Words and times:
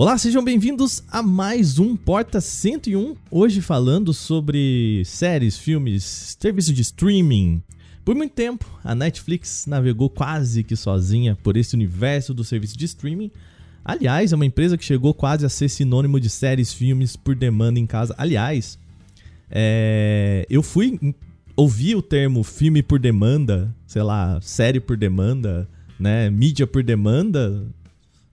Olá, 0.00 0.16
sejam 0.16 0.44
bem-vindos 0.44 1.02
a 1.10 1.24
mais 1.24 1.80
um 1.80 1.96
Porta 1.96 2.40
101. 2.40 3.16
Hoje 3.28 3.60
falando 3.60 4.14
sobre 4.14 5.02
séries, 5.04 5.58
filmes, 5.58 6.36
serviço 6.38 6.72
de 6.72 6.82
streaming. 6.82 7.60
Por 8.04 8.14
muito 8.14 8.32
tempo, 8.32 8.64
a 8.84 8.94
Netflix 8.94 9.66
navegou 9.66 10.08
quase 10.08 10.62
que 10.62 10.76
sozinha 10.76 11.36
por 11.42 11.56
esse 11.56 11.74
universo 11.74 12.32
do 12.32 12.44
serviço 12.44 12.78
de 12.78 12.84
streaming. 12.84 13.32
Aliás, 13.84 14.32
é 14.32 14.36
uma 14.36 14.46
empresa 14.46 14.78
que 14.78 14.84
chegou 14.84 15.12
quase 15.12 15.44
a 15.44 15.48
ser 15.48 15.68
sinônimo 15.68 16.20
de 16.20 16.30
séries, 16.30 16.72
filmes 16.72 17.16
por 17.16 17.34
demanda 17.34 17.80
em 17.80 17.84
casa. 17.84 18.14
Aliás, 18.16 18.78
é, 19.50 20.46
eu 20.48 20.62
fui 20.62 20.96
ouvir 21.56 21.96
o 21.96 22.02
termo 22.02 22.44
filme 22.44 22.84
por 22.84 23.00
demanda, 23.00 23.74
sei 23.84 24.04
lá, 24.04 24.38
série 24.42 24.78
por 24.78 24.96
demanda, 24.96 25.68
né, 25.98 26.30
mídia 26.30 26.68
por 26.68 26.84
demanda, 26.84 27.66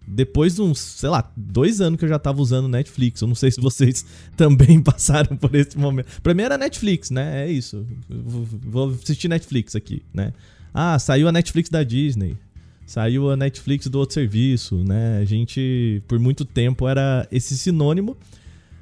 depois 0.08 0.56
de 0.56 0.62
uns, 0.62 0.80
sei 0.80 1.10
lá, 1.10 1.32
dois 1.36 1.82
anos 1.82 1.98
que 1.98 2.06
eu 2.06 2.10
já 2.10 2.20
tava 2.20 2.42
usando 2.42 2.68
Netflix. 2.68 3.22
Eu 3.22 3.28
não 3.28 3.36
sei 3.36 3.52
se 3.52 3.60
vocês 3.60 4.06
também 4.38 4.82
passaram 4.82 5.36
por 5.36 5.54
esse 5.56 5.78
momento. 5.78 6.22
Pra 6.22 6.34
mim 6.34 6.44
era 6.44 6.58
Netflix, 6.58 7.10
né? 7.10 7.46
É 7.46 7.52
isso. 7.52 7.86
Vou 8.08 8.92
assistir 8.92 9.28
Netflix 9.28 9.76
aqui, 9.76 10.04
né? 10.14 10.34
Ah, 10.74 11.00
saiu 11.00 11.28
a 11.28 11.32
Netflix 11.32 11.70
da 11.70 11.84
Disney. 11.84 12.38
Saiu 12.86 13.32
a 13.32 13.38
Netflix 13.38 13.88
do 13.88 13.98
outro 13.98 14.14
serviço, 14.14 14.84
né? 14.84 15.18
A 15.20 15.26
gente, 15.26 16.04
por 16.08 16.20
muito 16.20 16.46
tempo, 16.46 16.88
era 16.88 17.28
esse 17.32 17.58
sinônimo. 17.58 18.16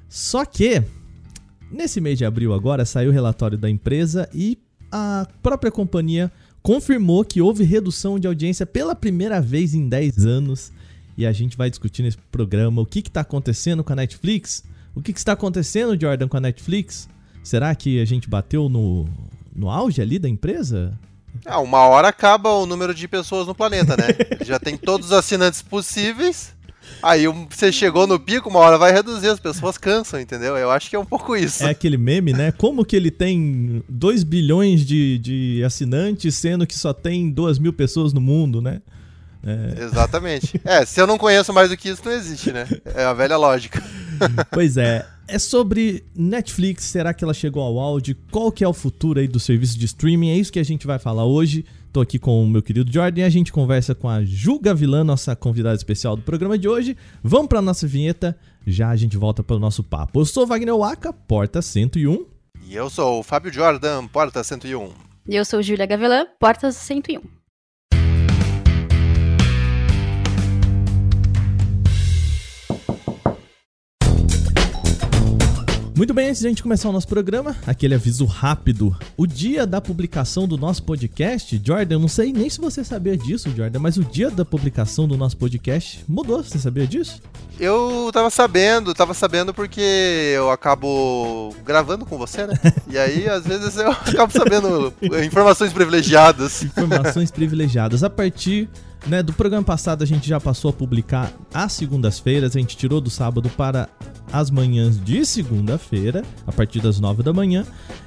Só 0.09 0.43
que, 0.43 0.83
nesse 1.71 2.01
mês 2.01 2.17
de 2.17 2.25
abril 2.25 2.53
agora, 2.53 2.83
saiu 2.83 3.11
o 3.11 3.13
relatório 3.13 3.57
da 3.57 3.69
empresa 3.69 4.29
e 4.33 4.57
a 4.91 5.25
própria 5.41 5.71
companhia 5.71 6.29
confirmou 6.61 7.23
que 7.23 7.41
houve 7.41 7.63
redução 7.63 8.19
de 8.19 8.27
audiência 8.27 8.65
pela 8.65 8.93
primeira 8.93 9.41
vez 9.41 9.73
em 9.73 9.87
10 9.87 10.25
anos 10.25 10.71
e 11.17 11.25
a 11.25 11.31
gente 11.31 11.55
vai 11.55 11.69
discutir 11.69 12.03
nesse 12.03 12.17
programa 12.31 12.81
o 12.81 12.85
que 12.85 12.99
está 12.99 13.21
acontecendo 13.21 13.83
com 13.83 13.93
a 13.93 13.95
Netflix. 13.95 14.63
O 14.95 15.01
que, 15.01 15.13
que 15.13 15.19
está 15.19 15.33
acontecendo, 15.33 15.99
Jordan, 15.99 16.27
com 16.27 16.37
a 16.37 16.41
Netflix? 16.41 17.09
Será 17.43 17.73
que 17.75 18.01
a 18.01 18.05
gente 18.05 18.29
bateu 18.29 18.69
no, 18.69 19.07
no 19.55 19.69
auge 19.69 20.01
ali 20.01 20.17
da 20.17 20.29
empresa? 20.29 20.97
Ah, 21.45 21.59
uma 21.59 21.79
hora 21.79 22.07
acaba 22.07 22.49
o 22.49 22.65
número 22.65 22.93
de 22.93 23.07
pessoas 23.07 23.47
no 23.47 23.55
planeta, 23.55 23.97
né? 23.97 24.07
Já 24.45 24.59
tem 24.59 24.77
todos 24.77 25.07
os 25.07 25.13
assinantes 25.13 25.61
possíveis. 25.61 26.53
Aí 27.01 27.25
você 27.49 27.71
chegou 27.71 28.05
no 28.05 28.19
pico, 28.19 28.49
uma 28.49 28.59
hora 28.59 28.77
vai 28.77 28.91
reduzir, 28.91 29.27
as 29.27 29.39
pessoas 29.39 29.77
cansam, 29.77 30.19
entendeu? 30.19 30.57
Eu 30.57 30.69
acho 30.69 30.89
que 30.89 30.95
é 30.95 30.99
um 30.99 31.05
pouco 31.05 31.35
isso. 31.35 31.63
É 31.63 31.69
aquele 31.69 31.97
meme, 31.97 32.33
né? 32.33 32.51
Como 32.51 32.85
que 32.85 32.95
ele 32.95 33.09
tem 33.09 33.83
2 33.89 34.23
bilhões 34.23 34.85
de, 34.85 35.17
de 35.17 35.63
assinantes, 35.65 36.35
sendo 36.35 36.67
que 36.67 36.77
só 36.77 36.93
tem 36.93 37.29
2 37.29 37.59
mil 37.59 37.73
pessoas 37.73 38.13
no 38.13 38.21
mundo, 38.21 38.61
né? 38.61 38.81
É... 39.45 39.83
Exatamente. 39.83 40.59
É, 40.63 40.85
se 40.85 41.01
eu 41.01 41.07
não 41.07 41.17
conheço 41.17 41.53
mais 41.53 41.69
do 41.69 41.77
que 41.77 41.89
isso, 41.89 42.01
não 42.05 42.11
existe, 42.11 42.51
né? 42.51 42.67
É 42.85 43.03
a 43.03 43.13
velha 43.13 43.37
lógica. 43.37 43.83
pois 44.51 44.77
é. 44.77 45.05
É 45.27 45.39
sobre 45.39 46.03
Netflix, 46.15 46.83
será 46.83 47.13
que 47.13 47.23
ela 47.23 47.33
chegou 47.33 47.63
ao 47.63 47.79
áudio? 47.79 48.15
Qual 48.29 48.51
que 48.51 48.63
é 48.63 48.67
o 48.67 48.73
futuro 48.73 49.19
aí 49.19 49.27
do 49.27 49.39
serviço 49.39 49.77
de 49.79 49.85
streaming? 49.85 50.31
É 50.31 50.37
isso 50.37 50.51
que 50.51 50.59
a 50.59 50.63
gente 50.65 50.85
vai 50.85 50.99
falar 50.99 51.25
hoje. 51.25 51.65
Tô 51.93 52.01
aqui 52.01 52.19
com 52.19 52.43
o 52.43 52.47
meu 52.47 52.61
querido 52.61 52.91
Jordan 52.91 53.21
e 53.21 53.23
a 53.23 53.29
gente 53.29 53.51
conversa 53.51 53.93
com 53.93 54.09
a 54.09 54.23
Ju 54.23 54.59
Gavilã, 54.59 55.03
nossa 55.03 55.35
convidada 55.35 55.75
especial 55.75 56.15
do 56.15 56.23
programa 56.23 56.57
de 56.57 56.67
hoje. 56.67 56.97
Vamos 57.23 57.47
para 57.47 57.61
nossa 57.61 57.87
vinheta, 57.87 58.37
já 58.65 58.89
a 58.89 58.95
gente 58.95 59.15
volta 59.15 59.43
para 59.43 59.55
o 59.55 59.59
nosso 59.59 59.83
papo. 59.83 60.19
Eu 60.19 60.25
sou 60.25 60.45
Wagner 60.45 60.75
Waka, 60.75 61.13
porta 61.13 61.61
101. 61.61 62.25
E 62.67 62.75
eu 62.75 62.89
sou 62.89 63.19
o 63.19 63.23
Fábio 63.23 63.53
Jordan, 63.53 64.07
porta 64.07 64.43
101. 64.43 64.91
E 65.27 65.35
eu 65.35 65.45
sou 65.45 65.61
Júlia 65.61 65.85
Gavilã, 65.85 66.25
porta 66.39 66.71
101. 66.71 67.42
Muito 75.95 76.11
bem, 76.11 76.29
antes 76.29 76.41
de 76.41 76.47
a 76.47 76.49
gente 76.49 76.63
começar 76.63 76.89
o 76.89 76.91
nosso 76.91 77.07
programa, 77.07 77.55
aquele 77.67 77.93
aviso 77.93 78.25
rápido. 78.25 78.97
O 79.15 79.27
dia 79.27 79.65
da 79.67 79.79
publicação 79.79 80.47
do 80.47 80.57
nosso 80.57 80.81
podcast, 80.81 81.61
Jordan, 81.63 81.95
eu 81.95 81.99
não 81.99 82.07
sei 82.07 82.33
nem 82.33 82.49
se 82.49 82.59
você 82.59 82.83
sabia 82.83 83.15
disso, 83.15 83.51
Jordan, 83.55 83.77
mas 83.77 83.95
o 83.95 84.03
dia 84.03 84.31
da 84.31 84.43
publicação 84.43 85.07
do 85.07 85.15
nosso 85.15 85.37
podcast 85.37 86.03
mudou, 86.07 86.43
você 86.43 86.57
sabia 86.57 86.87
disso? 86.87 87.21
Eu 87.59 88.09
tava 88.11 88.31
sabendo, 88.31 88.91
tava 88.95 89.13
sabendo 89.13 89.53
porque 89.53 90.33
eu 90.35 90.49
acabo 90.49 91.53
gravando 91.63 92.07
com 92.07 92.17
você, 92.17 92.47
né? 92.47 92.55
E 92.89 92.97
aí, 92.97 93.29
às 93.29 93.45
vezes, 93.45 93.77
eu 93.77 93.91
acabo 93.91 94.31
sabendo 94.33 94.93
informações 95.23 95.71
privilegiadas. 95.71 96.63
Informações 96.63 97.29
privilegiadas. 97.29 98.03
A 98.03 98.09
partir 98.09 98.67
né, 99.05 99.21
do 99.21 99.33
programa 99.33 99.63
passado 99.63 100.03
a 100.03 100.07
gente 100.07 100.27
já 100.27 100.39
passou 100.39 100.69
a 100.69 100.73
publicar 100.73 101.31
às 101.53 101.73
segundas-feiras, 101.73 102.55
a 102.55 102.59
gente 102.59 102.77
tirou 102.77 103.01
do 103.01 103.09
sábado 103.09 103.49
para 103.49 103.89
as 104.31 104.49
manhãs 104.49 104.99
de 104.99 105.25
segunda-feira, 105.25 106.23
a 106.47 106.51
partir 106.51 106.79
das 106.79 106.99
nove 106.99 107.21
da 107.21 107.31
manhã. 107.31 107.65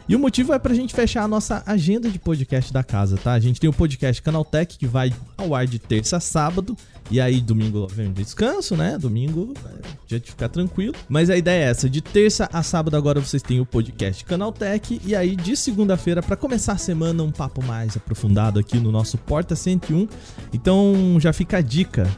E 0.09 0.17
o 0.17 0.19
motivo 0.19 0.53
é 0.53 0.59
pra 0.59 0.75
gente 0.75 0.95
fechar 0.95 1.23
a 1.23 1.29
nossa 1.29 1.63
agenda 1.67 2.11
de 2.11 2.19
podcast 2.19 2.73
da 2.73 2.83
casa, 2.83 3.17
tá? 3.17 3.33
A 3.33 3.41
gente 3.41 3.61
tem 3.61 3.71
o 3.71 3.73
podcast 3.73 4.21
Canaltech 4.21 4.77
que 4.77 4.87
vai 4.87 5.13
ao 5.37 5.55
ar 5.55 5.67
de 5.67 5.79
terça 5.79 6.17
a 6.17 6.21
sábado. 6.21 6.77
E 7.11 7.21
aí, 7.21 7.41
domingo 7.41 7.87
vem 7.87 8.13
descanso, 8.13 8.77
né? 8.77 8.99
Domingo, 8.99 9.55
é, 9.65 9.89
dia 10.07 10.19
de 10.19 10.31
ficar 10.31 10.49
tranquilo. 10.49 10.95
Mas 11.09 11.31
a 11.31 11.37
ideia 11.37 11.67
é 11.67 11.71
essa: 11.71 11.89
de 11.89 12.01
terça 12.01 12.49
a 12.53 12.63
sábado, 12.63 12.97
agora 12.97 13.21
vocês 13.21 13.43
têm 13.43 13.61
o 13.61 13.67
podcast 13.67 14.25
Canaltech. 14.25 15.01
E 15.05 15.15
aí, 15.15 15.37
de 15.37 15.57
segunda-feira, 15.57 16.23
para 16.23 16.37
começar 16.37 16.73
a 16.73 16.79
semana, 16.79 17.23
um 17.23 17.31
papo 17.31 17.63
mais 17.65 17.97
aprofundado 17.97 18.59
aqui 18.59 18.79
no 18.79 18.91
nosso 18.91 19.17
Porta 19.19 19.55
101. 19.55 20.09
Então, 20.53 21.17
já 21.21 21.33
fica 21.33 21.59
a 21.59 21.61
dica. 21.61 22.11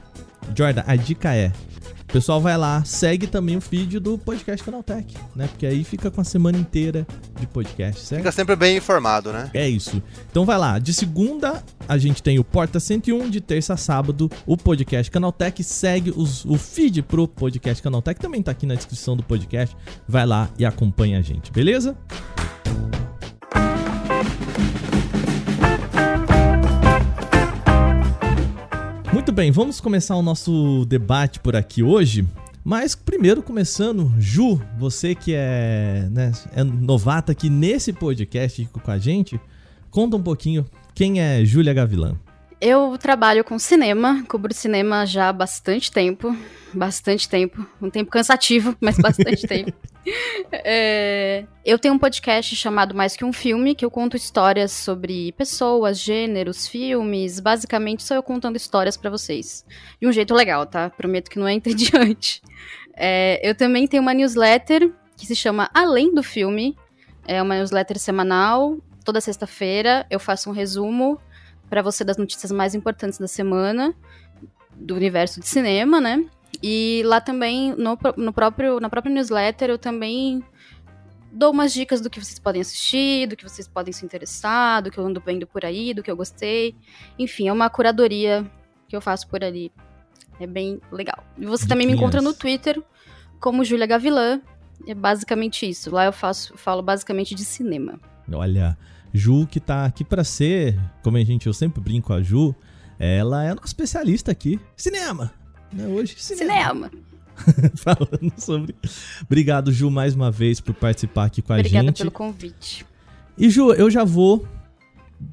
Jordan, 0.56 0.82
a 0.86 0.96
dica 0.96 1.34
é: 1.34 1.52
o 2.08 2.12
pessoal 2.12 2.40
vai 2.40 2.56
lá, 2.56 2.82
segue 2.84 3.26
também 3.26 3.58
o 3.58 3.60
feed 3.60 3.98
do 3.98 4.16
podcast 4.16 4.64
Canaltech, 4.64 5.14
né? 5.36 5.46
Porque 5.46 5.66
aí 5.66 5.84
fica 5.84 6.10
com 6.10 6.22
a 6.22 6.24
semana 6.24 6.56
inteira 6.56 7.06
de 7.38 7.46
podcast, 7.46 8.00
certo? 8.00 8.20
Fica 8.22 8.32
sempre 8.32 8.56
bem 8.56 8.78
informado, 8.78 9.30
né? 9.30 9.50
É 9.52 9.68
isso. 9.68 10.02
Então 10.30 10.46
vai 10.46 10.56
lá, 10.56 10.78
de 10.78 10.94
segunda 10.94 11.62
a 11.86 11.98
gente 11.98 12.22
tem 12.22 12.38
o 12.38 12.44
Porta 12.44 12.80
101, 12.80 13.28
de 13.28 13.42
terça 13.42 13.74
a 13.74 13.76
sábado 13.76 14.30
o 14.46 14.56
podcast 14.56 15.10
Canaltech, 15.10 15.62
segue 15.62 16.10
os, 16.16 16.46
o 16.46 16.56
feed 16.56 17.02
pro 17.02 17.28
podcast 17.28 17.82
Canaltech, 17.82 18.18
também 18.18 18.42
tá 18.42 18.52
aqui 18.52 18.64
na 18.64 18.74
descrição 18.74 19.14
do 19.14 19.22
podcast, 19.22 19.76
vai 20.08 20.24
lá 20.24 20.48
e 20.58 20.64
acompanha 20.64 21.18
a 21.18 21.22
gente, 21.22 21.52
beleza? 21.52 21.94
Bem, 29.38 29.52
vamos 29.52 29.80
começar 29.80 30.16
o 30.16 30.22
nosso 30.22 30.84
debate 30.86 31.38
por 31.38 31.54
aqui 31.54 31.80
hoje. 31.80 32.26
Mas 32.64 32.96
primeiro 32.96 33.40
começando, 33.40 34.12
Ju, 34.18 34.60
você 34.76 35.14
que 35.14 35.32
é, 35.32 36.08
né, 36.10 36.32
é 36.52 36.64
novata 36.64 37.30
aqui 37.30 37.48
nesse 37.48 37.92
podcast 37.92 38.68
com 38.72 38.90
a 38.90 38.98
gente, 38.98 39.40
conta 39.92 40.16
um 40.16 40.22
pouquinho 40.24 40.66
quem 40.92 41.20
é 41.20 41.44
Júlia 41.44 41.72
Gavilã. 41.72 42.16
Eu 42.60 42.98
trabalho 42.98 43.44
com 43.44 43.60
cinema, 43.60 44.24
cubro 44.28 44.52
cinema 44.52 45.06
já 45.06 45.28
há 45.28 45.32
bastante 45.32 45.92
tempo. 45.92 46.36
Bastante 46.74 47.28
tempo. 47.28 47.64
Um 47.80 47.90
tempo 47.90 48.10
cansativo, 48.10 48.76
mas 48.80 48.96
bastante 48.96 49.46
tempo. 49.46 49.72
É, 50.50 51.44
eu 51.64 51.78
tenho 51.78 51.94
um 51.94 51.98
podcast 51.98 52.54
chamado 52.56 52.94
Mais 52.94 53.16
Que 53.16 53.24
Um 53.24 53.32
Filme, 53.32 53.74
que 53.74 53.84
eu 53.84 53.90
conto 53.90 54.16
histórias 54.16 54.72
sobre 54.72 55.32
pessoas, 55.32 55.98
gêneros, 55.98 56.66
filmes. 56.66 57.40
Basicamente, 57.40 58.02
sou 58.02 58.16
eu 58.16 58.22
contando 58.22 58.56
histórias 58.56 58.96
para 58.96 59.10
vocês. 59.10 59.64
De 60.00 60.06
um 60.06 60.12
jeito 60.12 60.34
legal, 60.34 60.66
tá? 60.66 60.90
Prometo 60.90 61.30
que 61.30 61.38
não 61.38 61.46
é 61.46 61.52
entediante. 61.52 62.42
É, 63.00 63.38
eu 63.48 63.54
também 63.54 63.86
tenho 63.86 64.02
uma 64.02 64.12
newsletter 64.12 64.92
que 65.16 65.24
se 65.24 65.36
chama 65.36 65.70
Além 65.72 66.12
do 66.12 66.20
Filme. 66.20 66.76
É 67.28 67.40
uma 67.40 67.54
newsletter 67.54 67.96
semanal. 67.96 68.76
Toda 69.04 69.20
sexta-feira 69.20 70.04
eu 70.10 70.18
faço 70.18 70.50
um 70.50 70.52
resumo 70.52 71.16
para 71.70 71.80
você 71.80 72.02
das 72.02 72.16
notícias 72.16 72.50
mais 72.50 72.74
importantes 72.74 73.16
da 73.16 73.28
semana 73.28 73.94
do 74.74 74.96
universo 74.96 75.38
de 75.40 75.46
cinema, 75.46 76.00
né? 76.00 76.24
E 76.62 77.02
lá 77.04 77.20
também, 77.20 77.74
no, 77.76 77.98
no 78.16 78.32
próprio, 78.32 78.80
na 78.80 78.90
própria 78.90 79.12
newsletter, 79.12 79.70
eu 79.70 79.78
também 79.78 80.42
dou 81.32 81.52
umas 81.52 81.72
dicas 81.72 82.00
do 82.00 82.10
que 82.10 82.22
vocês 82.22 82.38
podem 82.38 82.60
assistir, 82.60 83.26
do 83.26 83.36
que 83.36 83.44
vocês 83.44 83.68
podem 83.68 83.92
se 83.92 84.04
interessar, 84.04 84.82
do 84.82 84.90
que 84.90 84.98
eu 84.98 85.06
ando 85.06 85.22
vendo 85.24 85.46
por 85.46 85.64
aí, 85.64 85.94
do 85.94 86.02
que 86.02 86.10
eu 86.10 86.16
gostei. 86.16 86.74
Enfim, 87.18 87.48
é 87.48 87.52
uma 87.52 87.70
curadoria 87.70 88.44
que 88.88 88.96
eu 88.96 89.00
faço 89.00 89.28
por 89.28 89.44
ali. 89.44 89.70
É 90.40 90.46
bem 90.46 90.80
legal. 90.90 91.24
E 91.36 91.46
você 91.46 91.66
também 91.66 91.86
me 91.86 91.92
encontra 91.92 92.20
no 92.20 92.32
Twitter 92.32 92.82
como 93.40 93.64
Julia 93.64 93.86
Gavilã. 93.86 94.40
É 94.86 94.94
basicamente 94.94 95.68
isso. 95.68 95.92
Lá 95.92 96.04
eu 96.04 96.12
faço, 96.12 96.56
falo 96.56 96.82
basicamente 96.82 97.34
de 97.34 97.44
cinema. 97.44 97.98
Olha, 98.32 98.78
Ju, 99.12 99.46
que 99.46 99.58
tá 99.58 99.84
aqui 99.84 100.04
para 100.04 100.22
ser, 100.22 100.78
como 101.02 101.16
a 101.16 101.24
gente, 101.24 101.46
eu 101.46 101.52
sempre 101.52 101.80
brinco 101.80 102.12
a 102.12 102.22
Ju, 102.22 102.54
ela 102.98 103.44
é 103.44 103.54
nossa 103.54 103.66
especialista 103.66 104.30
aqui. 104.30 104.60
Cinema! 104.76 105.32
Né? 105.72 105.86
Hoje, 105.86 106.14
cinema. 106.18 106.88
cinema. 106.88 106.90
Falando 107.76 108.32
sobre. 108.36 108.74
Obrigado, 109.22 109.72
Ju, 109.72 109.90
mais 109.90 110.14
uma 110.14 110.30
vez 110.30 110.60
por 110.60 110.74
participar 110.74 111.26
aqui 111.26 111.40
com 111.42 111.52
a 111.52 111.56
Obrigada 111.56 111.86
gente. 111.86 112.00
Obrigada 112.02 112.18
pelo 112.18 112.32
convite. 112.32 112.84
E 113.36 113.48
Ju, 113.48 113.72
eu 113.72 113.90
já 113.90 114.04
vou 114.04 114.46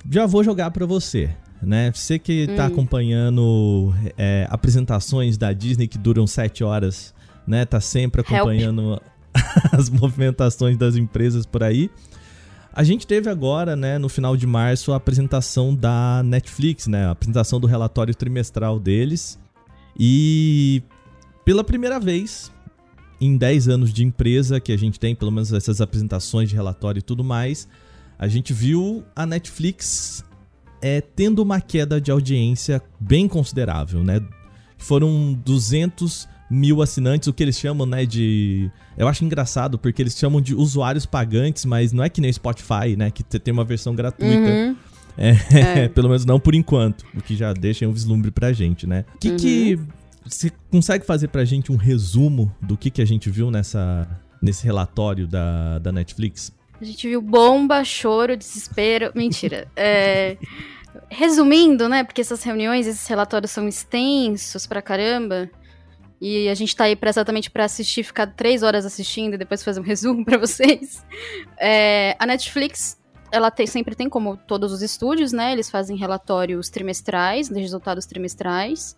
já 0.09 0.25
vou 0.25 0.43
jogar 0.43 0.69
para 0.71 0.85
você, 0.85 1.29
né? 1.61 1.91
Você 1.93 2.19
que 2.19 2.47
tá 2.55 2.63
Hum. 2.63 2.67
acompanhando 2.67 3.93
é, 4.17 4.47
apresentações 4.49 5.37
da 5.37 5.51
Disney 5.53 5.87
que 5.87 5.97
duram 5.97 6.27
sete 6.27 6.63
horas, 6.63 7.13
né? 7.47 7.65
Tá 7.65 7.79
sempre 7.79 8.21
acompanhando 8.21 9.01
as 9.71 9.89
movimentações 9.89 10.77
das 10.77 10.95
empresas 10.95 11.45
por 11.45 11.63
aí. 11.63 11.89
A 12.73 12.83
gente 12.83 13.07
teve 13.07 13.29
agora, 13.29 13.73
né, 13.75 13.97
no 13.97 14.09
final 14.09 14.35
de 14.35 14.45
março, 14.45 14.91
a 14.91 14.97
apresentação 14.97 15.73
da 15.73 16.21
Netflix, 16.25 16.87
né? 16.87 17.05
A 17.05 17.11
apresentação 17.11 17.59
do 17.59 17.67
relatório 17.67 18.13
trimestral 18.13 18.77
deles. 18.79 19.39
E 19.97 20.83
pela 21.43 21.63
primeira 21.63 21.99
vez 21.99 22.51
em 23.19 23.37
10 23.37 23.67
anos 23.67 23.93
de 23.93 24.03
empresa 24.03 24.59
que 24.59 24.71
a 24.71 24.77
gente 24.77 24.99
tem, 24.99 25.15
pelo 25.15 25.31
menos 25.31 25.53
essas 25.53 25.79
apresentações 25.79 26.49
de 26.49 26.55
relatório 26.55 26.99
e 26.99 27.03
tudo 27.03 27.23
mais, 27.23 27.67
a 28.19 28.27
gente 28.27 28.53
viu 28.53 29.03
a 29.15 29.25
Netflix 29.25 30.23
é, 30.81 31.01
tendo 31.01 31.41
uma 31.41 31.61
queda 31.61 31.99
de 31.99 32.11
audiência 32.11 32.81
bem 32.99 33.27
considerável, 33.27 34.03
né? 34.03 34.21
Foram 34.77 35.33
200 35.33 36.27
mil 36.49 36.81
assinantes, 36.81 37.27
o 37.27 37.33
que 37.33 37.41
eles 37.41 37.57
chamam, 37.57 37.87
né, 37.87 38.05
de... 38.05 38.69
Eu 38.97 39.07
acho 39.07 39.25
engraçado, 39.25 39.79
porque 39.79 40.01
eles 40.01 40.17
chamam 40.17 40.39
de 40.39 40.53
usuários 40.53 41.05
pagantes, 41.05 41.65
mas 41.65 41.91
não 41.91 42.03
é 42.03 42.09
que 42.09 42.21
nem 42.21 42.31
Spotify, 42.31 42.95
né, 42.95 43.09
que 43.09 43.23
tem 43.23 43.51
uma 43.51 43.63
versão 43.63 43.95
gratuita. 43.95 44.49
Uhum. 44.49 44.75
É, 45.17 45.83
É. 45.83 45.87
pelo 45.93 46.07
menos 46.09 46.25
não 46.25 46.39
por 46.39 46.53
enquanto, 46.55 47.05
o 47.15 47.21
que 47.21 47.35
já 47.35 47.53
deixa 47.53 47.87
um 47.87 47.91
vislumbre 47.91 48.31
pra 48.31 48.51
gente, 48.53 48.85
né? 48.87 49.05
O 49.15 49.19
que 49.19 49.29
Uhum. 49.29 49.37
que... 49.37 49.79
Você 50.27 50.51
consegue 50.71 51.05
fazer 51.05 51.27
pra 51.27 51.45
gente 51.45 51.71
um 51.71 51.75
resumo 51.75 52.51
do 52.59 52.75
que, 52.75 52.89
que 52.89 52.99
a 53.01 53.05
gente 53.05 53.29
viu 53.29 53.51
nessa, 53.51 54.07
nesse 54.41 54.63
relatório 54.65 55.27
da, 55.27 55.77
da 55.77 55.91
Netflix? 55.91 56.51
A 56.81 56.83
gente 56.83 57.07
viu 57.07 57.21
bomba, 57.21 57.83
choro, 57.83 58.35
desespero. 58.35 59.11
Mentira. 59.15 59.67
É, 59.77 60.35
Resumindo, 61.09 61.87
né? 61.89 62.03
Porque 62.03 62.21
essas 62.21 62.41
reuniões, 62.43 62.87
esses 62.87 63.05
relatórios 63.07 63.51
são 63.51 63.67
extensos 63.67 64.65
pra 64.65 64.81
caramba. 64.81 65.49
E 66.21 66.47
a 66.49 66.55
gente 66.55 66.75
tá 66.75 66.85
aí 66.85 66.95
pra, 66.95 67.09
exatamente 67.09 67.51
pra 67.51 67.65
assistir, 67.65 68.01
ficar 68.03 68.27
três 68.27 68.63
horas 68.63 68.85
assistindo 68.85 69.33
e 69.35 69.37
depois 69.37 69.63
fazer 69.63 69.79
um 69.79 69.83
resumo 69.85 70.23
pra 70.25 70.37
vocês. 70.37 71.05
É, 71.59 72.15
a 72.17 72.25
Netflix, 72.25 72.97
ela 73.31 73.51
tem- 73.51 73.67
sempre 73.67 73.95
tem, 73.95 74.09
como 74.09 74.37
todos 74.37 74.71
os 74.71 74.81
estúdios, 74.81 75.31
né? 75.31 75.51
Eles 75.51 75.69
fazem 75.69 75.97
relatórios 75.97 76.69
trimestrais, 76.69 77.49
de 77.49 77.59
resultados 77.59 78.05
trimestrais. 78.05 78.95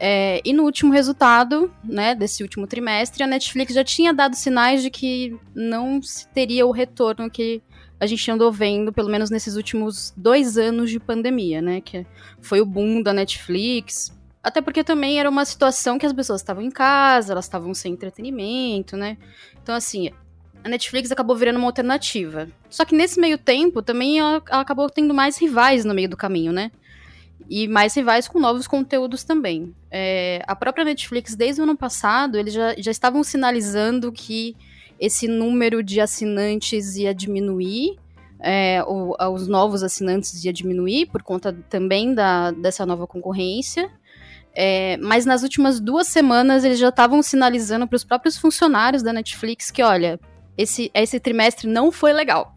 É, 0.00 0.40
e 0.44 0.52
no 0.52 0.64
último 0.64 0.92
resultado, 0.92 1.72
né, 1.84 2.14
desse 2.14 2.42
último 2.42 2.66
trimestre, 2.66 3.22
a 3.22 3.26
Netflix 3.26 3.74
já 3.74 3.84
tinha 3.84 4.12
dado 4.12 4.34
sinais 4.34 4.82
de 4.82 4.90
que 4.90 5.38
não 5.54 6.02
se 6.02 6.26
teria 6.28 6.66
o 6.66 6.72
retorno 6.72 7.30
que 7.30 7.62
a 8.00 8.06
gente 8.06 8.28
andou 8.30 8.50
vendo, 8.50 8.92
pelo 8.92 9.08
menos 9.08 9.30
nesses 9.30 9.54
últimos 9.54 10.12
dois 10.16 10.58
anos 10.58 10.90
de 10.90 10.98
pandemia, 10.98 11.62
né? 11.62 11.80
Que 11.80 12.04
foi 12.40 12.60
o 12.60 12.66
boom 12.66 13.00
da 13.00 13.12
Netflix. 13.12 14.12
Até 14.42 14.60
porque 14.60 14.82
também 14.82 15.20
era 15.20 15.30
uma 15.30 15.44
situação 15.44 15.98
que 15.98 16.06
as 16.06 16.12
pessoas 16.12 16.40
estavam 16.40 16.64
em 16.64 16.70
casa, 16.70 17.32
elas 17.32 17.44
estavam 17.44 17.72
sem 17.72 17.92
entretenimento, 17.92 18.96
né? 18.96 19.16
Então, 19.62 19.72
assim, 19.72 20.10
a 20.64 20.68
Netflix 20.68 21.10
acabou 21.10 21.36
virando 21.36 21.56
uma 21.58 21.66
alternativa. 21.68 22.48
Só 22.70 22.84
que 22.84 22.94
nesse 22.94 23.18
meio 23.20 23.36
tempo, 23.38 23.82
também 23.82 24.18
ela, 24.18 24.42
ela 24.48 24.60
acabou 24.62 24.88
tendo 24.88 25.12
mais 25.12 25.36
rivais 25.38 25.84
no 25.84 25.94
meio 25.94 26.08
do 26.08 26.16
caminho, 26.16 26.52
né? 26.52 26.70
E 27.50 27.66
mais 27.66 27.94
rivais 27.94 28.28
com 28.28 28.38
novos 28.38 28.66
conteúdos 28.66 29.24
também. 29.24 29.74
É, 29.90 30.42
a 30.46 30.54
própria 30.54 30.84
Netflix, 30.84 31.34
desde 31.34 31.60
o 31.60 31.64
ano 31.64 31.76
passado, 31.76 32.38
eles 32.38 32.54
já, 32.54 32.74
já 32.78 32.90
estavam 32.90 33.22
sinalizando 33.24 34.12
que 34.12 34.56
esse 34.98 35.26
número 35.26 35.82
de 35.82 36.00
assinantes 36.00 36.96
ia 36.96 37.12
diminuir, 37.12 37.96
é, 38.38 38.82
o- 38.86 39.16
os 39.34 39.48
novos 39.48 39.82
assinantes 39.82 40.44
ia 40.44 40.52
diminuir 40.52 41.06
por 41.06 41.22
conta 41.22 41.52
também 41.68 42.14
da, 42.14 42.52
dessa 42.52 42.86
nova 42.86 43.06
concorrência. 43.06 43.90
É, 44.54 44.96
mas 44.98 45.24
nas 45.24 45.42
últimas 45.42 45.80
duas 45.80 46.06
semanas 46.06 46.62
eles 46.62 46.78
já 46.78 46.90
estavam 46.90 47.22
sinalizando 47.22 47.86
para 47.86 47.96
os 47.96 48.04
próprios 48.04 48.36
funcionários 48.36 49.02
da 49.02 49.12
Netflix 49.12 49.70
que, 49.70 49.82
olha, 49.82 50.20
esse, 50.56 50.90
esse 50.94 51.18
trimestre 51.18 51.66
não 51.68 51.90
foi 51.90 52.12
legal 52.12 52.56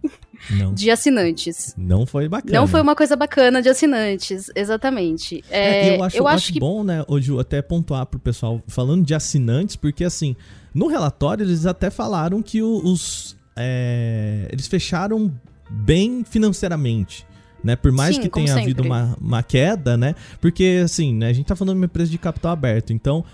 Não, 0.50 0.74
de 0.74 0.92
assinantes. 0.92 1.74
não 1.78 2.06
foi 2.06 2.28
bacana. 2.28 2.60
Não 2.60 2.68
foi 2.68 2.82
uma 2.82 2.96
coisa 2.96 3.16
bacana 3.16 3.62
de 3.62 3.70
assinantes, 3.70 4.52
exatamente. 4.56 5.44
É, 5.50 5.90
É, 5.90 5.98
eu 5.98 6.04
acho, 6.04 6.28
acho 6.28 6.60
bom, 6.60 6.84
né, 6.84 7.04
Ju, 7.20 7.40
até 7.40 7.62
pontuar 7.62 8.06
pro 8.06 8.20
pessoal, 8.20 8.62
falando 8.68 9.06
de 9.06 9.14
assinantes, 9.16 9.76
porque 9.76 10.04
assim, 10.04 10.36
no 10.74 10.88
relatório 10.88 11.44
eles 11.44 11.66
até 11.66 11.90
falaram 11.90 12.42
que 12.42 12.62
os. 12.62 13.36
é, 13.56 14.48
eles 14.52 14.68
fecharam 14.68 15.32
bem 15.70 16.24
financeiramente. 16.24 17.26
Né, 17.64 17.76
por 17.76 17.92
mais 17.92 18.16
Sim, 18.16 18.22
que 18.22 18.30
tenha 18.30 18.54
havido 18.54 18.84
uma, 18.84 19.18
uma 19.20 19.42
queda, 19.42 19.98
né? 19.98 20.14
Porque, 20.40 20.82
assim, 20.86 21.12
né, 21.16 21.30
a 21.30 21.34
gente 21.34 21.48
tá 21.48 21.56
falando 21.56 21.74
de 21.74 21.80
uma 21.80 21.86
empresa 21.86 22.12
de 22.12 22.18
capital 22.20 22.52
aberto. 22.52 22.94
Então, 22.94 23.26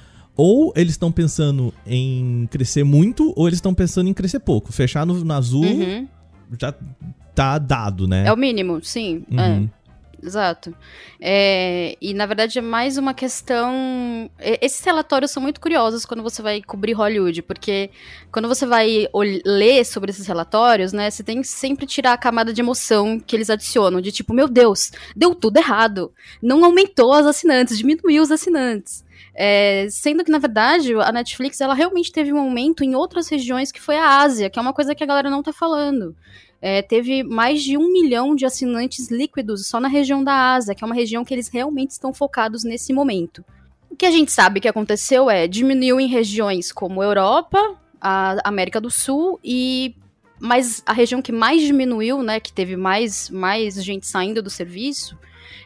ou 0.43 0.73
eles 0.75 0.93
estão 0.93 1.11
pensando 1.11 1.71
em 1.85 2.47
crescer 2.49 2.83
muito, 2.83 3.31
ou 3.35 3.47
eles 3.47 3.57
estão 3.57 3.75
pensando 3.75 4.09
em 4.09 4.13
crescer 4.13 4.39
pouco. 4.39 4.73
Fechar 4.73 5.05
no, 5.05 5.13
no 5.13 5.33
azul 5.35 5.63
Uhum. 5.63 6.07
já 6.59 6.73
tá 7.35 7.59
dado, 7.59 8.07
né? 8.07 8.25
É 8.25 8.33
o 8.33 8.35
mínimo, 8.35 8.83
sim. 8.83 9.23
Uhum. 9.29 9.69
É. 9.69 9.81
Exato. 10.23 10.75
É, 11.19 11.95
e 12.01 12.13
na 12.15 12.25
verdade 12.25 12.57
é 12.57 12.61
mais 12.61 12.97
uma 12.97 13.13
questão. 13.13 14.29
Esses 14.39 14.83
relatórios 14.83 15.29
são 15.29 15.43
muito 15.43 15.61
curiosos 15.61 16.05
quando 16.05 16.23
você 16.23 16.41
vai 16.41 16.59
cobrir 16.61 16.93
Hollywood, 16.93 17.43
porque 17.43 17.91
quando 18.31 18.47
você 18.47 18.65
vai 18.65 19.07
ler 19.45 19.85
sobre 19.85 20.09
esses 20.09 20.25
relatórios, 20.25 20.91
né, 20.91 21.09
você 21.11 21.23
tem 21.23 21.41
que 21.41 21.47
sempre 21.47 21.85
tirar 21.85 22.13
a 22.13 22.17
camada 22.17 22.51
de 22.51 22.61
emoção 22.61 23.19
que 23.19 23.35
eles 23.35 23.49
adicionam, 23.49 24.01
de 24.01 24.11
tipo, 24.11 24.33
meu 24.33 24.47
Deus, 24.47 24.91
deu 25.15 25.35
tudo 25.35 25.57
errado. 25.57 26.11
Não 26.41 26.65
aumentou 26.65 27.13
as 27.13 27.27
assinantes, 27.27 27.77
diminuiu 27.77 28.23
os 28.23 28.31
assinantes. 28.31 29.03
É, 29.33 29.87
sendo 29.89 30.23
que, 30.23 30.31
na 30.31 30.37
verdade, 30.37 30.93
a 30.95 31.11
Netflix 31.11 31.61
ela 31.61 31.73
realmente 31.73 32.11
teve 32.11 32.33
um 32.33 32.39
aumento 32.39 32.83
em 32.83 32.95
outras 32.95 33.29
regiões 33.29 33.71
que 33.71 33.81
foi 33.81 33.97
a 33.97 34.19
Ásia, 34.19 34.49
que 34.49 34.59
é 34.59 34.61
uma 34.61 34.73
coisa 34.73 34.93
que 34.93 35.03
a 35.03 35.07
galera 35.07 35.29
não 35.29 35.41
tá 35.41 35.53
falando. 35.53 36.15
É, 36.61 36.81
teve 36.81 37.23
mais 37.23 37.63
de 37.63 37.77
um 37.77 37.91
milhão 37.91 38.35
de 38.35 38.45
assinantes 38.45 39.09
líquidos 39.09 39.67
só 39.67 39.79
na 39.79 39.87
região 39.87 40.23
da 40.23 40.53
Ásia, 40.53 40.75
que 40.75 40.83
é 40.83 40.85
uma 40.85 40.95
região 40.95 41.25
que 41.25 41.33
eles 41.33 41.47
realmente 41.47 41.91
estão 41.91 42.13
focados 42.13 42.63
nesse 42.63 42.93
momento. 42.93 43.43
O 43.89 43.95
que 43.95 44.05
a 44.05 44.11
gente 44.11 44.31
sabe 44.31 44.59
que 44.59 44.67
aconteceu 44.67 45.29
é 45.29 45.47
diminuiu 45.47 45.99
em 45.99 46.07
regiões 46.07 46.71
como 46.71 47.01
Europa, 47.01 47.57
a 47.99 48.37
América 48.43 48.79
do 48.79 48.91
Sul 48.91 49.39
e 49.43 49.95
mas 50.39 50.81
a 50.87 50.91
região 50.93 51.21
que 51.21 51.31
mais 51.31 51.61
diminuiu, 51.61 52.23
né, 52.23 52.39
que 52.39 52.51
teve 52.51 52.75
mais, 52.75 53.29
mais 53.29 53.75
gente 53.75 54.07
saindo 54.07 54.41
do 54.41 54.49
serviço, 54.49 55.15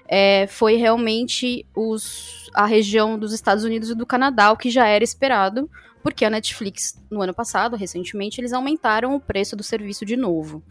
é, 0.07 0.47
foi 0.47 0.75
realmente 0.75 1.65
os, 1.75 2.49
a 2.53 2.65
região 2.65 3.17
dos 3.17 3.33
Estados 3.33 3.63
Unidos 3.63 3.89
e 3.89 3.95
do 3.95 4.05
Canadá, 4.05 4.51
o 4.51 4.57
que 4.57 4.69
já 4.69 4.87
era 4.87 5.03
esperado, 5.03 5.69
porque 6.03 6.23
a 6.23 6.29
Netflix, 6.29 7.01
no 7.09 7.21
ano 7.21 7.33
passado, 7.33 7.75
recentemente, 7.75 8.39
eles 8.39 8.53
aumentaram 8.53 9.15
o 9.15 9.19
preço 9.19 9.55
do 9.55 9.63
serviço 9.63 10.05
de 10.05 10.15
novo. 10.15 10.63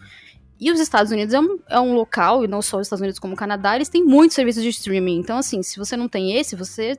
E 0.60 0.70
os 0.70 0.78
Estados 0.78 1.10
Unidos 1.10 1.34
é 1.34 1.40
um, 1.40 1.58
é 1.68 1.80
um 1.80 1.94
local, 1.94 2.44
e 2.44 2.48
não 2.48 2.62
só 2.62 2.78
os 2.78 2.86
Estados 2.86 3.00
Unidos 3.00 3.18
como 3.18 3.34
o 3.34 3.36
Canadá, 3.36 3.74
eles 3.74 3.88
têm 3.88 4.04
muitos 4.04 4.36
serviços 4.36 4.62
de 4.62 4.68
streaming. 4.68 5.18
Então, 5.18 5.36
assim, 5.36 5.62
se 5.62 5.78
você 5.78 5.96
não 5.96 6.08
tem 6.08 6.36
esse, 6.36 6.54
você. 6.54 6.96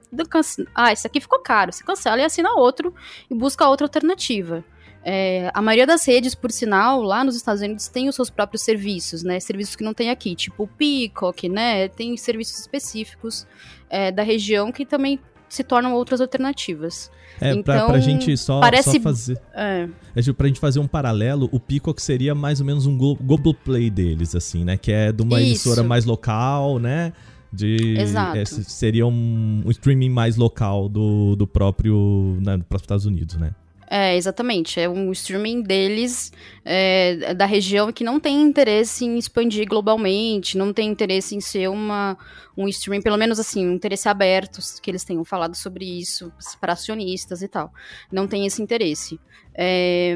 Ah, 0.75 0.91
esse 0.91 1.07
aqui 1.07 1.21
ficou 1.21 1.39
caro. 1.39 1.71
Você 1.71 1.83
cancela 1.83 2.19
e 2.19 2.25
assina 2.25 2.53
outro 2.53 2.93
e 3.31 3.33
busca 3.33 3.67
outra 3.67 3.85
alternativa. 3.85 4.63
É, 5.07 5.51
a 5.53 5.61
maioria 5.61 5.85
das 5.85 6.03
redes, 6.07 6.33
por 6.33 6.51
sinal, 6.51 7.03
lá 7.03 7.23
nos 7.23 7.35
Estados 7.35 7.61
Unidos 7.61 7.87
tem 7.87 8.09
os 8.09 8.15
seus 8.15 8.31
próprios 8.31 8.63
serviços, 8.63 9.21
né? 9.21 9.39
Serviços 9.39 9.75
que 9.75 9.83
não 9.83 9.93
tem 9.93 10.09
aqui, 10.09 10.33
tipo 10.35 10.63
o 10.63 10.67
Peacock, 10.67 11.47
né? 11.47 11.87
Tem 11.89 12.17
serviços 12.17 12.59
específicos 12.59 13.45
é, 13.87 14.11
da 14.11 14.23
região 14.23 14.71
que 14.71 14.83
também 14.83 15.19
se 15.47 15.63
tornam 15.63 15.93
outras 15.93 16.19
alternativas. 16.21 17.11
É, 17.39 17.51
pra, 17.61 17.75
Então, 17.75 17.87
pra 17.87 17.99
gente 17.99 18.35
só, 18.35 18.59
parece- 18.59 18.93
só 18.93 18.99
fazer. 18.99 19.39
É, 19.53 19.87
É, 20.15 20.21
tipo, 20.23 20.35
pra 20.35 20.47
gente 20.47 20.59
fazer 20.59 20.79
um 20.79 20.87
paralelo, 20.87 21.47
o 21.51 21.59
Peacock 21.59 22.01
seria 22.01 22.33
mais 22.33 22.59
ou 22.59 22.65
menos 22.65 22.87
um 22.87 22.97
Glo- 22.97 23.15
Globoplay 23.21 23.91
deles, 23.91 24.33
assim, 24.35 24.63
né? 24.65 24.75
Que 24.75 24.91
é 24.91 25.11
de 25.11 25.21
uma 25.21 25.39
Isso. 25.39 25.69
emissora 25.69 25.83
mais 25.83 26.03
local, 26.05 26.79
né? 26.79 27.13
De, 27.53 27.95
Exato. 27.99 28.37
é, 28.37 28.43
se- 28.43 28.63
seria 28.65 29.05
um, 29.05 29.61
um 29.65 29.69
streaming 29.69 30.09
mais 30.09 30.35
local 30.35 30.89
do, 30.89 31.35
do 31.35 31.45
próprio, 31.45 32.37
né, 32.41 32.57
do 32.57 32.63
próprio 32.65 32.85
Estados 32.85 33.05
Unidos, 33.05 33.35
né? 33.37 33.51
É, 33.87 34.15
exatamente. 34.15 34.79
É 34.79 34.89
um 34.89 35.11
streaming 35.11 35.61
deles, 35.61 36.31
é, 36.63 37.33
da 37.33 37.45
região, 37.45 37.91
que 37.91 38.03
não 38.03 38.19
tem 38.19 38.41
interesse 38.41 39.05
em 39.05 39.17
expandir 39.17 39.67
globalmente, 39.67 40.57
não 40.57 40.73
tem 40.73 40.89
interesse 40.89 41.35
em 41.35 41.41
ser 41.41 41.69
uma, 41.69 42.17
um 42.57 42.67
streaming, 42.67 43.01
pelo 43.01 43.17
menos 43.17 43.39
assim, 43.39 43.67
um 43.67 43.73
interesse 43.73 44.09
aberto, 44.09 44.59
que 44.81 44.89
eles 44.89 45.03
tenham 45.03 45.23
falado 45.23 45.55
sobre 45.55 45.85
isso 45.85 46.31
para 46.59 46.73
acionistas 46.73 47.41
e 47.41 47.47
tal. 47.47 47.71
Não 48.11 48.27
tem 48.27 48.45
esse 48.45 48.61
interesse. 48.61 49.19
É, 49.53 50.15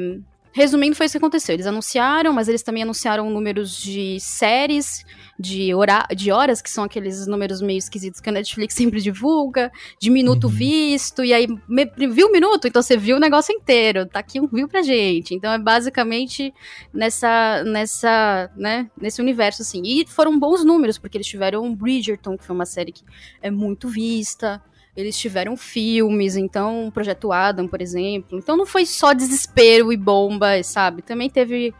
Resumindo, 0.51 0.95
foi 0.95 1.05
isso 1.05 1.13
que 1.13 1.17
aconteceu. 1.17 1.53
Eles 1.53 1.67
anunciaram, 1.67 2.33
mas 2.33 2.47
eles 2.47 2.63
também 2.63 2.83
anunciaram 2.83 3.29
números 3.29 3.75
de 3.75 4.19
séries, 4.19 5.05
de, 5.39 5.73
hora, 5.73 6.07
de 6.15 6.31
horas, 6.31 6.61
que 6.61 6.69
são 6.69 6.83
aqueles 6.83 7.27
números 7.27 7.61
meio 7.61 7.77
esquisitos 7.77 8.19
que 8.19 8.29
a 8.29 8.31
Netflix 8.31 8.73
sempre 8.75 8.99
divulga, 8.99 9.71
de 9.99 10.09
minuto 10.09 10.45
uhum. 10.45 10.53
visto, 10.53 11.23
e 11.23 11.33
aí 11.33 11.47
me, 11.67 11.85
viu 12.07 12.27
o 12.27 12.31
minuto, 12.31 12.67
então 12.67 12.81
você 12.81 12.97
viu 12.97 13.17
o 13.17 13.19
negócio 13.19 13.53
inteiro, 13.53 14.05
tá 14.05 14.19
aqui 14.19 14.39
um 14.39 14.47
viu 14.47 14.67
pra 14.67 14.81
gente. 14.81 15.35
Então 15.35 15.51
é 15.51 15.59
basicamente 15.59 16.53
nessa, 16.91 17.63
nessa, 17.63 18.49
né, 18.55 18.89
nesse 18.99 19.21
universo, 19.21 19.61
assim. 19.61 19.81
E 19.85 20.05
foram 20.07 20.37
bons 20.37 20.65
números, 20.65 20.97
porque 20.97 21.17
eles 21.17 21.27
tiveram 21.27 21.75
Bridgerton, 21.75 22.37
que 22.37 22.43
foi 22.43 22.55
uma 22.55 22.65
série 22.65 22.91
que 22.91 23.03
é 23.41 23.51
muito 23.51 23.87
vista, 23.87 24.61
eles 24.99 25.17
tiveram 25.17 25.55
filmes, 25.55 26.35
então, 26.35 26.87
o 26.87 26.91
Projeto 26.91 27.31
Adam, 27.31 27.67
por 27.67 27.81
exemplo. 27.81 28.37
Então 28.37 28.57
não 28.57 28.65
foi 28.65 28.85
só 28.85 29.13
desespero 29.13 29.91
e 29.93 29.97
bomba, 29.97 30.61
sabe? 30.63 31.01
Também 31.01 31.29
teve 31.29 31.73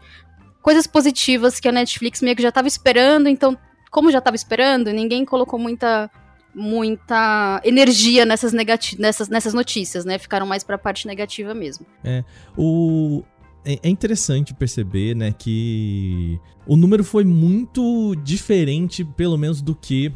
coisas 0.62 0.86
positivas 0.86 1.60
que 1.60 1.68
a 1.68 1.72
Netflix 1.72 2.22
meio 2.22 2.36
que 2.36 2.42
já 2.42 2.48
estava 2.48 2.68
esperando, 2.68 3.28
então, 3.28 3.56
como 3.90 4.10
já 4.10 4.18
estava 4.18 4.36
esperando, 4.36 4.92
ninguém 4.92 5.24
colocou 5.24 5.58
muita 5.58 6.10
muita 6.52 7.60
energia 7.64 8.24
nessas, 8.24 8.52
negati 8.52 9.00
nessas, 9.00 9.28
nessas 9.28 9.54
notícias, 9.54 10.04
né? 10.04 10.18
Ficaram 10.18 10.44
mais 10.46 10.64
para 10.64 10.74
a 10.74 10.78
parte 10.78 11.06
negativa 11.06 11.54
mesmo. 11.54 11.86
É, 12.02 12.24
o 12.56 13.22
é, 13.64 13.78
é 13.82 13.88
interessante 13.88 14.54
perceber, 14.54 15.14
né, 15.14 15.32
que 15.32 16.40
o 16.66 16.76
número 16.76 17.04
foi 17.04 17.24
muito 17.24 18.14
diferente, 18.16 19.04
pelo 19.04 19.36
menos 19.36 19.60
do 19.60 19.74
que 19.74 20.12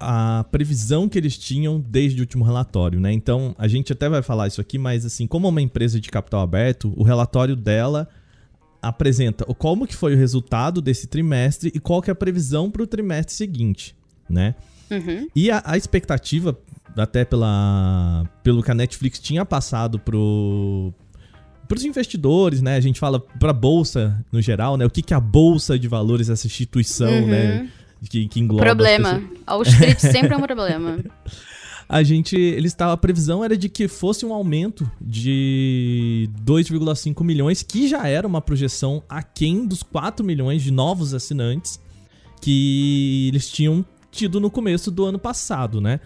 a 0.00 0.44
previsão 0.50 1.08
que 1.08 1.18
eles 1.18 1.36
tinham 1.36 1.80
desde 1.80 2.20
o 2.20 2.22
último 2.22 2.44
relatório, 2.44 3.00
né? 3.00 3.12
Então, 3.12 3.54
a 3.58 3.66
gente 3.66 3.92
até 3.92 4.08
vai 4.08 4.22
falar 4.22 4.46
isso 4.46 4.60
aqui, 4.60 4.78
mas 4.78 5.04
assim, 5.04 5.26
como 5.26 5.46
é 5.46 5.50
uma 5.50 5.62
empresa 5.62 6.00
de 6.00 6.08
capital 6.08 6.40
aberto, 6.40 6.92
o 6.96 7.02
relatório 7.02 7.56
dela 7.56 8.08
apresenta 8.80 9.44
como 9.54 9.86
que 9.86 9.96
foi 9.96 10.14
o 10.14 10.16
resultado 10.16 10.80
desse 10.80 11.06
trimestre 11.06 11.72
e 11.74 11.80
qual 11.80 12.00
que 12.00 12.10
é 12.10 12.12
a 12.12 12.16
previsão 12.16 12.70
para 12.70 12.82
o 12.82 12.86
trimestre 12.86 13.34
seguinte, 13.34 13.96
né? 14.28 14.54
Uhum. 14.90 15.28
E 15.34 15.50
a, 15.50 15.62
a, 15.64 15.76
expectativa, 15.76 16.58
até 16.96 17.24
pela, 17.24 18.24
pelo 18.42 18.62
que 18.62 18.70
a 18.70 18.74
Netflix 18.74 19.18
tinha 19.18 19.44
passado 19.44 19.98
pro 19.98 20.92
para 21.66 21.76
os 21.76 21.84
investidores, 21.84 22.62
né? 22.62 22.76
A 22.76 22.80
gente 22.80 22.98
fala 22.98 23.20
para 23.20 23.50
a 23.50 23.52
bolsa 23.52 24.24
no 24.32 24.40
geral, 24.40 24.78
né? 24.78 24.86
O 24.86 24.90
que, 24.90 25.02
que 25.02 25.12
a 25.12 25.20
bolsa 25.20 25.78
de 25.78 25.86
valores, 25.86 26.30
essa 26.30 26.46
instituição, 26.46 27.10
né? 27.10 27.20
uhum. 27.20 27.26
né? 27.26 27.70
Que, 28.08 28.28
que 28.28 28.40
engloba. 28.40 28.64
Problema. 28.64 29.22
Street 29.64 29.98
sempre 29.98 30.34
é 30.34 30.36
um 30.36 30.42
problema. 30.42 30.98
A 31.88 32.02
gente. 32.02 32.36
Eles 32.36 32.72
estavam. 32.72 32.92
A 32.92 32.96
previsão 32.98 33.42
era 33.42 33.56
de 33.56 33.68
que 33.68 33.88
fosse 33.88 34.26
um 34.26 34.34
aumento 34.34 34.88
de 35.00 36.28
2,5 36.44 37.24
milhões, 37.24 37.62
que 37.62 37.88
já 37.88 38.06
era 38.06 38.26
uma 38.26 38.42
projeção 38.42 39.02
aquém 39.08 39.66
dos 39.66 39.82
4 39.82 40.24
milhões 40.24 40.62
de 40.62 40.70
novos 40.70 41.14
assinantes 41.14 41.80
que 42.40 43.28
eles 43.28 43.50
tinham 43.50 43.84
tido 44.12 44.38
no 44.38 44.50
começo 44.50 44.90
do 44.90 45.04
ano 45.04 45.18
passado, 45.18 45.80
né? 45.80 45.98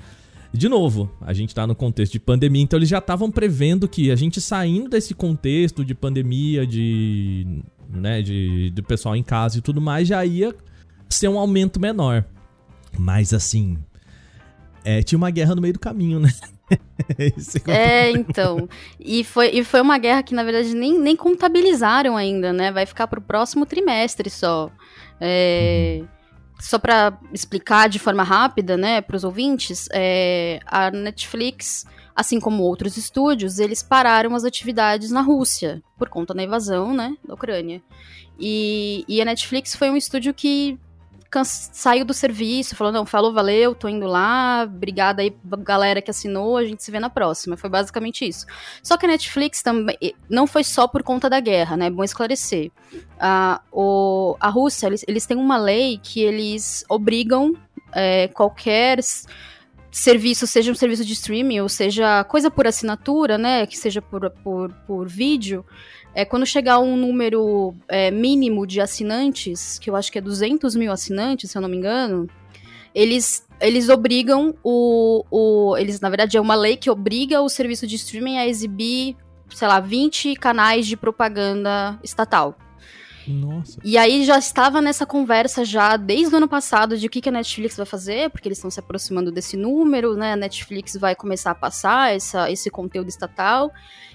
De 0.52 0.68
novo, 0.68 1.10
a 1.20 1.32
gente 1.32 1.54
tá 1.54 1.66
no 1.66 1.74
contexto 1.74 2.12
de 2.12 2.20
pandemia, 2.20 2.62
então 2.62 2.78
eles 2.78 2.88
já 2.88 2.98
estavam 2.98 3.30
prevendo 3.30 3.88
que 3.88 4.10
a 4.10 4.16
gente 4.16 4.40
saindo 4.40 4.88
desse 4.88 5.14
contexto 5.14 5.84
de 5.84 5.94
pandemia, 5.94 6.66
de, 6.66 7.62
né, 7.88 8.20
de, 8.20 8.70
de 8.70 8.82
pessoal 8.82 9.16
em 9.16 9.22
casa 9.22 9.58
e 9.58 9.60
tudo 9.62 9.80
mais, 9.80 10.08
já 10.08 10.24
ia 10.24 10.54
ser 11.12 11.28
um 11.28 11.38
aumento 11.38 11.80
menor. 11.80 12.24
Mas 12.98 13.32
assim, 13.32 13.78
é, 14.84 15.02
tinha 15.02 15.16
uma 15.16 15.30
guerra 15.30 15.54
no 15.54 15.62
meio 15.62 15.74
do 15.74 15.80
caminho, 15.80 16.18
né? 16.20 16.30
é, 17.68 18.10
então. 18.12 18.68
E 18.98 19.24
foi, 19.24 19.50
e 19.50 19.64
foi 19.64 19.80
uma 19.80 19.98
guerra 19.98 20.22
que, 20.22 20.34
na 20.34 20.42
verdade, 20.42 20.74
nem, 20.74 20.98
nem 20.98 21.16
contabilizaram 21.16 22.16
ainda, 22.16 22.52
né? 22.52 22.72
Vai 22.72 22.86
ficar 22.86 23.06
pro 23.06 23.20
próximo 23.20 23.66
trimestre 23.66 24.28
só. 24.30 24.70
É, 25.20 25.98
uhum. 26.00 26.08
Só 26.60 26.78
para 26.78 27.18
explicar 27.32 27.88
de 27.88 27.98
forma 27.98 28.22
rápida, 28.22 28.76
né, 28.76 29.00
para 29.00 29.16
os 29.16 29.24
ouvintes, 29.24 29.88
é, 29.92 30.60
a 30.64 30.92
Netflix, 30.92 31.84
assim 32.14 32.38
como 32.38 32.62
outros 32.62 32.96
estúdios, 32.96 33.58
eles 33.58 33.82
pararam 33.82 34.32
as 34.36 34.44
atividades 34.44 35.10
na 35.10 35.20
Rússia 35.22 35.82
por 35.98 36.08
conta 36.08 36.32
da 36.32 36.40
invasão, 36.40 36.94
né, 36.94 37.16
da 37.26 37.34
Ucrânia. 37.34 37.82
E, 38.38 39.04
e 39.08 39.20
a 39.20 39.24
Netflix 39.24 39.74
foi 39.74 39.90
um 39.90 39.96
estúdio 39.96 40.32
que 40.32 40.78
saiu 41.44 42.04
do 42.04 42.12
serviço, 42.12 42.76
falou: 42.76 42.92
não, 42.92 43.06
falou, 43.06 43.32
valeu, 43.32 43.74
tô 43.74 43.88
indo 43.88 44.06
lá, 44.06 44.64
obrigada 44.64 45.22
aí, 45.22 45.34
galera 45.60 46.02
que 46.02 46.10
assinou, 46.10 46.56
a 46.56 46.64
gente 46.64 46.82
se 46.82 46.90
vê 46.90 47.00
na 47.00 47.08
próxima. 47.08 47.56
Foi 47.56 47.70
basicamente 47.70 48.26
isso. 48.26 48.46
Só 48.82 48.96
que 48.96 49.06
a 49.06 49.08
Netflix 49.08 49.62
também 49.62 49.96
não 50.28 50.46
foi 50.46 50.64
só 50.64 50.86
por 50.86 51.02
conta 51.02 51.30
da 51.30 51.40
guerra, 51.40 51.76
né? 51.76 51.86
É 51.86 51.90
bom 51.90 52.04
esclarecer. 52.04 52.70
A, 53.18 53.60
o, 53.72 54.36
a 54.40 54.48
Rússia, 54.48 54.86
eles, 54.86 55.04
eles 55.08 55.26
têm 55.26 55.36
uma 55.36 55.56
lei 55.56 55.98
que 56.02 56.20
eles 56.20 56.84
obrigam 56.88 57.54
é, 57.92 58.28
qualquer 58.28 58.98
serviço, 59.90 60.46
seja 60.46 60.72
um 60.72 60.74
serviço 60.74 61.04
de 61.04 61.12
streaming, 61.12 61.60
ou 61.60 61.68
seja 61.68 62.24
coisa 62.24 62.50
por 62.50 62.66
assinatura, 62.66 63.36
né? 63.36 63.66
Que 63.66 63.76
seja 63.76 64.00
por, 64.00 64.30
por, 64.42 64.72
por 64.86 65.08
vídeo 65.08 65.64
é, 66.14 66.24
quando 66.24 66.44
chegar 66.44 66.78
um 66.78 66.96
número 66.96 67.74
é, 67.88 68.10
mínimo 68.10 68.66
de 68.66 68.80
assinantes, 68.80 69.78
que 69.78 69.88
eu 69.88 69.96
acho 69.96 70.12
que 70.12 70.18
é 70.18 70.20
200 70.20 70.74
mil 70.76 70.92
assinantes, 70.92 71.50
se 71.50 71.56
eu 71.56 71.62
não 71.62 71.68
me 71.68 71.76
engano, 71.76 72.28
eles, 72.94 73.46
eles 73.60 73.88
obrigam 73.88 74.54
o, 74.62 75.24
o. 75.30 75.76
Eles, 75.78 76.00
na 76.00 76.10
verdade, 76.10 76.36
é 76.36 76.40
uma 76.40 76.54
lei 76.54 76.76
que 76.76 76.90
obriga 76.90 77.40
o 77.40 77.48
serviço 77.48 77.86
de 77.86 77.96
streaming 77.96 78.36
a 78.36 78.46
exibir, 78.46 79.16
sei 79.50 79.68
lá, 79.68 79.80
20 79.80 80.34
canais 80.36 80.86
de 80.86 80.96
propaganda 80.96 81.98
estatal. 82.02 82.56
Nossa. 83.26 83.78
E 83.84 83.96
aí 83.96 84.24
já 84.24 84.38
estava 84.38 84.80
nessa 84.80 85.06
conversa 85.06 85.64
já 85.64 85.96
desde 85.96 86.34
o 86.34 86.38
ano 86.38 86.48
passado 86.48 86.96
de 86.96 87.06
o 87.06 87.10
que, 87.10 87.20
que 87.20 87.28
a 87.28 87.32
Netflix 87.32 87.76
vai 87.76 87.86
fazer, 87.86 88.30
porque 88.30 88.48
eles 88.48 88.58
estão 88.58 88.70
se 88.70 88.80
aproximando 88.80 89.30
desse 89.30 89.56
número, 89.56 90.14
né? 90.14 90.32
A 90.32 90.36
Netflix 90.36 90.96
vai 90.96 91.14
começar 91.14 91.52
a 91.52 91.54
passar 91.54 92.14
essa, 92.14 92.50
esse 92.50 92.70
conteúdo 92.70 93.08
estatal. 93.08 93.70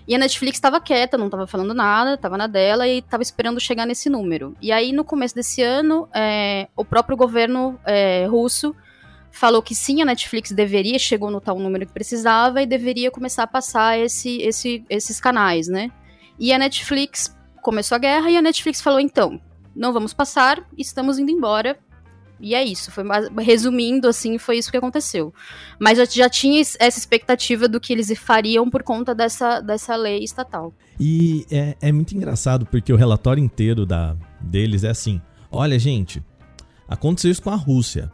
E 0.07 0.15
a 0.15 0.17
Netflix 0.17 0.57
estava 0.57 0.79
quieta, 0.79 1.17
não 1.17 1.25
estava 1.25 1.45
falando 1.45 1.73
nada, 1.73 2.13
estava 2.13 2.37
na 2.37 2.47
dela 2.47 2.87
e 2.87 2.99
estava 2.99 3.21
esperando 3.23 3.59
chegar 3.59 3.85
nesse 3.85 4.09
número. 4.09 4.55
E 4.61 4.71
aí, 4.71 4.93
no 4.93 5.03
começo 5.03 5.35
desse 5.35 5.61
ano, 5.61 6.07
é, 6.13 6.67
o 6.75 6.85
próprio 6.85 7.17
governo 7.17 7.79
é, 7.85 8.25
russo 8.25 8.75
falou 9.29 9.61
que 9.61 9.75
sim, 9.75 10.01
a 10.01 10.05
Netflix 10.05 10.51
deveria, 10.51 10.97
chegou 10.97 11.29
no 11.29 11.39
tal 11.39 11.59
número 11.59 11.85
que 11.85 11.93
precisava 11.93 12.61
e 12.61 12.65
deveria 12.65 13.11
começar 13.11 13.43
a 13.43 13.47
passar 13.47 13.99
esse, 13.99 14.41
esse, 14.41 14.83
esses 14.89 15.19
canais, 15.19 15.67
né? 15.67 15.91
E 16.39 16.53
a 16.53 16.57
Netflix 16.57 17.35
começou 17.67 17.97
a 17.97 17.99
guerra 17.99 18.31
e 18.31 18.37
a 18.37 18.41
Netflix 18.41 18.79
falou: 18.79 18.97
então, 18.97 19.41
não 19.75 19.91
vamos 19.91 20.13
passar, 20.13 20.65
estamos 20.77 21.19
indo 21.19 21.29
embora. 21.29 21.77
E 22.39 22.53
é 22.53 22.63
isso, 22.63 22.91
foi 22.91 23.03
resumindo 23.43 24.07
assim, 24.07 24.37
foi 24.37 24.59
isso 24.59 24.69
que 24.69 24.77
aconteceu. 24.77 25.33
Mas 25.79 25.97
já, 25.97 26.05
já 26.05 26.29
tinha 26.29 26.61
essa 26.61 26.99
expectativa 26.99 27.67
do 27.67 27.79
que 27.79 27.91
eles 27.91 28.13
fariam 28.17 28.69
por 28.69 28.83
conta 28.83 29.13
dessa, 29.13 29.59
dessa 29.59 29.95
lei 29.95 30.23
estatal. 30.23 30.71
E 30.99 31.47
é, 31.51 31.75
é 31.81 31.91
muito 31.91 32.15
engraçado 32.15 32.65
porque 32.67 32.93
o 32.93 32.95
relatório 32.95 33.43
inteiro 33.43 33.85
da, 33.85 34.15
deles 34.39 34.85
é 34.85 34.89
assim: 34.89 35.19
olha, 35.51 35.77
gente, 35.77 36.23
aconteceu 36.87 37.31
isso 37.31 37.41
com 37.41 37.49
a 37.49 37.55
Rússia. 37.55 38.09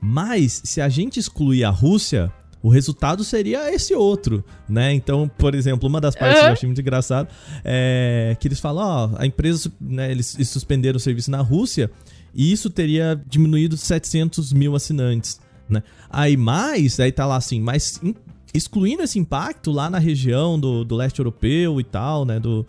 Mas 0.00 0.62
se 0.64 0.80
a 0.80 0.88
gente 0.88 1.18
excluir 1.18 1.64
a 1.64 1.70
Rússia, 1.70 2.32
o 2.62 2.68
resultado 2.68 3.22
seria 3.22 3.72
esse 3.72 3.94
outro, 3.94 4.44
né? 4.68 4.92
Então, 4.92 5.30
por 5.38 5.54
exemplo, 5.54 5.88
uma 5.88 6.00
das 6.00 6.14
partes 6.14 6.40
que 6.40 6.46
eu 6.46 6.52
achei 6.52 6.66
muito 6.66 6.80
engraçado 6.80 7.28
é 7.64 8.36
que 8.38 8.48
eles 8.48 8.58
falam, 8.58 8.84
ó, 8.84 9.10
a 9.16 9.26
empresa, 9.26 9.70
né, 9.80 10.10
eles 10.10 10.36
suspenderam 10.44 10.96
o 10.96 11.00
serviço 11.00 11.30
na 11.30 11.40
Rússia 11.40 11.90
e 12.34 12.52
isso 12.52 12.68
teria 12.68 13.20
diminuído 13.26 13.76
700 13.76 14.52
mil 14.52 14.74
assinantes, 14.74 15.40
né? 15.68 15.82
Aí 16.10 16.36
mais, 16.36 16.98
aí 16.98 17.12
tá 17.12 17.26
lá 17.26 17.36
assim, 17.36 17.60
mas 17.60 18.00
excluindo 18.52 19.02
esse 19.02 19.18
impacto 19.18 19.70
lá 19.70 19.88
na 19.88 19.98
região 19.98 20.58
do, 20.58 20.84
do 20.84 20.96
leste 20.96 21.18
europeu 21.18 21.80
e 21.80 21.84
tal, 21.84 22.24
né? 22.24 22.40
Do, 22.40 22.66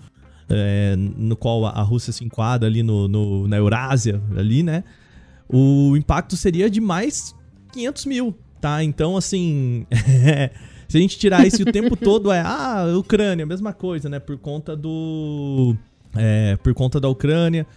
é, 0.50 0.96
no 0.96 1.36
qual 1.36 1.66
a 1.66 1.82
Rússia 1.82 2.12
se 2.12 2.24
enquadra 2.24 2.68
ali 2.68 2.84
no, 2.84 3.08
no, 3.08 3.48
na 3.48 3.58
Eurásia, 3.58 4.22
ali, 4.36 4.64
né? 4.64 4.84
O 5.48 5.96
impacto 5.98 6.36
seria 6.38 6.70
de 6.70 6.80
mais 6.80 7.36
500 7.74 8.06
mil, 8.06 8.36
tá? 8.60 8.84
Então, 8.84 9.18
assim, 9.18 9.86
se 10.88 10.98
a 10.98 11.02
gente 11.02 11.18
tirar 11.18 11.46
isso 11.46 11.62
o 11.62 11.66
tempo 11.72 11.96
todo 11.96 12.32
é, 12.32 12.42
ah, 12.42 12.86
Ucrânia, 12.98 13.46
mesma 13.46 13.74
coisa, 13.74 14.10
né? 14.10 14.20
Por 14.20 14.38
conta 14.38 14.76
do... 14.76 15.76
É, 16.16 16.58
por 16.58 16.74
conta 16.74 17.00
da 17.00 17.08
Ucrânia, 17.08 17.68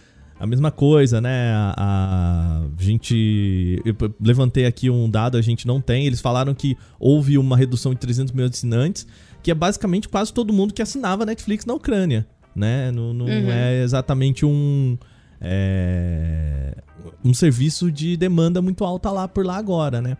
a 0.43 0.45
mesma 0.45 0.71
coisa, 0.71 1.21
né? 1.21 1.53
A, 1.53 1.73
a, 1.77 2.61
gente. 2.77 3.81
Eu 3.85 3.95
levantei 4.19 4.65
aqui 4.65 4.89
um 4.89 5.09
dado, 5.09 5.37
a 5.37 5.41
gente 5.41 5.65
não 5.65 5.79
tem. 5.79 6.05
Eles 6.05 6.19
falaram 6.19 6.53
que 6.53 6.77
houve 6.99 7.37
uma 7.37 7.55
redução 7.55 7.93
de 7.93 7.99
300 7.99 8.33
mil 8.33 8.45
assinantes, 8.45 9.07
que 9.41 9.51
é 9.51 9.53
basicamente 9.53 10.09
quase 10.09 10.33
todo 10.33 10.51
mundo 10.51 10.73
que 10.73 10.81
assinava 10.81 11.25
Netflix 11.25 11.65
na 11.65 11.73
Ucrânia, 11.73 12.27
né? 12.53 12.91
Não, 12.91 13.13
não 13.13 13.25
uhum. 13.25 13.51
é 13.51 13.83
exatamente 13.83 14.45
um. 14.45 14.97
É, 15.39 16.75
um 17.23 17.33
serviço 17.33 17.89
de 17.89 18.17
demanda 18.17 18.61
muito 18.61 18.83
alta 18.83 19.11
lá 19.11 19.29
por 19.29 19.45
lá 19.45 19.55
agora, 19.55 20.01
né? 20.01 20.17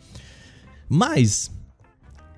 Mas 0.96 1.52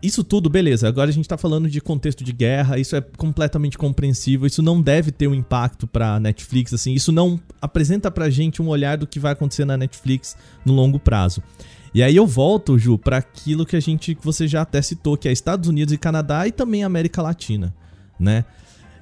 isso 0.02 0.24
tudo, 0.24 0.50
beleza. 0.50 0.88
Agora 0.88 1.10
a 1.10 1.14
gente 1.14 1.28
tá 1.28 1.38
falando 1.38 1.70
de 1.70 1.82
contexto 1.82 2.24
de 2.24 2.32
guerra, 2.32 2.80
isso 2.80 2.96
é 2.96 3.02
completamente 3.02 3.78
compreensível, 3.78 4.48
isso 4.48 4.62
não 4.62 4.82
deve 4.82 5.12
ter 5.12 5.28
um 5.28 5.34
impacto 5.34 5.86
pra 5.86 6.22
Netflix, 6.22 6.74
assim, 6.74 6.94
isso 6.94 7.12
não 7.12 7.38
apresenta 7.62 8.10
pra 8.10 8.30
gente 8.30 8.62
um 8.62 8.70
olhar 8.70 8.98
do 8.98 9.06
que 9.06 9.20
vai 9.20 9.34
acontecer 9.34 9.66
na 9.66 9.76
Netflix 9.76 10.38
no 10.66 10.72
longo 10.72 10.98
prazo. 10.98 11.44
E 11.94 12.02
aí 12.02 12.16
eu 12.16 12.26
volto, 12.26 12.78
Ju, 12.80 12.98
para 12.98 13.18
aquilo 13.18 13.66
que 13.66 13.76
a 13.76 13.80
gente, 13.82 14.16
que 14.16 14.24
você 14.24 14.48
já 14.48 14.62
até 14.62 14.82
citou, 14.82 15.18
que 15.18 15.28
é 15.28 15.34
Estados 15.34 15.68
Unidos 15.68 15.94
e 15.94 15.98
Canadá 15.98 16.48
e 16.48 16.52
também 16.54 16.84
América 16.84 17.22
Latina, 17.22 17.76
né? 18.18 18.46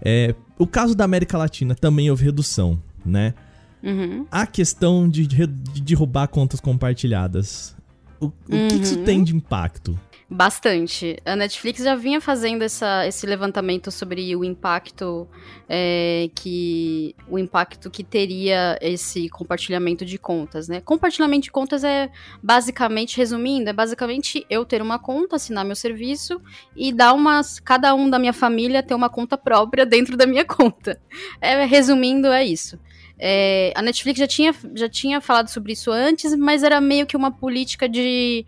É, 0.02 0.34
o 0.58 0.66
caso 0.66 0.96
da 0.96 1.04
América 1.04 1.38
Latina 1.38 1.76
também 1.76 2.10
houve 2.10 2.26
redução, 2.26 2.82
né? 3.06 3.36
Uhum. 3.84 4.26
A 4.32 4.48
questão 4.48 5.08
de, 5.08 5.28
de 5.28 5.46
derrubar 5.82 6.28
contas 6.28 6.60
compartilhadas. 6.60 7.76
O, 8.26 8.56
uhum. 8.56 8.68
que, 8.68 8.78
que 8.78 8.84
isso 8.84 9.04
tem 9.04 9.24
de 9.24 9.36
impacto? 9.36 9.98
Bastante. 10.30 11.18
A 11.26 11.36
Netflix 11.36 11.84
já 11.84 11.94
vinha 11.94 12.20
fazendo 12.20 12.64
essa, 12.64 13.06
esse 13.06 13.24
levantamento 13.28 13.92
sobre 13.92 14.36
o 14.36 14.44
impacto 14.44 15.28
é, 15.70 16.28
que 16.34 17.16
o 17.30 17.38
impacto 17.38 17.92
que 17.92 18.04
teria 18.04 18.76
esse 18.82 19.30
compartilhamento 19.30 20.04
de 20.04 20.18
contas, 20.18 20.68
né? 20.68 20.82
Compartilhamento 20.82 21.44
de 21.44 21.52
contas 21.52 21.84
é 21.84 22.10
basicamente, 22.42 23.16
resumindo, 23.16 23.70
é 23.70 23.74
basicamente 23.74 24.44
eu 24.50 24.66
ter 24.66 24.82
uma 24.82 24.98
conta, 24.98 25.36
assinar 25.36 25.64
meu 25.64 25.76
serviço 25.76 26.42
e 26.76 26.92
dar 26.92 27.14
umas 27.14 27.60
cada 27.60 27.94
um 27.94 28.10
da 28.10 28.18
minha 28.18 28.34
família 28.34 28.82
ter 28.82 28.96
uma 28.96 29.10
conta 29.10 29.38
própria 29.38 29.86
dentro 29.86 30.18
da 30.18 30.26
minha 30.26 30.46
conta. 30.48 31.00
É, 31.40 31.64
resumindo, 31.64 32.28
é 32.30 32.44
isso. 32.44 32.80
É, 33.26 33.72
a 33.74 33.82
Netflix 33.82 34.20
já 34.20 34.28
tinha, 34.28 34.54
já 34.76 34.90
tinha 34.90 35.22
falado 35.22 35.48
sobre 35.48 35.72
isso 35.72 35.90
antes, 35.90 36.36
mas 36.36 36.62
era 36.62 36.82
meio 36.82 37.06
que 37.06 37.16
uma 37.16 37.32
política 37.32 37.88
de 37.88 38.46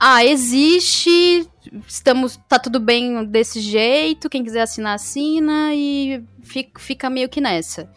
ah, 0.00 0.24
existe, 0.24 1.46
estamos, 1.86 2.40
tá 2.48 2.58
tudo 2.58 2.80
bem 2.80 3.22
desse 3.26 3.60
jeito, 3.60 4.30
quem 4.30 4.42
quiser 4.42 4.62
assinar, 4.62 4.94
assina, 4.94 5.74
e 5.74 6.24
fica, 6.42 6.80
fica 6.80 7.10
meio 7.10 7.28
que 7.28 7.38
nessa. 7.38 7.92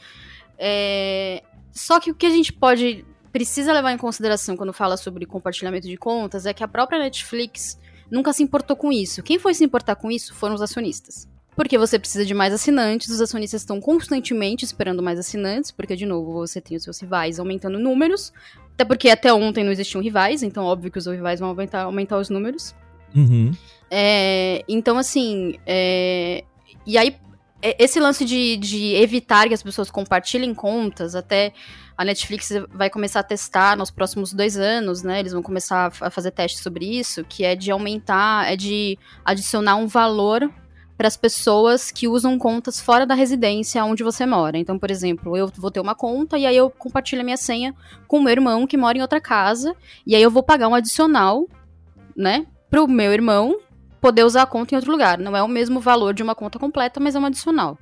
É, 0.60 1.44
só 1.72 1.98
que 1.98 2.12
o 2.12 2.15
que 2.15 2.25
a 2.25 2.30
gente 2.30 2.51
pode, 2.51 3.06
precisa 3.32 3.72
levar 3.72 3.94
em 3.94 3.98
consideração 3.98 4.58
quando 4.58 4.74
fala 4.74 4.98
sobre 4.98 5.25
compartilhamento 5.25 5.88
de 5.88 5.96
contas 5.96 6.46
é 6.46 6.53
que 6.53 6.62
a 6.63 6.68
própria 6.68 7.00
Netflix 7.00 7.80
nunca 8.12 8.34
se 8.34 8.44
importou 8.44 8.75
com 8.75 8.91
isso. 8.91 9.24
Quem 9.24 9.39
foi 9.39 9.53
se 9.53 9.63
importar 9.63 9.96
com 9.96 10.12
isso 10.12 10.36
foram 10.36 10.56
os 10.56 10.62
acionistas. 10.62 11.31
Porque 11.62 11.77
você 11.77 12.00
precisa 12.00 12.25
de 12.25 12.34
mais 12.34 12.51
assinantes, 12.51 13.08
os 13.10 13.22
acionistas 13.22 13.62
estão 13.62 13.80
constantemente 13.80 14.65
esperando 14.65 15.03
mais 15.03 15.20
assinantes, 15.20 15.70
porque, 15.70 15.96
de 15.96 16.08
novo, 16.08 16.34
você 16.34 16.60
tem 16.60 16.75
os 16.75 16.82
seus 16.82 17.00
rivais 17.00 17.39
aumentando 17.39 17.77
números, 17.77 18.34
até 18.74 18.84
porque 18.84 19.12
até 19.12 19.32
ontem 19.32 19.63
não 19.63 19.72
existiam 19.72 20.01
rivais, 20.01 20.41
então 20.41 20.65
óbvio 20.65 20.89
que 20.89 20.98
os 20.98 21.06
rivais 21.06 21.39
vão 21.39 21.50
aumentar, 21.50 21.84
aumentar 21.84 22.18
os 22.18 22.32
números. 22.32 22.74
Uhum. 23.15 23.51
É, 23.91 24.65
então, 24.68 24.98
assim, 24.98 25.53
é, 25.63 26.44
e 26.84 26.98
aí, 26.98 27.15
é, 27.62 27.75
esse 27.77 28.00
lance 28.00 28.25
de, 28.25 28.58
de 28.58 28.96
evitar 28.96 29.48
que 29.48 29.53
as 29.53 29.62
pessoas 29.62 29.91
compartilhem 29.91 30.56
contas, 30.56 31.13
até 31.13 31.53
a 31.96 32.03
Netflix 32.03 32.50
vai 32.74 32.89
começar 32.89 33.20
a 33.20 33.24
testar 33.24 33.77
nos 33.77 33.91
próximos 33.91 34.34
dois 34.34 34.58
anos, 34.58 35.03
né? 35.03 35.20
Eles 35.20 35.32
vão 35.32 35.44
começar 35.44 35.94
a 36.01 36.10
fazer 36.10 36.32
testes 36.32 36.63
sobre 36.63 36.86
isso, 36.86 37.24
que 37.24 37.44
é 37.44 37.56
de 37.56 37.70
aumentar, 37.70 38.51
é 38.51 38.56
de 38.56 38.98
adicionar 39.24 39.75
um 39.75 39.86
valor 39.86 40.51
para 41.01 41.08
as 41.08 41.17
pessoas 41.17 41.89
que 41.89 42.08
usam 42.08 42.38
contas 42.38 42.79
fora 42.79 43.08
da 43.08 43.15
residência 43.15 43.84
onde 43.84 44.03
você 44.03 44.24
mora. 44.24 44.55
Então, 44.55 44.77
por 44.77 44.91
exemplo, 44.91 45.36
eu 45.36 45.51
vou 45.58 45.72
ter 45.72 45.79
uma 45.79 45.96
conta 45.96 46.38
e 46.38 46.46
aí 46.46 46.55
eu 46.55 46.70
compartilho 46.70 47.22
a 47.22 47.24
minha 47.24 47.38
senha 47.38 47.74
com 48.08 48.20
o 48.20 48.22
meu 48.22 48.31
irmão 48.31 48.67
que 48.67 48.77
mora 48.77 49.00
em 49.00 49.01
outra 49.01 49.20
casa, 49.20 49.75
e 50.05 50.15
aí 50.15 50.22
eu 50.22 50.29
vou 50.29 50.43
pagar 50.43 50.67
um 50.67 50.75
adicional, 50.75 51.48
né, 52.15 52.46
pro 52.70 52.88
meu 52.88 53.12
irmão 53.12 53.58
poder 54.00 54.24
usar 54.24 54.43
a 54.43 54.46
conta 54.46 54.75
em 54.75 54.77
outro 54.77 54.91
lugar. 54.91 55.17
Não 55.17 55.36
é 55.36 55.41
o 55.41 55.48
mesmo 55.48 55.79
valor 55.79 56.13
de 56.13 56.22
uma 56.22 56.36
conta 56.36 56.60
completa, 56.60 57.00
mas 57.00 57.15
é 57.15 57.20
um 57.20 57.25
adicional. 57.25 57.79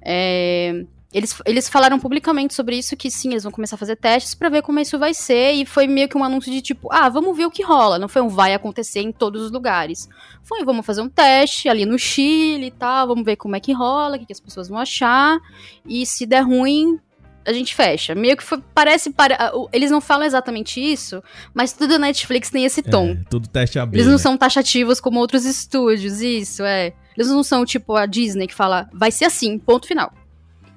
É... 0.00 0.84
Eles, 1.12 1.36
eles 1.44 1.68
falaram 1.68 1.98
publicamente 1.98 2.54
sobre 2.54 2.76
isso, 2.76 2.96
que 2.96 3.10
sim, 3.10 3.30
eles 3.30 3.42
vão 3.42 3.52
começar 3.52 3.76
a 3.76 3.78
fazer 3.78 3.96
testes 3.96 4.34
para 4.34 4.48
ver 4.48 4.62
como 4.62 4.80
isso 4.80 4.98
vai 4.98 5.12
ser, 5.12 5.52
e 5.52 5.66
foi 5.66 5.86
meio 5.86 6.08
que 6.08 6.16
um 6.16 6.24
anúncio 6.24 6.50
de 6.50 6.62
tipo, 6.62 6.88
ah, 6.90 7.08
vamos 7.08 7.36
ver 7.36 7.44
o 7.44 7.50
que 7.50 7.62
rola. 7.62 7.98
Não 7.98 8.08
foi 8.08 8.22
um 8.22 8.28
vai 8.28 8.54
acontecer 8.54 9.00
em 9.00 9.12
todos 9.12 9.42
os 9.42 9.50
lugares. 9.50 10.08
Foi, 10.42 10.64
vamos 10.64 10.86
fazer 10.86 11.02
um 11.02 11.08
teste 11.08 11.68
ali 11.68 11.84
no 11.84 11.98
Chile 11.98 12.66
e 12.66 12.70
tal, 12.70 13.08
vamos 13.08 13.24
ver 13.24 13.36
como 13.36 13.54
é 13.54 13.60
que 13.60 13.72
rola, 13.72 14.16
o 14.16 14.18
que, 14.18 14.26
que 14.26 14.32
as 14.32 14.40
pessoas 14.40 14.68
vão 14.68 14.78
achar, 14.78 15.38
e 15.86 16.06
se 16.06 16.24
der 16.24 16.40
ruim, 16.40 16.98
a 17.44 17.52
gente 17.52 17.74
fecha. 17.74 18.14
Meio 18.14 18.36
que 18.36 18.42
foi, 18.42 18.62
parece. 18.74 19.10
Para, 19.10 19.52
eles 19.72 19.90
não 19.90 20.00
falam 20.00 20.26
exatamente 20.26 20.80
isso, 20.80 21.22
mas 21.52 21.72
tudo 21.72 21.98
Netflix 21.98 22.50
tem 22.50 22.64
esse 22.64 22.82
tom. 22.82 23.10
É, 23.10 23.24
tudo 23.28 23.48
teste 23.48 23.78
aberto. 23.78 23.96
Eles 23.96 24.06
não 24.06 24.18
são 24.18 24.36
taxativos 24.36 25.00
como 25.00 25.18
outros 25.18 25.44
estúdios, 25.44 26.20
isso, 26.20 26.62
é. 26.62 26.92
Eles 27.16 27.28
não 27.28 27.42
são 27.42 27.64
tipo 27.64 27.94
a 27.94 28.06
Disney 28.06 28.46
que 28.46 28.54
fala, 28.54 28.88
vai 28.92 29.10
ser 29.10 29.26
assim, 29.26 29.58
ponto 29.58 29.86
final. 29.86 30.12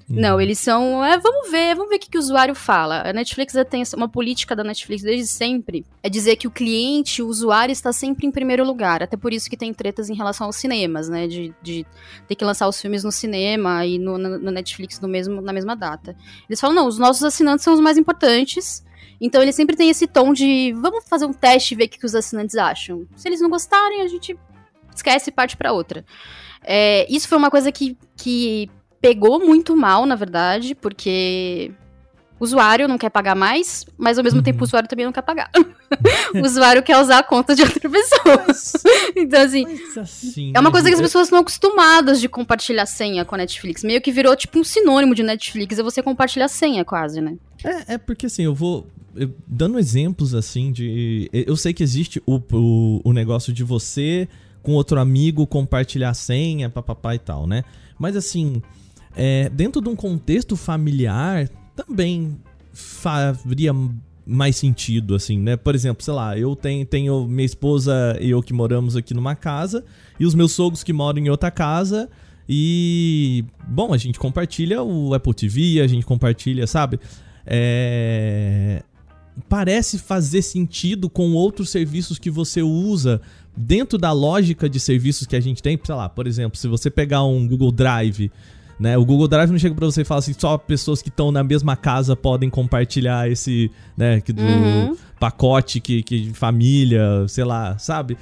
Não, 0.08 0.40
eles 0.40 0.60
são. 0.60 1.04
É, 1.04 1.18
vamos 1.18 1.50
ver, 1.50 1.76
vamos 1.76 1.90
ver 1.90 1.96
o 1.96 2.00
que, 2.00 2.10
que 2.12 2.18
o 2.18 2.22
usuário 2.22 2.54
fala. 2.54 3.02
A 3.10 3.12
Netflix 3.12 3.56
tem 3.68 3.84
uma 3.96 4.08
política 4.08 4.56
da 4.56 4.64
Netflix 4.64 5.02
desde 5.02 5.26
sempre. 5.26 5.84
É 6.04 6.10
dizer 6.10 6.36
que 6.36 6.48
o 6.48 6.52
cliente, 6.52 7.24
o 7.24 7.28
usuário, 7.28 7.74
está 7.74 7.92
sempre 7.92 8.28
em 8.28 8.32
primeiro 8.32 8.64
lugar. 8.64 9.02
Até 9.02 9.18
por 9.18 9.34
isso 9.34 9.50
que 9.50 9.58
tem 9.58 9.74
tretas 9.74 10.10
em 10.10 10.14
relação 10.14 10.46
aos 10.46 10.58
cinemas, 10.58 11.10
né? 11.10 11.28
De, 11.28 11.54
de 11.62 11.86
ter 12.28 12.36
que 12.36 12.46
lançar 12.46 12.68
os 12.68 12.80
filmes 12.80 13.04
no 13.04 13.12
cinema 13.12 13.84
e 13.86 13.98
no, 13.98 14.18
no, 14.18 14.38
no 14.38 14.52
Netflix 14.52 15.00
no 15.00 15.08
mesmo, 15.08 15.42
na 15.42 15.52
mesma 15.52 15.76
data. 15.76 16.16
Eles 16.48 16.60
falam, 16.60 16.76
não, 16.76 16.88
os 16.88 17.00
nossos 17.00 17.24
assinantes 17.24 17.64
são 17.64 17.74
os 17.74 17.80
mais 17.80 17.98
importantes. 17.98 18.86
Então 19.20 19.42
ele 19.42 19.52
sempre 19.52 19.76
tem 19.76 19.90
esse 19.90 20.06
tom 20.06 20.34
de 20.34 20.74
vamos 20.74 21.08
fazer 21.08 21.26
um 21.26 21.34
teste 21.34 21.74
e 21.74 21.78
ver 21.78 21.86
o 21.86 21.90
que, 21.90 21.98
que 21.98 22.06
os 22.06 22.14
assinantes 22.14 22.56
acham. 22.56 23.08
Se 23.16 23.28
eles 23.28 23.42
não 23.42 23.50
gostarem, 23.50 24.02
a 24.02 24.08
gente 24.08 24.38
esquece 24.96 25.30
e 25.30 25.34
parte 25.34 25.58
para 25.58 25.74
outra. 25.74 26.06
É, 26.62 27.06
isso 27.12 27.28
foi 27.28 27.38
uma 27.38 27.50
coisa 27.50 27.72
que, 27.72 27.98
que 28.16 28.70
pegou 29.02 29.40
muito 29.40 29.76
mal, 29.76 30.06
na 30.06 30.16
verdade, 30.16 30.76
porque 30.76 31.72
o 32.40 32.44
usuário 32.44 32.88
não 32.88 32.98
quer 32.98 33.10
pagar 33.10 33.34
mais, 33.34 33.86
mas 33.98 34.18
ao 34.18 34.24
mesmo 34.24 34.40
uhum. 34.40 34.44
tempo 34.44 34.62
o 34.62 34.64
usuário 34.64 34.90
também 34.90 35.06
não 35.06 35.14
quer 35.14 35.22
pagar. 35.22 35.50
o 36.36 36.46
usuário 36.46 36.84
quer 36.84 37.00
usar 37.00 37.20
a 37.20 37.24
conta 37.24 37.56
de 37.56 37.62
outra 37.62 37.90
pessoa. 37.90 38.44
Mas, 38.46 38.74
então, 39.16 39.42
assim, 39.42 39.66
assim, 39.98 40.52
é 40.54 40.60
uma 40.60 40.72
coisa 40.72 40.90
que 40.90 40.96
as 40.96 41.02
pessoas 41.02 41.28
estão 41.28 41.40
acostumadas 41.40 42.20
de 42.20 42.28
compartilhar 42.28 42.86
senha 42.86 43.24
com 43.24 43.36
a 43.36 43.38
Netflix. 43.38 43.84
Meio 43.84 44.02
que 44.02 44.12
virou 44.12 44.36
tipo 44.36 44.60
um 44.60 44.64
sinônimo 44.64 45.16
de 45.16 45.24
Netflix, 45.24 45.80
é 45.80 45.84
você 45.84 46.04
compartilhar 46.04 46.50
senha 46.50 46.84
quase, 46.84 47.22
né? 47.22 47.38
É, 47.64 47.94
é 47.94 47.98
porque 47.98 48.26
assim, 48.26 48.44
eu 48.44 48.54
vou. 48.54 48.86
Eu, 49.16 49.34
dando 49.48 49.80
exemplos 49.80 50.36
assim 50.36 50.74
de. 50.74 51.30
Eu 51.32 51.56
sei 51.56 51.74
que 51.74 51.82
existe 51.82 52.22
o, 52.26 52.42
o, 52.52 53.02
o 53.04 53.14
negócio 53.14 53.54
de 53.54 53.64
você 53.64 54.28
com 54.62 54.74
outro 54.74 55.00
amigo 55.00 55.48
compartilhar 55.48 56.14
senha, 56.14 56.70
papapá 56.70 57.16
e 57.16 57.20
tal, 57.20 57.48
né? 57.48 57.64
Mas 57.98 58.18
assim 58.18 58.62
é, 59.16 59.50
dentro 59.50 59.82
de 59.82 59.90
um 59.90 59.96
contexto 59.96 60.56
familiar, 60.56 61.50
também 61.76 62.38
faria 62.74 63.74
mais 64.26 64.56
sentido, 64.56 65.16
assim, 65.16 65.40
né? 65.40 65.56
Por 65.56 65.76
exemplo, 65.76 66.04
sei 66.04 66.14
lá, 66.14 66.38
eu 66.38 66.56
tenho, 66.56 66.86
tenho 66.86 67.28
minha 67.28 67.46
esposa 67.46 68.18
e 68.20 68.32
eu 68.32 68.42
que 68.42 68.54
moramos 68.54 68.96
aqui 68.96 69.14
numa 69.14 69.36
casa, 69.36 69.86
e 70.20 70.26
os 70.26 70.34
meus 70.34 70.52
sogros 70.52 70.84
que 70.84 70.92
moram 70.92 71.20
em 71.20 71.30
outra 71.30 71.52
casa, 71.52 72.10
e. 72.48 73.44
Bom, 73.68 73.94
a 73.94 73.98
gente 73.98 74.20
compartilha 74.20 74.82
o 74.82 75.14
Apple 75.14 75.34
TV, 75.34 75.82
a 75.82 75.88
gente 75.88 76.06
compartilha, 76.06 76.68
sabe? 76.68 77.00
É. 77.46 78.84
Parece 79.50 80.00
fazer 80.00 80.42
sentido 80.42 81.10
com 81.10 81.34
outros 81.34 81.70
serviços 81.70 82.18
que 82.18 82.30
você 82.30 82.62
usa 82.62 83.20
dentro 83.56 83.98
da 83.98 84.14
lógica 84.14 84.70
de 84.70 84.80
serviços 84.80 85.28
que 85.28 85.36
a 85.36 85.42
gente 85.42 85.62
tem. 85.62 85.78
Sei 85.84 85.94
lá, 85.94 86.08
por 86.08 86.26
exemplo, 86.26 86.58
se 86.58 86.68
você 86.68 86.90
pegar 86.90 87.24
um 87.26 87.46
Google 87.46 87.72
Drive 87.72 88.32
né? 88.80 88.98
O 88.98 89.06
Google 89.06 89.28
Drive 89.28 89.50
não 89.50 89.58
chega 89.58 89.74
para 89.74 89.86
você 89.86 90.02
e 90.02 90.06
fala 90.06 90.20
assim, 90.20 90.34
só 90.38 90.58
pessoas 90.58 91.02
que 91.02 91.10
estão 91.10 91.32
na 91.32 91.44
mesma 91.44 91.76
casa 91.76 92.16
podem 92.16 92.50
compartilhar 92.50 93.30
esse, 93.30 93.72
né, 93.98 94.22
do 94.22 94.42
uhum. 94.42 94.98
pacote 95.20 95.80
que, 95.80 96.04
que 96.04 96.34
família, 96.34 97.26
sei 97.28 97.44
lá, 97.44 97.78
sabe? 97.78 98.18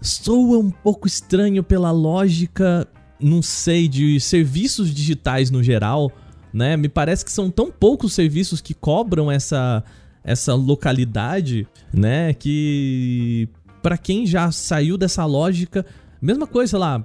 Soa 0.00 0.58
um 0.58 0.70
pouco 0.70 1.06
estranho 1.06 1.62
pela 1.62 1.92
lógica, 1.92 2.86
não 3.20 3.40
sei, 3.40 3.86
de 3.86 4.18
serviços 4.18 4.92
digitais 4.92 5.50
no 5.50 5.62
geral, 5.62 6.10
né? 6.52 6.76
Me 6.76 6.88
parece 6.88 7.24
que 7.24 7.30
são 7.30 7.48
tão 7.48 7.70
poucos 7.70 8.12
serviços 8.12 8.60
que 8.60 8.74
cobram 8.74 9.30
essa 9.30 9.84
essa 10.24 10.54
localidade, 10.54 11.66
né, 11.92 12.32
que 12.32 13.48
para 13.82 13.98
quem 13.98 14.24
já 14.24 14.52
saiu 14.52 14.96
dessa 14.96 15.24
lógica, 15.24 15.84
mesma 16.22 16.46
coisa, 16.46 16.70
sei 16.70 16.78
lá, 16.78 17.04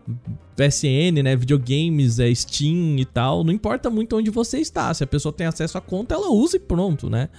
PSN, 0.56 1.24
né? 1.24 1.36
Videogames, 1.36 2.20
é 2.20 2.34
Steam 2.34 2.98
e 2.98 3.06
tal. 3.06 3.44
Não 3.44 3.52
importa 3.52 3.90
muito 3.90 4.16
onde 4.16 4.30
você 4.30 4.60
está. 4.60 4.94
Se 4.94 5.04
a 5.04 5.08
pessoa 5.08 5.34
tem 5.34 5.48
acesso 5.48 5.78
à 5.78 5.82
conta, 5.82 6.16
ela 6.16 6.30
usa 6.30 6.58
e 6.58 6.60
pronto, 6.60 7.10
né? 7.10 7.30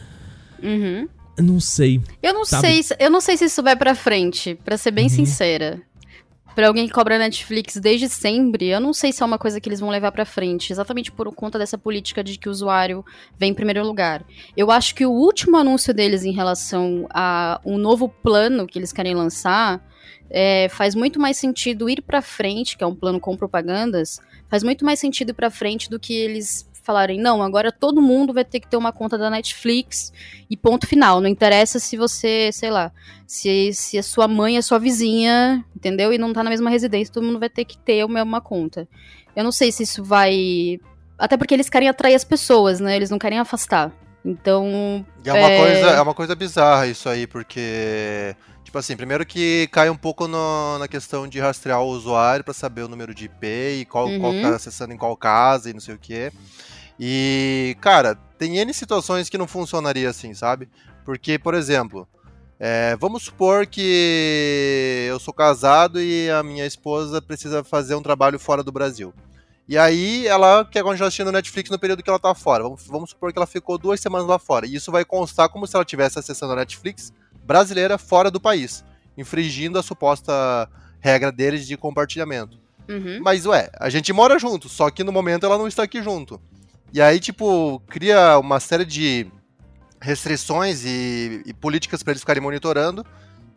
Uhum. 0.63 1.09
Não 1.39 1.61
sei. 1.61 2.01
Eu 2.23 2.35
não 2.35 2.45
sabe? 2.45 2.83
sei, 2.83 2.97
eu 2.99 3.11
não 3.11 3.21
sei 3.21 3.37
se 3.37 3.45
isso 3.45 3.63
vai 3.63 3.77
para 3.77 3.95
frente, 3.95 4.59
para 4.65 4.77
ser 4.77 4.91
bem 4.91 5.05
uhum. 5.05 5.11
sincera. 5.11 5.81
Para 6.55 6.67
alguém 6.67 6.89
que 6.89 6.93
cobra 6.93 7.19
Netflix 7.19 7.77
desde 7.77 8.09
sempre, 8.09 8.67
eu 8.67 8.81
não 8.81 8.93
sei 8.93 9.13
se 9.13 9.23
é 9.23 9.27
uma 9.27 9.39
coisa 9.39 9.61
que 9.61 9.69
eles 9.69 9.79
vão 9.79 9.91
levar 9.91 10.11
para 10.11 10.25
frente, 10.25 10.73
exatamente 10.73 11.13
por 11.13 11.33
conta 11.33 11.57
dessa 11.57 11.79
política 11.79 12.25
de 12.25 12.37
que 12.37 12.49
o 12.49 12.51
usuário 12.51 13.05
vem 13.39 13.53
em 13.53 13.55
primeiro 13.55 13.87
lugar. 13.87 14.25
Eu 14.57 14.69
acho 14.73 14.93
que 14.97 15.07
o 15.07 15.13
último 15.13 15.57
anúncio 15.57 15.95
deles 15.95 16.25
em 16.25 16.33
relação 16.33 17.07
a 17.15 17.61
um 17.65 17.79
novo 17.79 18.09
plano 18.09 18.67
que 18.67 18.77
eles 18.77 18.93
querem 18.93 19.15
lançar 19.15 19.81
é, 20.31 20.69
faz 20.69 20.95
muito 20.95 21.21
mais 21.21 21.37
sentido 21.37 21.89
ir 21.89 22.03
para 22.03 22.23
frente, 22.23 22.77
que 22.77 22.85
é 22.85 22.87
um 22.87 22.95
plano 22.95 23.21
com 23.21 23.37
propagandas, 23.37 24.21
faz 24.49 24.63
muito 24.63 24.85
mais 24.85 24.99
sentido 24.99 25.31
ir 25.31 25.35
para 25.35 25.51
frente 25.51 25.89
do 25.89 25.99
que 25.99 26.13
eles 26.13 26.69
falarem, 26.89 27.21
não, 27.21 27.43
agora 27.43 27.71
todo 27.71 28.01
mundo 28.01 28.33
vai 28.33 28.47
ter 28.47 28.61
que 28.61 28.67
ter 28.67 28.79
uma 28.79 28.91
conta 28.91 29.19
da 29.19 29.29
Netflix 29.29 30.11
e 30.49 30.57
ponto 30.57 30.87
final. 30.87 31.21
Não 31.21 31.29
interessa 31.29 31.79
se 31.79 31.99
você, 31.99 32.49
sei 32.51 32.71
lá, 32.71 32.91
se, 33.27 33.75
se 33.75 33.99
a 33.99 34.03
sua 34.03 34.27
mãe 34.27 34.57
é 34.57 34.63
sua 34.63 34.79
vizinha, 34.79 35.63
entendeu? 35.77 36.15
E 36.15 36.17
não 36.17 36.33
tá 36.33 36.43
na 36.43 36.49
mesma 36.49 36.71
residência, 36.71 37.13
todo 37.13 37.27
mundo 37.27 37.39
vai 37.39 37.51
ter 37.51 37.67
que 37.67 37.77
ter 37.77 38.03
uma, 38.07 38.23
uma 38.23 38.41
conta. 38.41 38.89
Eu 39.37 39.45
não 39.45 39.53
sei 39.53 39.71
se 39.71 39.83
isso 39.83 40.03
vai. 40.03 40.81
Até 41.19 41.37
porque 41.37 41.53
eles 41.53 41.69
querem 41.69 41.91
atrair 41.91 42.15
as 42.15 42.25
pessoas, 42.25 42.81
né? 42.81 42.97
Eles 42.97 43.11
não 43.11 43.19
querem 43.19 43.39
afastar. 43.39 43.93
Então. 44.25 45.05
É 45.25 45.33
uma, 45.33 45.51
é... 45.51 45.59
Coisa, 45.59 45.91
é 45.91 46.01
uma 46.01 46.15
coisa 46.15 46.35
bizarra 46.35 46.87
isso 46.87 47.07
aí, 47.09 47.27
porque. 47.27 48.35
Tipo 48.69 48.77
assim, 48.77 48.99
primeiro 48.99 49.25
que 49.25 49.67
cai 49.73 49.89
um 49.89 49.97
pouco 49.97 50.29
no, 50.29 50.79
na 50.79 50.87
questão 50.87 51.27
de 51.27 51.41
rastrear 51.41 51.81
o 51.81 51.89
usuário 51.89 52.45
para 52.45 52.53
saber 52.53 52.83
o 52.83 52.89
número 52.89 53.15
de 53.15 53.25
IP 53.25 53.47
e 53.81 53.87
qual, 53.87 54.07
uhum. 54.07 54.21
qual 54.21 54.33
tá 54.35 54.57
acessando 54.57 54.93
em 54.93 54.97
qual 54.99 55.17
casa 55.17 55.71
e 55.71 55.73
não 55.73 55.81
sei 55.81 55.95
o 55.95 55.99
que. 55.99 56.31
E, 57.01 57.75
cara, 57.81 58.15
tem 58.37 58.59
N 58.59 58.75
situações 58.75 59.31
que 59.31 59.39
não 59.39 59.47
funcionaria 59.47 60.11
assim, 60.11 60.35
sabe? 60.35 60.69
Porque, 61.03 61.39
por 61.39 61.55
exemplo, 61.55 62.07
é, 62.61 62.95
vamos 63.01 63.23
supor 63.23 63.67
que 63.67 65.07
eu 65.09 65.19
sou 65.19 65.33
casado 65.33 65.99
e 65.99 66.29
a 66.29 66.43
minha 66.43 66.67
esposa 66.67 67.23
precisa 67.23 67.65
fazer 67.65 67.95
um 67.95 68.03
trabalho 68.03 68.39
fora 68.39 68.63
do 68.63 68.71
Brasil. 68.71 69.15
E 69.67 69.79
aí 69.79 70.27
ela 70.27 70.63
quer 70.67 70.83
continuar 70.83 71.09
assistindo 71.09 71.33
Netflix 71.33 71.71
no 71.71 71.79
período 71.79 72.03
que 72.03 72.11
ela 72.11 72.19
tá 72.19 72.35
fora. 72.35 72.65
Vamos, 72.65 72.87
vamos, 72.87 73.11
supor 73.11 73.33
que 73.33 73.39
ela 73.39 73.47
ficou 73.47 73.79
duas 73.79 73.99
semanas 73.99 74.27
lá 74.27 74.39
fora. 74.39 74.67
E 74.67 74.75
isso 74.75 74.93
vai 74.93 75.07
constar 75.07 75.49
como 75.49 75.67
se 75.67 75.75
ela 75.75 75.85
estivesse 75.85 76.19
acessando 76.19 76.53
a 76.53 76.57
Netflix 76.57 77.15
brasileira 77.49 77.97
fora 77.97 78.31
do 78.31 78.39
país, 78.39 78.85
infringindo 79.17 79.79
a 79.79 79.83
suposta 79.83 80.69
regra 81.01 81.33
deles 81.33 81.67
de 81.67 81.79
compartilhamento. 81.79 82.59
Uhum. 82.87 83.21
Mas, 83.23 83.47
ué, 83.47 83.71
a 83.81 83.89
gente 83.89 84.13
mora 84.13 84.39
junto, 84.39 84.69
só 84.69 84.91
que 84.91 85.03
no 85.03 85.11
momento 85.11 85.47
ela 85.47 85.57
não 85.57 85.67
está 85.67 85.83
aqui 85.83 86.03
junto. 86.03 86.39
E 86.93 87.01
aí, 87.01 87.19
tipo, 87.19 87.81
cria 87.89 88.39
uma 88.39 88.61
série 88.61 88.85
de 88.85 89.27
restrições 89.99 90.85
e, 90.85 91.43
e 91.47 91.55
políticas 91.55 92.03
para 92.03 92.13
eles 92.13 92.21
ficarem 92.21 92.43
monitorando, 92.43 93.05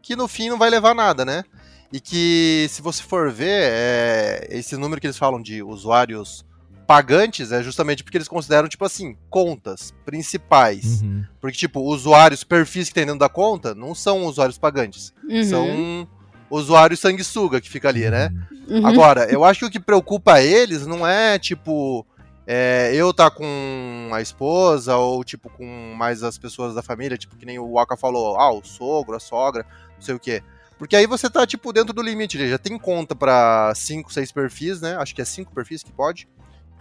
que 0.01 0.15
no 0.15 0.27
fim 0.27 0.49
não 0.49 0.58
vai 0.58 0.69
levar 0.69 0.91
a 0.91 0.95
nada, 0.95 1.25
né? 1.25 1.43
E 1.91 1.99
que, 1.99 2.67
se 2.69 2.82
você 2.82 3.04
for 3.04 3.30
ver, 3.30 3.69
é, 3.73 4.47
esse 4.51 4.77
número 4.77 5.01
que 5.01 5.08
eles 5.08 5.17
falam 5.17 5.41
de 5.41 5.62
usuários 5.62 6.45
pagantes 6.91 7.54
é 7.54 7.63
justamente 7.63 8.04
porque 8.04 8.17
eles 8.17 8.27
consideram, 8.27 8.67
tipo 8.67 8.84
assim, 8.84 9.15
contas 9.30 9.93
principais. 10.04 11.01
Uhum. 11.01 11.23
Porque, 11.39 11.58
tipo, 11.58 11.80
usuários, 11.80 12.43
perfis 12.43 12.89
que 12.89 12.95
tem 12.95 13.06
dentro 13.06 13.19
da 13.19 13.30
conta, 13.30 13.73
não 13.73 13.95
são 13.95 14.25
usuários 14.25 14.58
pagantes. 14.58 15.13
Uhum. 15.23 15.43
São 15.45 16.08
usuários 16.49 16.99
sanguessuga 16.99 17.62
que 17.62 17.69
fica 17.69 17.88
ali, 17.88 18.10
né? 18.10 18.30
Uhum. 18.67 18.86
Agora, 18.86 19.32
eu 19.32 19.45
acho 19.45 19.62
que 19.62 19.65
o 19.67 19.71
que 19.71 19.80
preocupa 19.80 20.41
eles 20.41 20.86
não 20.86 21.08
é, 21.08 21.39
tipo, 21.39 22.06
é, 22.45 22.91
eu 22.93 23.13
tá 23.13 23.32
com 23.32 24.10
a 24.12 24.21
esposa 24.21 24.97
ou 24.97 25.23
tipo 25.23 25.49
com 25.49 25.93
mais 25.95 26.23
as 26.23 26.38
pessoas 26.38 26.75
da 26.75 26.84
família, 26.84 27.17
tipo 27.17 27.38
que 27.38 27.45
nem 27.45 27.58
o 27.58 27.71
Waka 27.71 27.95
falou, 27.95 28.38
ah, 28.38 28.51
o 28.51 28.62
sogro, 28.65 29.15
a 29.15 29.19
sogra, 29.21 29.65
não 29.95 30.01
sei 30.01 30.13
o 30.13 30.19
que. 30.19 30.43
Porque 30.77 30.97
aí 30.97 31.08
você 31.08 31.30
tá 31.30 31.47
tipo 31.47 31.71
dentro 31.71 31.93
do 31.93 32.01
limite, 32.01 32.49
já 32.49 32.58
tem 32.58 32.77
conta 32.77 33.15
para 33.15 33.71
5, 33.73 34.12
6 34.12 34.32
perfis, 34.34 34.82
né? 34.82 34.97
Acho 34.97 35.15
que 35.15 35.21
é 35.21 35.25
5 35.25 35.54
perfis 35.54 35.84
que 35.84 35.91
pode. 35.93 36.27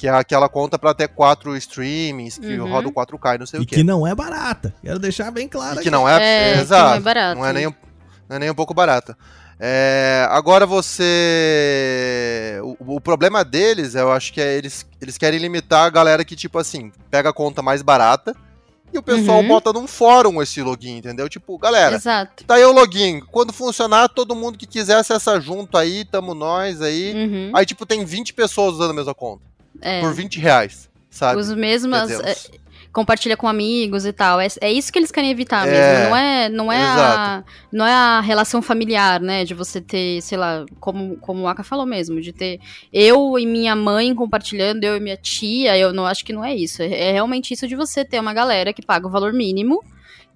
Que 0.01 0.09
é 0.09 0.11
aquela 0.11 0.49
conta 0.49 0.79
para 0.79 0.93
até 0.93 1.07
4 1.07 1.55
streamings, 1.59 2.39
que 2.39 2.59
uhum. 2.59 2.71
roda 2.71 2.89
o 2.89 2.93
4K 2.93 3.35
e 3.35 3.39
não 3.39 3.45
sei 3.45 3.61
e 3.61 3.63
o 3.63 3.67
que. 3.67 3.75
E 3.75 3.79
que 3.79 3.85
não 3.85 4.07
é 4.07 4.15
barata. 4.15 4.75
Quero 4.83 4.99
deixar 4.99 5.31
bem 5.31 5.47
claro. 5.47 5.79
E 5.79 5.83
que 5.83 5.91
não 5.91 6.09
é, 6.09 6.23
é, 6.23 6.55
é 6.55 6.59
exato. 6.59 6.89
Não 6.89 6.95
é 6.95 7.01
barato. 7.01 7.39
Não 7.39 7.47
é 7.47 7.53
nem, 7.53 7.67
não 7.67 7.75
é 8.37 8.39
nem 8.39 8.51
um 8.51 8.55
pouco 8.55 8.73
barata. 8.73 9.15
É, 9.59 10.27
agora 10.31 10.65
você. 10.65 11.03
O, 12.63 12.97
o, 12.97 13.01
problema 13.01 13.45
deles, 13.45 13.95
eu 13.95 14.11
acho 14.11 14.33
que 14.33 14.41
é 14.41 14.57
eles, 14.57 14.87
eles 15.03 15.19
querem 15.19 15.39
limitar 15.39 15.85
a 15.85 15.91
galera 15.91 16.25
que, 16.25 16.35
tipo 16.35 16.59
assim, 16.59 16.91
pega 17.11 17.29
a 17.29 17.35
conta 17.35 17.61
mais 17.61 17.83
barata 17.83 18.35
e 18.91 18.97
o 18.97 19.03
pessoal 19.03 19.41
uhum. 19.41 19.49
bota 19.49 19.71
num 19.71 19.87
fórum 19.87 20.41
esse 20.41 20.63
login, 20.63 20.97
entendeu? 20.97 21.29
Tipo, 21.29 21.59
galera, 21.59 21.97
Exato. 21.97 22.43
tá 22.45 22.55
aí 22.55 22.65
o 22.65 22.73
login. 22.73 23.21
Quando 23.31 23.53
funcionar, 23.53 24.09
todo 24.09 24.35
mundo 24.35 24.57
que 24.57 24.67
quiser 24.67 24.97
acessar 24.97 25.39
junto 25.43 25.77
aí, 25.77 26.07
tamo 26.07 26.33
nós 26.33 26.81
aí. 26.81 27.13
Uhum. 27.13 27.51
Aí, 27.55 27.67
tipo, 27.67 27.85
tem 27.85 28.03
20 28.03 28.33
pessoas 28.33 28.77
usando 28.77 28.93
a 28.93 28.95
mesma 28.95 29.15
conta. 29.15 29.50
É. 29.81 30.01
Por 30.01 30.13
20 30.13 30.39
reais. 30.39 30.89
Sabe? 31.11 31.41
Os 31.41 31.53
mesmos 31.53 31.99
compartilha 32.93 33.37
com 33.37 33.49
amigos 33.49 34.05
e 34.05 34.13
tal. 34.13 34.41
É, 34.41 34.49
é 34.61 34.73
isso 34.73 34.93
que 34.93 34.99
eles 34.99 35.11
querem 35.11 35.31
evitar 35.31 35.67
é, 35.67 35.71
mesmo. 35.71 36.09
Não 36.09 36.17
é, 36.17 36.49
não, 36.49 36.73
é 36.73 36.83
a, 36.83 37.45
não 37.73 37.87
é 37.87 37.93
a 37.93 38.21
relação 38.21 38.61
familiar, 38.61 39.21
né? 39.21 39.45
De 39.45 39.55
você 39.55 39.81
ter, 39.81 40.21
sei 40.23 40.37
lá, 40.37 40.65
como, 40.79 41.17
como 41.17 41.43
o 41.43 41.49
Aka 41.49 41.63
falou 41.63 41.87
mesmo, 41.87 42.21
de 42.21 42.33
ter 42.33 42.61
eu 42.93 43.39
e 43.39 43.47
minha 43.47 43.77
mãe 43.77 44.15
compartilhando, 44.15 44.85
eu 44.85 44.97
e 44.97 45.01
minha 45.01 45.17
tia. 45.17 45.77
Eu 45.79 45.93
não 45.93 46.07
acho 46.07 46.25
que 46.25 46.33
não 46.33 46.45
é 46.45 46.55
isso. 46.55 46.83
É, 46.83 47.09
é 47.09 47.13
realmente 47.13 47.55
isso 47.55 47.67
de 47.67 47.77
você 47.77 48.05
ter 48.05 48.21
uma 48.21 48.35
galera 48.35 48.73
que 48.73 48.83
paga 48.83 49.07
o 49.07 49.11
valor 49.11 49.33
mínimo 49.33 49.83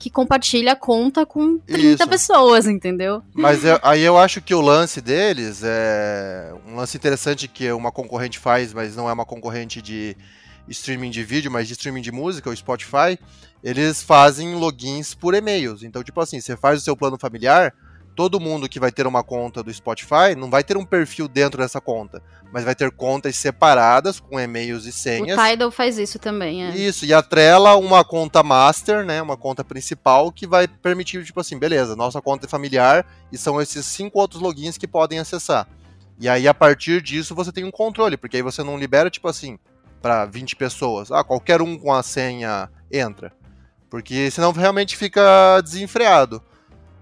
que 0.04 0.10
compartilha 0.10 0.72
a 0.72 0.76
conta 0.76 1.24
com 1.24 1.56
30 1.60 1.78
Isso. 1.80 2.06
pessoas, 2.06 2.66
entendeu? 2.66 3.22
Mas 3.32 3.64
eu, 3.64 3.78
aí 3.82 4.02
eu 4.02 4.18
acho 4.18 4.42
que 4.42 4.54
o 4.54 4.60
lance 4.60 5.00
deles 5.00 5.62
é 5.64 6.52
um 6.66 6.76
lance 6.76 6.94
interessante 6.94 7.48
que 7.48 7.72
uma 7.72 7.90
concorrente 7.90 8.38
faz, 8.38 8.74
mas 8.74 8.94
não 8.94 9.08
é 9.08 9.12
uma 9.14 9.24
concorrente 9.24 9.80
de 9.80 10.14
streaming 10.68 11.08
de 11.08 11.24
vídeo, 11.24 11.50
mas 11.50 11.66
de 11.66 11.72
streaming 11.72 12.02
de 12.02 12.12
música, 12.12 12.50
o 12.50 12.54
Spotify, 12.54 13.18
eles 13.62 14.02
fazem 14.02 14.54
logins 14.56 15.14
por 15.14 15.32
e-mails. 15.32 15.82
Então, 15.82 16.04
tipo 16.04 16.20
assim, 16.20 16.38
você 16.38 16.54
faz 16.54 16.82
o 16.82 16.84
seu 16.84 16.94
plano 16.94 17.18
familiar, 17.18 17.72
todo 18.14 18.40
mundo 18.40 18.68
que 18.68 18.80
vai 18.80 18.92
ter 18.92 19.06
uma 19.06 19.22
conta 19.22 19.62
do 19.62 19.72
Spotify 19.72 20.34
não 20.36 20.48
vai 20.48 20.62
ter 20.62 20.76
um 20.76 20.84
perfil 20.84 21.26
dentro 21.26 21.60
dessa 21.60 21.80
conta, 21.80 22.22
mas 22.52 22.64
vai 22.64 22.74
ter 22.74 22.90
contas 22.90 23.36
separadas 23.36 24.20
com 24.20 24.38
e-mails 24.38 24.86
e 24.86 24.92
senhas. 24.92 25.38
O 25.38 25.42
Tidal 25.42 25.70
faz 25.70 25.98
isso 25.98 26.18
também, 26.18 26.64
é. 26.64 26.70
Isso, 26.76 27.04
e 27.04 27.12
atrela 27.12 27.76
uma 27.76 28.04
conta 28.04 28.42
master, 28.42 29.04
né, 29.04 29.20
uma 29.20 29.36
conta 29.36 29.64
principal 29.64 30.30
que 30.30 30.46
vai 30.46 30.68
permitir, 30.68 31.24
tipo 31.24 31.40
assim, 31.40 31.58
beleza, 31.58 31.96
nossa 31.96 32.20
conta 32.22 32.46
é 32.46 32.48
familiar 32.48 33.06
e 33.32 33.38
são 33.38 33.60
esses 33.60 33.84
cinco 33.86 34.18
outros 34.18 34.40
logins 34.40 34.78
que 34.78 34.86
podem 34.86 35.18
acessar. 35.18 35.66
E 36.18 36.28
aí, 36.28 36.46
a 36.46 36.54
partir 36.54 37.02
disso, 37.02 37.34
você 37.34 37.50
tem 37.50 37.64
um 37.64 37.70
controle, 37.70 38.16
porque 38.16 38.36
aí 38.36 38.42
você 38.42 38.62
não 38.62 38.78
libera, 38.78 39.10
tipo 39.10 39.26
assim, 39.26 39.58
para 40.00 40.24
20 40.26 40.54
pessoas. 40.54 41.10
Ah, 41.10 41.24
qualquer 41.24 41.60
um 41.60 41.76
com 41.76 41.92
a 41.92 42.02
senha 42.02 42.70
entra. 42.90 43.32
Porque 43.90 44.30
senão 44.30 44.52
realmente 44.52 44.96
fica 44.96 45.60
desenfreado. 45.60 46.42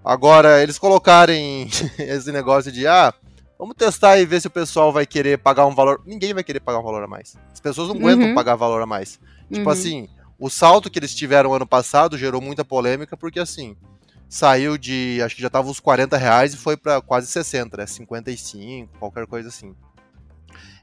Agora, 0.05 0.63
eles 0.63 0.79
colocarem 0.79 1.69
esse 1.99 2.33
negócio 2.33 2.73
de 2.73 2.87
ah, 2.87 3.15
vamos 3.59 3.77
testar 3.77 4.19
e 4.19 4.27
ver 4.27 4.41
se 4.41 4.49
o 4.49 4.51
pessoal 4.51 4.93
vai 4.93 5.07
querer 5.07 5.39
pagar 5.39 5.67
um 5.67 5.75
valor. 5.75 6.03
Ninguém 6.05 6.35
vai 6.35 6.43
querer 6.43 6.61
pagar 6.61 6.81
um 6.81 6.83
valor 6.83 7.05
a 7.05 7.07
mais. 7.07 7.37
As 7.53 7.61
pessoas 7.61 7.89
não 7.89 7.97
uhum. 7.97 8.09
aguentam 8.09 8.35
pagar 8.35 8.57
valor 8.57 8.83
a 8.83 8.87
mais. 8.87 9.21
Tipo 9.53 9.67
uhum. 9.67 9.71
assim, 9.71 10.09
o 10.39 10.51
salto 10.51 10.91
que 10.91 10.99
eles 10.99 11.15
tiveram 11.15 11.55
ano 11.55 11.67
passado 11.67 12.19
gerou 12.19 12.41
muita 12.41 12.65
polêmica, 12.65 13.17
porque 13.17 13.39
assim, 13.39 13.77
saiu 14.29 14.77
de. 14.77 15.21
Acho 15.23 15.37
que 15.37 15.43
já 15.43 15.51
tava 15.51 15.69
uns 15.69 15.79
40 15.79 16.17
reais 16.17 16.55
e 16.55 16.57
foi 16.57 16.77
para 16.77 17.01
quase 17.01 17.29
60, 17.29 17.77
né? 17.77 17.87
55, 17.87 18.99
qualquer 18.99 19.27
coisa 19.27 19.49
assim. 19.49 19.75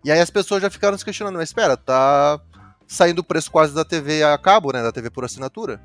E 0.03 0.11
aí 0.11 0.19
as 0.19 0.29
pessoas 0.29 0.61
já 0.61 0.69
ficaram 0.69 0.97
se 0.97 1.03
questionando, 1.03 1.35
mas 1.35 1.49
espera, 1.49 1.75
tá 1.75 2.39
saindo 2.87 3.19
o 3.19 3.23
preço 3.23 3.51
quase 3.51 3.73
da 3.73 3.83
TV 3.83 4.23
a 4.23 4.37
cabo, 4.37 4.71
né? 4.71 4.81
Da 4.81 4.91
TV 4.91 5.09
por 5.09 5.25
assinatura. 5.25 5.81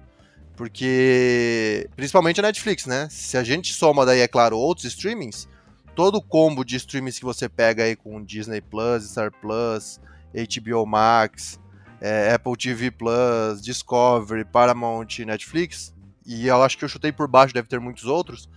Porque, 0.56 1.88
principalmente 1.96 2.38
a 2.40 2.42
Netflix, 2.42 2.86
né? 2.86 3.08
Se 3.10 3.36
a 3.36 3.42
gente 3.42 3.72
soma 3.72 4.06
daí, 4.06 4.20
é 4.20 4.28
claro, 4.28 4.56
outros 4.56 4.84
streamings, 4.86 5.48
todo 5.94 6.16
o 6.16 6.22
combo 6.22 6.64
de 6.64 6.76
streamings 6.76 7.18
que 7.18 7.24
você 7.24 7.48
pega 7.48 7.84
aí 7.84 7.96
com 7.96 8.22
Disney 8.22 8.60
Plus, 8.60 9.04
Star 9.10 9.32
Plus, 9.32 10.00
HBO 10.32 10.86
Max, 10.86 11.58
é, 12.00 12.32
Apple 12.32 12.56
TV 12.56 12.90
Plus, 12.90 13.60
Discovery, 13.62 14.44
Paramount, 14.44 15.18
Netflix, 15.26 15.92
e 16.26 16.46
eu 16.46 16.62
acho 16.62 16.78
que 16.78 16.84
eu 16.84 16.88
chutei 16.88 17.12
por 17.12 17.28
baixo, 17.28 17.52
deve 17.52 17.68
ter 17.68 17.80
muitos 17.80 18.04
outros. 18.04 18.48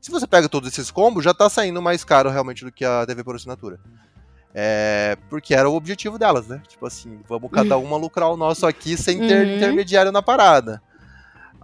Se 0.00 0.10
você 0.10 0.26
pega 0.26 0.48
todos 0.48 0.68
esses 0.68 0.90
combos, 0.90 1.24
já 1.24 1.32
tá 1.32 1.48
saindo 1.48 1.80
mais 1.80 2.04
caro 2.04 2.28
realmente 2.30 2.64
do 2.64 2.70
que 2.70 2.84
a 2.84 3.06
TV 3.06 3.24
por 3.24 3.36
assinatura. 3.36 3.80
É, 4.54 5.16
porque 5.28 5.54
era 5.54 5.68
o 5.68 5.74
objetivo 5.74 6.18
delas, 6.18 6.46
né? 6.46 6.62
Tipo 6.68 6.86
assim, 6.86 7.20
vamos 7.28 7.50
cada 7.50 7.76
uma 7.78 7.96
lucrar 7.96 8.30
o 8.30 8.36
nosso 8.36 8.66
aqui 8.66 8.96
sem 8.96 9.18
ter 9.18 9.46
uhum. 9.46 9.56
intermediário 9.56 10.12
na 10.12 10.22
parada. 10.22 10.82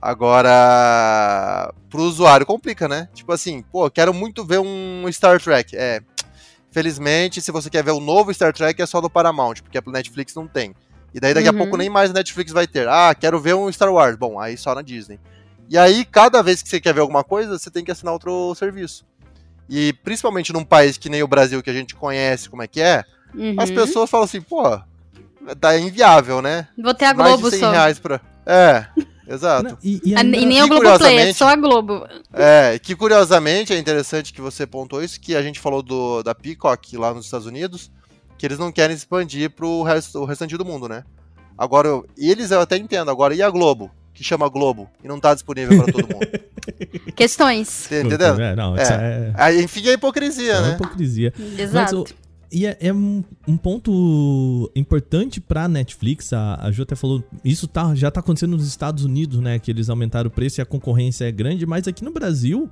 Agora, 0.01 1.73
pro 1.91 2.03
usuário 2.03 2.47
complica, 2.47 2.89
né? 2.89 3.09
Tipo 3.13 3.33
assim, 3.33 3.63
pô, 3.63 3.91
quero 3.91 4.15
muito 4.15 4.45
ver 4.45 4.59
um 4.59 5.05
Star 5.13 5.41
Trek. 5.41 5.77
É, 5.77 6.01
felizmente, 6.71 7.41
se 7.41 7.53
você 7.53 7.69
quer 7.69 7.85
ver 7.85 7.91
o 7.91 8.01
novo 8.01 8.33
Star 8.33 8.53
Trek, 8.53 8.81
é 8.81 8.87
só 8.87 9.01
do 9.01 9.11
Paramount, 9.11 9.57
porque 9.63 9.79
a 9.79 9.83
Netflix 9.87 10.35
não 10.35 10.47
tem. 10.47 10.75
E 11.13 11.21
daí 11.21 11.35
daqui 11.35 11.49
uhum. 11.49 11.55
a 11.55 11.59
pouco 11.59 11.77
nem 11.77 11.91
mais 11.91 12.11
a 12.11 12.15
Netflix 12.15 12.53
vai 12.53 12.67
ter. 12.67 12.89
Ah, 12.89 13.15
quero 13.15 13.41
ver 13.41 13.55
um 13.55 13.71
Star 13.71 13.93
Wars. 13.93 14.17
Bom, 14.17 14.41
aí 14.41 14.57
só 14.57 14.75
na 14.75 14.83
Disney. 14.83 15.19
E 15.69 15.77
aí, 15.77 16.05
cada 16.05 16.43
vez 16.43 16.63
que 16.63 16.69
você 16.69 16.81
quer 16.81 16.95
ver 16.95 17.01
alguma 17.01 17.23
coisa, 17.23 17.59
você 17.59 17.71
tem 17.71 17.85
que 17.85 17.91
assinar 17.91 18.13
outro 18.13 18.55
serviço. 18.55 19.05
E 19.69 19.93
principalmente 19.93 20.53
num 20.53 20.65
país 20.65 20.99
que 20.99 21.09
nem 21.09 21.23
o 21.23 21.29
Brasil, 21.29 21.63
que 21.63 21.71
a 21.71 21.73
gente 21.73 21.95
conhece 21.95 22.49
como 22.51 22.63
é 22.63 22.67
que 22.67 22.81
é, 22.81 23.05
uhum. 23.35 23.55
as 23.57 23.71
pessoas 23.71 24.11
falam 24.11 24.25
assim, 24.25 24.41
pô, 24.41 24.81
tá 25.61 25.79
inviável, 25.79 26.43
né? 26.43 26.67
Vou 26.77 26.93
ter 26.93 27.05
a 27.05 27.13
Globo 27.13 27.43
Mais 27.43 27.43
de 27.43 27.51
100 27.51 27.61
só. 27.61 27.71
reais 27.71 27.99
pra... 28.01 28.21
É, 28.45 28.87
Exato. 29.33 29.62
Não, 29.71 29.79
e, 29.83 30.01
e 30.05 30.14
Ah, 30.14 30.21
ainda- 30.21 30.37
E 30.37 30.45
nem 30.45 30.59
E 30.59 30.62
o 30.62 30.69
Globoplay, 30.69 31.19
é 31.19 31.33
só 31.33 31.49
a 31.49 31.57
Globo. 31.57 32.05
É, 32.33 32.79
que 32.83 32.97
curiosamente 32.97 33.73
é 33.73 33.79
interessante 33.79 34.33
que 34.33 34.40
você 34.40 34.66
pontuou 34.66 35.03
isso, 35.05 35.21
que 35.21 35.37
a 35.37 35.43
gente 35.43 35.61
falou 35.61 35.83
do, 35.83 36.23
da 36.23 36.35
Peacock 36.35 36.97
lá 36.97 37.14
nos 37.14 37.27
Estados 37.27 37.47
Unidos, 37.47 37.90
que 38.37 38.45
eles 38.45 38.59
não 38.59 38.73
querem 38.73 38.97
expandir 38.97 39.51
pro 39.51 39.83
resto, 39.83 40.19
o 40.19 40.25
restante 40.25 40.57
do 40.57 40.64
mundo, 40.64 40.88
né? 40.88 41.05
Agora, 41.57 41.87
eu- 41.88 42.07
e 42.19 42.31
eles 42.31 42.51
eu 42.51 42.61
até 42.61 42.77
entendo, 42.77 43.11
agora, 43.11 43.35
e 43.35 43.40
a 43.43 43.49
Globo? 43.51 43.90
Que 44.12 44.25
chama 44.25 44.49
Globo 44.49 44.90
e 45.03 45.09
não 45.09 45.21
tá 45.21 45.33
disponível 45.33 45.83
para 45.83 45.93
todo 45.93 46.09
mundo. 46.12 46.27
Questões. 47.14 47.87
Entendendo? 47.87 48.40
É, 48.40 48.57
não, 48.57 48.77
é, 48.77 49.33
Aí, 49.35 49.62
enfim, 49.62 49.87
é 49.88 49.93
hipocrisia, 49.93 50.53
é 50.55 50.61
né? 50.61 50.75
hipocrisia. 50.75 51.33
Exato. 51.59 52.05
Mas, 52.09 52.14
e 52.53 52.67
é, 52.67 52.77
é 52.81 52.93
um, 52.93 53.23
um 53.47 53.57
ponto 53.57 54.71
importante 54.75 55.41
pra 55.41 55.69
Netflix, 55.69 56.33
a, 56.33 56.57
a 56.61 56.73
Ju 56.73 56.83
até 56.83 56.97
falou, 56.97 57.23
isso 57.45 57.69
tá, 57.69 57.95
já 57.95 58.11
tá 58.11 58.21
acontecendo 58.21 58.53
nos 58.53 58.67
Estados 58.67 59.05
Unidos, 59.05 59.41
né? 59.41 59.59
Que 59.59 59.71
eles 59.71 59.89
aumentaram 59.89 60.29
o 60.29 60.31
preço 60.31 60.61
e 60.61 60.63
a 60.63 60.67
concorrência 60.67 61.27
é 61.27 61.33
grande, 61.33 61.65
mas 61.65 61.87
aqui 61.87 62.03
no 62.03 62.11
Brasil, 62.11 62.69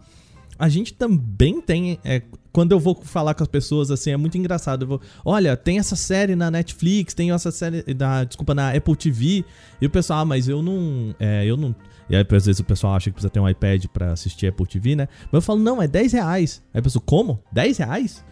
a 0.59 0.69
gente 0.69 0.93
também 0.95 1.61
tem. 1.61 1.99
é, 2.05 2.23
quando 2.51 2.73
eu 2.73 2.81
vou 2.81 3.01
falar 3.05 3.35
com 3.35 3.43
as 3.45 3.49
pessoas, 3.49 3.91
assim, 3.91 4.11
é 4.11 4.17
muito 4.17 4.37
engraçado. 4.37 4.83
Eu 4.83 4.89
vou, 4.89 5.01
olha, 5.25 5.57
tem 5.57 5.79
essa 5.79 5.95
série 5.95 6.35
na 6.35 6.51
Netflix, 6.51 7.15
tem 7.15 7.31
essa 7.31 7.53
série, 7.53 7.85
na, 7.97 8.25
desculpa, 8.25 8.55
na 8.55 8.73
Apple 8.73 8.97
TV. 8.97 9.45
E 9.81 9.87
o 9.87 9.91
pessoal, 9.91 10.21
ah, 10.21 10.25
mas 10.25 10.49
eu 10.49 10.61
não. 10.61 11.15
É, 11.21 11.45
eu 11.47 11.57
não. 11.57 11.73
E 12.11 12.17
aí, 12.17 12.27
às 12.29 12.47
vezes, 12.47 12.59
o 12.59 12.65
pessoal 12.65 12.95
acha 12.95 13.11
que 13.11 13.15
precisa 13.15 13.31
ter 13.31 13.39
um 13.39 13.49
iPad 13.49 13.85
pra 13.93 14.13
assistir 14.13 14.49
Apple 14.49 14.67
TV, 14.67 14.97
né? 14.97 15.07
Mas 15.31 15.35
eu 15.35 15.43
falo, 15.43 15.61
não, 15.61 15.81
é 15.81 15.87
10 15.87 16.15
reais. 16.15 16.63
Aí 16.75 16.81
a 16.81 16.83
pessoa, 16.83 17.03
como? 17.05 17.39
10 17.53 17.79
reais? 17.79 18.25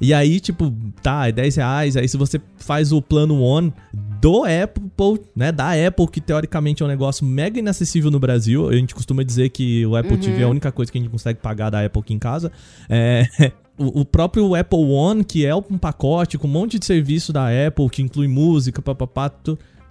E 0.00 0.14
aí, 0.14 0.40
tipo, 0.40 0.72
tá, 1.02 1.28
é 1.28 1.32
10 1.32 1.56
reais. 1.56 1.96
Aí 1.96 2.08
se 2.08 2.16
você 2.16 2.40
faz 2.56 2.92
o 2.92 3.02
plano 3.02 3.40
One 3.40 3.72
do 4.20 4.44
Apple, 4.44 5.20
né? 5.34 5.50
Da 5.52 5.72
Apple, 5.86 6.06
que 6.08 6.20
teoricamente 6.20 6.82
é 6.82 6.86
um 6.86 6.88
negócio 6.88 7.24
mega 7.24 7.58
inacessível 7.58 8.10
no 8.10 8.18
Brasil. 8.18 8.68
A 8.68 8.74
gente 8.74 8.94
costuma 8.94 9.22
dizer 9.22 9.48
que 9.50 9.84
o 9.86 9.96
Apple 9.96 10.14
Uhum. 10.14 10.20
TV 10.20 10.42
é 10.42 10.44
a 10.44 10.48
única 10.48 10.72
coisa 10.72 10.90
que 10.90 10.98
a 10.98 11.00
gente 11.00 11.10
consegue 11.10 11.40
pagar 11.40 11.70
da 11.70 11.84
Apple 11.84 12.00
aqui 12.00 12.14
em 12.14 12.18
casa. 12.18 12.52
É. 12.88 13.26
O 13.80 14.04
próprio 14.04 14.56
Apple 14.56 14.76
One, 14.76 15.22
que 15.22 15.46
é 15.46 15.54
um 15.54 15.78
pacote 15.78 16.36
com 16.36 16.48
um 16.48 16.50
monte 16.50 16.80
de 16.80 16.84
serviço 16.84 17.32
da 17.32 17.46
Apple, 17.46 17.88
que 17.88 18.02
inclui 18.02 18.26
música, 18.26 18.82
papapá, 18.82 19.30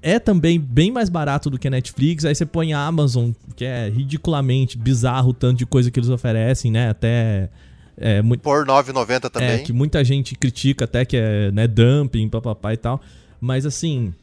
é 0.01 0.19
também 0.19 0.59
bem 0.59 0.91
mais 0.91 1.09
barato 1.09 1.49
do 1.49 1.57
que 1.57 1.67
a 1.67 1.71
Netflix. 1.71 2.25
Aí 2.25 2.35
você 2.35 2.45
põe 2.45 2.73
a 2.73 2.85
Amazon, 2.85 3.31
que 3.55 3.63
é 3.63 3.89
ridiculamente 3.89 4.77
bizarro 4.77 5.29
o 5.29 5.33
tanto 5.33 5.59
de 5.59 5.65
coisa 5.65 5.89
que 5.89 5.99
eles 5.99 6.09
oferecem, 6.09 6.69
né? 6.69 6.89
Até. 6.89 7.49
É, 7.99 8.21
muito, 8.21 8.41
Por 8.41 8.65
9,90 8.65 9.29
também. 9.29 9.49
é, 9.49 9.57
que 9.59 9.73
muita 9.73 10.03
gente 10.03 10.35
critica 10.35 10.85
até 10.85 11.03
que 11.03 11.17
é 11.17 11.51
né, 11.51 11.67
dumping, 11.67 12.29
papapá 12.29 12.73
e 12.73 12.77
tal. 12.77 13.01
Mas 13.41 13.65
assim, 13.65 14.13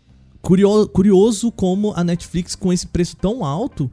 curio- 0.40 0.86
curioso 0.88 1.50
como 1.50 1.92
a 1.96 2.04
Netflix, 2.04 2.54
com 2.54 2.72
esse 2.72 2.86
preço 2.86 3.16
tão 3.16 3.44
alto, 3.44 3.90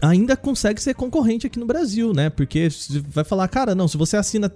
ainda 0.00 0.36
consegue 0.36 0.80
ser 0.80 0.94
concorrente 0.94 1.46
aqui 1.46 1.58
no 1.58 1.66
Brasil, 1.66 2.12
né? 2.12 2.30
Porque 2.30 2.70
você 2.70 3.00
vai 3.00 3.24
falar, 3.24 3.48
cara, 3.48 3.74
não, 3.74 3.88
se 3.88 3.96
você 3.96 4.16
assina 4.16 4.50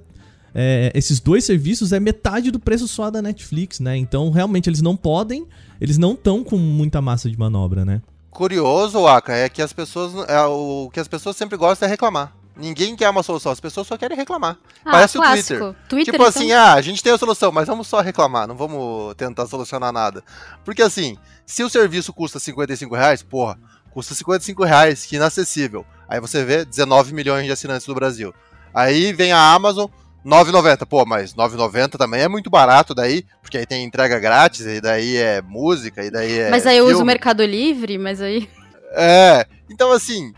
é, 0.54 0.92
esses 0.94 1.18
dois 1.18 1.44
serviços, 1.44 1.92
é 1.92 1.98
metade 1.98 2.50
do 2.52 2.60
preço 2.60 2.86
só 2.86 3.10
da 3.10 3.20
Netflix, 3.20 3.80
né? 3.80 3.96
Então, 3.96 4.30
realmente, 4.30 4.68
eles 4.70 4.80
não 4.80 4.96
podem, 4.96 5.46
eles 5.80 5.98
não 5.98 6.12
estão 6.12 6.44
com 6.44 6.56
muita 6.56 7.02
massa 7.02 7.28
de 7.28 7.36
manobra, 7.36 7.84
né? 7.84 8.00
Curioso, 8.30 9.06
Aka, 9.06 9.34
é 9.34 9.48
que 9.48 9.60
as 9.62 9.72
pessoas. 9.72 10.28
É, 10.28 10.40
o 10.42 10.90
que 10.92 10.98
as 11.00 11.08
pessoas 11.08 11.36
sempre 11.36 11.56
gostam 11.56 11.86
é 11.86 11.90
reclamar. 11.90 12.34
Ninguém 12.56 12.94
quer 12.94 13.10
uma 13.10 13.22
solução, 13.22 13.50
as 13.50 13.58
pessoas 13.58 13.86
só 13.86 13.96
querem 13.96 14.16
reclamar. 14.16 14.56
Ah, 14.84 14.92
Parece 14.92 15.18
o 15.18 15.20
clássico. 15.20 15.58
Twitter. 15.58 15.88
Twitter. 15.88 16.12
tipo 16.12 16.16
então? 16.16 16.26
assim, 16.26 16.52
ah, 16.52 16.74
a 16.74 16.80
gente 16.80 17.02
tem 17.02 17.12
a 17.12 17.18
solução, 17.18 17.50
mas 17.50 17.66
vamos 17.66 17.88
só 17.88 18.00
reclamar, 18.00 18.46
não 18.46 18.56
vamos 18.56 19.14
tentar 19.16 19.46
solucionar 19.46 19.92
nada. 19.92 20.22
Porque 20.64 20.82
assim, 20.82 21.16
se 21.44 21.64
o 21.64 21.68
serviço 21.68 22.12
custa 22.12 22.38
55 22.38 22.94
reais, 22.94 23.22
porra, 23.22 23.58
custa 23.90 24.14
55 24.14 24.64
reais, 24.64 25.04
que 25.04 25.16
inacessível. 25.16 25.84
Aí 26.08 26.20
você 26.20 26.44
vê 26.44 26.64
19 26.64 27.12
milhões 27.12 27.44
de 27.44 27.52
assinantes 27.52 27.86
do 27.86 27.94
Brasil. 27.94 28.32
Aí 28.72 29.12
vem 29.12 29.32
a 29.32 29.52
Amazon, 29.52 29.88
9,90. 30.24 30.86
Pô, 30.86 31.04
mas 31.04 31.34
9,90 31.34 31.98
também 31.98 32.22
é 32.22 32.28
muito 32.28 32.50
barato 32.50 32.94
daí, 32.94 33.24
porque 33.42 33.58
aí 33.58 33.66
tem 33.66 33.84
entrega 33.84 34.18
grátis, 34.18 34.66
e 34.66 34.80
daí 34.80 35.16
é 35.16 35.42
música, 35.42 36.04
e 36.04 36.10
daí 36.10 36.38
é. 36.38 36.50
Mas 36.50 36.66
aí 36.66 36.78
eu 36.78 36.86
uso 36.86 37.02
o. 37.02 37.04
Mercado 37.04 37.44
Livre, 37.44 37.98
mas 37.98 38.20
aí. 38.20 38.48
É, 38.92 39.46
então 39.68 39.92
assim, 39.92 40.32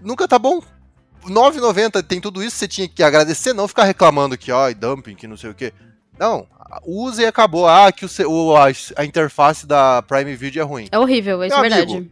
nunca 0.00 0.26
tá 0.26 0.38
bom. 0.38 0.60
9,90 1.26 2.02
tem 2.02 2.20
tudo 2.20 2.42
isso, 2.42 2.56
você 2.56 2.68
tinha 2.68 2.88
que 2.88 3.02
agradecer, 3.02 3.52
não 3.52 3.68
ficar 3.68 3.84
reclamando 3.84 4.36
que, 4.36 4.50
ó, 4.52 4.72
dumping, 4.72 5.14
que 5.14 5.26
não 5.26 5.36
sei 5.36 5.50
o 5.50 5.54
quê. 5.54 5.72
Não, 6.18 6.46
use 6.84 7.22
e 7.22 7.26
acabou. 7.26 7.66
Ah, 7.68 7.90
que 7.90 8.04
o, 8.04 8.08
o- 8.30 8.56
a, 8.56 8.66
a 8.96 9.04
interface 9.04 9.66
da 9.66 10.02
Prime 10.02 10.34
Video 10.36 10.60
é 10.60 10.64
ruim. 10.64 10.88
É 10.92 10.98
horrível, 10.98 11.42
isso 11.44 11.54
é 11.56 11.60
verdade. 11.60 11.92
amigo, 11.94 12.10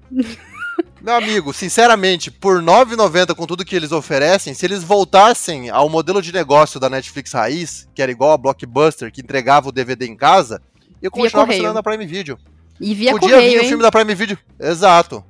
Meu 1.02 1.14
amigo, 1.14 1.52
sinceramente, 1.52 2.30
por 2.30 2.62
9,90 2.62 3.34
com 3.34 3.46
tudo 3.46 3.64
que 3.64 3.74
eles 3.76 3.92
oferecem, 3.92 4.52
se 4.54 4.66
eles 4.66 4.82
voltassem 4.82 5.70
ao 5.70 5.88
modelo 5.88 6.20
de 6.20 6.32
negócio 6.32 6.78
da 6.80 6.90
Netflix 6.90 7.32
raiz, 7.32 7.88
que 7.94 8.02
era 8.02 8.10
igual 8.12 8.32
a 8.32 8.36
Blockbuster, 8.38 9.10
que 9.12 9.20
entregava 9.20 9.68
o 9.68 9.72
DVD 9.72 10.06
em 10.06 10.16
casa, 10.16 10.60
eu 11.00 11.10
continuava 11.10 11.52
assinando 11.52 11.78
a 11.78 11.82
Prime 11.82 12.06
Video. 12.06 12.38
E 12.80 12.94
via 12.94 13.12
Podia 13.12 13.30
correio, 13.36 13.50
vir 13.52 13.58
o 13.58 13.62
hein? 13.62 13.68
filme 13.68 13.82
da 13.82 13.90
Prime 13.90 14.14
Video. 14.14 14.38
Exato. 14.58 15.24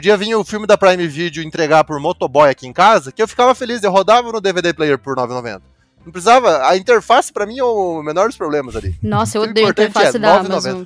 Podia 0.00 0.16
vir 0.16 0.34
o 0.34 0.42
filme 0.42 0.66
da 0.66 0.78
Prime 0.78 1.06
Video 1.06 1.42
entregar 1.42 1.84
por 1.84 2.00
motoboy 2.00 2.48
aqui 2.48 2.66
em 2.66 2.72
casa, 2.72 3.12
que 3.12 3.20
eu 3.20 3.28
ficava 3.28 3.54
feliz, 3.54 3.82
eu 3.82 3.90
rodava 3.90 4.32
no 4.32 4.40
DVD 4.40 4.72
player 4.72 4.98
por 4.98 5.14
9,90. 5.14 5.60
Não 6.06 6.10
precisava, 6.10 6.66
a 6.66 6.74
interface 6.74 7.30
pra 7.30 7.44
mim 7.44 7.58
é 7.58 7.64
o 7.64 8.02
menor 8.02 8.28
dos 8.28 8.36
problemas 8.38 8.74
ali. 8.74 8.96
Nossa, 9.02 9.36
eu 9.36 9.42
odeio 9.42 9.66
a 9.66 9.70
importante 9.70 9.90
interface 9.90 10.16
é 10.16 10.18
da 10.18 10.42
9,90. 10.42 10.46
Amazon. 10.46 10.84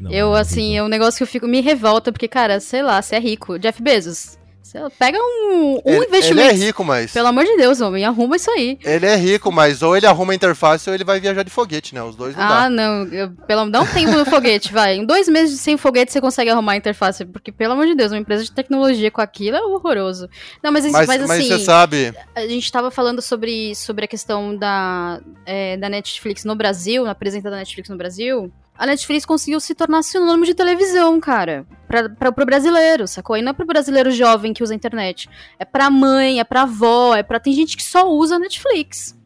Não, 0.00 0.10
eu, 0.10 0.28
não 0.28 0.34
assim, 0.34 0.78
é 0.78 0.82
um 0.82 0.88
negócio 0.88 1.18
que 1.18 1.22
eu 1.24 1.26
fico. 1.26 1.46
Me 1.46 1.60
revolta, 1.60 2.10
porque, 2.10 2.26
cara, 2.26 2.58
sei 2.58 2.82
lá, 2.82 3.02
você 3.02 3.16
é 3.16 3.20
rico. 3.20 3.58
Jeff 3.58 3.82
Bezos. 3.82 4.38
Você 4.74 4.90
pega 4.98 5.16
um, 5.18 5.22
um 5.22 5.80
ele, 5.84 5.96
ele 5.96 6.06
investimento. 6.06 6.50
é 6.50 6.52
rico, 6.52 6.82
mas. 6.84 7.12
Pelo 7.12 7.28
amor 7.28 7.44
de 7.44 7.56
Deus, 7.56 7.80
homem, 7.80 8.04
arruma 8.04 8.34
isso 8.34 8.50
aí. 8.50 8.76
Ele 8.84 9.06
é 9.06 9.14
rico, 9.14 9.52
mas 9.52 9.82
ou 9.82 9.96
ele 9.96 10.04
arruma 10.06 10.32
a 10.32 10.36
interface 10.36 10.88
ou 10.90 10.94
ele 10.94 11.04
vai 11.04 11.20
viajar 11.20 11.44
de 11.44 11.50
foguete, 11.50 11.94
né? 11.94 12.02
Os 12.02 12.16
dois 12.16 12.34
não 12.36 12.42
Ah, 12.42 12.48
dá. 12.64 12.68
não. 12.70 13.04
Eu, 13.06 13.30
pelo, 13.46 13.70
dá 13.70 13.80
um 13.82 13.86
tempo 13.86 14.12
no 14.12 14.24
foguete, 14.24 14.72
vai. 14.72 14.96
Em 14.96 15.06
dois 15.06 15.28
meses 15.28 15.60
sem 15.60 15.76
foguete 15.76 16.10
você 16.12 16.20
consegue 16.20 16.50
arrumar 16.50 16.72
a 16.72 16.76
interface. 16.76 17.24
Porque, 17.24 17.52
pelo 17.52 17.74
amor 17.74 17.86
de 17.86 17.94
Deus, 17.94 18.10
uma 18.10 18.18
empresa 18.18 18.42
de 18.42 18.50
tecnologia 18.52 19.10
com 19.10 19.20
aquilo 19.20 19.56
é 19.56 19.62
horroroso. 19.62 20.28
Não, 20.62 20.72
mas, 20.72 20.84
Mas, 20.86 21.06
mas, 21.06 21.20
mas 21.20 21.30
assim. 21.30 21.48
você 21.48 21.58
sabe. 21.60 22.12
A 22.34 22.46
gente 22.46 22.70
tava 22.72 22.90
falando 22.90 23.22
sobre, 23.22 23.74
sobre 23.76 24.04
a 24.06 24.08
questão 24.08 24.56
da, 24.56 25.20
é, 25.46 25.76
da 25.76 25.88
Netflix 25.88 26.44
no 26.44 26.56
Brasil, 26.56 27.04
na 27.04 27.14
presença 27.14 27.48
da 27.48 27.56
Netflix 27.56 27.88
no 27.88 27.96
Brasil. 27.96 28.52
A 28.76 28.86
Netflix 28.86 29.24
conseguiu 29.24 29.60
se 29.60 29.74
tornar 29.74 30.02
sinônimo 30.02 30.44
de 30.44 30.54
televisão, 30.54 31.20
cara. 31.20 31.64
Pra, 31.86 32.08
pra, 32.08 32.32
pro 32.32 32.44
brasileiro, 32.46 33.06
sacou? 33.06 33.36
E 33.36 33.42
não 33.42 33.50
é 33.50 33.52
pro 33.52 33.64
brasileiro 33.66 34.10
jovem 34.10 34.52
que 34.52 34.62
usa 34.64 34.74
a 34.74 34.76
internet. 34.76 35.28
É 35.58 35.64
pra 35.64 35.88
mãe, 35.90 36.40
é 36.40 36.44
pra 36.44 36.62
avó, 36.62 37.14
é 37.14 37.22
pra. 37.22 37.38
Tem 37.38 37.52
gente 37.52 37.76
que 37.76 37.84
só 37.84 38.08
usa 38.10 38.34
a 38.34 38.38
Netflix. 38.38 39.16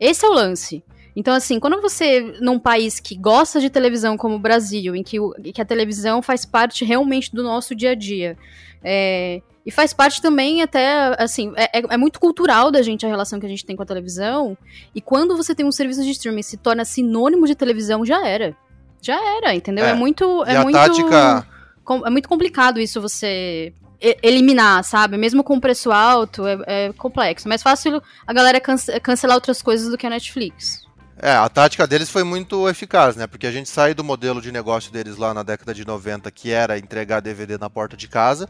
Esse 0.00 0.24
é 0.26 0.28
o 0.28 0.32
lance. 0.32 0.82
Então, 1.14 1.32
assim, 1.34 1.60
quando 1.60 1.80
você, 1.80 2.38
num 2.40 2.58
país 2.58 2.98
que 2.98 3.14
gosta 3.14 3.60
de 3.60 3.70
televisão 3.70 4.16
como 4.16 4.34
o 4.34 4.38
Brasil, 4.38 4.96
em 4.96 5.02
que, 5.02 5.20
o- 5.20 5.32
que 5.54 5.60
a 5.60 5.64
televisão 5.64 6.20
faz 6.22 6.44
parte 6.44 6.84
realmente 6.84 7.30
do 7.32 7.42
nosso 7.42 7.74
dia 7.74 7.90
a 7.90 7.94
dia, 7.94 8.36
é, 8.82 9.42
e 9.64 9.70
faz 9.70 9.92
parte 9.92 10.22
também 10.22 10.62
até, 10.62 11.14
assim, 11.22 11.52
é, 11.54 11.80
é- 11.80 11.84
é 11.90 11.96
muito 11.98 12.18
cultural 12.18 12.70
da 12.70 12.80
gente 12.80 13.04
a 13.04 13.08
relação 13.10 13.38
que 13.38 13.44
a 13.44 13.48
gente 13.48 13.64
tem 13.64 13.76
com 13.76 13.82
a 13.82 13.86
televisão, 13.86 14.56
e 14.94 15.02
quando 15.02 15.36
você 15.36 15.54
tem 15.54 15.66
um 15.66 15.70
serviço 15.70 16.02
de 16.02 16.10
streaming 16.12 16.42
se 16.42 16.56
torna 16.56 16.82
sinônimo 16.84 17.46
de 17.46 17.54
televisão, 17.54 18.06
já 18.06 18.26
era. 18.26 18.56
Já 19.02 19.16
era, 19.36 19.54
entendeu? 19.54 19.84
É, 19.84 19.90
É. 19.90 19.94
muito. 19.94 20.44
É 20.46 20.62
muito, 20.62 20.74
tática. 20.74 21.46
com- 21.84 22.06
é 22.06 22.10
muito 22.10 22.28
complicado 22.28 22.78
isso 22.80 23.00
você 23.00 23.74
eliminar, 24.22 24.82
sabe? 24.84 25.16
Mesmo 25.16 25.44
com 25.44 25.60
preço 25.60 25.90
alto, 25.92 26.46
é, 26.46 26.58
é 26.66 26.92
complexo. 26.94 27.48
Mais 27.48 27.62
fácil 27.62 28.02
a 28.26 28.32
galera 28.32 28.60
cance- 28.60 28.98
cancelar 29.00 29.36
outras 29.36 29.60
coisas 29.60 29.88
do 29.90 29.98
que 29.98 30.06
a 30.06 30.10
Netflix. 30.10 30.82
É, 31.18 31.32
a 31.32 31.48
tática 31.48 31.86
deles 31.86 32.10
foi 32.10 32.24
muito 32.24 32.68
eficaz, 32.68 33.14
né? 33.16 33.26
Porque 33.28 33.46
a 33.46 33.52
gente 33.52 33.68
sai 33.68 33.94
do 33.94 34.02
modelo 34.02 34.40
de 34.40 34.50
negócio 34.50 34.90
deles 34.92 35.16
lá 35.16 35.32
na 35.34 35.42
década 35.42 35.72
de 35.74 35.84
90, 35.86 36.30
que 36.30 36.50
era 36.50 36.78
entregar 36.78 37.20
DVD 37.20 37.58
na 37.58 37.68
porta 37.70 37.96
de 37.96 38.08
casa, 38.08 38.48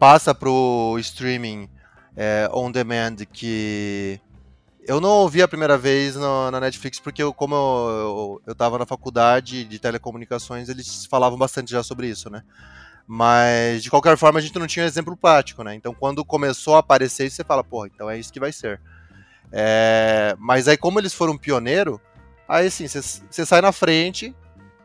passa 0.00 0.34
pro 0.34 0.96
streaming 0.98 1.68
é, 2.16 2.48
on 2.52 2.70
demand, 2.72 3.16
que 3.32 4.18
eu 4.88 5.02
não 5.02 5.10
ouvi 5.10 5.42
a 5.42 5.46
primeira 5.46 5.76
vez 5.76 6.16
no- 6.16 6.50
na 6.50 6.58
Netflix, 6.58 6.98
porque 6.98 7.22
eu, 7.22 7.32
como 7.34 7.54
eu, 7.54 8.40
eu, 8.46 8.54
eu 8.56 8.78
na 8.78 8.86
faculdade 8.86 9.64
de 9.64 9.78
telecomunicações, 9.78 10.70
eles 10.70 11.04
falavam 11.04 11.38
bastante 11.38 11.70
já 11.70 11.82
sobre 11.82 12.08
isso, 12.08 12.30
né? 12.30 12.42
Mas, 13.06 13.82
de 13.82 13.90
qualquer 13.90 14.16
forma, 14.16 14.38
a 14.38 14.42
gente 14.42 14.58
não 14.58 14.66
tinha 14.66 14.86
exemplo 14.86 15.14
prático, 15.14 15.62
né? 15.62 15.74
Então, 15.74 15.92
quando 15.94 16.24
começou 16.24 16.74
a 16.74 16.78
aparecer 16.78 17.26
isso, 17.26 17.36
você 17.36 17.44
fala, 17.44 17.62
porra, 17.62 17.88
então 17.94 18.08
é 18.08 18.18
isso 18.18 18.32
que 18.32 18.40
vai 18.40 18.50
ser. 18.50 18.80
É, 19.52 20.34
mas 20.38 20.66
aí, 20.68 20.76
como 20.76 20.98
eles 20.98 21.12
foram 21.12 21.36
pioneiro, 21.36 22.00
aí 22.48 22.66
assim, 22.68 22.86
você 22.88 23.44
sai 23.44 23.60
na 23.60 23.72
frente 23.72 24.34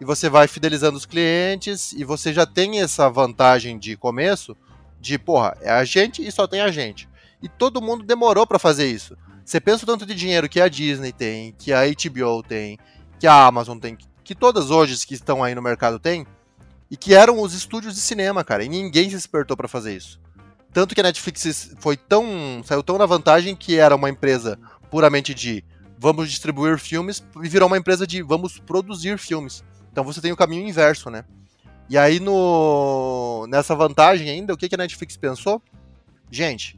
e 0.01 0.05
você 0.05 0.29
vai 0.29 0.49
fidelizando 0.49 0.97
os 0.97 1.05
clientes 1.05 1.93
e 1.93 2.03
você 2.03 2.33
já 2.33 2.45
tem 2.45 2.81
essa 2.81 3.09
vantagem 3.09 3.79
de 3.79 3.95
começo 3.95 4.55
de, 4.99 5.17
porra, 5.17 5.55
é 5.61 5.71
a 5.71 5.85
gente 5.85 6.25
e 6.25 6.29
só 6.31 6.45
tem 6.45 6.59
a 6.59 6.71
gente. 6.71 7.07
E 7.41 7.47
todo 7.47 7.81
mundo 7.81 8.03
demorou 8.05 8.45
pra 8.45 8.59
fazer 8.59 8.87
isso. 8.89 9.17
Você 9.45 9.59
pensa 9.59 9.83
o 9.83 9.87
tanto 9.87 10.05
de 10.05 10.15
dinheiro 10.15 10.47
que 10.47 10.61
a 10.61 10.67
Disney 10.67 11.11
tem, 11.11 11.53
que 11.57 11.73
a 11.73 11.81
HBO 11.85 12.41
tem, 12.41 12.77
que 13.19 13.27
a 13.27 13.45
Amazon 13.45 13.77
tem, 13.77 13.97
que 14.23 14.33
todas 14.33 14.71
hoje 14.71 15.05
que 15.05 15.13
estão 15.13 15.43
aí 15.43 15.53
no 15.53 15.61
mercado 15.61 15.99
tem, 15.99 16.25
E 16.89 16.97
que 16.97 17.15
eram 17.15 17.41
os 17.41 17.53
estúdios 17.53 17.95
de 17.95 18.01
cinema, 18.01 18.43
cara. 18.43 18.63
E 18.63 18.69
ninguém 18.69 19.09
se 19.09 19.15
despertou 19.15 19.57
para 19.57 19.67
fazer 19.67 19.95
isso. 19.95 20.19
Tanto 20.71 20.93
que 20.93 21.01
a 21.01 21.03
Netflix 21.03 21.75
foi 21.79 21.97
tão. 21.97 22.61
saiu 22.63 22.83
tão 22.83 22.97
na 22.99 23.05
vantagem 23.05 23.55
que 23.55 23.77
era 23.77 23.95
uma 23.95 24.09
empresa 24.09 24.59
puramente 24.91 25.33
de 25.33 25.63
vamos 25.97 26.29
distribuir 26.29 26.77
filmes 26.77 27.23
e 27.41 27.49
virou 27.49 27.67
uma 27.67 27.77
empresa 27.77 28.05
de 28.05 28.21
vamos 28.21 28.59
produzir 28.59 29.17
filmes. 29.17 29.63
Então 29.91 30.03
você 30.03 30.21
tem 30.21 30.31
o 30.31 30.37
caminho 30.37 30.67
inverso, 30.67 31.09
né? 31.09 31.25
E 31.89 31.97
aí 31.97 32.19
no 32.19 33.47
nessa 33.47 33.75
vantagem 33.75 34.29
ainda, 34.29 34.53
o 34.53 34.57
que, 34.57 34.69
que 34.69 34.75
a 34.75 34.77
Netflix 34.77 35.17
pensou? 35.17 35.61
Gente, 36.29 36.77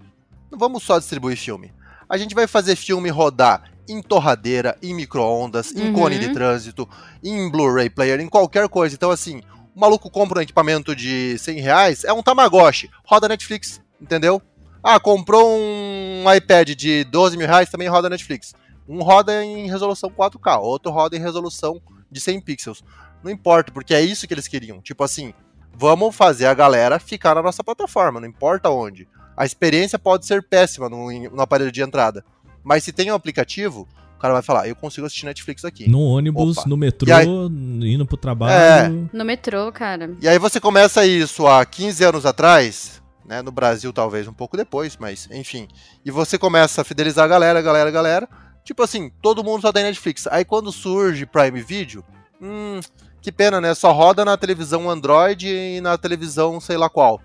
não 0.49 0.57
vamos 0.57 0.83
só 0.83 0.97
distribuir 0.97 1.37
filme. 1.37 1.73
A 2.09 2.17
gente 2.17 2.35
vai 2.35 2.47
fazer 2.47 2.75
filme 2.75 3.09
rodar 3.09 3.71
em 3.87 4.01
torradeira, 4.01 4.77
em 4.81 4.93
micro-ondas, 4.93 5.71
em 5.71 5.87
uhum. 5.87 5.93
cone 5.93 6.19
de 6.19 6.33
trânsito, 6.33 6.89
em 7.23 7.49
Blu-ray 7.49 7.89
player, 7.89 8.19
em 8.19 8.27
qualquer 8.27 8.67
coisa. 8.67 8.95
Então, 8.95 9.11
assim, 9.11 9.41
o 9.75 9.79
maluco 9.79 10.09
compra 10.09 10.39
um 10.39 10.41
equipamento 10.41 10.95
de 10.95 11.37
100 11.37 11.59
reais, 11.59 12.03
é 12.03 12.13
um 12.13 12.23
Tamagotchi, 12.23 12.89
roda 13.05 13.27
Netflix, 13.27 13.81
entendeu? 14.01 14.41
Ah, 14.81 14.99
comprou 14.99 15.51
um 15.51 16.23
iPad 16.33 16.69
de 16.69 17.03
12 17.05 17.37
mil 17.37 17.47
reais, 17.47 17.69
também 17.69 17.87
roda 17.87 18.09
Netflix. 18.09 18.53
Um 18.87 19.01
roda 19.01 19.43
em 19.43 19.67
resolução 19.67 20.09
4K, 20.09 20.59
outro 20.61 20.91
roda 20.91 21.17
em 21.17 21.19
resolução 21.19 21.81
de 22.11 22.21
100 22.21 22.41
pixels. 22.41 22.83
Não 23.23 23.31
importa, 23.31 23.71
porque 23.71 23.95
é 23.95 24.01
isso 24.01 24.27
que 24.27 24.33
eles 24.33 24.47
queriam. 24.47 24.79
Tipo 24.81 25.03
assim, 25.03 25.33
vamos 25.73 26.15
fazer 26.15 26.45
a 26.45 26.53
galera 26.53 26.99
ficar 26.99 27.33
na 27.33 27.41
nossa 27.41 27.63
plataforma, 27.63 28.19
não 28.19 28.27
importa 28.27 28.69
onde. 28.69 29.07
A 29.35 29.45
experiência 29.45 29.99
pode 29.99 30.25
ser 30.25 30.43
péssima 30.43 30.89
no, 30.89 31.11
no 31.29 31.41
aparelho 31.41 31.71
de 31.71 31.81
entrada. 31.81 32.23
Mas 32.63 32.83
se 32.83 32.91
tem 32.91 33.11
um 33.11 33.15
aplicativo, 33.15 33.87
o 34.15 34.19
cara 34.19 34.33
vai 34.33 34.41
falar, 34.41 34.67
eu 34.67 34.75
consigo 34.75 35.05
assistir 35.05 35.25
Netflix 35.25 35.65
aqui. 35.65 35.89
No 35.89 36.01
ônibus, 36.01 36.57
Opa. 36.57 36.69
no 36.69 36.77
metrô, 36.77 37.13
aí, 37.13 37.27
indo 37.27 38.05
pro 38.05 38.17
trabalho. 38.17 38.53
É, 38.53 38.89
no 39.15 39.25
metrô, 39.25 39.71
cara. 39.71 40.15
E 40.21 40.27
aí 40.27 40.39
você 40.39 40.59
começa 40.59 41.05
isso 41.05 41.45
há 41.45 41.65
15 41.65 42.03
anos 42.03 42.25
atrás, 42.25 43.01
né? 43.25 43.41
No 43.41 43.51
Brasil, 43.51 43.91
talvez 43.91 44.27
um 44.27 44.33
pouco 44.33 44.55
depois, 44.55 44.97
mas 44.97 45.27
enfim. 45.31 45.67
E 46.03 46.09
você 46.09 46.37
começa 46.37 46.81
a 46.81 46.85
fidelizar 46.85 47.25
a 47.25 47.27
galera, 47.27 47.61
galera, 47.61 47.91
galera. 47.91 48.29
Tipo 48.63 48.83
assim, 48.83 49.11
todo 49.21 49.43
mundo 49.43 49.61
só 49.61 49.71
tem 49.71 49.83
Netflix. 49.83 50.27
Aí 50.27 50.45
quando 50.45 50.71
surge 50.71 51.25
Prime 51.25 51.61
Video, 51.61 52.03
hum, 52.41 52.79
que 53.21 53.31
pena, 53.31 53.59
né? 53.59 53.75
Só 53.75 53.91
roda 53.91 54.23
na 54.23 54.37
televisão 54.37 54.89
Android 54.89 55.47
e 55.47 55.81
na 55.81 55.97
televisão 55.97 56.59
sei 56.59 56.77
lá 56.77 56.89
qual. 56.89 57.21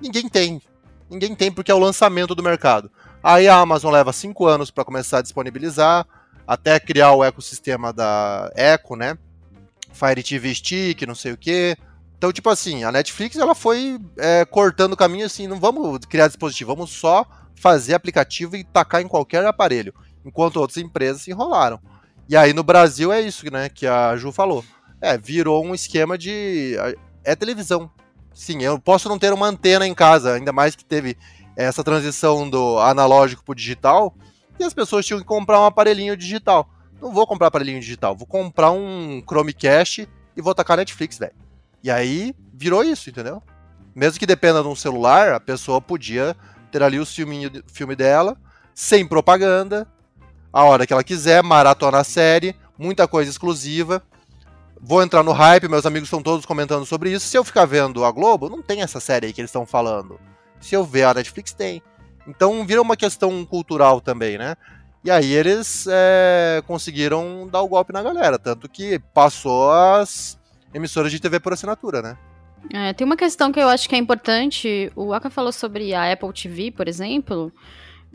Ninguém 0.00 0.28
tem. 0.28 0.60
Ninguém 1.10 1.34
tem 1.34 1.52
porque 1.52 1.70
é 1.70 1.74
o 1.74 1.78
lançamento 1.78 2.34
do 2.34 2.42
mercado. 2.42 2.90
Aí 3.22 3.48
a 3.48 3.56
Amazon 3.56 3.92
leva 3.92 4.12
cinco 4.12 4.46
anos 4.46 4.70
para 4.70 4.84
começar 4.84 5.18
a 5.18 5.22
disponibilizar, 5.22 6.06
até 6.46 6.78
criar 6.78 7.12
o 7.12 7.24
ecossistema 7.24 7.92
da 7.92 8.50
Echo, 8.54 8.96
né? 8.96 9.16
Fire 9.92 10.22
TV 10.22 10.54
Stick, 10.54 11.06
não 11.06 11.14
sei 11.14 11.32
o 11.32 11.36
que. 11.36 11.76
Então, 12.18 12.32
tipo 12.32 12.48
assim, 12.50 12.84
a 12.84 12.92
Netflix 12.92 13.36
ela 13.36 13.54
foi 13.54 13.98
é, 14.18 14.44
cortando 14.44 14.94
o 14.94 14.96
caminho 14.96 15.26
assim, 15.26 15.46
não 15.46 15.60
vamos 15.60 15.98
criar 16.06 16.26
dispositivo, 16.26 16.74
vamos 16.74 16.90
só 16.90 17.26
fazer 17.54 17.94
aplicativo 17.94 18.56
e 18.56 18.64
tacar 18.64 19.00
em 19.02 19.08
qualquer 19.08 19.44
aparelho, 19.46 19.94
enquanto 20.24 20.56
outras 20.56 20.78
empresas 20.78 21.22
se 21.22 21.30
enrolaram. 21.30 21.80
E 22.28 22.36
aí 22.36 22.52
no 22.52 22.62
Brasil 22.62 23.12
é 23.12 23.20
isso, 23.20 23.50
né, 23.50 23.68
que 23.68 23.86
a 23.86 24.16
Ju 24.16 24.32
falou. 24.32 24.64
É, 25.00 25.18
virou 25.18 25.64
um 25.64 25.74
esquema 25.74 26.16
de. 26.16 26.76
É 27.22 27.36
televisão. 27.36 27.90
Sim, 28.34 28.62
eu 28.62 28.78
posso 28.80 29.08
não 29.08 29.18
ter 29.18 29.32
uma 29.32 29.46
antena 29.46 29.86
em 29.86 29.94
casa, 29.94 30.34
ainda 30.34 30.52
mais 30.52 30.74
que 30.74 30.84
teve 30.84 31.16
essa 31.56 31.84
transição 31.84 32.50
do 32.50 32.78
analógico 32.80 33.44
pro 33.44 33.54
digital, 33.54 34.12
e 34.58 34.64
as 34.64 34.74
pessoas 34.74 35.06
tinham 35.06 35.20
que 35.20 35.26
comprar 35.26 35.60
um 35.60 35.64
aparelhinho 35.64 36.16
digital. 36.16 36.68
Não 37.00 37.12
vou 37.12 37.26
comprar 37.26 37.46
aparelhinho 37.46 37.80
digital, 37.80 38.16
vou 38.16 38.26
comprar 38.26 38.72
um 38.72 39.22
Chromecast 39.26 40.08
e 40.36 40.42
vou 40.42 40.54
tacar 40.54 40.76
Netflix, 40.76 41.16
velho. 41.16 41.32
E 41.82 41.90
aí 41.90 42.34
virou 42.52 42.82
isso, 42.82 43.08
entendeu? 43.08 43.40
Mesmo 43.94 44.18
que 44.18 44.26
dependa 44.26 44.62
de 44.62 44.68
um 44.68 44.74
celular, 44.74 45.32
a 45.32 45.40
pessoa 45.40 45.80
podia 45.80 46.36
ter 46.72 46.82
ali 46.82 46.98
o 46.98 47.06
filme 47.06 47.96
dela, 47.96 48.36
sem 48.74 49.06
propaganda, 49.06 49.86
a 50.52 50.64
hora 50.64 50.86
que 50.86 50.92
ela 50.92 51.04
quiser, 51.04 51.42
maratona 51.42 51.98
a 51.98 52.04
série, 52.04 52.56
muita 52.76 53.06
coisa 53.06 53.30
exclusiva 53.30 54.02
vou 54.86 55.02
entrar 55.02 55.22
no 55.22 55.32
hype, 55.32 55.66
meus 55.66 55.86
amigos 55.86 56.08
estão 56.08 56.22
todos 56.22 56.44
comentando 56.44 56.84
sobre 56.84 57.10
isso. 57.10 57.26
Se 57.26 57.38
eu 57.38 57.42
ficar 57.42 57.64
vendo 57.64 58.04
a 58.04 58.10
Globo, 58.10 58.50
não 58.50 58.60
tem 58.60 58.82
essa 58.82 59.00
série 59.00 59.26
aí 59.26 59.32
que 59.32 59.40
eles 59.40 59.48
estão 59.48 59.64
falando. 59.64 60.20
Se 60.60 60.74
eu 60.74 60.84
ver 60.84 61.04
a 61.04 61.14
Netflix, 61.14 61.54
tem. 61.54 61.82
Então 62.26 62.66
vira 62.66 62.82
uma 62.82 62.96
questão 62.96 63.44
cultural 63.46 64.00
também, 64.00 64.36
né? 64.36 64.56
E 65.02 65.10
aí 65.10 65.32
eles 65.32 65.86
é, 65.88 66.62
conseguiram 66.66 67.48
dar 67.50 67.62
o 67.62 67.68
golpe 67.68 67.92
na 67.92 68.02
galera, 68.02 68.38
tanto 68.38 68.68
que 68.68 68.98
passou 69.12 69.70
as 69.70 70.38
emissoras 70.72 71.10
de 71.10 71.20
TV 71.20 71.40
por 71.40 71.54
assinatura, 71.54 72.02
né? 72.02 72.18
É, 72.72 72.92
tem 72.92 73.06
uma 73.06 73.16
questão 73.16 73.52
que 73.52 73.60
eu 73.60 73.68
acho 73.68 73.88
que 73.88 73.94
é 73.94 73.98
importante. 73.98 74.92
O 74.94 75.14
Aka 75.14 75.30
falou 75.30 75.52
sobre 75.52 75.94
a 75.94 76.12
Apple 76.12 76.32
TV, 76.32 76.70
por 76.70 76.88
exemplo. 76.88 77.50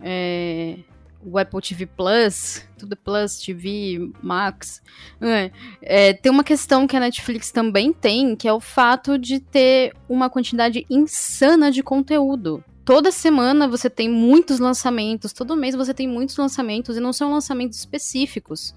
É, 0.02 0.78
o 1.24 1.38
Apple 1.38 1.62
TV 1.62 1.86
Plus, 1.86 2.66
tudo 2.78 2.96
Plus, 2.96 3.40
TV, 3.40 4.12
Max. 4.22 4.82
É, 5.22 5.52
é, 5.82 6.14
tem 6.14 6.32
uma 6.32 6.44
questão 6.44 6.88
que 6.88 6.96
a 6.96 7.00
Netflix 7.00 7.52
também 7.52 7.92
tem, 7.92 8.36
que 8.36 8.48
é 8.48 8.54
o 8.54 8.60
fato 8.60 9.18
de 9.18 9.40
ter 9.40 9.94
uma 10.08 10.30
quantidade 10.30 10.86
insana 10.90 11.72
de 11.72 11.84
conteúdo 11.84 12.64
toda 12.90 13.12
semana 13.12 13.68
você 13.68 13.88
tem 13.88 14.10
muitos 14.10 14.58
lançamentos, 14.58 15.32
todo 15.32 15.56
mês 15.56 15.76
você 15.76 15.94
tem 15.94 16.08
muitos 16.08 16.36
lançamentos 16.36 16.98
e 16.98 17.00
não 17.00 17.14
são 17.14 17.32
lançamentos 17.32 17.78
específicos. 17.78 18.74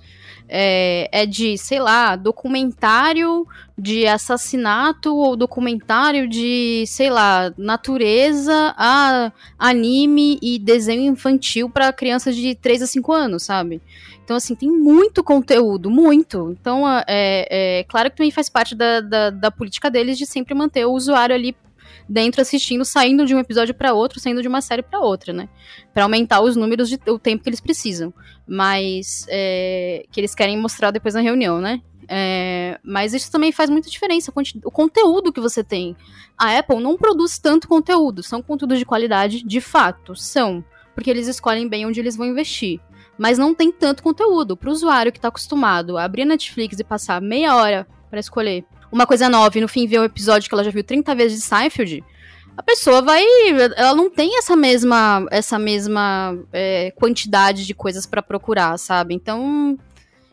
É, 0.46 1.08
é 1.10 1.24
de, 1.24 1.56
sei 1.56 1.80
lá, 1.80 2.14
documentário 2.14 3.46
de 3.78 4.06
assassinato 4.06 5.16
ou 5.16 5.34
documentário 5.34 6.28
de, 6.28 6.84
sei 6.86 7.08
lá, 7.08 7.54
natureza 7.56 8.74
a 8.76 9.32
anime 9.58 10.38
e 10.42 10.58
desenho 10.58 11.10
infantil 11.10 11.70
para 11.70 11.90
crianças 11.90 12.36
de 12.36 12.54
3 12.54 12.82
a 12.82 12.86
5 12.86 13.12
anos, 13.14 13.44
sabe? 13.44 13.80
Então, 14.22 14.36
assim, 14.36 14.54
tem 14.54 14.70
muito 14.70 15.24
conteúdo, 15.24 15.90
muito. 15.90 16.54
Então, 16.60 16.86
é, 17.08 17.80
é 17.80 17.84
claro 17.84 18.10
que 18.10 18.18
também 18.18 18.30
faz 18.30 18.50
parte 18.50 18.74
da, 18.74 19.00
da, 19.00 19.30
da 19.30 19.50
política 19.50 19.90
deles 19.90 20.18
de 20.18 20.26
sempre 20.26 20.54
manter 20.54 20.84
o 20.84 20.92
usuário 20.92 21.34
ali 21.34 21.56
dentro 22.12 22.42
assistindo, 22.42 22.84
saindo 22.84 23.24
de 23.24 23.34
um 23.34 23.38
episódio 23.38 23.74
para 23.74 23.94
outro, 23.94 24.20
saindo 24.20 24.42
de 24.42 24.48
uma 24.48 24.60
série 24.60 24.82
para 24.82 25.00
outra, 25.00 25.32
né? 25.32 25.48
Para 25.94 26.02
aumentar 26.02 26.42
os 26.42 26.56
números 26.56 26.88
de 26.88 27.00
o 27.08 27.18
tempo 27.18 27.42
que 27.42 27.48
eles 27.48 27.60
precisam, 27.60 28.12
mas 28.46 29.24
é, 29.30 30.04
que 30.10 30.20
eles 30.20 30.34
querem 30.34 30.58
mostrar 30.58 30.90
depois 30.90 31.14
na 31.14 31.22
reunião, 31.22 31.58
né? 31.58 31.80
É, 32.06 32.78
mas 32.84 33.14
isso 33.14 33.32
também 33.32 33.50
faz 33.50 33.70
muita 33.70 33.88
diferença, 33.88 34.30
o 34.64 34.70
conteúdo 34.70 35.32
que 35.32 35.40
você 35.40 35.64
tem. 35.64 35.96
A 36.36 36.58
Apple 36.58 36.80
não 36.80 36.98
produz 36.98 37.38
tanto 37.38 37.66
conteúdo, 37.66 38.22
são 38.22 38.42
conteúdos 38.42 38.78
de 38.78 38.84
qualidade, 38.84 39.42
de 39.42 39.60
fato, 39.60 40.14
são, 40.14 40.62
porque 40.94 41.08
eles 41.08 41.26
escolhem 41.26 41.66
bem 41.66 41.86
onde 41.86 41.98
eles 41.98 42.14
vão 42.14 42.26
investir. 42.26 42.78
Mas 43.16 43.38
não 43.38 43.54
tem 43.54 43.70
tanto 43.70 44.02
conteúdo. 44.02 44.56
Para 44.56 44.68
o 44.68 44.72
usuário 44.72 45.12
que 45.12 45.18
está 45.18 45.28
acostumado 45.28 45.96
a 45.96 46.04
abrir 46.04 46.24
Netflix 46.24 46.78
e 46.78 46.84
passar 46.84 47.20
meia 47.20 47.54
hora 47.54 47.86
para 48.10 48.20
escolher 48.20 48.64
uma 48.92 49.06
coisa 49.06 49.28
nova 49.28 49.56
e 49.56 49.60
no 49.60 49.66
fim 49.66 49.86
ver 49.86 50.00
um 50.00 50.04
episódio 50.04 50.48
que 50.48 50.54
ela 50.54 50.62
já 50.62 50.70
viu 50.70 50.84
30 50.84 51.14
vezes 51.14 51.38
de 51.38 51.44
Seinfeld, 51.44 52.04
a 52.56 52.62
pessoa 52.62 53.00
vai. 53.00 53.24
Ela 53.76 53.94
não 53.94 54.10
tem 54.10 54.38
essa 54.38 54.54
mesma, 54.54 55.26
essa 55.30 55.58
mesma 55.58 56.38
é, 56.52 56.92
quantidade 56.92 57.66
de 57.66 57.74
coisas 57.74 58.06
para 58.06 58.22
procurar, 58.22 58.78
sabe? 58.78 59.14
Então. 59.14 59.78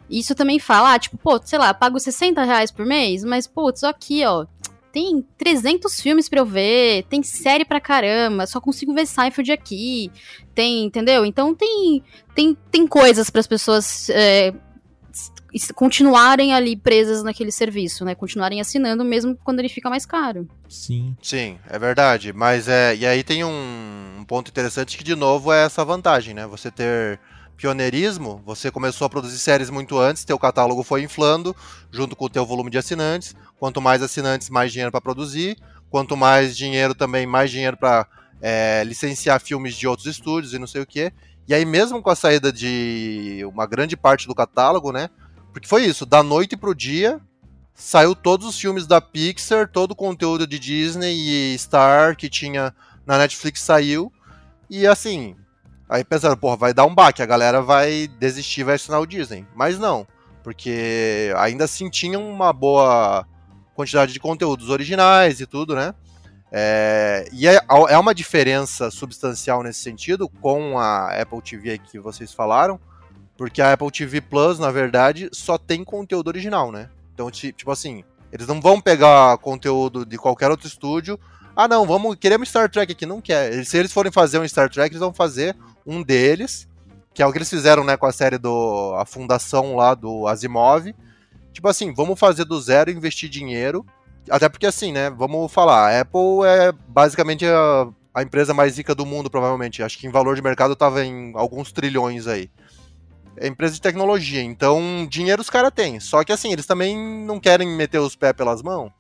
Isso 0.10 0.34
também 0.34 0.58
fala, 0.58 0.96
ah, 0.96 0.98
tipo, 0.98 1.20
pô, 1.20 1.40
sei 1.46 1.60
lá, 1.60 1.72
pago 1.72 2.00
60 2.00 2.44
reais 2.44 2.72
por 2.72 2.84
mês, 2.84 3.24
mas, 3.24 3.46
putz, 3.46 3.84
aqui, 3.84 4.26
ó, 4.26 4.48
tem 4.92 5.24
300 5.38 6.02
filmes 6.02 6.28
pra 6.28 6.40
eu 6.40 6.46
ver, 6.48 7.04
tem 7.04 7.22
série 7.22 7.64
pra 7.64 7.80
caramba, 7.80 8.48
só 8.48 8.60
consigo 8.60 8.92
ver 8.92 9.06
Seinfeld 9.06 9.52
aqui, 9.52 10.12
tem, 10.56 10.86
entendeu? 10.86 11.24
Então 11.26 11.54
tem, 11.54 12.04
tem, 12.34 12.58
tem 12.72 12.88
coisas 12.88 13.30
para 13.30 13.40
as 13.40 13.48
pessoas 13.48 14.10
é, 14.10 14.52
continuarem 15.74 16.54
ali 16.54 16.76
presas 16.76 17.24
naquele 17.24 17.52
serviço, 17.52 18.06
né? 18.06 18.16
Continuarem 18.16 18.62
assinando 18.62 19.04
mesmo 19.04 19.38
quando 19.44 19.60
ele 19.60 19.70
fica 19.70 19.90
mais 19.90 20.06
caro. 20.06 20.48
Sim. 20.68 21.16
Sim, 21.22 21.58
é 21.68 21.80
verdade. 21.80 22.32
Mas 22.34 22.68
é. 22.68 22.96
E 22.96 23.06
aí 23.06 23.24
tem 23.24 23.44
um, 23.44 24.18
um 24.20 24.24
ponto 24.26 24.50
interessante 24.50 24.98
que, 24.98 25.04
de 25.04 25.16
novo, 25.16 25.52
é 25.52 25.66
essa 25.66 25.84
vantagem, 25.84 26.34
né? 26.34 26.46
Você 26.48 26.70
ter 26.70 27.20
pioneirismo, 27.58 28.42
você 28.46 28.72
começou 28.72 29.06
a 29.06 29.10
produzir 29.10 29.38
séries 29.38 29.70
muito 29.70 29.98
antes, 29.98 30.24
teu 30.24 30.40
catálogo 30.40 30.82
foi 30.82 31.04
inflando, 31.04 31.54
junto 31.92 32.16
com 32.16 32.24
o 32.26 32.30
teu 32.30 32.46
volume 32.46 32.70
de 32.70 32.78
assinantes. 32.78 33.36
Quanto 33.60 33.82
mais 33.82 34.02
assinantes, 34.02 34.50
mais 34.50 34.72
dinheiro 34.72 34.92
para 34.92 35.02
produzir. 35.02 35.58
Quanto 35.90 36.16
mais 36.16 36.56
dinheiro 36.56 36.94
também, 36.96 37.26
mais 37.26 37.52
dinheiro 37.52 37.76
para 37.76 38.08
é, 38.42 38.84
licenciar 38.86 39.42
filmes 39.42 39.76
de 39.76 39.88
outros 39.88 40.08
estúdios 40.08 40.54
e 40.54 40.60
não 40.60 40.68
sei 40.68 40.82
o 40.82 40.86
que. 40.86 41.12
E 41.48 41.54
aí, 41.54 41.66
mesmo 41.66 42.02
com 42.02 42.12
a 42.12 42.16
saída 42.16 42.54
de 42.54 43.44
uma 43.52 43.66
grande 43.66 43.98
parte 43.98 44.28
do 44.28 44.36
catálogo, 44.36 44.92
né? 44.92 45.10
Porque 45.52 45.68
foi 45.68 45.86
isso, 45.86 46.06
da 46.06 46.22
noite 46.22 46.56
pro 46.56 46.76
dia, 46.76 47.20
saiu 47.74 48.14
todos 48.16 48.46
os 48.46 48.60
filmes 48.60 48.86
da 48.86 49.00
Pixar, 49.00 49.68
todo 49.68 49.92
o 49.92 49.96
conteúdo 49.96 50.46
de 50.46 50.60
Disney 50.60 51.54
e 51.54 51.58
Star 51.58 52.16
que 52.16 52.30
tinha 52.30 52.74
na 53.06 53.18
Netflix 53.18 53.62
saiu. 53.62 54.12
E 54.70 54.86
assim, 54.86 55.36
aí 55.90 56.04
pensando, 56.04 56.38
porra, 56.38 56.58
vai 56.58 56.74
dar 56.74 56.86
um 56.86 56.94
baque, 56.94 57.22
a 57.22 57.26
galera 57.26 57.62
vai 57.62 58.08
desistir, 58.20 58.64
vai 58.64 58.76
assinar 58.76 59.02
o 59.02 59.08
Disney. 59.08 59.46
Mas 59.56 59.80
não, 59.80 60.06
porque 60.44 61.34
ainda 61.38 61.64
assim 61.64 61.90
tinha 61.90 62.20
uma 62.20 62.54
boa 62.54 63.26
quantidade 63.74 64.12
de 64.12 64.20
conteúdos 64.20 64.70
originais 64.70 65.40
e 65.40 65.46
tudo, 65.46 65.76
né? 65.76 65.94
É, 66.52 67.30
e 67.32 67.48
é, 67.48 67.60
é 67.90 67.98
uma 67.98 68.14
diferença 68.14 68.90
substancial 68.90 69.64
nesse 69.64 69.80
sentido 69.82 70.28
com 70.28 70.78
a 70.80 71.10
Apple 71.22 71.42
TV 71.42 71.78
que 71.78 72.00
vocês 72.00 72.34
falaram, 72.34 72.80
porque 73.40 73.62
a 73.62 73.72
Apple 73.72 73.90
TV 73.90 74.20
Plus, 74.20 74.60
na 74.60 74.70
verdade, 74.70 75.30
só 75.32 75.58
tem 75.58 75.82
conteúdo 75.82 76.28
original, 76.28 76.74
né? 76.74 76.90
Então, 77.14 77.32
tipo 77.32 77.72
assim, 77.72 78.04
eles 78.34 78.46
não 78.46 78.60
vão 78.60 78.82
pegar 78.82 79.38
conteúdo 79.38 80.06
de 80.06 80.18
qualquer 80.18 80.52
outro 80.52 80.68
estúdio. 80.68 81.18
Ah, 81.56 81.66
não, 81.66 81.86
vamos, 81.86 82.18
queremos 82.18 82.50
Star 82.50 82.70
Trek 82.70 82.92
aqui, 82.92 83.06
não 83.06 83.22
quer. 83.22 83.64
Se 83.64 83.78
eles 83.78 83.94
forem 83.94 84.12
fazer 84.12 84.40
um 84.40 84.48
Star 84.48 84.70
Trek, 84.70 84.92
eles 84.92 85.00
vão 85.00 85.14
fazer 85.14 85.56
um 85.88 86.04
deles, 86.04 86.68
que 87.14 87.24
é 87.24 87.26
o 87.26 87.32
que 87.32 87.38
eles 87.38 87.50
fizeram, 87.50 87.86
né, 87.86 87.96
com 87.96 88.06
a 88.06 88.12
série 88.12 88.38
do 88.38 88.94
a 88.98 89.06
fundação 89.06 89.74
lá 89.74 89.96
do 89.96 90.28
Asimov. 90.28 90.94
Tipo 91.54 91.70
assim, 91.70 91.94
vamos 91.94 92.20
fazer 92.20 92.44
do 92.44 92.60
zero, 92.60 92.92
investir 92.92 93.30
dinheiro 93.30 93.86
até 94.30 94.50
porque 94.50 94.66
assim, 94.66 94.92
né? 94.92 95.10
Vamos 95.10 95.52
falar, 95.52 95.90
a 95.90 96.02
Apple 96.02 96.46
é 96.46 96.72
basicamente 96.88 97.46
a, 97.46 97.88
a 98.14 98.22
empresa 98.22 98.54
mais 98.54 98.78
rica 98.78 98.94
do 98.94 99.06
mundo, 99.06 99.30
provavelmente. 99.30 99.82
Acho 99.82 99.98
que 99.98 100.08
em 100.08 100.12
valor 100.12 100.36
de 100.36 100.42
mercado 100.42 100.76
tava 100.76 101.06
em 101.06 101.32
alguns 101.36 101.72
trilhões 101.72 102.28
aí. 102.28 102.50
É 103.42 103.48
empresa 103.48 103.74
de 103.74 103.82
tecnologia, 103.82 104.42
então 104.42 105.08
dinheiro 105.10 105.42
os 105.42 105.50
caras 105.50 105.72
têm. 105.74 106.00
Só 106.00 106.24
que 106.24 106.34
assim, 106.34 106.52
eles 106.52 106.66
também 106.66 106.98
não 106.98 107.40
querem 107.40 107.68
meter 107.68 108.00
os 108.00 108.16
pés 108.16 108.34
pelas 108.34 108.62
mãos. 108.62 108.92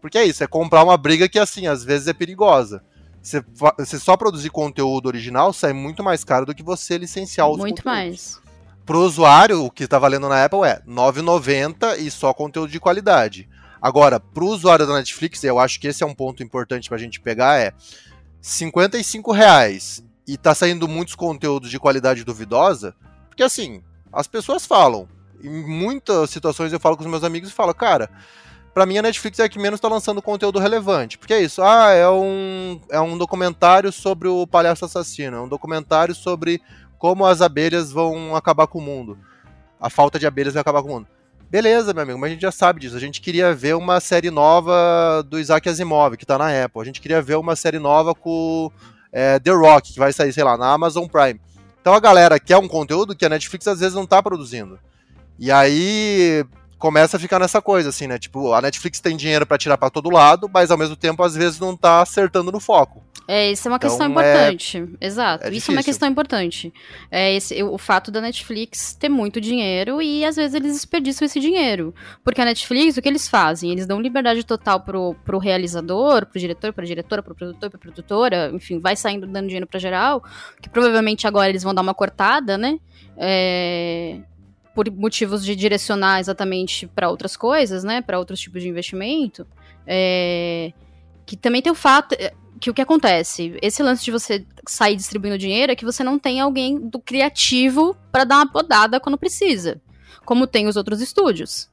Porque 0.00 0.18
é 0.18 0.24
isso, 0.24 0.42
é 0.42 0.46
comprar 0.46 0.82
uma 0.82 0.96
briga 0.96 1.28
que 1.28 1.38
assim, 1.38 1.66
às 1.66 1.84
vezes 1.84 2.08
é 2.08 2.12
perigosa. 2.12 2.82
Você, 3.22 3.42
você 3.78 3.98
só 3.98 4.16
produzir 4.18 4.50
conteúdo 4.50 5.06
original 5.06 5.50
sai 5.52 5.72
muito 5.72 6.02
mais 6.02 6.24
caro 6.24 6.44
do 6.44 6.54
que 6.54 6.62
você 6.62 6.98
licenciar 6.98 7.48
os 7.48 7.56
Muito 7.56 7.82
conteúdos. 7.82 7.84
mais. 7.84 8.40
Pro 8.84 9.00
usuário, 9.00 9.64
o 9.64 9.70
que 9.70 9.86
tá 9.86 9.98
valendo 9.98 10.28
na 10.28 10.44
Apple 10.44 10.64
é 10.64 10.74
R$ 10.74 10.82
9,90 10.86 11.98
e 11.98 12.10
só 12.10 12.34
conteúdo 12.34 12.70
de 12.70 12.78
qualidade. 12.78 13.48
Agora, 13.80 14.20
para 14.20 14.44
o 14.44 14.48
usuário 14.48 14.86
da 14.86 14.94
Netflix, 14.94 15.42
eu 15.42 15.58
acho 15.58 15.80
que 15.80 15.86
esse 15.86 16.02
é 16.02 16.06
um 16.06 16.14
ponto 16.14 16.42
importante 16.42 16.88
para 16.88 16.96
a 16.96 17.00
gente 17.00 17.18
pegar, 17.20 17.58
é 17.58 17.72
55 18.42 19.32
reais 19.32 20.04
e 20.28 20.36
tá 20.36 20.54
saindo 20.54 20.86
muitos 20.86 21.14
conteúdos 21.14 21.70
de 21.70 21.78
qualidade 21.78 22.24
duvidosa, 22.24 22.94
porque 23.34 23.42
assim, 23.42 23.82
as 24.12 24.28
pessoas 24.28 24.64
falam, 24.64 25.08
em 25.42 25.50
muitas 25.50 26.30
situações 26.30 26.72
eu 26.72 26.78
falo 26.78 26.96
com 26.96 27.02
os 27.02 27.10
meus 27.10 27.24
amigos 27.24 27.50
e 27.50 27.52
falo, 27.52 27.74
cara, 27.74 28.08
para 28.72 28.86
mim 28.86 28.96
a 28.96 29.02
Netflix 29.02 29.40
é 29.40 29.44
a 29.44 29.48
que 29.48 29.58
menos 29.58 29.80
tá 29.80 29.88
lançando 29.88 30.22
conteúdo 30.22 30.60
relevante, 30.60 31.18
porque 31.18 31.34
é 31.34 31.42
isso, 31.42 31.60
ah, 31.60 31.90
é 31.90 32.08
um, 32.08 32.80
é 32.90 33.00
um 33.00 33.18
documentário 33.18 33.90
sobre 33.90 34.28
o 34.28 34.46
palhaço 34.46 34.84
assassino, 34.84 35.36
é 35.36 35.40
um 35.40 35.48
documentário 35.48 36.14
sobre 36.14 36.62
como 36.96 37.26
as 37.26 37.42
abelhas 37.42 37.90
vão 37.90 38.36
acabar 38.36 38.68
com 38.68 38.78
o 38.78 38.82
mundo, 38.82 39.18
a 39.80 39.90
falta 39.90 40.16
de 40.16 40.28
abelhas 40.28 40.54
vai 40.54 40.60
acabar 40.60 40.80
com 40.80 40.88
o 40.88 40.92
mundo. 40.92 41.08
Beleza, 41.50 41.92
meu 41.92 42.04
amigo, 42.04 42.18
mas 42.18 42.30
a 42.30 42.32
gente 42.32 42.42
já 42.42 42.50
sabe 42.50 42.80
disso. 42.80 42.96
A 42.96 43.00
gente 43.00 43.20
queria 43.20 43.54
ver 43.54 43.76
uma 43.76 44.00
série 44.00 44.30
nova 44.30 45.22
do 45.28 45.38
Isaac 45.38 45.68
Asimov, 45.68 46.16
que 46.16 46.26
tá 46.26 46.36
na 46.36 46.64
Apple. 46.64 46.80
A 46.80 46.84
gente 46.84 47.00
queria 47.00 47.22
ver 47.22 47.36
uma 47.36 47.54
série 47.54 47.78
nova 47.78 48.12
com 48.12 48.72
é, 49.12 49.38
The 49.38 49.52
Rock, 49.52 49.92
que 49.92 49.98
vai 49.98 50.12
sair, 50.12 50.32
sei 50.32 50.42
lá, 50.42 50.56
na 50.56 50.72
Amazon 50.72 51.06
Prime. 51.06 51.40
Então 51.84 51.92
a 51.92 52.00
galera 52.00 52.40
quer 52.40 52.56
um 52.56 52.66
conteúdo 52.66 53.14
que 53.14 53.26
a 53.26 53.28
Netflix 53.28 53.68
às 53.68 53.80
vezes 53.80 53.94
não 53.94 54.06
tá 54.06 54.22
produzindo. 54.22 54.78
E 55.38 55.52
aí 55.52 56.42
começa 56.78 57.18
a 57.18 57.20
ficar 57.20 57.38
nessa 57.38 57.60
coisa, 57.60 57.90
assim, 57.90 58.06
né? 58.06 58.18
Tipo, 58.18 58.54
a 58.54 58.62
Netflix 58.62 59.00
tem 59.00 59.14
dinheiro 59.14 59.44
para 59.44 59.58
tirar 59.58 59.76
para 59.76 59.90
todo 59.90 60.08
lado, 60.08 60.50
mas 60.50 60.70
ao 60.70 60.78
mesmo 60.78 60.96
tempo, 60.96 61.22
às 61.22 61.34
vezes, 61.34 61.60
não 61.60 61.76
tá 61.76 62.00
acertando 62.00 62.50
no 62.50 62.58
foco. 62.58 63.02
É, 63.26 63.50
isso 63.50 63.66
é 63.66 63.70
uma 63.70 63.76
então, 63.76 63.88
questão 63.88 64.06
é 64.06 64.10
importante. 64.10 64.88
É... 65.00 65.06
Exato. 65.06 65.46
É 65.46 65.50
isso 65.50 65.70
é 65.70 65.74
uma 65.74 65.82
questão 65.82 66.08
importante. 66.08 66.72
É 67.10 67.34
esse, 67.34 67.62
o 67.62 67.78
fato 67.78 68.10
da 68.10 68.20
Netflix 68.20 68.94
ter 68.94 69.08
muito 69.08 69.40
dinheiro 69.40 70.02
e 70.02 70.24
às 70.24 70.36
vezes 70.36 70.54
eles 70.54 70.74
desperdiçam 70.74 71.24
esse 71.24 71.40
dinheiro. 71.40 71.94
Porque 72.22 72.40
a 72.40 72.44
Netflix, 72.44 72.96
o 72.96 73.02
que 73.02 73.08
eles 73.08 73.26
fazem? 73.26 73.70
Eles 73.70 73.86
dão 73.86 74.00
liberdade 74.00 74.44
total 74.44 74.80
pro, 74.80 75.14
pro 75.24 75.38
realizador, 75.38 76.26
pro 76.26 76.38
diretor, 76.38 76.72
pra 76.72 76.84
diretora, 76.84 77.22
pro 77.22 77.34
produtor, 77.34 77.70
pra 77.70 77.78
produtora, 77.78 78.50
enfim, 78.52 78.78
vai 78.78 78.94
saindo 78.94 79.26
dando 79.26 79.46
dinheiro 79.46 79.66
pra 79.66 79.80
geral, 79.80 80.22
que 80.60 80.68
provavelmente 80.68 81.26
agora 81.26 81.48
eles 81.48 81.62
vão 81.62 81.74
dar 81.74 81.82
uma 81.82 81.94
cortada, 81.94 82.58
né? 82.58 82.78
É, 83.16 84.18
por 84.74 84.90
motivos 84.90 85.44
de 85.44 85.54
direcionar 85.54 86.18
exatamente 86.18 86.86
para 86.86 87.08
outras 87.08 87.36
coisas, 87.36 87.84
né, 87.84 88.02
para 88.02 88.18
outros 88.18 88.40
tipos 88.40 88.60
de 88.60 88.68
investimento, 88.68 89.46
é, 89.86 90.72
que 91.24 91.36
também 91.36 91.62
tem 91.62 91.70
o 91.70 91.76
fato 91.76 92.14
é, 92.18 92.34
que 92.60 92.70
o 92.70 92.74
que 92.74 92.82
acontece, 92.82 93.56
esse 93.60 93.82
lance 93.82 94.04
de 94.04 94.10
você 94.10 94.44
sair 94.66 94.96
distribuindo 94.96 95.38
dinheiro 95.38 95.72
é 95.72 95.76
que 95.76 95.84
você 95.84 96.02
não 96.04 96.18
tem 96.18 96.40
alguém 96.40 96.78
do 96.78 96.98
criativo 96.98 97.96
para 98.12 98.24
dar 98.24 98.36
uma 98.36 98.50
podada 98.50 99.00
quando 99.00 99.18
precisa, 99.18 99.80
como 100.24 100.46
tem 100.46 100.66
os 100.66 100.76
outros 100.76 101.00
estúdios, 101.00 101.68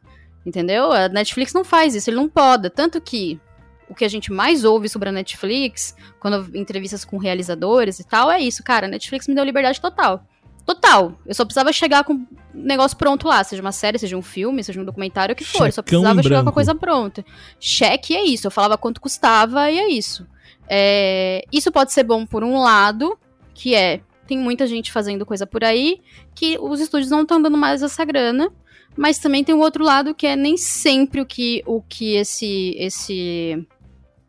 entendeu? 0.46 0.92
A 0.92 1.08
Netflix 1.08 1.54
não 1.54 1.64
faz 1.64 1.96
isso, 1.96 2.10
ele 2.10 2.18
não 2.18 2.28
poda, 2.28 2.70
tanto 2.70 3.00
que 3.00 3.40
o 3.88 3.96
que 3.96 4.06
a 4.06 4.10
gente 4.10 4.32
mais 4.32 4.64
ouve 4.64 4.88
sobre 4.88 5.10
a 5.10 5.12
Netflix, 5.12 5.96
quando 6.20 6.56
entrevistas 6.58 7.04
com 7.04 7.18
realizadores 7.18 8.00
e 8.00 8.04
tal, 8.06 8.32
é 8.32 8.40
isso, 8.40 8.64
cara, 8.64 8.88
a 8.88 8.90
Netflix 8.90 9.28
me 9.28 9.36
deu 9.36 9.44
liberdade 9.44 9.82
total. 9.82 10.26
Total. 10.66 11.20
Eu 11.26 11.34
só 11.34 11.44
precisava 11.44 11.74
chegar 11.74 12.04
com 12.04 12.14
o 12.14 12.28
negócio 12.54 12.96
pronto 12.96 13.28
lá, 13.28 13.44
seja 13.44 13.62
uma 13.62 13.72
série, 13.72 13.98
seja 13.98 14.16
um 14.16 14.22
filme, 14.22 14.64
seja 14.64 14.80
um 14.80 14.86
documentário, 14.86 15.34
o 15.34 15.36
que 15.36 15.44
for. 15.44 15.66
Eu 15.66 15.72
só 15.72 15.82
precisava 15.82 16.22
chegar 16.22 16.44
com 16.44 16.50
a 16.50 16.54
coisa 16.54 16.76
pronta. 16.76 17.26
Cheque 17.60 18.16
é 18.16 18.24
isso. 18.24 18.48
Eu 18.48 18.52
falava 18.52 18.78
quanto 18.78 19.02
custava 19.02 19.70
e 19.70 19.80
é 19.80 19.90
isso. 19.90 20.26
É, 20.74 21.44
isso 21.52 21.70
pode 21.70 21.92
ser 21.92 22.04
bom 22.04 22.26
por 22.26 22.46
um 22.46 22.58
lado, 22.58 23.20
que 23.54 23.76
é 23.76 24.00
tem 24.26 24.38
muita 24.38 24.66
gente 24.66 24.90
fazendo 24.90 25.26
coisa 25.26 25.46
por 25.46 25.66
aí, 25.66 26.00
que 26.34 26.58
os 26.62 26.80
estúdios 26.80 27.12
não 27.12 27.24
estão 27.24 27.42
dando 27.42 27.58
mais 27.58 27.84
essa 27.84 28.06
grana, 28.06 28.50
mas 28.96 29.20
também 29.20 29.44
tem 29.44 29.54
o 29.54 29.60
outro 29.60 29.84
lado 29.84 30.16
que 30.16 30.26
é 30.26 30.38
nem 30.38 30.56
sempre 30.56 31.20
o 31.20 31.26
que 31.26 31.62
o 31.66 31.82
que 31.82 32.16
esse 32.16 32.74
esse 32.78 33.68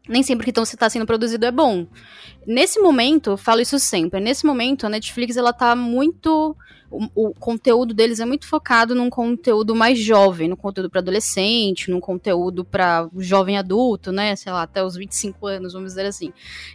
nem 0.08 0.24
sempre 0.24 0.50
que 0.50 0.60
está 0.60 0.90
sendo 0.90 1.06
produzido 1.06 1.46
é 1.46 1.52
bom. 1.52 1.86
Nesse 2.44 2.80
momento, 2.80 3.36
falo 3.36 3.60
isso 3.60 3.78
sempre, 3.78 4.18
nesse 4.18 4.44
momento 4.44 4.84
a 4.84 4.88
Netflix 4.88 5.36
ela 5.36 5.52
tá 5.52 5.76
muito 5.76 6.56
o, 6.92 7.28
o 7.28 7.34
conteúdo 7.34 7.94
deles 7.94 8.20
é 8.20 8.24
muito 8.24 8.46
focado 8.46 8.94
num 8.94 9.08
conteúdo 9.08 9.74
mais 9.74 9.98
jovem, 9.98 10.48
no 10.48 10.56
conteúdo 10.56 10.90
para 10.90 11.00
adolescente, 11.00 11.90
num 11.90 12.00
conteúdo 12.00 12.64
para 12.64 13.08
jovem 13.16 13.56
adulto, 13.56 14.12
né, 14.12 14.36
sei 14.36 14.52
lá, 14.52 14.62
até 14.62 14.84
os 14.84 14.94
25 14.94 15.46
anos, 15.46 15.72
vamos 15.72 15.90
dizer 15.90 16.06
assim. 16.06 16.32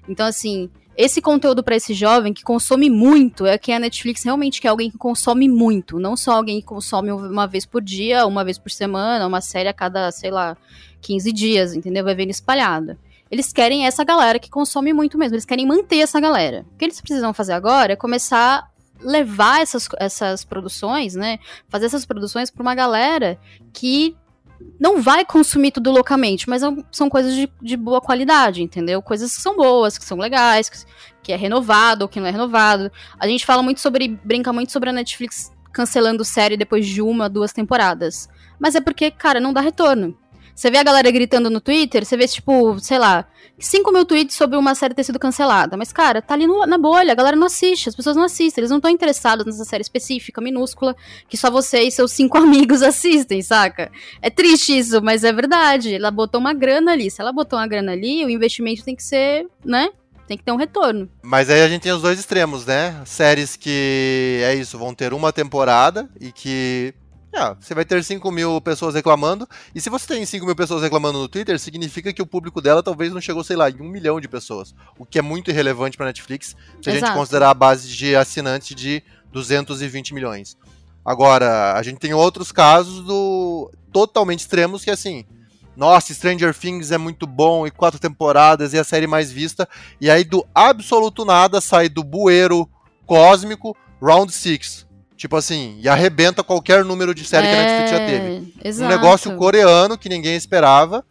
Então 0.10 0.26
assim, 0.26 0.70
esse 0.98 1.22
conteúdo 1.22 1.64
para 1.64 1.76
esse 1.76 1.94
jovem 1.94 2.34
que 2.34 2.44
consome 2.44 2.90
muito 2.90 3.46
é 3.46 3.58
que 3.58 3.72
a 3.72 3.80
Netflix 3.80 4.24
realmente 4.24 4.60
quer 4.60 4.70
alguém 4.70 4.90
que 4.90 4.98
consome 4.98 5.48
muito, 5.48 6.00
não 6.00 6.18
só 6.18 6.32
alguém 6.32 6.60
que 6.60 6.66
consome 6.66 7.12
uma 7.12 7.46
vez 7.46 7.66
por 7.66 7.84
dia, 7.84 8.26
uma 8.26 8.44
vez 8.44 8.58
por 8.58 8.72
semana, 8.72 9.28
uma 9.28 9.40
série 9.40 9.70
a 9.70 9.74
cada, 9.74 10.12
sei 10.12 10.32
lá, 10.32 10.58
15 11.02 11.32
dias, 11.32 11.76
entendeu? 11.76 12.04
Vai 12.04 12.16
vendo 12.16 12.32
espalhada. 12.32 12.98
Eles 13.30 13.52
querem 13.52 13.86
essa 13.86 14.04
galera 14.04 14.40
que 14.40 14.50
consome 14.50 14.94
muito 14.94 15.18
mesmo. 15.18 15.36
Eles 15.36 15.46
querem 15.46 15.68
manter 15.68 15.98
essa 15.98 16.20
galera. 16.20 16.66
O 16.74 16.78
que 16.78 16.86
eles 16.86 17.02
precisam 17.02 17.34
fazer 17.34 17.54
agora 17.54 17.94
é 17.94 17.96
começar 17.96 18.72
levar 19.02 19.62
essas, 19.62 19.88
essas 20.00 20.44
produções, 20.44 21.16
né? 21.16 21.40
Fazer 21.70 21.86
essas 21.86 22.06
produções 22.06 22.50
para 22.50 22.62
uma 22.62 22.76
galera 22.76 23.40
que 23.74 24.16
não 24.80 25.02
vai 25.02 25.24
consumir 25.26 25.72
tudo 25.72 25.92
loucamente, 25.92 26.50
mas 26.50 26.62
são 26.92 27.10
coisas 27.10 27.34
de, 27.34 27.50
de, 27.62 27.78
boa 27.78 28.02
qualidade, 28.02 28.64
entendeu? 28.64 29.02
Coisas 29.02 29.36
que 29.36 29.42
são 29.42 29.56
boas, 29.56 29.98
que 29.98 30.06
são 30.06 30.18
legais, 30.18 30.70
que, 30.70 30.78
que, 31.24 31.34
é 31.34 31.36
renovado 31.36 32.04
ou 32.04 32.10
que 32.10 32.20
não 32.20 32.28
é 32.28 32.32
renovado. 32.32 32.92
A 33.20 33.28
gente 33.28 33.46
fala 33.46 33.62
muito 33.62 33.80
sobre, 33.80 34.20
brinca 34.24 34.52
muito 34.52 34.72
sobre 34.72 34.90
a 34.90 34.94
Netflix 34.94 35.52
cancelando 35.72 36.26
série 36.26 36.58
depois 36.58 36.88
de 36.88 37.02
uma, 37.02 37.30
duas 37.30 37.54
temporadas. 37.54 38.28
Mas 38.60 38.76
é 38.76 38.82
porque, 38.82 39.12
cara, 39.12 39.40
não 39.40 39.54
dá 39.54 39.62
retorno. 39.62 40.18
Você 40.58 40.72
vê 40.72 40.80
a 40.80 40.84
galera 40.84 41.12
gritando 41.12 41.52
no 41.52 41.62
Twitter, 41.62 42.04
você 42.04 42.18
vê, 42.18 42.28
tipo, 42.28 42.80
sei 42.80 42.98
lá, 42.98 43.28
5 43.60 43.92
mil 43.92 44.04
tweets 44.04 44.36
sobre 44.36 44.58
uma 44.58 44.74
série 44.74 44.96
ter 44.96 45.04
sido 45.04 45.20
cancelada. 45.20 45.78
Mas, 45.78 45.94
cara, 45.94 46.20
tá 46.20 46.34
ali 46.34 46.48
no, 46.48 46.66
na 46.66 46.80
bolha, 46.80 47.12
a 47.12 47.16
galera 47.16 47.36
não 47.36 47.46
assiste, 47.46 47.88
as 47.88 47.96
pessoas 47.96 48.16
não 48.16 48.24
assistem, 48.24 48.62
eles 48.62 48.72
não 48.72 48.78
estão 48.78 48.90
interessados 48.90 49.46
nessa 49.46 49.64
série 49.64 49.84
específica, 49.84 50.42
minúscula, 50.42 50.96
que 51.30 51.38
só 51.38 51.52
você 51.52 51.82
e 51.82 51.92
seus 51.92 52.12
cinco 52.12 52.40
amigos 52.42 52.82
assistem, 52.82 53.40
saca? 53.44 53.92
É 54.20 54.32
triste 54.32 54.76
isso, 54.76 55.00
mas 55.00 55.24
é 55.24 55.32
verdade. 55.32 55.94
Ela 55.94 56.10
botou 56.10 56.42
uma 56.42 56.56
grana 56.56 56.94
ali. 56.94 57.12
Se 57.12 57.22
ela 57.22 57.32
botou 57.32 57.60
uma 57.60 57.68
grana 57.68 57.92
ali, 57.92 58.26
o 58.26 58.30
investimento 58.30 58.84
tem 58.84 58.96
que 58.96 59.04
ser, 59.04 59.46
né? 59.64 59.92
Tem 60.28 60.40
que 60.40 60.44
ter 60.44 60.52
um 60.52 60.58
retorno. 60.58 61.08
Mas 61.22 61.52
aí 61.52 61.62
a 61.62 61.70
gente 61.70 61.84
tem 61.84 61.92
os 61.92 62.02
dois 62.02 62.18
extremos, 62.18 62.66
né? 62.66 63.00
Séries 63.06 63.56
que 63.56 64.42
é 64.44 64.56
isso, 64.56 64.76
vão 64.80 64.96
ter 64.96 65.14
uma 65.14 65.32
temporada 65.32 66.10
e 66.20 66.32
que 66.32 66.96
ah, 67.38 67.56
você 67.60 67.76
vai 67.76 67.86
ter 67.86 68.04
5 68.04 68.32
mil 68.32 68.60
pessoas 68.60 68.96
reclamando. 68.96 69.48
E 69.74 69.80
se 69.80 69.90
você 69.90 70.08
tem 70.08 70.26
5 70.26 70.44
mil 70.46 70.56
pessoas 70.56 70.82
reclamando 70.82 71.20
no 71.20 71.28
Twitter, 71.28 71.60
significa 71.60 72.12
que 72.12 72.22
o 72.22 72.26
público 72.26 72.60
dela 72.60 72.82
talvez 72.82 73.14
não 73.14 73.22
chegou, 73.22 73.44
sei 73.44 73.56
lá, 73.56 73.70
em 73.70 73.80
um 73.80 73.88
milhão 73.88 74.20
de 74.20 74.28
pessoas. 74.28 74.74
O 74.98 75.06
que 75.06 75.20
é 75.20 75.22
muito 75.22 75.52
irrelevante 75.52 75.96
para 75.96 76.08
Netflix, 76.08 76.56
se 76.82 76.90
a 76.90 76.94
Exato. 76.94 77.06
gente 77.06 77.16
considerar 77.16 77.52
a 77.52 77.54
base 77.54 77.88
de 77.88 78.16
assinantes 78.16 78.76
de 78.76 79.04
220 79.32 80.16
milhões. 80.16 80.58
Agora, 81.06 81.74
a 81.74 81.84
gente 81.84 82.00
tem 82.00 82.14
outros 82.14 82.52
casos 82.52 83.06
do 83.06 83.72
totalmente 83.94 84.40
extremos 84.40 84.84
que 84.84 84.90
assim, 84.90 85.24
nossa, 85.76 86.14
Stranger 86.14 86.56
Things 86.56 86.92
é 86.92 86.98
muito 86.98 87.28
bom 87.28 87.68
e 87.68 87.72
quatro 87.72 88.00
temporadas 88.00 88.74
e 88.74 88.80
a 88.80 88.84
série 88.84 89.06
mais 89.06 89.32
vista. 89.32 89.70
E 90.02 90.10
aí 90.10 90.24
do 90.24 90.44
absoluto 90.56 91.24
nada 91.24 91.62
sai 91.62 91.88
do 91.88 92.04
bueiro 92.04 92.68
cósmico 93.06 93.78
Round 94.02 94.34
6 94.34 94.87
Tipo 95.18 95.36
assim, 95.36 95.78
e 95.82 95.90
arrebenta 95.90 96.44
qualquer 96.44 96.86
número 96.86 97.14
de 97.14 97.26
série 97.26 97.48
é, 97.48 97.50
que 97.52 97.56
a 97.56 97.64
Netflix 97.64 97.92
já 97.92 98.06
teve. 98.06 98.54
Exato. 98.64 98.86
Um 98.86 98.96
negócio 98.96 99.36
coreano 99.36 99.98
que 99.98 100.08
ninguém 100.08 100.36
esperava. 100.36 101.04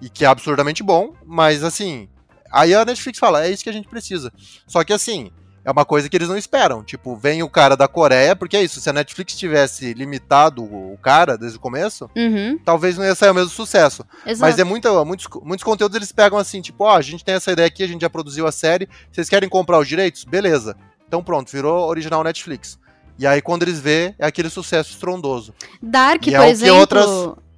e 0.00 0.10
que 0.10 0.24
é 0.24 0.28
absurdamente 0.28 0.82
bom, 0.82 1.14
mas 1.24 1.62
assim, 1.62 2.08
aí 2.50 2.74
a 2.74 2.84
Netflix 2.84 3.20
fala, 3.20 3.46
é 3.46 3.50
isso 3.50 3.62
que 3.62 3.70
a 3.70 3.72
gente 3.72 3.86
precisa. 3.88 4.32
Só 4.66 4.82
que 4.82 4.92
assim, 4.92 5.30
é 5.64 5.70
uma 5.70 5.84
coisa 5.84 6.08
que 6.08 6.16
eles 6.16 6.28
não 6.28 6.36
esperam. 6.36 6.82
Tipo, 6.82 7.14
vem 7.16 7.40
o 7.44 7.48
cara 7.48 7.76
da 7.76 7.86
Coreia, 7.86 8.34
porque 8.34 8.56
é 8.56 8.64
isso, 8.64 8.80
se 8.80 8.90
a 8.90 8.92
Netflix 8.92 9.36
tivesse 9.36 9.94
limitado 9.94 10.64
o 10.64 10.98
cara 11.00 11.38
desde 11.38 11.56
o 11.56 11.60
começo, 11.60 12.10
Uhum, 12.16 12.58
talvez 12.64 12.98
não 12.98 13.04
ia 13.04 13.14
sair 13.14 13.30
o 13.30 13.34
mesmo 13.34 13.50
sucesso. 13.50 14.04
exato. 14.26 14.40
Mas 14.40 14.58
é 14.58 14.64
muita, 14.64 15.04
muitos, 15.04 15.28
muitos 15.44 15.62
conteúdos 15.62 15.94
eles 15.94 16.10
pegam 16.10 16.36
assim, 16.36 16.60
tipo, 16.60 16.82
ó, 16.82 16.96
a 16.96 17.00
gente 17.00 17.24
tem 17.24 17.36
essa 17.36 17.52
ideia 17.52 17.68
aqui, 17.68 17.84
a 17.84 17.86
gente 17.86 18.00
já 18.00 18.10
produziu 18.10 18.44
a 18.44 18.50
série, 18.50 18.88
vocês 19.12 19.28
querem 19.28 19.48
comprar 19.48 19.78
os 19.78 19.86
direitos? 19.86 20.24
Beleza. 20.24 20.76
Então 21.06 21.22
pronto, 21.22 21.52
virou 21.52 21.88
original 21.88 22.24
Netflix. 22.24 22.76
E 23.18 23.26
aí 23.26 23.40
quando 23.42 23.62
eles 23.62 23.78
vê, 23.80 24.14
é 24.18 24.26
aquele 24.26 24.48
sucesso 24.50 24.90
estrondoso. 24.90 25.52
Dark, 25.82 26.26
E 26.26 26.34
é 26.34 26.38
por 26.38 26.44
que 26.46 26.50
exemplo. 26.50 26.76
outras- 26.78 27.08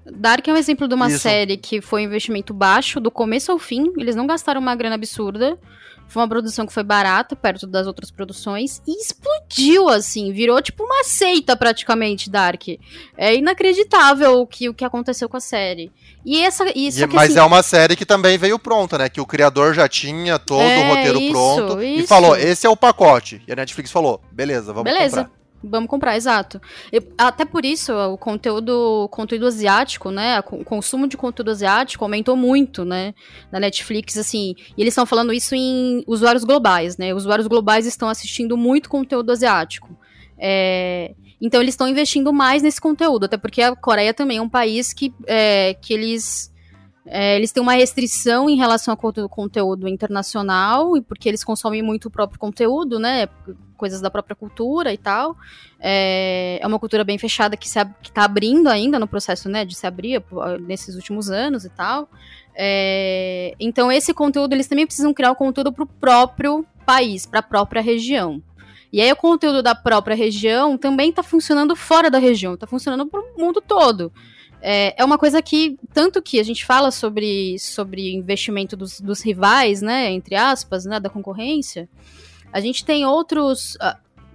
Dark 0.07 0.47
é 0.47 0.53
um 0.53 0.57
exemplo 0.57 0.87
de 0.87 0.95
uma 0.95 1.09
Isso. 1.09 1.21
série 1.21 1.57
que 1.57 1.81
foi 1.81 2.03
um 2.03 2.05
investimento 2.05 2.53
baixo, 2.53 3.01
do 3.01 3.11
começo 3.11 3.51
ao 3.51 3.59
fim. 3.59 3.91
Eles 3.97 4.15
não 4.15 4.27
gastaram 4.27 4.61
uma 4.61 4.75
grana 4.77 4.97
absurda. 4.97 5.59
Foi 6.07 6.21
uma 6.23 6.29
produção 6.29 6.67
que 6.67 6.73
foi 6.75 6.83
barata, 6.83 7.35
perto 7.35 7.67
das 7.67 7.87
outras 7.87 8.11
produções. 8.11 8.83
E 8.87 9.01
explodiu, 9.01 9.89
assim. 9.89 10.31
Virou 10.33 10.61
tipo 10.61 10.85
uma 10.85 11.03
seita, 11.05 11.57
praticamente, 11.57 12.29
Dark. 12.29 12.63
É 13.17 13.35
inacreditável 13.35 14.39
o 14.41 14.47
que, 14.47 14.69
o 14.69 14.75
que 14.75 14.85
aconteceu 14.85 15.27
com 15.31 15.39
a 15.39 15.41
série. 15.41 15.91
E 16.23 16.43
essa. 16.43 16.65
E, 16.77 16.89
E- 16.89 16.93
só 16.93 17.07
que, 17.07 17.15
mas 17.15 17.31
assim, 17.31 17.39
é 17.39 17.43
uma 17.43 17.63
série 17.63 17.97
que 17.97 18.05
também 18.05 18.37
veio 18.37 18.59
pronta, 18.59 18.99
né? 18.99 19.09
Que 19.09 19.21
o 19.23 19.27
criador 19.27 19.73
já 19.73 19.89
tinha 19.89 20.39
todo 20.39 20.61
É, 20.61 20.85
o 20.85 20.95
roteiro 20.95 21.19
isso, 21.21 21.33
pronto 21.33 21.83
e 21.83 21.99
isso. 22.01 22.09
falou: 22.09 22.37
esse 22.37 22.67
é 22.67 22.71
o 22.71 22.77
pacote. 22.77 23.43
E 23.49 23.53
a 23.53 23.57
Netflix 23.57 23.91
falou: 23.91 24.21
beleza, 24.31 24.73
vamos 24.75 24.93
Beleza. 24.93 25.25
comprar. 25.25 25.44
Vamos 25.67 25.89
comprar, 25.89 26.15
exato. 26.15 26.61
Eu- 26.93 27.03
até 27.17 27.45
por 27.45 27.65
isso, 27.65 27.93
o 27.95 28.19
conteúdo, 28.19 29.09
conteúdo 29.11 29.47
asiático, 29.47 30.11
né? 30.11 30.41
O 30.41 30.63
consumo 30.65 31.09
de 31.09 31.17
conteúdo 31.17 31.51
asiático 31.51 32.05
aumentou 32.05 32.37
muito, 32.37 32.85
né? 32.85 33.15
Na 33.51 33.59
Netflix, 33.59 34.19
assim. 34.19 34.55
E 34.77 34.83
eles 34.83 34.93
estão 34.93 35.07
falando 35.07 35.33
isso 35.33 35.55
em 35.55 36.05
usuários 36.07 36.45
globais, 36.45 36.99
né? 36.99 37.15
Usuários 37.15 37.47
globais 37.47 37.87
estão 37.87 38.09
assistindo 38.11 38.57
muito 38.59 38.91
conteúdo 38.91 39.33
asiático. 39.33 39.97
É, 40.39 41.15
então 41.41 41.63
eles 41.63 41.73
estão 41.73 41.89
investindo 41.89 42.33
mais 42.33 42.63
nesse 42.63 42.81
conteúdo, 42.81 43.25
até 43.25 43.37
porque 43.39 43.63
a 43.63 43.75
Coreia 43.75 44.13
também 44.13 44.37
é 44.39 44.43
um 44.43 44.49
país 44.49 44.93
que, 44.93 45.15
é, 45.27 45.75
que 45.75 45.95
eles. 45.95 46.53
É, 47.07 47.37
eles 47.37 47.53
têm 47.53 47.63
uma 47.63 47.75
restrição 47.75 48.49
em 48.49 48.57
relação 48.57 48.93
ao 48.93 48.97
conte- 48.97 49.29
conteúdo 49.29 49.87
internacional, 49.87 50.97
e 50.97 51.03
porque 51.03 51.29
eles 51.29 51.45
consomem 51.45 51.83
muito 51.83 52.07
o 52.07 52.11
próprio 52.11 52.39
conteúdo, 52.39 52.99
né? 52.99 53.29
Coisas 53.77 54.01
da 54.01 54.11
própria 54.11 54.35
cultura 54.35 54.93
e 54.93 54.97
tal. 54.97 55.37
É, 55.79 56.59
é 56.63 56.67
uma 56.67 56.79
cultura 56.79 57.05
bem 57.05 57.19
fechada 57.19 57.57
que 57.57 57.67
está 57.67 57.87
abrindo 58.17 58.69
ainda 58.69 58.99
no 58.99 59.07
processo 59.07 59.49
né, 59.51 59.65
de 59.65 59.75
se 59.75 59.87
abrir 59.87 60.23
nesses 60.61 60.95
últimos 60.95 61.31
anos 61.31 61.65
e 61.65 61.69
tal. 61.69 62.09
É, 62.55 63.55
então, 63.61 63.93
esse 63.93 64.15
conteúdo, 64.15 64.55
eles 64.55 64.67
também 64.67 64.87
precisam 64.87 65.13
criar 65.13 65.33
o 65.33 65.37
conteúdo 65.37 65.73
para 65.73 65.85
o 65.85 65.87
próprio 65.87 66.65
país, 66.87 67.27
para 67.27 67.41
a 67.41 67.43
própria 67.43 67.83
região. 67.83 68.43
E 68.91 69.01
aí, 69.01 69.13
o 69.13 69.17
conteúdo 69.17 69.63
da 69.63 69.75
própria 69.75 70.17
região 70.17 70.79
também 70.79 71.11
está 71.11 71.23
funcionando 71.23 71.75
fora 71.77 72.11
da 72.11 72.19
região, 72.19 72.55
está 72.55 72.67
funcionando 72.67 73.05
para 73.07 73.21
o 73.21 73.35
mundo 73.37 73.61
todo. 73.61 74.13
É, 74.67 74.95
é 74.97 75.05
uma 75.05 75.19
coisa 75.19 75.43
que, 75.43 75.79
tanto 75.93 76.23
que 76.23 76.41
a 76.41 76.43
gente 76.43 76.65
fala 76.65 76.91
sobre, 76.91 77.59
sobre 77.59 78.15
investimento 78.15 78.75
dos, 78.75 78.99
dos 78.99 79.21
rivais, 79.21 79.83
né, 79.83 80.11
entre 80.11 80.35
aspas, 80.35 80.87
né, 80.87 80.99
da 80.99 81.11
concorrência, 81.11 81.87
a 82.51 82.61
gente 82.61 82.83
tem 82.83 83.05
outros. 83.05 83.77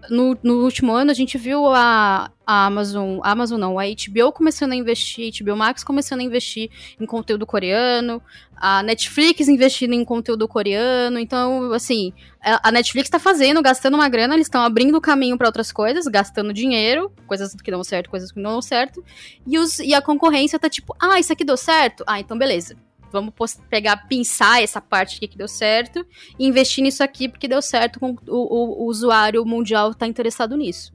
No, 0.09 0.37
no 0.41 0.63
último 0.63 0.93
ano, 0.93 1.11
a 1.11 1.13
gente 1.13 1.37
viu 1.37 1.67
a, 1.67 2.31
a 2.45 2.65
Amazon, 2.65 3.19
a 3.21 3.31
Amazon 3.31 3.59
não, 3.59 3.79
a 3.79 3.83
HBO 3.83 4.31
começando 4.31 4.71
a 4.71 4.75
investir, 4.75 5.31
a 5.31 5.43
HBO 5.43 5.55
Max 5.55 5.83
começando 5.83 6.19
a 6.19 6.23
investir 6.23 6.69
em 6.99 7.05
conteúdo 7.05 7.45
coreano, 7.45 8.21
a 8.55 8.81
Netflix 8.83 9.47
investindo 9.47 9.93
em 9.93 10.03
conteúdo 10.05 10.47
coreano. 10.47 11.19
Então, 11.19 11.71
assim, 11.73 12.13
a 12.41 12.71
Netflix 12.71 13.09
tá 13.09 13.19
fazendo, 13.19 13.61
gastando 13.61 13.95
uma 13.95 14.09
grana, 14.09 14.33
eles 14.33 14.47
estão 14.47 14.61
abrindo 14.61 14.99
caminho 15.01 15.37
para 15.37 15.47
outras 15.47 15.71
coisas, 15.71 16.05
gastando 16.07 16.53
dinheiro, 16.53 17.11
coisas 17.27 17.53
que 17.53 17.71
dão 17.71 17.83
certo, 17.83 18.09
coisas 18.09 18.31
que 18.31 18.39
não 18.39 18.51
dão 18.51 18.61
certo. 18.61 19.03
E, 19.45 19.57
os, 19.57 19.79
e 19.79 19.93
a 19.93 20.01
concorrência 20.01 20.59
tá 20.59 20.69
tipo, 20.69 20.95
ah, 20.99 21.19
isso 21.19 21.33
aqui 21.33 21.43
deu 21.43 21.57
certo? 21.57 22.03
Ah, 22.07 22.19
então 22.19 22.37
beleza. 22.37 22.75
Vamos 23.11 23.33
pegar, 23.69 24.07
pinçar 24.07 24.61
essa 24.61 24.79
parte 24.79 25.17
aqui 25.17 25.27
que 25.27 25.37
deu 25.37 25.47
certo 25.47 26.05
e 26.37 26.45
investir 26.47 26.83
nisso 26.83 27.03
aqui 27.03 27.27
porque 27.27 27.47
deu 27.47 27.61
certo, 27.61 27.99
com 27.99 28.11
o, 28.11 28.15
o- 28.27 28.83
o 28.83 28.85
usuário 28.87 29.43
mundial 29.45 29.93
tá 29.93 30.05
interessado 30.07 30.55
nisso. 30.55 30.91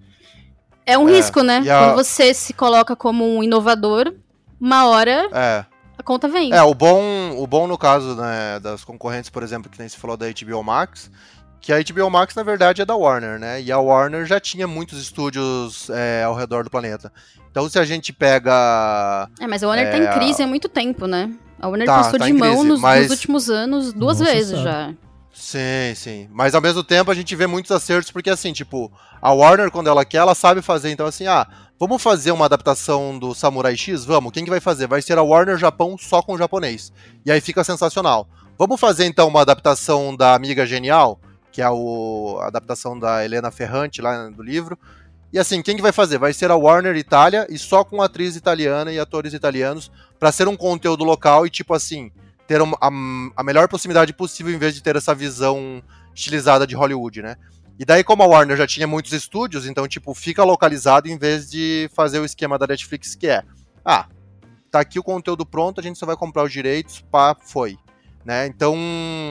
É 0.86 0.96
um 0.98 1.08
É, 1.08 1.12
risco, 1.12 1.42
né? 1.42 1.58
a- 1.68 1.86
Quando 1.86 1.96
você 1.96 2.32
se 2.34 2.52
coloca 2.52 2.94
como 2.94 3.24
um 3.36 3.42
inovador, 3.42 4.14
uma 4.60 4.86
hora 4.86 5.28
É. 5.32 5.64
a 5.98 6.02
conta 6.02 6.28
vem. 6.28 6.52
É, 6.52 6.62
o 6.62 6.74
bom, 6.74 7.02
o 7.38 7.46
bom 7.46 7.66
no 7.66 7.76
caso 7.78 8.14
né, 8.16 8.60
das 8.60 8.84
concorrentes, 8.84 9.30
por 9.30 9.42
exemplo, 9.42 9.70
que 9.70 9.78
nem 9.78 9.88
se 9.88 9.96
falou 9.96 10.16
da 10.16 10.26
HBO 10.28 10.62
Max, 10.62 11.10
que 11.60 11.72
a 11.72 11.78
HBO 11.82 12.10
Max, 12.10 12.34
na 12.34 12.42
verdade, 12.42 12.82
é 12.82 12.84
da 12.84 12.94
Warner, 12.94 13.38
né? 13.38 13.62
E 13.62 13.72
a 13.72 13.78
Warner 13.78 14.26
já 14.26 14.38
tinha 14.38 14.68
muitos 14.68 15.00
estúdios 15.00 15.88
é, 15.88 16.22
ao 16.22 16.34
redor 16.34 16.62
do 16.62 16.68
planeta. 16.70 17.10
Então, 17.54 17.68
se 17.68 17.78
a 17.78 17.84
gente 17.84 18.12
pega. 18.12 19.28
É, 19.38 19.46
mas 19.46 19.62
a 19.62 19.68
Warner 19.68 19.88
tá 19.88 19.96
É, 19.96 20.04
em 20.04 20.18
crise 20.18 20.42
há 20.42 20.46
muito 20.46 20.68
tempo, 20.68 21.06
né? 21.06 21.30
A 21.60 21.68
Warner 21.68 21.86
Tá, 21.86 21.98
passou 22.02 22.18
tá 22.18 22.26
de 22.26 22.32
mão 22.32 22.50
crise, 22.50 22.66
nos, 22.68 22.80
mas- 22.80 23.02
nos 23.02 23.10
últimos 23.12 23.48
anos 23.48 23.92
duas 23.92 24.18
Nossa 24.18 24.32
vezes 24.32 24.58
Senhora. 24.58 24.70
já. 24.72 24.94
Sim, 25.32 25.94
sim. 25.94 26.28
Mas 26.32 26.56
ao 26.56 26.60
mesmo 26.60 26.82
tempo 26.82 27.12
a 27.12 27.14
gente 27.14 27.34
vê 27.36 27.46
muitos 27.46 27.70
acertos, 27.70 28.10
porque 28.10 28.28
assim, 28.28 28.52
tipo, 28.52 28.90
a 29.22 29.32
Warner, 29.32 29.70
quando 29.70 29.88
ela 29.88 30.04
quer, 30.04 30.16
ela 30.18 30.34
sabe 30.34 30.62
fazer. 30.62 30.90
Então, 30.90 31.06
assim, 31.06 31.28
ah, 31.28 31.46
vamos 31.78 32.02
fazer 32.02 32.32
uma 32.32 32.44
adaptação 32.46 33.16
do 33.16 33.32
Samurai 33.36 33.76
X? 33.76 34.04
Vamos. 34.04 34.32
Quem 34.32 34.42
que 34.42 34.50
vai 34.50 34.58
fazer? 34.60 34.88
Vai 34.88 35.00
ser 35.00 35.16
a 35.16 35.22
Warner 35.22 35.56
Japão 35.56 35.96
só 35.96 36.22
com 36.22 36.32
o 36.34 36.38
japonês. 36.38 36.92
E 37.24 37.30
aí 37.30 37.40
fica 37.40 37.62
sensacional. 37.62 38.28
Vamos 38.58 38.80
fazer 38.80 39.04
então 39.06 39.28
uma 39.28 39.42
adaptação 39.42 40.16
da 40.16 40.34
Amiga 40.34 40.66
Genial, 40.66 41.20
que 41.52 41.62
é 41.62 41.70
o, 41.70 42.36
a 42.42 42.48
adaptação 42.48 42.98
da 42.98 43.24
Helena 43.24 43.52
Ferrante 43.52 44.02
lá 44.02 44.28
do 44.28 44.42
livro. 44.42 44.76
E 45.34 45.38
assim, 45.40 45.60
quem 45.62 45.74
que 45.74 45.82
vai 45.82 45.90
fazer? 45.90 46.16
Vai 46.16 46.32
ser 46.32 46.48
a 46.52 46.54
Warner 46.54 46.94
Itália 46.94 47.44
e 47.50 47.58
só 47.58 47.82
com 47.82 48.00
atriz 48.00 48.36
italiana 48.36 48.92
e 48.92 49.00
atores 49.00 49.34
italianos 49.34 49.90
pra 50.16 50.30
ser 50.30 50.46
um 50.46 50.56
conteúdo 50.56 51.02
local 51.02 51.44
e 51.44 51.50
tipo 51.50 51.74
assim, 51.74 52.12
ter 52.46 52.62
uma- 52.62 52.78
a, 52.80 52.86
a 53.40 53.42
melhor 53.42 53.66
proximidade 53.66 54.12
possível 54.12 54.54
em 54.54 54.58
vez 54.58 54.76
de 54.76 54.80
ter 54.80 54.94
essa 54.94 55.12
visão 55.12 55.82
estilizada 56.14 56.64
de 56.64 56.76
Hollywood, 56.76 57.20
né? 57.20 57.34
E 57.76 57.84
daí, 57.84 58.04
como 58.04 58.22
a 58.22 58.26
Warner 58.26 58.56
já 58.56 58.64
tinha 58.64 58.86
muitos 58.86 59.12
estúdios, 59.12 59.66
então, 59.66 59.88
tipo, 59.88 60.14
fica 60.14 60.44
localizado 60.44 61.08
em 61.08 61.18
vez 61.18 61.50
de 61.50 61.90
fazer 61.96 62.20
o 62.20 62.24
esquema 62.24 62.56
da 62.56 62.68
Netflix, 62.68 63.16
que 63.16 63.26
é, 63.26 63.42
ah, 63.84 64.06
tá 64.70 64.78
aqui 64.78 65.00
o 65.00 65.02
conteúdo 65.02 65.44
pronto, 65.44 65.80
a 65.80 65.82
gente 65.82 65.98
só 65.98 66.06
vai 66.06 66.16
comprar 66.16 66.44
os 66.44 66.52
direitos, 66.52 67.04
pá, 67.10 67.36
foi. 67.44 67.76
Né? 68.24 68.46
Então, 68.46 68.76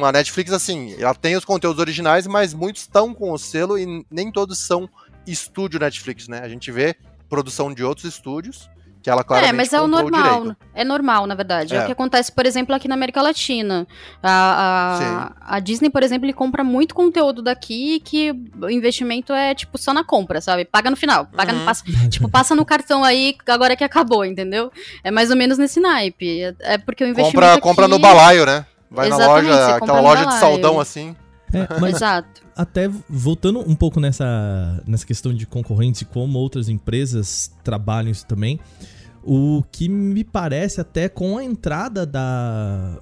a 0.04 0.12
Netflix, 0.12 0.52
assim, 0.52 0.96
ela 1.00 1.16
tem 1.16 1.38
os 1.38 1.46
conteúdos 1.46 1.80
originais, 1.80 2.28
mas 2.28 2.54
muitos 2.54 2.82
estão 2.82 3.14
com 3.14 3.32
o 3.32 3.38
selo 3.38 3.80
e 3.80 4.06
nem 4.12 4.30
todos 4.30 4.60
são 4.60 4.90
estúdio 5.28 5.80
Netflix, 5.80 6.28
né? 6.28 6.42
A 6.44 6.50
gente 6.50 6.72
vê 6.72 6.96
produção 7.30 7.74
de 7.74 7.84
outros 7.84 8.06
estúdios, 8.06 8.70
que 9.02 9.10
ela 9.10 9.22
claramente 9.24 9.50
É, 9.54 9.58
mas 9.58 9.74
é 9.74 9.82
o 9.82 9.88
normal. 9.88 10.40
direito. 10.42 10.58
É 10.74 10.84
normal, 10.86 11.28
na 11.28 11.36
verdade. 11.36 11.74
É. 11.74 11.78
É. 11.78 11.84
o 11.84 11.86
que 11.88 11.92
acontece, 11.92 12.32
por 12.32 12.46
exemplo, 12.46 12.74
aqui 12.74 12.88
na 12.88 12.96
América 12.96 13.22
Latina. 13.22 13.86
A, 14.22 15.34
a, 15.46 15.56
a 15.56 15.60
Disney, 15.60 15.90
por 15.90 16.04
exemplo, 16.04 16.26
ele 16.26 16.32
compra 16.34 16.64
muito 16.64 16.96
conteúdo 16.96 17.42
daqui 17.42 18.00
que 18.00 18.32
o 18.62 18.70
investimento 18.70 19.34
é, 19.34 19.54
tipo, 19.54 19.78
só 19.78 19.94
na 19.94 20.04
compra, 20.06 20.40
sabe? 20.40 20.64
Paga 20.64 20.90
no 20.90 20.96
final. 20.96 21.26
Paga 21.26 21.52
no, 21.52 21.60
Uhum. 21.60 21.66
passa, 21.66 21.84
tipo, 22.10 22.30
passa 22.30 22.56
no 22.56 22.64
cartão 22.64 23.04
aí, 23.04 23.36
agora 23.48 23.76
que 23.76 23.84
acabou, 23.84 24.24
entendeu? 24.24 24.72
É 25.04 25.12
mais 25.12 25.30
ou 25.30 25.36
menos 25.36 25.58
nesse 25.58 25.80
naipe. 25.82 26.42
É, 26.42 26.56
é 26.62 26.78
porque 26.78 27.04
o 27.04 27.08
investimento 27.08 27.34
Compra, 27.36 27.54
aqui... 27.54 27.62
compra 27.62 27.88
no 27.88 28.00
balaio, 28.00 28.46
né? 28.46 28.66
Vai 28.90 29.10
na 29.10 29.16
Exatamente, 29.16 29.46
loja, 29.48 29.58
você 29.66 29.72
compra 29.80 29.86
aquela 29.86 29.98
no 30.02 30.04
loja 30.08 30.20
de 30.20 30.26
balaio. 30.26 30.40
saldão 30.40 30.80
assim. 30.80 31.16
É, 31.54 31.80
mas 31.80 31.96
Exato. 31.96 32.43
Até 32.56 32.90
voltando 33.10 33.60
um 33.60 33.76
pouco 33.76 34.00
nessa, 34.00 34.82
nessa 34.86 35.06
questão 35.06 35.34
de 35.34 35.46
concorrentes 35.46 36.02
e 36.02 36.06
como 36.06 36.38
outras 36.40 36.70
empresas 36.70 37.52
trabalham 37.64 38.12
isso 38.12 38.26
também, 38.26 38.60
o 39.24 39.64
que 39.72 39.88
me 39.88 40.24
parece 40.24 40.82
até 40.82 41.08
com 41.08 41.38
a 41.38 41.44
entrada 41.44 42.06
da, 42.06 43.00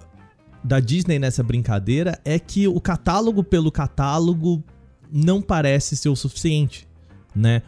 da 0.63 0.79
Disney 0.79 1.19
nessa 1.19 1.43
brincadeira 1.43 2.19
é 2.23 2.37
que 2.37 2.67
o 2.67 2.79
catálogo 2.79 3.43
pelo 3.43 3.71
catálogo 3.71 4.63
não 5.11 5.41
parece 5.41 5.97
ser 5.97 6.09
o 6.09 6.15
suficiente, 6.15 6.87
né? 7.35 7.61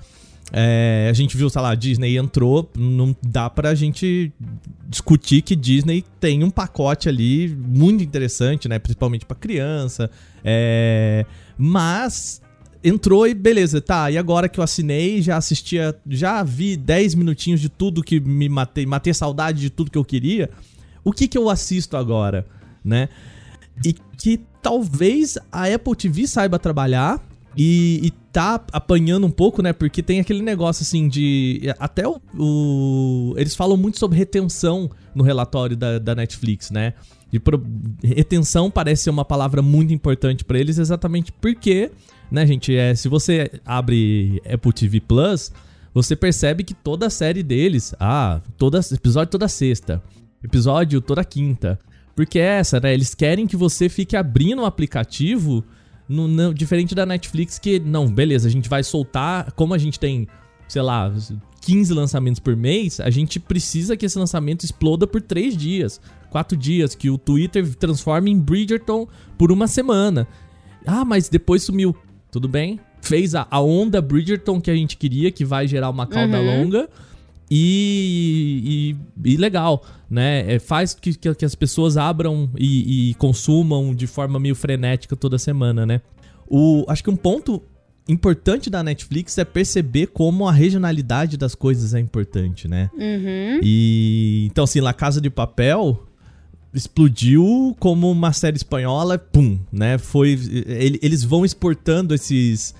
É, 0.55 1.07
a 1.09 1.13
gente 1.13 1.35
viu, 1.35 1.49
sei 1.49 1.61
lá, 1.61 1.73
Disney 1.73 2.15
entrou, 2.15 2.69
não 2.77 3.15
dá 3.23 3.49
pra 3.49 3.73
gente 3.73 4.31
discutir 4.87 5.41
que 5.41 5.55
Disney 5.55 6.05
tem 6.19 6.43
um 6.43 6.51
pacote 6.51 7.09
ali 7.09 7.47
muito 7.47 8.03
interessante, 8.03 8.69
né? 8.69 8.77
Principalmente 8.77 9.25
pra 9.25 9.35
criança. 9.35 10.11
É, 10.43 11.25
mas 11.57 12.41
entrou 12.83 13.27
e 13.27 13.33
beleza, 13.33 13.79
tá. 13.79 14.11
E 14.11 14.17
agora 14.17 14.49
que 14.49 14.59
eu 14.59 14.63
assinei, 14.63 15.21
já 15.21 15.37
assistia, 15.37 15.95
já 16.07 16.43
vi 16.43 16.75
10 16.75 17.15
minutinhos 17.15 17.61
de 17.61 17.69
tudo 17.69 18.03
que 18.03 18.19
me 18.19 18.49
matei, 18.49 18.85
matei 18.85 19.13
saudade 19.13 19.61
de 19.61 19.69
tudo 19.69 19.89
que 19.89 19.97
eu 19.97 20.05
queria. 20.05 20.49
O 21.03 21.11
que 21.11 21.27
que 21.27 21.37
eu 21.37 21.49
assisto 21.49 21.95
agora, 21.95 22.45
né? 22.83 23.09
E 23.85 23.93
que 23.93 24.39
talvez 24.61 25.37
a 25.51 25.65
Apple 25.73 25.95
TV 25.95 26.27
saiba 26.27 26.59
trabalhar 26.59 27.21
e, 27.55 27.99
e 28.03 28.11
tá 28.31 28.63
apanhando 28.71 29.27
um 29.27 29.31
pouco, 29.31 29.61
né? 29.61 29.73
Porque 29.73 30.01
tem 30.01 30.19
aquele 30.19 30.41
negócio 30.41 30.83
assim 30.83 31.07
de. 31.07 31.61
Até 31.79 32.07
o. 32.07 32.19
o 32.37 33.33
eles 33.37 33.55
falam 33.55 33.77
muito 33.77 33.99
sobre 33.99 34.17
retenção 34.17 34.89
no 35.13 35.23
relatório 35.23 35.75
da, 35.75 35.99
da 35.99 36.15
Netflix, 36.15 36.71
né? 36.71 36.93
De 37.33 37.39
pro, 37.39 37.59
retenção 38.03 38.69
parece 38.69 39.05
ser 39.05 39.09
uma 39.09 39.25
palavra 39.25 39.59
muito 39.59 39.91
importante 39.91 40.45
para 40.45 40.59
eles, 40.59 40.77
exatamente 40.77 41.31
porque, 41.31 41.89
né, 42.29 42.45
gente? 42.45 42.75
É, 42.75 42.93
se 42.93 43.09
você 43.09 43.49
abre 43.65 44.39
Apple 44.45 44.71
TV 44.71 44.99
Plus, 44.99 45.51
você 45.91 46.15
percebe 46.15 46.63
que 46.63 46.75
toda 46.75 47.07
a 47.07 47.09
série 47.09 47.41
deles, 47.41 47.95
ah, 47.99 48.39
toda, 48.55 48.79
episódio 48.91 49.31
toda 49.31 49.47
sexta, 49.47 49.99
episódio 50.43 51.01
toda 51.01 51.25
quinta. 51.25 51.79
Porque 52.15 52.37
é 52.37 52.59
essa, 52.59 52.79
né? 52.79 52.93
Eles 52.93 53.15
querem 53.15 53.47
que 53.47 53.55
você 53.55 53.89
fique 53.89 54.15
abrindo 54.15 54.61
o 54.61 54.65
aplicativo 54.65 55.65
no, 56.07 56.27
no, 56.27 56.53
diferente 56.53 56.93
da 56.93 57.03
Netflix, 57.03 57.57
que 57.57 57.79
não, 57.79 58.05
beleza, 58.05 58.47
a 58.47 58.51
gente 58.51 58.69
vai 58.69 58.83
soltar. 58.83 59.51
Como 59.53 59.73
a 59.73 59.79
gente 59.79 59.99
tem, 59.99 60.27
sei 60.67 60.83
lá, 60.83 61.11
15 61.63 61.93
lançamentos 61.93 62.39
por 62.39 62.57
mês, 62.57 62.99
a 62.99 63.09
gente 63.09 63.39
precisa 63.39 63.95
que 63.95 64.05
esse 64.05 64.19
lançamento 64.19 64.65
exploda 64.65 65.07
por 65.07 65.21
3 65.21 65.55
dias, 65.55 65.99
4 66.29 66.57
dias, 66.57 66.93
que 66.93 67.09
o 67.09 67.17
Twitter 67.17 67.73
transforme 67.75 68.29
em 68.29 68.37
Bridgerton 68.37 69.07
por 69.37 69.49
uma 69.49 69.65
semana. 69.65 70.27
Ah, 70.85 71.05
mas 71.05 71.29
depois 71.29 71.63
sumiu. 71.63 71.95
Tudo 72.29 72.49
bem? 72.49 72.79
Fez 73.01 73.33
a, 73.33 73.47
a 73.49 73.61
onda 73.61 74.01
Bridgerton 74.01 74.59
que 74.59 74.69
a 74.69 74.75
gente 74.75 74.97
queria, 74.97 75.31
que 75.31 75.45
vai 75.45 75.65
gerar 75.65 75.89
uma 75.89 76.05
cauda 76.05 76.37
uhum. 76.37 76.63
longa. 76.63 76.89
E, 77.49 78.95
e, 79.23 79.31
e, 79.33 79.37
legal, 79.37 79.85
né? 80.09 80.55
É, 80.55 80.59
faz 80.59 80.93
que, 80.93 81.13
que, 81.13 81.33
que, 81.35 81.45
as 81.45 81.55
pessoas 81.55 81.97
abram 81.97 82.49
e, 82.57 83.11
e, 83.11 83.13
consumam 83.15 83.93
de 83.93 84.07
forma 84.07 84.39
meio 84.39 84.55
frenética 84.55 85.15
toda 85.15 85.37
semana, 85.37 85.85
né? 85.85 86.01
O, 86.47 86.83
acho 86.87 87.03
que 87.03 87.09
um 87.09 87.15
ponto 87.15 87.61
importante 88.07 88.69
da 88.69 88.83
Netflix 88.83 89.37
é 89.37 89.45
perceber 89.45 90.07
como 90.07 90.47
a 90.47 90.51
regionalidade 90.51 91.37
das 91.37 91.55
coisas 91.55 91.93
é 91.93 91.99
importante, 91.99 92.67
né? 92.67 92.89
Uhum. 92.93 93.59
E 93.63 94.47
então, 94.51 94.65
assim, 94.65 94.81
La 94.81 94.93
Casa 94.93 95.21
de 95.21 95.29
Papel 95.29 96.03
explodiu 96.73 97.75
como 97.79 98.09
uma 98.09 98.33
série 98.33 98.57
espanhola, 98.57 99.17
pum, 99.17 99.59
né? 99.71 99.97
Foi, 99.97 100.31
ele, 100.67 100.99
eles 101.01 101.23
vão 101.23 101.45
exportando 101.45 102.13
esses 102.13 102.73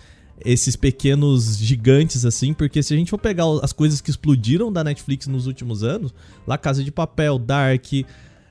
esses 0.45 0.76
pequenos 0.76 1.57
gigantes, 1.57 2.26
assim, 2.26 2.53
porque 2.53 2.84
se 2.84 2.93
a 2.93 2.97
gente 2.97 3.09
for 3.09 3.17
pegar 3.17 3.45
as 3.61 3.71
coisas 3.71 4.01
que 4.01 4.09
explodiram 4.09 4.74
da 4.74 4.84
Netflix 4.84 5.28
nos 5.28 5.47
últimos 5.47 5.84
anos, 5.84 6.13
lá 6.45 6.57
Casa 6.57 6.84
de 6.84 6.91
Papel, 6.91 7.38
Dark, 7.39 7.86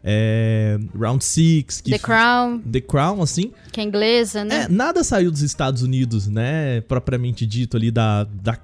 é, 0.05 0.79
Round 0.99 1.25
Six, 1.25 1.81
The 1.83 1.99
Crown. 1.99 2.59
The 2.61 2.81
Crown, 2.81 3.23
assim. 3.23 3.53
Que 3.71 3.81
é 3.81 3.85
inglesa, 3.85 4.45
né? 4.45 4.65
É, 4.65 4.69
nada 4.69 5.05
saiu 5.05 5.31
dos 5.31 5.43
Estados 5.43 5.83
Unidos, 5.83 6.27
né? 6.27 6.81
Propriamente 6.83 7.47
dito 7.47 7.77
ali 7.77 7.91
da, 7.91 8.25
da, 8.25 8.59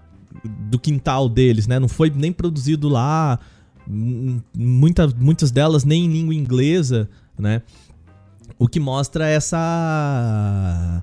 do 0.44 0.78
quintal 0.78 1.28
deles, 1.28 1.66
né? 1.66 1.78
Não 1.78 1.88
foi 1.88 2.10
nem 2.10 2.32
produzido 2.32 2.88
lá. 2.88 3.38
Muita, 3.86 5.06
muitas 5.16 5.50
delas 5.50 5.84
nem 5.84 6.04
em 6.04 6.12
língua 6.12 6.34
inglesa, 6.34 7.08
né? 7.38 7.62
O 8.58 8.66
que 8.66 8.80
mostra 8.80 9.28
essa. 9.28 11.02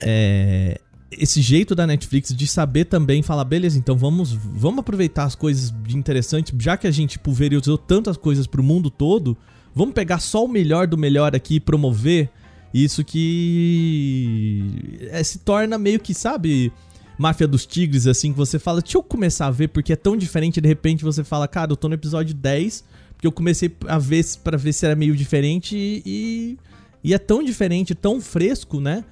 É, 0.00 0.78
esse 1.10 1.40
jeito 1.40 1.74
da 1.74 1.86
Netflix 1.86 2.34
de 2.34 2.46
saber 2.46 2.84
também 2.84 3.22
falar, 3.22 3.44
beleza, 3.44 3.78
então 3.78 3.96
vamos, 3.96 4.32
vamos 4.32 4.80
aproveitar 4.80 5.24
as 5.24 5.34
coisas 5.34 5.72
de 5.82 5.96
interessante, 5.96 6.54
já 6.58 6.76
que 6.76 6.86
a 6.86 6.90
gente 6.90 7.18
pulverizou 7.18 7.78
tantas 7.78 8.16
coisas 8.16 8.46
pro 8.46 8.62
mundo 8.62 8.90
todo, 8.90 9.36
vamos 9.74 9.94
pegar 9.94 10.18
só 10.18 10.44
o 10.44 10.48
melhor 10.48 10.86
do 10.86 10.98
melhor 10.98 11.34
aqui 11.34 11.56
e 11.56 11.60
promover 11.60 12.30
isso 12.72 13.02
que 13.04 14.62
é, 15.10 15.22
se 15.22 15.38
torna 15.38 15.78
meio 15.78 15.98
que, 15.98 16.12
sabe, 16.12 16.70
Máfia 17.16 17.48
dos 17.48 17.64
Tigres, 17.64 18.06
assim, 18.06 18.32
que 18.32 18.38
você 18.38 18.58
fala, 18.58 18.82
deixa 18.82 18.98
eu 18.98 19.02
começar 19.02 19.46
a 19.46 19.50
ver, 19.50 19.68
porque 19.68 19.94
é 19.94 19.96
tão 19.96 20.16
diferente, 20.16 20.60
de 20.60 20.68
repente 20.68 21.04
você 21.04 21.24
fala, 21.24 21.48
cara, 21.48 21.72
eu 21.72 21.76
tô 21.76 21.88
no 21.88 21.94
episódio 21.94 22.34
10, 22.34 22.84
porque 23.14 23.26
eu 23.26 23.32
comecei 23.32 23.74
a 23.86 23.98
ver 23.98 24.24
para 24.44 24.58
ver 24.58 24.72
se 24.72 24.84
era 24.84 24.94
meio 24.94 25.16
diferente 25.16 25.74
e, 25.74 26.58
e 27.02 27.14
é 27.14 27.18
tão 27.18 27.42
diferente, 27.42 27.94
tão 27.94 28.20
fresco, 28.20 28.78
né? 28.78 29.04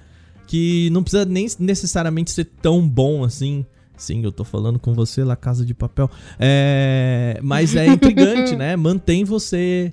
Que 0.47 0.89
não 0.91 1.03
precisa 1.03 1.25
nem 1.25 1.45
necessariamente 1.59 2.31
ser 2.31 2.45
tão 2.45 2.87
bom 2.87 3.23
assim. 3.23 3.65
Sim, 3.97 4.23
eu 4.23 4.31
tô 4.31 4.43
falando 4.43 4.79
com 4.79 4.93
você 4.93 5.23
lá, 5.23 5.35
Casa 5.35 5.65
de 5.65 5.73
Papel. 5.73 6.09
É, 6.39 7.39
mas 7.43 7.75
é 7.75 7.87
intrigante, 7.87 8.55
né? 8.57 8.75
Mantém 8.75 9.23
você. 9.23 9.91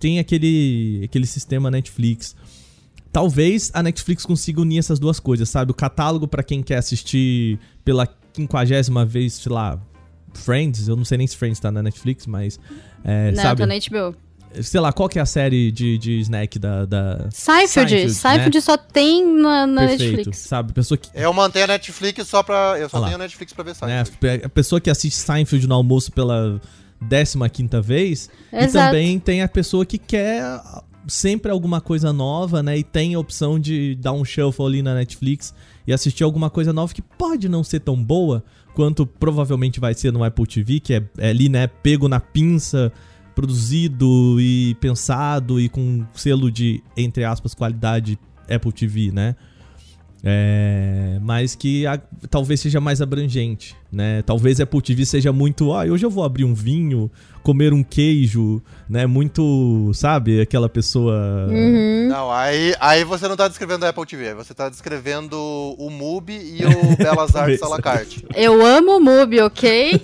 Tem 0.00 0.18
aquele, 0.18 1.02
aquele 1.04 1.26
sistema 1.26 1.70
Netflix. 1.70 2.34
Talvez 3.12 3.70
a 3.72 3.82
Netflix 3.82 4.26
consiga 4.26 4.60
unir 4.60 4.78
essas 4.78 4.98
duas 4.98 5.20
coisas, 5.20 5.48
sabe? 5.48 5.70
O 5.70 5.74
catálogo 5.74 6.26
para 6.26 6.42
quem 6.42 6.62
quer 6.62 6.78
assistir 6.78 7.58
pela 7.84 8.06
quinquagésima 8.32 9.06
vez, 9.06 9.34
sei 9.34 9.52
lá, 9.52 9.80
Friends. 10.34 10.88
Eu 10.88 10.96
não 10.96 11.04
sei 11.04 11.18
nem 11.18 11.26
se 11.26 11.36
Friends 11.36 11.60
tá 11.60 11.70
na 11.70 11.82
Netflix, 11.82 12.26
mas. 12.26 12.58
É, 13.04 13.30
não, 13.30 13.42
sabe? 13.42 13.60
tá 13.60 13.66
na 13.66 13.74
HBO. 13.74 14.16
Sei 14.62 14.80
lá, 14.80 14.92
qual 14.92 15.08
que 15.08 15.18
é 15.18 15.22
a 15.22 15.26
série 15.26 15.70
de, 15.72 15.98
de 15.98 16.20
snack 16.20 16.58
da. 16.58 16.84
da... 16.84 17.26
Seinfeld. 17.30 18.10
Seinfeld, 18.10 18.56
né? 18.56 18.60
só 18.60 18.76
tem 18.76 19.26
na, 19.26 19.66
na 19.66 19.86
Netflix. 19.86 20.38
Sabe? 20.38 20.72
Pessoa 20.72 20.98
que... 20.98 21.08
Eu 21.14 21.32
mantenho 21.32 21.64
a 21.64 21.68
Netflix 21.68 22.26
só 22.28 22.42
pra. 22.42 22.76
Eu 22.78 22.88
só 22.88 22.98
Olha 22.98 23.06
tenho 23.06 23.16
a 23.16 23.18
Netflix 23.18 23.52
pra 23.52 23.64
ver 23.64 23.74
Seinfeld. 23.74 24.42
É, 24.42 24.46
a 24.46 24.48
pessoa 24.48 24.80
que 24.80 24.90
assiste 24.90 25.16
Seinfeld 25.16 25.66
no 25.66 25.74
almoço 25.74 26.12
pela 26.12 26.60
15 27.52 27.80
vez. 27.82 28.30
Exato. 28.52 28.68
E 28.68 28.72
também 28.72 29.18
tem 29.18 29.42
a 29.42 29.48
pessoa 29.48 29.84
que 29.84 29.98
quer 29.98 30.42
sempre 31.06 31.50
alguma 31.50 31.80
coisa 31.80 32.12
nova, 32.12 32.62
né? 32.62 32.78
E 32.78 32.82
tem 32.82 33.14
a 33.14 33.18
opção 33.18 33.58
de 33.58 33.94
dar 33.96 34.12
um 34.12 34.24
shuffle 34.24 34.66
ali 34.66 34.82
na 34.82 34.94
Netflix 34.94 35.54
e 35.86 35.92
assistir 35.92 36.24
alguma 36.24 36.50
coisa 36.50 36.72
nova 36.72 36.92
que 36.94 37.02
pode 37.02 37.48
não 37.48 37.62
ser 37.62 37.80
tão 37.80 38.02
boa 38.02 38.42
quanto 38.74 39.06
provavelmente 39.06 39.78
vai 39.78 39.94
ser 39.94 40.12
no 40.12 40.24
Apple 40.24 40.46
TV, 40.46 40.80
que 40.80 40.94
é, 40.94 41.02
é 41.18 41.28
ali, 41.30 41.48
né? 41.48 41.66
Pego 41.66 42.08
na 42.08 42.20
pinça 42.20 42.92
produzido 43.34 44.40
e 44.40 44.74
pensado 44.76 45.60
e 45.60 45.68
com 45.68 46.04
selo 46.14 46.50
de, 46.50 46.82
entre 46.96 47.24
aspas, 47.24 47.54
qualidade 47.54 48.18
Apple 48.48 48.72
TV, 48.72 49.10
né? 49.12 49.34
É, 50.22 51.03
mas 51.24 51.54
que 51.54 51.86
a, 51.86 51.98
talvez 52.28 52.60
seja 52.60 52.82
mais 52.82 53.00
abrangente, 53.00 53.74
né? 53.90 54.20
Talvez 54.26 54.60
Apple 54.60 54.82
TV 54.82 55.06
seja 55.06 55.32
muito, 55.32 55.72
ah, 55.72 55.84
hoje 55.84 56.04
eu 56.04 56.10
vou 56.10 56.22
abrir 56.22 56.44
um 56.44 56.52
vinho, 56.52 57.10
comer 57.42 57.72
um 57.72 57.82
queijo, 57.82 58.60
né? 58.86 59.06
Muito, 59.06 59.90
sabe, 59.94 60.42
aquela 60.42 60.68
pessoa. 60.68 61.46
Uhum. 61.48 62.08
Não, 62.10 62.30
aí, 62.30 62.74
aí 62.78 63.04
você 63.04 63.26
não 63.26 63.36
tá 63.36 63.48
descrevendo 63.48 63.86
a 63.86 63.88
Apple 63.88 64.04
TV, 64.04 64.34
você 64.34 64.52
tá 64.52 64.68
descrevendo 64.68 65.38
o 65.78 65.88
MUBI 65.88 66.58
e 66.60 66.66
o 66.66 66.96
Belas 67.02 67.34
Artes 67.34 67.62
à 67.62 67.68
la 67.68 67.80
carte. 67.80 68.26
Eu 68.34 68.64
amo 68.64 68.98
o 68.98 69.00
MUBI, 69.00 69.40
ok? 69.40 70.00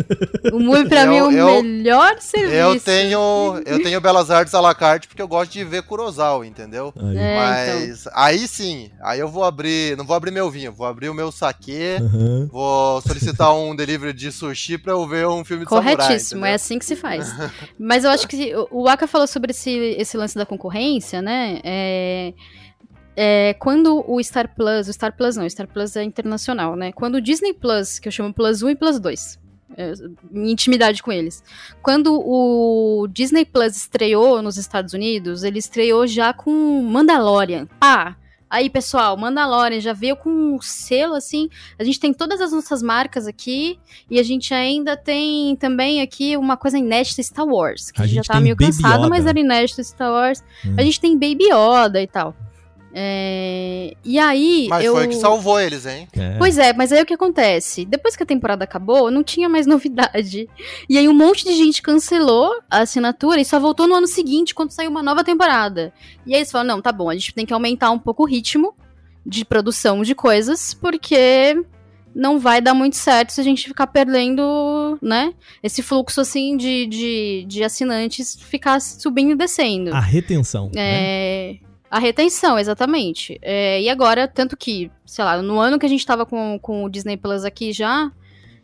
O 0.54 0.58
MUBI 0.58 0.88
pra 0.88 1.04
eu, 1.04 1.10
mim 1.10 1.16
é 1.16 1.44
o 1.44 1.48
eu, 1.48 1.62
melhor 1.62 2.18
serviço. 2.18 2.54
Eu 2.54 2.80
tenho, 2.80 3.62
eu 3.66 3.82
tenho 3.82 4.00
Belas 4.00 4.30
Artes 4.30 4.54
à 4.54 4.60
la 4.60 4.74
carte 4.74 5.06
porque 5.06 5.20
eu 5.20 5.28
gosto 5.28 5.52
de 5.52 5.64
ver 5.64 5.82
Kurosawa, 5.82 6.46
entendeu? 6.46 6.94
Aí. 6.96 7.18
É, 7.18 7.36
Mas 7.36 8.00
então. 8.00 8.12
aí 8.16 8.48
sim, 8.48 8.90
aí 9.02 9.20
eu 9.20 9.28
vou 9.28 9.44
abrir, 9.44 9.98
não 9.98 10.06
vou 10.06 10.16
abrir 10.16 10.30
meu 10.30 10.50
vinho, 10.50 10.72
vou 10.72 10.86
abrir 10.86 11.09
o 11.11 11.14
meu 11.14 11.30
saque, 11.32 11.96
uhum. 12.00 12.48
vou 12.50 13.00
solicitar 13.02 13.54
um 13.54 13.74
delivery 13.74 14.12
de 14.12 14.32
sushi 14.32 14.78
pra 14.78 14.92
eu 14.92 15.06
ver 15.06 15.26
um 15.26 15.44
filme 15.44 15.64
de 15.64 15.68
Corretíssimo, 15.68 16.40
samurai, 16.40 16.52
é 16.52 16.54
assim 16.54 16.78
que 16.78 16.84
se 16.84 16.96
faz. 16.96 17.32
Mas 17.78 18.04
eu 18.04 18.11
acho 18.11 18.26
que 18.26 18.52
o 18.70 18.88
Aka 18.88 19.06
falou 19.06 19.26
sobre 19.26 19.50
esse, 19.50 19.70
esse 19.70 20.16
lance 20.16 20.36
da 20.36 20.46
concorrência, 20.46 21.20
né? 21.20 21.61
É, 21.64 22.34
é, 23.16 23.54
quando 23.54 24.04
o 24.08 24.22
Star 24.22 24.54
Plus, 24.54 24.88
o 24.88 24.92
Star 24.92 25.16
Plus 25.16 25.36
não, 25.36 25.44
o 25.44 25.50
Star 25.50 25.66
Plus 25.68 25.96
é 25.96 26.02
internacional, 26.02 26.76
né? 26.76 26.92
Quando 26.92 27.16
o 27.16 27.20
Disney 27.20 27.52
Plus, 27.52 27.98
que 27.98 28.08
eu 28.08 28.12
chamo 28.12 28.32
Plus 28.32 28.62
1 28.62 28.70
e 28.70 28.76
Plus 28.76 28.98
2, 28.98 29.38
é, 29.76 29.92
minha 30.30 30.52
intimidade 30.52 31.02
com 31.02 31.12
eles. 31.12 31.42
Quando 31.82 32.14
o 32.14 33.06
Disney 33.08 33.44
Plus 33.44 33.76
estreou 33.76 34.42
nos 34.42 34.56
Estados 34.56 34.94
Unidos, 34.94 35.44
ele 35.44 35.58
estreou 35.58 36.06
já 36.06 36.32
com 36.32 36.82
Mandalorian. 36.82 37.66
Pá! 37.78 38.16
Aí, 38.51 38.68
pessoal, 38.68 39.16
Mandalorian 39.16 39.80
já 39.80 39.92
veio 39.92 40.16
com 40.16 40.28
um 40.28 40.61
selo 40.61 41.14
assim. 41.14 41.48
A 41.78 41.84
gente 41.84 42.01
tem 42.01 42.12
todas 42.12 42.40
as 42.40 42.51
nossas 42.51 42.82
marcas 42.82 43.28
aqui 43.28 43.78
e 44.11 44.18
a 44.18 44.22
gente 44.24 44.53
ainda 44.53 44.96
tem 44.96 45.55
também 45.55 46.03
aqui 46.03 46.36
uma 46.36 46.57
coisa 46.57 46.76
inédita 46.76 47.22
Star 47.22 47.46
Wars, 47.46 47.92
que 47.92 48.03
a, 48.03 48.07
gente 48.07 48.26
já 48.26 48.34
tá 48.34 48.40
meio 48.40 48.57
Baby 48.57 48.72
cansado, 48.72 49.01
Yoda. 49.03 49.09
mas 49.09 49.24
era 49.24 49.38
inédito 49.38 49.84
Star 49.84 50.11
Wars. 50.11 50.42
Hum. 50.66 50.74
A 50.76 50.82
gente 50.82 51.01
tem 51.01 51.12
Baby 51.16 51.44
Yoda 51.44 52.03
e 52.03 52.09
tal. 52.09 52.34
É... 52.93 53.95
E 54.05 54.18
aí. 54.18 54.66
Mas 54.68 54.84
eu... 54.84 54.95
foi 54.95 55.09
que 55.09 55.14
salvou 55.14 55.61
eles, 55.61 55.86
hein? 55.86 56.09
É. 56.16 56.36
Pois 56.38 56.59
é, 56.59 56.72
mas 56.72 56.93
aí 56.93 57.03
o 57.03 57.07
que 57.07 57.14
acontece? 57.14 57.84
Depois 57.84 58.16
que 58.16 58.22
a 58.22 58.26
temporada 58.26 58.64
acabou, 58.64 59.11
não 59.11 59.22
tinha 59.22 59.49
mais 59.49 59.66
novidade. 59.68 60.49
E 60.88 60.99
aí 60.99 61.09
um 61.09 61.14
monte 61.14 61.45
de 61.45 61.55
gente 61.55 61.82
cancelou 61.82 62.61
a 62.70 62.80
assinatura 62.80 63.41
e 63.41 63.45
só 63.45 63.61
voltou 63.61 63.86
no 63.86 63.95
ano 63.95 64.07
seguinte, 64.07 64.55
quando 64.55 64.72
saiu 64.72 64.91
uma 64.91 65.03
nova 65.03 65.22
temporada. 65.22 65.93
E 66.26 66.34
aí 66.34 66.41
eles 66.41 66.51
falaram: 66.51 66.76
não, 66.76 66.82
tá 66.82 66.93
bom, 66.93 67.09
a 67.09 67.14
gente 67.14 67.34
tem 67.34 67.47
que 67.47 67.53
aumentar 67.53 67.91
um 67.91 67.99
pouco 67.99 68.24
o 68.24 68.26
ritmo 68.26 68.74
de 69.24 69.45
produção 69.45 70.03
de 70.03 70.14
coisas, 70.14 70.74
porque 70.74 71.57
não 72.14 72.38
vai 72.38 72.61
dar 72.61 72.74
muito 72.74 72.97
certo 72.97 73.30
se 73.30 73.41
a 73.41 73.45
gente 73.45 73.68
ficar 73.68 73.86
perdendo, 73.86 74.99
né? 75.01 75.32
Esse 75.62 75.82
fluxo, 75.82 76.20
assim, 76.20 76.57
de, 76.57 76.86
de, 76.86 77.45
de 77.47 77.62
assinantes 77.62 78.36
ficar 78.41 78.80
subindo 78.80 79.32
e 79.32 79.36
descendo. 79.36 79.95
A 79.95 80.01
retenção. 80.01 80.70
É. 80.74 81.53
Né? 81.53 81.69
A 81.91 81.99
retenção, 81.99 82.57
exatamente. 82.57 83.38
É, 83.43 83.82
e 83.82 83.88
agora, 83.88 84.28
tanto 84.28 84.57
que, 84.57 84.91
sei 85.05 85.24
lá, 85.24 85.43
no 85.43 85.59
ano 85.59 85.76
que 85.76 85.84
a 85.84 85.88
gente 85.88 86.07
tava 86.07 86.24
com, 86.24 86.57
com 86.61 86.84
o 86.84 86.88
Disney 86.88 87.16
Plus 87.16 87.45
aqui 87.45 87.72
já, 87.72 88.12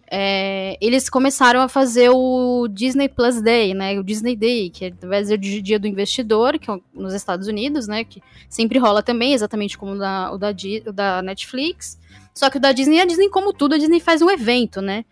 é, 0.09 0.79
eles 0.81 1.11
começaram 1.11 1.61
a 1.61 1.69
fazer 1.69 2.11
o 2.11 2.69
Disney 2.69 3.09
Plus 3.09 3.43
Day, 3.43 3.75
né? 3.75 3.99
O 3.99 4.05
Disney 4.05 4.37
Day, 4.37 4.71
que 4.71 4.95
vai 5.03 5.25
ser 5.25 5.35
o 5.35 5.39
dia 5.39 5.79
do 5.79 5.89
investidor, 5.89 6.57
que 6.57 6.71
é 6.71 6.79
nos 6.95 7.13
Estados 7.13 7.49
Unidos, 7.49 7.89
né? 7.89 8.05
Que 8.05 8.23
sempre 8.49 8.79
rola 8.79 9.03
também, 9.03 9.35
exatamente 9.35 9.77
como 9.77 9.95
o 9.95 9.99
da, 9.99 10.33
o 10.33 10.39
da, 10.39 10.51
o 10.87 10.93
da 10.93 11.21
Netflix. 11.21 11.99
Só 12.33 12.49
que 12.49 12.59
o 12.59 12.61
da 12.61 12.71
Disney, 12.71 13.01
a 13.01 13.05
Disney, 13.05 13.29
como 13.29 13.53
tudo, 13.53 13.75
a 13.75 13.79
Disney 13.79 13.99
faz 13.99 14.23
um 14.23 14.31
evento, 14.31 14.81
né? 14.81 15.05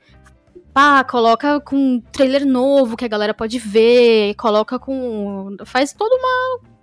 Pá, 0.72 1.02
coloca 1.02 1.58
com 1.60 1.76
um 1.76 2.00
trailer 2.00 2.46
novo 2.46 2.96
que 2.96 3.04
a 3.04 3.08
galera 3.08 3.34
pode 3.34 3.58
ver, 3.58 4.34
coloca 4.36 4.78
com. 4.78 5.56
faz 5.64 5.92
toda 5.92 6.14
uma 6.14 6.73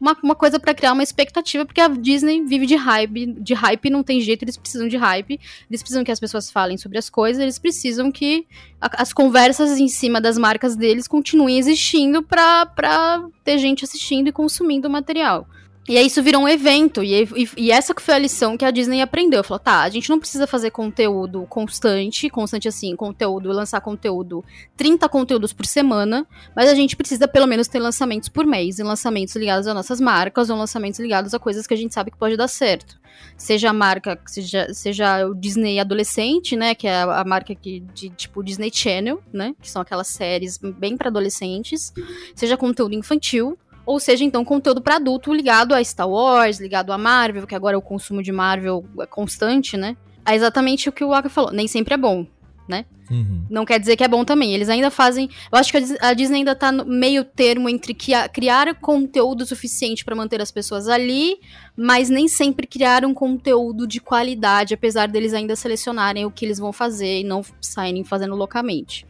uma, 0.00 0.16
uma 0.22 0.34
coisa 0.34 0.58
para 0.58 0.72
criar 0.72 0.92
uma 0.92 1.02
expectativa, 1.02 1.66
porque 1.66 1.80
a 1.80 1.88
Disney 1.88 2.44
vive 2.44 2.66
de 2.66 2.74
hype, 2.74 3.26
de 3.26 3.54
hype 3.54 3.90
não 3.90 4.02
tem 4.02 4.20
jeito, 4.20 4.42
eles 4.42 4.56
precisam 4.56 4.88
de 4.88 4.96
hype, 4.96 5.38
eles 5.68 5.82
precisam 5.82 6.02
que 6.02 6.10
as 6.10 6.18
pessoas 6.18 6.50
falem 6.50 6.78
sobre 6.78 6.98
as 6.98 7.10
coisas, 7.10 7.42
eles 7.42 7.58
precisam 7.58 8.10
que 8.10 8.46
a, 8.80 9.02
as 9.02 9.12
conversas 9.12 9.78
em 9.78 9.88
cima 9.88 10.20
das 10.20 10.38
marcas 10.38 10.74
deles 10.74 11.06
continuem 11.06 11.58
existindo 11.58 12.22
pra 12.22 13.24
ter 13.44 13.58
gente 13.58 13.84
assistindo 13.84 14.28
e 14.28 14.32
consumindo 14.32 14.88
o 14.88 14.90
material. 14.90 15.46
E 15.88 15.96
aí 15.96 16.06
isso 16.06 16.22
virou 16.22 16.42
um 16.42 16.48
evento, 16.48 17.02
e, 17.02 17.24
e, 17.24 17.48
e, 17.56 17.72
essa 17.72 17.94
que 17.94 18.02
foi 18.02 18.14
a 18.14 18.18
lição 18.18 18.56
que 18.56 18.64
a 18.64 18.70
Disney 18.70 19.00
aprendeu. 19.00 19.42
Falou, 19.42 19.58
tá, 19.58 19.80
a 19.80 19.88
gente 19.88 20.10
não 20.10 20.20
precisa 20.20 20.46
fazer 20.46 20.70
conteúdo 20.70 21.46
constante, 21.48 22.28
constante 22.28 22.68
assim, 22.68 22.94
conteúdo, 22.94 23.50
lançar 23.50 23.80
conteúdo, 23.80 24.44
30 24.76 25.08
conteúdos 25.08 25.52
por 25.52 25.66
semana, 25.66 26.26
mas 26.54 26.68
a 26.68 26.74
gente 26.74 26.94
precisa 26.94 27.26
pelo 27.26 27.46
menos 27.46 27.66
ter 27.66 27.80
lançamentos 27.80 28.28
por 28.28 28.46
mês, 28.46 28.78
e 28.78 28.82
lançamentos 28.82 29.34
ligados 29.34 29.66
a 29.66 29.74
nossas 29.74 30.00
marcas, 30.00 30.50
ou 30.50 30.56
lançamentos 30.56 31.00
ligados 31.00 31.32
a 31.32 31.38
coisas 31.38 31.66
que 31.66 31.74
a 31.74 31.76
gente 31.76 31.94
sabe 31.94 32.10
que 32.10 32.18
pode 32.18 32.36
dar 32.36 32.48
certo. 32.48 33.00
Seja 33.36 33.70
a 33.70 33.72
marca, 33.72 34.20
seja, 34.26 34.72
seja 34.72 35.26
o 35.26 35.34
Disney 35.34 35.80
adolescente, 35.80 36.56
né, 36.56 36.74
que 36.74 36.86
é 36.86 37.02
a, 37.02 37.20
a 37.20 37.24
marca 37.24 37.54
que, 37.54 37.80
de, 37.94 38.10
tipo, 38.10 38.44
Disney 38.44 38.70
Channel, 38.72 39.20
né, 39.32 39.54
que 39.60 39.68
são 39.68 39.80
aquelas 39.82 40.08
séries 40.08 40.58
bem 40.58 40.96
para 40.96 41.08
adolescentes, 41.08 41.92
seja 42.34 42.56
conteúdo 42.56 42.94
infantil, 42.94 43.58
ou 43.86 43.98
seja, 43.98 44.24
então, 44.24 44.44
conteúdo 44.44 44.80
para 44.80 44.96
adulto 44.96 45.32
ligado 45.32 45.74
a 45.74 45.82
Star 45.82 46.08
Wars, 46.08 46.60
ligado 46.60 46.92
a 46.92 46.98
Marvel, 46.98 47.46
que 47.46 47.54
agora 47.54 47.78
o 47.78 47.82
consumo 47.82 48.22
de 48.22 48.32
Marvel 48.32 48.84
é 49.00 49.06
constante, 49.06 49.76
né? 49.76 49.96
É 50.26 50.34
exatamente 50.34 50.88
o 50.88 50.92
que 50.92 51.02
o 51.02 51.12
Aka 51.12 51.28
falou. 51.28 51.52
Nem 51.52 51.66
sempre 51.66 51.94
é 51.94 51.96
bom, 51.96 52.26
né? 52.68 52.84
Uhum. 53.10 53.44
Não 53.50 53.64
quer 53.64 53.80
dizer 53.80 53.96
que 53.96 54.04
é 54.04 54.08
bom 54.08 54.24
também. 54.24 54.54
Eles 54.54 54.68
ainda 54.68 54.90
fazem. 54.90 55.28
Eu 55.50 55.58
acho 55.58 55.72
que 55.72 55.78
a 56.00 56.12
Disney 56.12 56.38
ainda 56.38 56.54
tá 56.54 56.70
no 56.70 56.84
meio 56.84 57.24
termo 57.24 57.68
entre 57.68 57.92
criar 58.32 58.72
conteúdo 58.76 59.44
suficiente 59.44 60.04
para 60.04 60.14
manter 60.14 60.40
as 60.40 60.52
pessoas 60.52 60.86
ali, 60.86 61.38
mas 61.76 62.08
nem 62.08 62.28
sempre 62.28 62.66
criar 62.66 63.04
um 63.04 63.12
conteúdo 63.12 63.86
de 63.86 64.00
qualidade, 64.00 64.74
apesar 64.74 65.08
deles 65.08 65.34
ainda 65.34 65.56
selecionarem 65.56 66.24
o 66.24 66.30
que 66.30 66.44
eles 66.44 66.58
vão 66.58 66.72
fazer 66.72 67.20
e 67.20 67.24
não 67.24 67.42
saírem 67.60 68.04
fazendo 68.04 68.36
loucamente. 68.36 69.04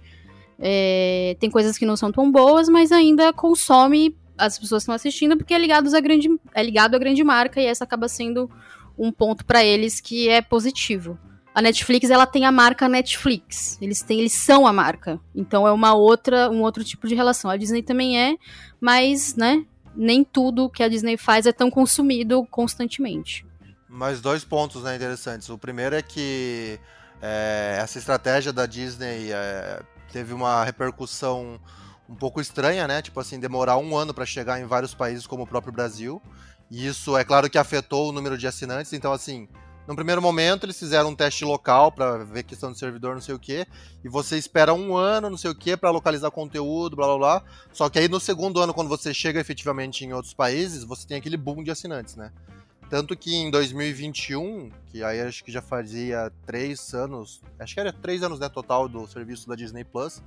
É, 0.58 1.36
tem 1.38 1.50
coisas 1.50 1.76
que 1.76 1.86
não 1.86 1.96
são 1.96 2.10
tão 2.10 2.30
boas, 2.30 2.68
mas 2.68 2.92
ainda 2.92 3.32
consome 3.32 4.16
as 4.40 4.58
pessoas 4.58 4.82
estão 4.82 4.94
assistindo 4.94 5.36
porque 5.36 5.54
é 5.54 5.58
ligado 5.58 5.94
a 5.94 6.00
grande, 6.00 6.28
é 6.54 6.62
ligado 6.62 6.94
à 6.94 6.98
grande 6.98 7.22
marca 7.22 7.60
e 7.60 7.66
essa 7.66 7.84
acaba 7.84 8.08
sendo 8.08 8.50
um 8.98 9.12
ponto 9.12 9.44
para 9.44 9.64
eles 9.64 10.00
que 10.00 10.28
é 10.28 10.42
positivo. 10.42 11.18
A 11.54 11.60
Netflix, 11.60 12.10
ela 12.10 12.26
tem 12.26 12.44
a 12.44 12.52
marca 12.52 12.88
Netflix. 12.88 13.76
Eles 13.80 14.02
têm, 14.02 14.20
eles 14.20 14.32
são 14.32 14.66
a 14.66 14.72
marca. 14.72 15.20
Então 15.34 15.66
é 15.66 15.72
uma 15.72 15.94
outra, 15.94 16.48
um 16.50 16.62
outro 16.62 16.84
tipo 16.84 17.08
de 17.08 17.14
relação. 17.14 17.50
A 17.50 17.56
Disney 17.56 17.82
também 17.82 18.18
é, 18.18 18.36
mas, 18.80 19.34
né, 19.34 19.64
nem 19.94 20.22
tudo 20.22 20.70
que 20.70 20.82
a 20.82 20.88
Disney 20.88 21.16
faz 21.16 21.46
é 21.46 21.52
tão 21.52 21.70
consumido 21.70 22.46
constantemente. 22.50 23.44
Mais 23.88 24.20
dois 24.20 24.44
pontos, 24.44 24.84
né, 24.84 24.94
interessantes. 24.94 25.48
O 25.48 25.58
primeiro 25.58 25.96
é 25.96 26.02
que 26.02 26.78
é, 27.20 27.78
essa 27.80 27.98
estratégia 27.98 28.52
da 28.52 28.64
Disney 28.64 29.32
é, 29.32 29.82
teve 30.12 30.32
uma 30.32 30.64
repercussão 30.64 31.60
um 32.10 32.16
pouco 32.16 32.40
estranha, 32.40 32.88
né? 32.88 33.00
Tipo 33.00 33.20
assim, 33.20 33.38
demorar 33.38 33.78
um 33.78 33.96
ano 33.96 34.12
para 34.12 34.26
chegar 34.26 34.60
em 34.60 34.66
vários 34.66 34.92
países 34.92 35.26
como 35.26 35.44
o 35.44 35.46
próprio 35.46 35.72
Brasil. 35.72 36.20
E 36.68 36.86
isso 36.86 37.16
é 37.16 37.24
claro 37.24 37.48
que 37.48 37.56
afetou 37.56 38.08
o 38.08 38.12
número 38.12 38.36
de 38.36 38.48
assinantes. 38.48 38.92
Então, 38.92 39.12
assim, 39.12 39.48
no 39.86 39.94
primeiro 39.94 40.20
momento 40.20 40.66
eles 40.66 40.78
fizeram 40.78 41.10
um 41.10 41.14
teste 41.14 41.44
local 41.44 41.92
para 41.92 42.24
ver 42.24 42.42
questão 42.42 42.72
de 42.72 42.78
servidor, 42.78 43.14
não 43.14 43.22
sei 43.22 43.34
o 43.34 43.38
que, 43.38 43.66
e 44.04 44.08
você 44.08 44.36
espera 44.36 44.74
um 44.74 44.96
ano, 44.96 45.30
não 45.30 45.36
sei 45.36 45.50
o 45.50 45.54
que, 45.54 45.76
para 45.76 45.90
localizar 45.90 46.30
conteúdo, 46.30 46.96
blá 46.96 47.06
blá 47.06 47.18
blá. 47.18 47.44
Só 47.72 47.88
que 47.88 47.98
aí 47.98 48.08
no 48.08 48.20
segundo 48.20 48.60
ano, 48.60 48.74
quando 48.74 48.88
você 48.88 49.14
chega 49.14 49.40
efetivamente 49.40 50.04
em 50.04 50.12
outros 50.12 50.34
países, 50.34 50.84
você 50.84 51.06
tem 51.06 51.16
aquele 51.16 51.36
boom 51.36 51.62
de 51.62 51.70
assinantes, 51.70 52.16
né? 52.16 52.32
Tanto 52.88 53.16
que 53.16 53.36
em 53.36 53.52
2021, 53.52 54.70
que 54.86 55.04
aí 55.04 55.20
acho 55.20 55.44
que 55.44 55.52
já 55.52 55.62
fazia 55.62 56.32
três 56.44 56.92
anos, 56.92 57.40
acho 57.58 57.72
que 57.72 57.80
era 57.80 57.92
três 57.92 58.24
anos 58.24 58.40
né, 58.40 58.48
total 58.48 58.88
do 58.88 59.06
serviço 59.06 59.48
da 59.48 59.54
Disney 59.54 59.84
Plus, 59.84 60.20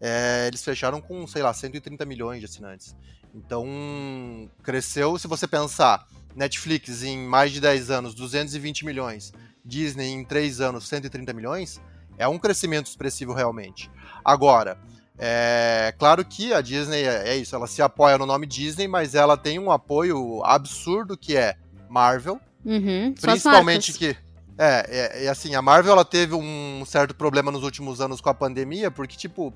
é, 0.00 0.46
eles 0.46 0.62
fecharam 0.62 1.00
com, 1.00 1.26
sei 1.26 1.42
lá, 1.42 1.52
130 1.52 2.04
milhões 2.04 2.40
de 2.40 2.46
assinantes. 2.46 2.94
Então, 3.34 4.50
cresceu, 4.62 5.18
se 5.18 5.28
você 5.28 5.46
pensar, 5.46 6.06
Netflix 6.34 7.02
em 7.02 7.18
mais 7.18 7.52
de 7.52 7.60
10 7.60 7.90
anos, 7.90 8.14
220 8.14 8.84
milhões, 8.84 9.32
Disney 9.64 10.08
em 10.08 10.24
3 10.24 10.60
anos, 10.60 10.88
130 10.88 11.32
milhões, 11.32 11.80
é 12.18 12.26
um 12.26 12.38
crescimento 12.38 12.86
expressivo 12.86 13.32
realmente. 13.32 13.90
Agora, 14.24 14.78
é 15.18 15.94
claro 15.98 16.24
que 16.24 16.52
a 16.52 16.60
Disney 16.60 17.02
é, 17.02 17.30
é 17.30 17.36
isso, 17.36 17.54
ela 17.54 17.66
se 17.66 17.80
apoia 17.80 18.18
no 18.18 18.26
nome 18.26 18.46
Disney, 18.46 18.86
mas 18.86 19.14
ela 19.14 19.36
tem 19.36 19.58
um 19.58 19.70
apoio 19.70 20.42
absurdo 20.44 21.16
que 21.16 21.36
é 21.36 21.56
Marvel, 21.88 22.40
uhum, 22.64 23.14
principalmente 23.18 23.92
que 23.92 24.16
é, 24.58 24.86
é, 24.88 25.24
é, 25.24 25.28
assim, 25.28 25.54
a 25.54 25.60
Marvel 25.60 25.92
ela 25.92 26.04
teve 26.04 26.34
um 26.34 26.82
certo 26.86 27.14
problema 27.14 27.50
nos 27.50 27.62
últimos 27.62 28.00
anos 28.00 28.20
com 28.20 28.30
a 28.30 28.34
pandemia, 28.34 28.90
porque 28.90 29.16
tipo, 29.16 29.52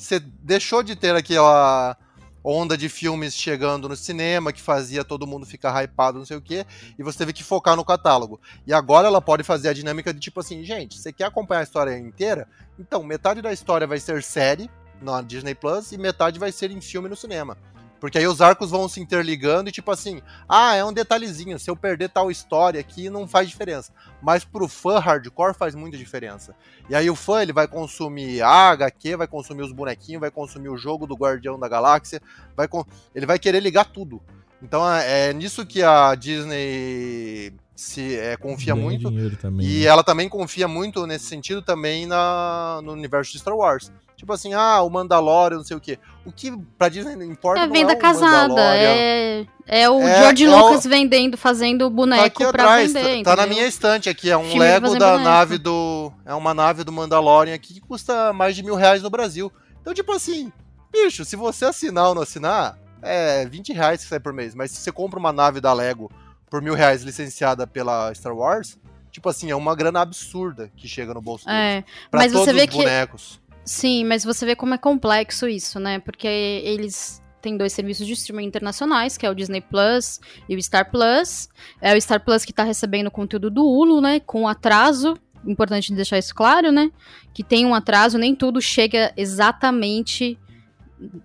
você 0.00 0.18
deixou 0.18 0.82
de 0.82 0.96
ter 0.96 1.14
aquela 1.14 1.96
onda 2.42 2.76
de 2.76 2.88
filmes 2.88 3.34
chegando 3.34 3.88
no 3.88 3.94
cinema 3.94 4.52
que 4.52 4.60
fazia 4.60 5.04
todo 5.04 5.26
mundo 5.26 5.44
ficar 5.44 5.82
hypado, 5.82 6.18
não 6.18 6.24
sei 6.24 6.38
o 6.38 6.40
quê, 6.40 6.64
e 6.98 7.02
você 7.02 7.18
teve 7.18 7.34
que 7.34 7.44
focar 7.44 7.76
no 7.76 7.84
catálogo. 7.84 8.40
E 8.66 8.72
agora 8.72 9.06
ela 9.06 9.20
pode 9.20 9.42
fazer 9.42 9.68
a 9.68 9.72
dinâmica 9.74 10.12
de 10.12 10.18
tipo 10.18 10.40
assim, 10.40 10.64
gente, 10.64 10.98
você 10.98 11.12
quer 11.12 11.24
acompanhar 11.24 11.60
a 11.60 11.64
história 11.64 11.98
inteira? 11.98 12.48
Então, 12.78 13.02
metade 13.02 13.42
da 13.42 13.52
história 13.52 13.86
vai 13.86 14.00
ser 14.00 14.22
série 14.22 14.70
na 15.02 15.20
Disney 15.20 15.54
Plus 15.54 15.92
e 15.92 15.98
metade 15.98 16.38
vai 16.38 16.50
ser 16.50 16.70
em 16.70 16.80
filme 16.80 17.08
no 17.08 17.16
cinema. 17.16 17.58
Porque 18.00 18.16
aí 18.16 18.26
os 18.26 18.40
arcos 18.40 18.70
vão 18.70 18.88
se 18.88 18.98
interligando 18.98 19.68
e 19.68 19.72
tipo 19.72 19.90
assim, 19.90 20.22
ah, 20.48 20.74
é 20.74 20.82
um 20.84 20.92
detalhezinho, 20.92 21.58
se 21.58 21.70
eu 21.70 21.76
perder 21.76 22.08
tal 22.08 22.30
história 22.30 22.80
aqui 22.80 23.10
não 23.10 23.28
faz 23.28 23.48
diferença. 23.48 23.92
Mas 24.22 24.42
pro 24.42 24.66
fã 24.66 24.98
hardcore 24.98 25.54
faz 25.54 25.74
muita 25.74 25.98
diferença. 25.98 26.54
E 26.88 26.94
aí 26.94 27.10
o 27.10 27.14
fã 27.14 27.42
ele 27.42 27.52
vai 27.52 27.68
consumir 27.68 28.40
a 28.42 28.70
HQ, 28.70 29.16
vai 29.16 29.28
consumir 29.28 29.62
os 29.62 29.72
bonequinhos, 29.72 30.20
vai 30.20 30.30
consumir 30.30 30.70
o 30.70 30.78
jogo 30.78 31.06
do 31.06 31.14
Guardião 31.14 31.58
da 31.58 31.68
Galáxia, 31.68 32.22
vai 32.56 32.66
ele 33.14 33.26
vai 33.26 33.38
querer 33.38 33.60
ligar 33.60 33.84
tudo. 33.84 34.22
Então 34.62 34.90
é, 34.90 35.28
é 35.28 35.32
nisso 35.32 35.66
que 35.66 35.82
a 35.82 36.14
Disney 36.14 37.52
se 37.80 38.14
é, 38.14 38.36
confia 38.36 38.74
Ganha 38.74 38.84
muito. 38.84 39.36
Também, 39.38 39.66
e 39.66 39.80
né? 39.80 39.86
ela 39.86 40.04
também 40.04 40.28
confia 40.28 40.68
muito 40.68 41.06
nesse 41.06 41.24
sentido 41.26 41.62
também 41.62 42.06
na, 42.06 42.80
no 42.82 42.92
universo 42.92 43.32
de 43.32 43.38
Star 43.38 43.56
Wars. 43.56 43.90
Tipo 44.20 44.34
assim, 44.34 44.52
ah, 44.52 44.82
o 44.82 44.90
Mandalorian, 44.90 45.56
não 45.56 45.64
sei 45.64 45.74
o 45.74 45.80
quê. 45.80 45.98
O 46.26 46.30
que 46.30 46.54
pra 46.76 46.90
Disney 46.90 47.16
não 47.16 47.24
importa. 47.24 47.62
É 47.62 47.66
venda 47.66 47.92
é 47.92 47.96
casada. 47.96 48.76
É, 48.76 49.46
é 49.66 49.88
o 49.88 49.98
é, 50.02 50.20
George 50.20 50.44
é 50.44 50.50
Lucas 50.50 50.84
o... 50.84 50.90
vendendo, 50.90 51.38
fazendo 51.38 51.88
boneco 51.88 52.38
tá 52.38 52.52
pra 52.52 52.64
atrás, 52.64 52.92
vender. 52.92 53.22
Tá, 53.22 53.34
tá, 53.34 53.36
na 53.40 53.46
minha 53.46 53.66
estante 53.66 54.10
aqui. 54.10 54.30
É 54.30 54.36
um 54.36 54.44
Filme 54.44 54.58
Lego 54.58 54.90
da 54.98 55.12
boneco. 55.12 55.24
nave 55.24 55.56
do. 55.56 56.12
É 56.26 56.34
uma 56.34 56.52
nave 56.52 56.84
do 56.84 56.92
Mandalorian 56.92 57.54
aqui 57.54 57.72
que 57.72 57.80
custa 57.80 58.30
mais 58.34 58.54
de 58.54 58.62
mil 58.62 58.74
reais 58.74 59.02
no 59.02 59.08
Brasil. 59.08 59.50
Então, 59.80 59.94
tipo 59.94 60.12
assim, 60.12 60.52
bicho, 60.92 61.24
se 61.24 61.34
você 61.34 61.64
assinar 61.64 62.08
ou 62.08 62.14
não 62.14 62.20
assinar, 62.20 62.76
é 63.00 63.46
20 63.46 63.72
reais 63.72 64.02
que 64.02 64.06
sai 64.10 64.20
por 64.20 64.34
mês. 64.34 64.54
Mas 64.54 64.70
se 64.70 64.82
você 64.82 64.92
compra 64.92 65.18
uma 65.18 65.32
nave 65.32 65.62
da 65.62 65.72
Lego 65.72 66.12
por 66.50 66.60
mil 66.60 66.74
reais 66.74 67.02
licenciada 67.02 67.66
pela 67.66 68.12
Star 68.14 68.36
Wars, 68.36 68.78
tipo 69.10 69.30
assim, 69.30 69.50
é 69.50 69.56
uma 69.56 69.74
grana 69.74 70.02
absurda 70.02 70.70
que 70.76 70.86
chega 70.86 71.14
no 71.14 71.22
bolso 71.22 71.46
deles. 71.46 71.58
É, 71.58 71.84
pra 72.10 72.20
mas 72.20 72.32
todos 72.32 72.44
você 72.44 72.52
vê 72.52 72.64
os 72.68 72.76
bonecos. 72.76 73.40
Que 73.40 73.49
Sim, 73.70 74.02
mas 74.02 74.24
você 74.24 74.44
vê 74.44 74.56
como 74.56 74.74
é 74.74 74.78
complexo 74.78 75.46
isso, 75.46 75.78
né? 75.78 76.00
Porque 76.00 76.26
eles 76.26 77.22
têm 77.40 77.56
dois 77.56 77.72
serviços 77.72 78.04
de 78.04 78.14
streaming 78.14 78.46
internacionais, 78.46 79.16
que 79.16 79.24
é 79.24 79.30
o 79.30 79.34
Disney 79.34 79.60
Plus 79.60 80.18
e 80.48 80.56
o 80.56 80.60
Star 80.60 80.90
Plus. 80.90 81.48
É 81.80 81.96
o 81.96 82.00
Star 82.00 82.20
Plus 82.20 82.44
que 82.44 82.52
tá 82.52 82.64
recebendo 82.64 83.12
conteúdo 83.12 83.48
do 83.48 83.64
Hulu, 83.64 84.00
né? 84.00 84.18
Com 84.18 84.48
atraso. 84.48 85.16
Importante 85.46 85.94
deixar 85.94 86.18
isso 86.18 86.34
claro, 86.34 86.72
né? 86.72 86.90
Que 87.32 87.44
tem 87.44 87.64
um 87.64 87.72
atraso, 87.72 88.18
nem 88.18 88.34
tudo 88.34 88.60
chega 88.60 89.12
exatamente 89.16 90.36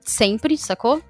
sempre, 0.02 0.56
sacou? 0.56 1.02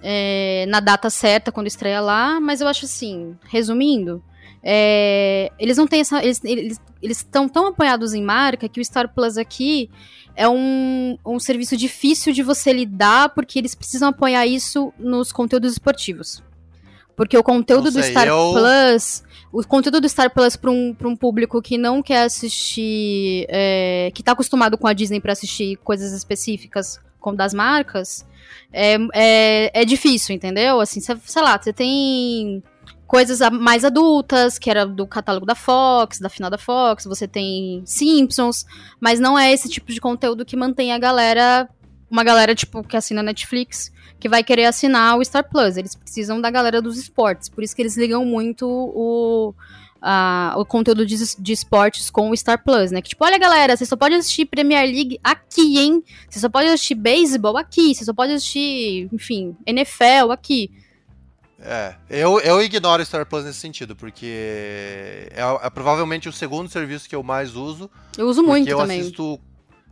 É, 0.00 0.66
na 0.68 0.78
data 0.78 1.10
certa, 1.10 1.50
quando 1.50 1.66
estreia 1.66 2.00
lá, 2.00 2.38
mas 2.38 2.60
eu 2.60 2.68
acho 2.68 2.84
assim, 2.84 3.36
resumindo, 3.48 4.22
é, 4.62 5.50
eles 5.58 5.76
não 5.76 5.86
têm 5.88 6.02
essa. 6.02 6.24
Eles 6.24 6.78
estão 7.02 7.48
tão 7.48 7.66
apoiados 7.66 8.14
em 8.14 8.22
marca 8.22 8.68
que 8.68 8.80
o 8.80 8.84
Star 8.84 9.12
Plus 9.12 9.36
aqui 9.36 9.90
é 10.36 10.48
um, 10.48 11.18
um 11.24 11.40
serviço 11.40 11.76
difícil 11.76 12.32
de 12.32 12.42
você 12.42 12.72
lidar, 12.72 13.30
porque 13.30 13.58
eles 13.58 13.74
precisam 13.74 14.10
apoiar 14.10 14.46
isso 14.46 14.92
nos 14.98 15.32
conteúdos 15.32 15.72
esportivos. 15.72 16.42
Porque 17.16 17.36
o 17.36 17.42
conteúdo 17.42 17.90
do 17.90 18.02
Star 18.02 18.28
eu... 18.28 18.52
Plus. 18.52 19.24
O 19.50 19.64
conteúdo 19.66 20.02
do 20.02 20.08
Star 20.08 20.30
Plus 20.30 20.54
para 20.54 20.70
um, 20.70 20.92
pra 20.92 21.08
um 21.08 21.16
público 21.16 21.62
que 21.62 21.78
não 21.78 22.02
quer 22.02 22.24
assistir. 22.24 23.46
É, 23.48 24.12
que 24.14 24.22
tá 24.22 24.32
acostumado 24.32 24.76
com 24.76 24.86
a 24.86 24.92
Disney 24.92 25.18
para 25.18 25.32
assistir 25.32 25.76
coisas 25.76 26.12
específicas 26.12 27.00
como 27.18 27.36
das 27.36 27.54
marcas. 27.54 28.26
É, 28.70 28.96
é, 29.14 29.80
é 29.80 29.84
difícil, 29.86 30.34
entendeu? 30.34 30.78
Assim, 30.78 31.00
cê, 31.00 31.16
sei 31.24 31.42
lá, 31.42 31.58
você 31.60 31.72
tem 31.72 32.62
coisas 33.06 33.38
mais 33.50 33.84
adultas, 33.84 34.58
que 34.58 34.68
era 34.68 34.84
do 34.84 35.06
catálogo 35.06 35.46
da 35.46 35.54
Fox, 35.54 36.18
da 36.18 36.28
final 36.28 36.50
da 36.50 36.58
Fox, 36.58 37.04
você 37.04 37.28
tem 37.28 37.82
Simpsons, 37.84 38.66
mas 39.00 39.20
não 39.20 39.38
é 39.38 39.52
esse 39.52 39.68
tipo 39.68 39.92
de 39.92 40.00
conteúdo 40.00 40.44
que 40.44 40.56
mantém 40.56 40.92
a 40.92 40.98
galera, 40.98 41.68
uma 42.10 42.24
galera 42.24 42.54
tipo 42.54 42.82
que 42.82 42.96
assina 42.96 43.22
Netflix, 43.22 43.92
que 44.18 44.28
vai 44.28 44.42
querer 44.42 44.64
assinar 44.64 45.16
o 45.16 45.24
Star 45.24 45.48
Plus. 45.48 45.76
Eles 45.76 45.94
precisam 45.94 46.40
da 46.40 46.50
galera 46.50 46.82
dos 46.82 46.98
esportes, 46.98 47.48
por 47.48 47.62
isso 47.62 47.76
que 47.76 47.82
eles 47.82 47.96
ligam 47.96 48.24
muito 48.24 48.66
o 48.68 49.54
a, 50.00 50.54
o 50.56 50.64
conteúdo 50.64 51.04
de, 51.04 51.16
de 51.38 51.52
esportes 51.52 52.10
com 52.10 52.30
o 52.30 52.36
Star 52.36 52.62
Plus, 52.62 52.90
né? 52.90 53.00
Que 53.00 53.08
tipo, 53.08 53.24
olha 53.24 53.38
galera, 53.38 53.76
você 53.76 53.84
só 53.84 53.96
pode 53.96 54.14
assistir 54.14 54.44
Premier 54.44 54.84
League 54.84 55.18
aqui, 55.22 55.78
hein? 55.78 56.02
Você 56.28 56.38
só 56.38 56.48
pode 56.48 56.68
assistir 56.68 56.94
beisebol 56.94 57.56
aqui, 57.56 57.94
você 57.94 58.04
só 58.04 58.12
pode 58.12 58.32
assistir, 58.32 59.08
enfim, 59.12 59.56
NFL 59.66 60.30
aqui. 60.30 60.70
É, 61.68 61.96
eu, 62.08 62.38
eu 62.38 62.62
ignoro 62.62 63.02
o 63.02 63.04
Star 63.04 63.26
Plus 63.26 63.44
nesse 63.44 63.58
sentido, 63.58 63.96
porque 63.96 65.28
é, 65.32 65.42
é, 65.62 65.70
provavelmente 65.70 66.28
o 66.28 66.32
segundo 66.32 66.70
serviço 66.70 67.08
que 67.08 67.16
eu 67.16 67.24
mais 67.24 67.56
uso. 67.56 67.90
Eu 68.16 68.28
uso 68.28 68.40
muito 68.40 68.68
eu 68.68 68.78
também. 68.78 69.00
Assisto, 69.00 69.40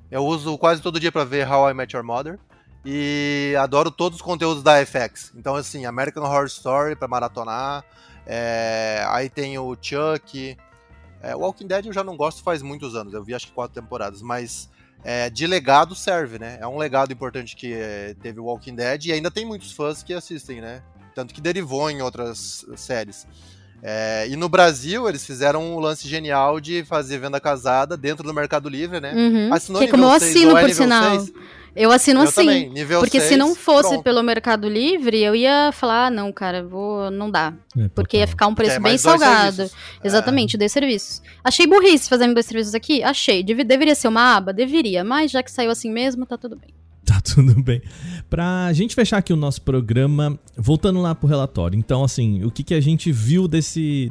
eu 0.09 0.25
uso 0.25 0.57
quase 0.57 0.81
todo 0.81 1.01
dia 1.01 1.11
para 1.11 1.25
ver 1.25 1.51
How 1.51 1.68
I 1.68 1.75
Met 1.75 1.97
Your 1.97 2.05
Mother. 2.05 2.39
E 2.87 3.57
adoro 3.59 3.91
todos 3.91 4.20
os 4.20 4.22
conteúdos 4.22 4.62
da 4.62 4.85
FX. 4.87 5.33
Então, 5.35 5.57
assim, 5.57 5.85
American 5.85 6.22
Horror 6.22 6.47
Story 6.47 6.95
para 6.95 7.09
maratonar. 7.09 7.85
É, 8.25 9.05
aí 9.09 9.29
tem 9.29 9.59
o 9.59 9.77
Chuck. 9.81 10.57
É, 11.20 11.35
Walking 11.35 11.66
Dead 11.66 11.87
eu 11.87 11.93
já 11.93 12.05
não 12.05 12.16
gosto 12.16 12.43
faz 12.45 12.62
muitos 12.62 12.95
anos. 12.95 13.12
Eu 13.14 13.25
vi 13.25 13.35
acho 13.35 13.49
que 13.49 13.53
quatro 13.53 13.75
temporadas, 13.75 14.22
mas 14.22 14.70
é, 15.03 15.29
de 15.29 15.45
legado 15.45 15.95
serve, 15.95 16.39
né? 16.39 16.57
É 16.61 16.66
um 16.68 16.79
legado 16.79 17.12
importante 17.12 17.57
que 17.57 17.72
é, 17.72 18.14
teve 18.22 18.39
o 18.39 18.45
Walking 18.45 18.77
Dead 18.77 19.07
e 19.07 19.12
ainda 19.12 19.31
tem 19.31 19.45
muitos 19.45 19.72
fãs 19.72 20.05
que 20.05 20.14
assistem, 20.14 20.61
né? 20.61 20.81
Tanto 21.15 21.33
que 21.33 21.41
derivou 21.41 21.91
em 21.91 22.03
outras 22.03 22.67
séries. 22.77 23.27
É, 23.87 24.27
e 24.29 24.35
no 24.35 24.49
Brasil, 24.49 25.07
eles 25.07 25.27
fizeram 25.27 25.62
um 25.62 25.79
lance 25.79 26.09
genial 26.09 26.59
de 26.59 26.83
fazer 26.85 27.19
venda 27.19 27.39
casada 27.39 27.99
dentro 27.99 28.27
do 28.27 28.33
Mercado 28.33 28.67
Livre, 28.67 28.99
né? 28.99 29.12
Uhum. 29.12 29.53
Assinou 29.53 29.83
que 29.83 29.89
como 29.89 30.05
eu 30.05 30.11
assino, 30.11 30.59
por 30.59 30.71
sinal. 30.71 31.21
6? 31.21 31.33
Eu 31.77 31.91
assino 31.91 32.21
eu 32.21 32.25
assim. 32.25 32.47
Também, 32.47 32.71
nível 32.71 33.01
porque 33.01 33.19
6, 33.19 33.33
se 33.33 33.37
não 33.37 33.55
fosse 33.55 33.91
pronto. 33.91 34.05
pelo 34.05 34.23
Mercado 34.23 34.69
Livre, 34.69 35.21
eu 35.21 35.35
ia 35.35 35.71
falar, 35.73 36.07
ah, 36.07 36.11
não, 36.11 36.33
cara, 36.33 36.62
vou, 36.62 37.11
não 37.11 37.31
dá. 37.31 37.53
É, 37.77 37.89
porque 37.89 38.19
ia 38.19 38.27
ficar 38.27 38.47
um 38.47 38.55
preço 38.55 38.77
é, 38.77 38.81
bem 38.81 38.97
salgado. 38.97 39.69
Exatamente, 40.03 40.57
é. 40.57 40.59
dois 40.59 40.73
serviços. 40.73 41.21
Achei 41.43 41.67
burrice 41.67 42.09
fazendo 42.09 42.33
dois 42.33 42.47
serviços 42.47 42.75
aqui? 42.75 43.03
Achei. 43.03 43.43
Deve, 43.43 43.65
deveria 43.65 43.95
ser 43.95 44.09
uma 44.09 44.37
aba? 44.37 44.53
Deveria. 44.53 45.05
Mas 45.05 45.31
já 45.31 45.43
que 45.43 45.51
saiu 45.51 45.71
assim 45.71 45.91
mesmo, 45.91 46.25
tá 46.25 46.39
tudo 46.39 46.57
bem. 46.57 46.73
Tá 47.15 47.21
tudo 47.21 47.63
bem. 47.63 47.83
Pra 48.31 48.73
gente 48.73 48.95
fechar 48.95 49.19
aqui 49.19 49.33
o 49.33 49.37
nosso 49.37 49.61
programa, 49.63 50.39
voltando 50.57 51.01
lá 51.01 51.15
pro 51.15 51.29
relatório. 51.29 51.79
Então, 51.79 52.03
assim, 52.03 52.43
o 52.45 52.51
que, 52.51 52.63
que 52.63 52.75
a 52.75 52.81
gente 52.81 53.13
viu 53.13 53.47
desse, 53.47 54.11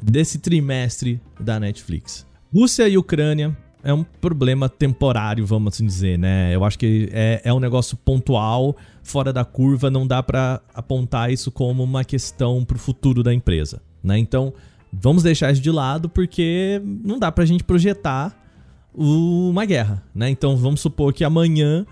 desse 0.00 0.38
trimestre 0.38 1.20
da 1.40 1.58
Netflix? 1.58 2.26
Rússia 2.52 2.86
e 2.88 2.98
Ucrânia 2.98 3.56
é 3.82 3.92
um 3.92 4.04
problema 4.04 4.68
temporário, 4.68 5.44
vamos 5.44 5.74
assim 5.74 5.86
dizer, 5.86 6.18
né? 6.18 6.54
Eu 6.54 6.64
acho 6.64 6.78
que 6.78 7.08
é, 7.12 7.40
é 7.44 7.52
um 7.52 7.58
negócio 7.58 7.96
pontual, 7.96 8.76
fora 9.02 9.32
da 9.32 9.44
curva, 9.44 9.90
não 9.90 10.06
dá 10.06 10.22
para 10.22 10.60
apontar 10.74 11.32
isso 11.32 11.50
como 11.50 11.82
uma 11.82 12.04
questão 12.04 12.64
pro 12.64 12.78
futuro 12.78 13.22
da 13.22 13.34
empresa, 13.34 13.82
né? 14.02 14.18
Então, 14.18 14.52
vamos 14.92 15.22
deixar 15.22 15.50
isso 15.50 15.60
de 15.60 15.70
lado 15.70 16.08
porque 16.08 16.80
não 16.84 17.18
dá 17.18 17.32
pra 17.32 17.44
gente 17.44 17.64
projetar 17.64 18.38
uma 18.94 19.64
guerra, 19.64 20.02
né? 20.14 20.28
Então, 20.30 20.56
vamos 20.56 20.80
supor 20.80 21.12
que 21.12 21.24
amanhã 21.24 21.84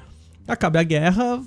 acabe 0.53 0.79
a 0.79 0.83
guerra, 0.83 1.43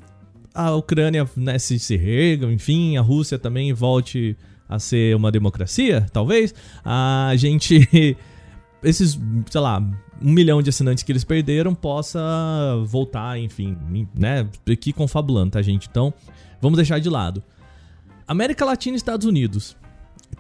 a 0.54 0.76
Ucrânia 0.76 1.28
né, 1.36 1.58
se, 1.58 1.80
se 1.80 1.95
reerga, 1.97 2.51
enfim, 2.51 2.97
a 2.97 3.01
Rússia 3.01 3.39
também 3.39 3.74
volte 3.74 4.38
a 4.68 4.80
ser 4.80 5.16
uma 5.16 5.32
democracia, 5.32 6.06
talvez. 6.12 6.54
A 6.84 7.34
gente. 7.36 7.88
Esses, 8.84 9.18
sei 9.49 9.62
lá, 9.62 9.80
um 10.22 10.30
milhão 10.30 10.62
de 10.62 10.70
assinantes 10.70 11.06
que 11.06 11.12
eles 11.12 11.24
perderam 11.24 11.74
possa 11.74 12.20
voltar, 12.86 13.39
enfim, 13.39 13.78
né? 14.14 14.45
Aqui 14.70 14.91
confabulando, 14.91 15.51
tá, 15.51 15.62
gente? 15.62 15.88
Então, 15.89 16.14
vamos 16.62 16.76
deixar 16.76 16.99
de 16.99 17.10
lado. 17.10 17.41
América 18.28 18.66
Latina 18.66 18.95
e 18.95 18.97
Estados 18.97 19.26
Unidos. 19.26 19.78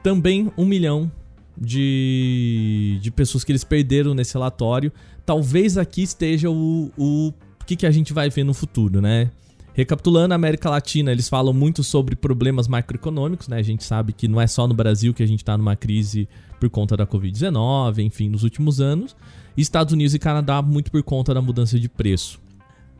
Também 0.03 0.51
um 0.57 0.65
milhão 0.65 1.09
de, 1.57 2.99
de 3.01 3.11
pessoas 3.11 3.45
que 3.45 3.51
eles 3.53 3.63
perderam 3.63 4.13
nesse 4.13 4.33
relatório. 4.33 4.91
Talvez 5.25 5.77
aqui 5.77 6.03
esteja 6.03 6.49
o, 6.49 6.91
o 6.97 7.31
o 7.63 7.65
que, 7.65 7.77
que 7.77 7.85
a 7.85 7.91
gente 7.91 8.11
vai 8.11 8.29
ver 8.29 8.43
no 8.43 8.53
futuro, 8.53 9.01
né? 9.01 9.31
Recapitulando, 9.73 10.33
a 10.33 10.35
América 10.35 10.69
Latina, 10.69 11.11
eles 11.11 11.29
falam 11.29 11.53
muito 11.53 11.81
sobre 11.81 12.15
problemas 12.15 12.67
macroeconômicos, 12.67 13.47
né? 13.47 13.57
A 13.57 13.63
gente 13.63 13.85
sabe 13.85 14.11
que 14.11 14.27
não 14.27 14.39
é 14.39 14.45
só 14.45 14.67
no 14.67 14.73
Brasil 14.73 15.13
que 15.13 15.23
a 15.23 15.25
gente 15.25 15.39
está 15.39 15.57
numa 15.57 15.75
crise 15.75 16.27
por 16.59 16.69
conta 16.69 16.97
da 16.97 17.07
Covid-19, 17.07 17.99
enfim, 17.99 18.29
nos 18.29 18.43
últimos 18.43 18.81
anos. 18.81 19.15
Estados 19.55 19.93
Unidos 19.93 20.13
e 20.13 20.19
Canadá 20.19 20.61
muito 20.61 20.91
por 20.91 21.01
conta 21.03 21.33
da 21.33 21.41
mudança 21.41 21.79
de 21.79 21.87
preço. 21.87 22.39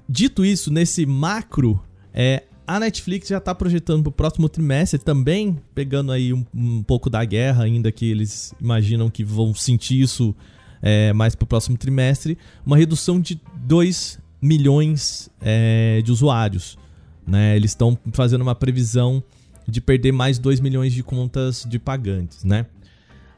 Dito 0.08 0.46
isso, 0.46 0.72
nesse 0.72 1.06
macro, 1.06 1.80
é, 2.14 2.44
a 2.66 2.80
Netflix 2.80 3.28
já 3.28 3.38
está 3.38 3.54
projetando 3.54 4.04
para 4.04 4.10
o 4.10 4.14
próximo 4.14 4.48
trimestre 4.48 4.98
também, 4.98 5.60
pegando 5.76 6.12
aí 6.12 6.34
um, 6.34 6.46
um, 6.56 6.82
pouco 6.82 7.10
da 7.10 7.24
guerra, 7.26 7.66
ainda 7.66 7.92
que 7.92 8.10
eles 8.10 8.54
imaginam 8.62 9.10
que 9.10 9.26
vão 9.26 9.54
sentir 9.54 10.00
isso 10.00 10.34
é, 10.82 11.12
mais 11.14 11.36
para 11.36 11.44
o 11.44 11.48
próximo 11.48 11.78
trimestre, 11.78 12.38
uma 12.66 12.78
redução 12.78 13.20
de 13.20 13.40
2 13.58 14.23
milhões 14.44 15.30
é, 15.42 16.02
de 16.04 16.12
usuários. 16.12 16.78
Né? 17.26 17.56
Eles 17.56 17.72
estão 17.72 17.98
fazendo 18.12 18.42
uma 18.42 18.54
previsão 18.54 19.24
de 19.66 19.80
perder 19.80 20.12
mais 20.12 20.38
2 20.38 20.60
milhões 20.60 20.92
de 20.92 21.02
contas 21.02 21.66
de 21.68 21.80
pagantes, 21.80 22.44
né? 22.44 22.66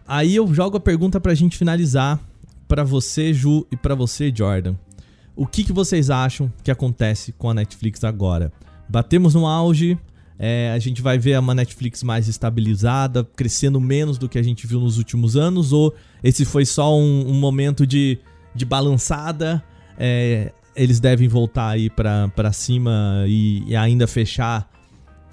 Aí 0.07 0.35
eu 0.35 0.51
jogo 0.51 0.77
a 0.77 0.79
pergunta 0.79 1.19
para 1.19 1.31
a 1.31 1.35
gente 1.35 1.55
finalizar 1.55 2.19
para 2.67 2.83
você, 2.83 3.31
Ju, 3.31 3.65
e 3.71 3.77
para 3.77 3.93
você, 3.93 4.33
Jordan. 4.35 4.75
O 5.35 5.45
que, 5.45 5.63
que 5.63 5.71
vocês 5.71 6.09
acham 6.09 6.51
que 6.63 6.71
acontece 6.71 7.31
com 7.31 7.49
a 7.49 7.53
Netflix 7.53 8.03
agora? 8.03 8.51
Batemos 8.89 9.35
no 9.35 9.45
auge, 9.45 9.99
é, 10.39 10.71
a 10.71 10.79
gente 10.79 11.01
vai 11.01 11.19
ver 11.19 11.37
uma 11.39 11.53
Netflix 11.53 12.01
mais 12.01 12.27
estabilizada, 12.27 13.23
crescendo 13.23 13.79
menos 13.79 14.17
do 14.17 14.27
que 14.27 14.39
a 14.39 14.43
gente 14.43 14.65
viu 14.65 14.79
nos 14.79 14.97
últimos 14.97 15.35
anos, 15.35 15.71
ou 15.71 15.93
esse 16.23 16.43
foi 16.43 16.65
só 16.65 16.97
um, 16.97 17.29
um 17.29 17.33
momento 17.33 17.85
de, 17.85 18.17
de 18.53 18.65
balançada? 18.65 19.63
É, 19.97 20.51
eles 20.75 20.99
devem 20.99 21.27
voltar 21.27 21.69
aí 21.69 21.89
para 21.89 22.51
cima 22.51 23.23
e, 23.27 23.63
e, 23.67 23.75
ainda 23.75 24.07
fechar 24.07 24.69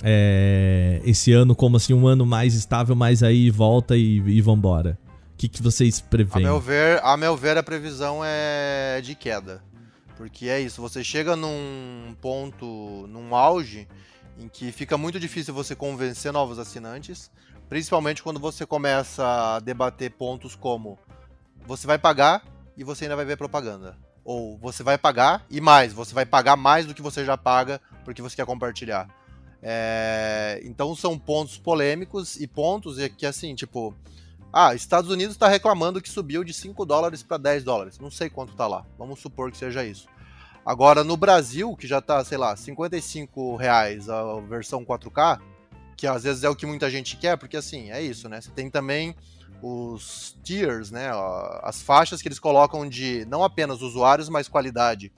é, 0.03 1.01
esse 1.05 1.32
ano 1.32 1.55
como 1.55 1.76
assim 1.76 1.93
um 1.93 2.07
ano 2.07 2.24
mais 2.24 2.55
estável, 2.55 2.95
mas 2.95 3.22
aí 3.22 3.51
volta 3.51 3.97
e, 3.97 4.18
e 4.18 4.40
vambora. 4.40 4.99
O 5.34 5.36
que, 5.36 5.49
que 5.49 5.62
vocês 5.62 6.01
preveem? 6.01 6.47
A 6.47 6.51
meu, 6.51 6.61
ver, 6.61 7.01
a 7.03 7.16
meu 7.16 7.36
ver, 7.36 7.59
a 7.59 7.62
previsão 7.62 8.20
é 8.24 9.01
de 9.03 9.14
queda. 9.14 9.62
Porque 10.16 10.49
é 10.49 10.61
isso, 10.61 10.80
você 10.80 11.03
chega 11.03 11.34
num 11.34 12.14
ponto, 12.20 13.07
num 13.09 13.34
auge, 13.34 13.88
em 14.38 14.49
que 14.49 14.70
fica 14.70 14.97
muito 14.97 15.18
difícil 15.18 15.53
você 15.53 15.74
convencer 15.74 16.32
novos 16.32 16.59
assinantes, 16.59 17.30
principalmente 17.68 18.22
quando 18.22 18.38
você 18.38 18.64
começa 18.64 19.24
a 19.57 19.59
debater 19.59 20.11
pontos 20.12 20.55
como 20.55 20.99
você 21.66 21.86
vai 21.86 21.99
pagar 21.99 22.45
e 22.76 22.84
você 22.84 23.05
ainda 23.05 23.16
vai 23.16 23.24
ver 23.24 23.36
propaganda. 23.36 23.97
Ou 24.25 24.57
você 24.59 24.83
vai 24.83 24.97
pagar 24.97 25.45
e 25.51 25.61
mais, 25.61 25.93
você 25.93 26.14
vai 26.14 26.25
pagar 26.25 26.57
mais 26.57 26.87
do 26.87 26.95
que 26.95 27.03
você 27.03 27.25
já 27.25 27.37
paga 27.37 27.81
porque 28.05 28.23
você 28.23 28.37
quer 28.37 28.47
compartilhar. 28.47 29.09
É, 29.62 30.61
então 30.64 30.95
são 30.95 31.18
pontos 31.18 31.57
polêmicos 31.57 32.41
e 32.41 32.47
pontos 32.47 32.97
que 33.16 33.25
assim, 33.25 33.55
tipo, 33.55 33.95
ah, 34.53 34.75
Estados 34.75 35.11
Unidos 35.11 35.35
está 35.35 35.49
reclamando 35.49 36.01
que 36.01 36.09
subiu 36.09 36.45
de 36.45 36.53
5 36.53 36.85
dólares 36.85 37.23
para 37.23 37.37
10 37.39 37.64
dólares. 37.64 37.99
Não 37.99 38.11
sei 38.11 38.29
quanto 38.29 38.55
tá 38.55 38.66
lá. 38.66 38.85
Vamos 38.99 39.20
supor 39.20 39.51
que 39.51 39.57
seja 39.57 39.85
isso. 39.85 40.07
Agora, 40.64 41.03
no 41.03 41.16
Brasil, 41.16 41.75
que 41.75 41.87
já 41.87 42.01
tá, 42.01 42.25
sei 42.25 42.39
lá, 42.39 42.55
55 42.55 43.57
reais 43.57 44.09
a 44.09 44.41
versão 44.41 44.85
4K, 44.85 45.41
que 45.97 46.07
às 46.07 46.23
vezes 46.23 46.45
é 46.45 46.49
o 46.49 46.55
que 46.55 46.66
muita 46.66 46.91
gente 46.91 47.16
quer, 47.16 47.37
porque 47.37 47.57
assim, 47.57 47.91
é 47.91 48.01
isso, 48.01 48.29
né? 48.29 48.41
Você 48.41 48.51
tem 48.51 48.70
também 48.70 49.14
os 49.63 50.37
tiers, 50.43 50.91
né, 50.91 51.11
as 51.63 51.81
faixas 51.81 52.21
que 52.21 52.27
eles 52.27 52.41
colocam 52.41 52.89
de 52.89 53.25
não 53.27 53.45
apenas 53.45 53.81
usuários, 53.81 54.29
mas 54.29 54.49
qualidade. 54.49 55.13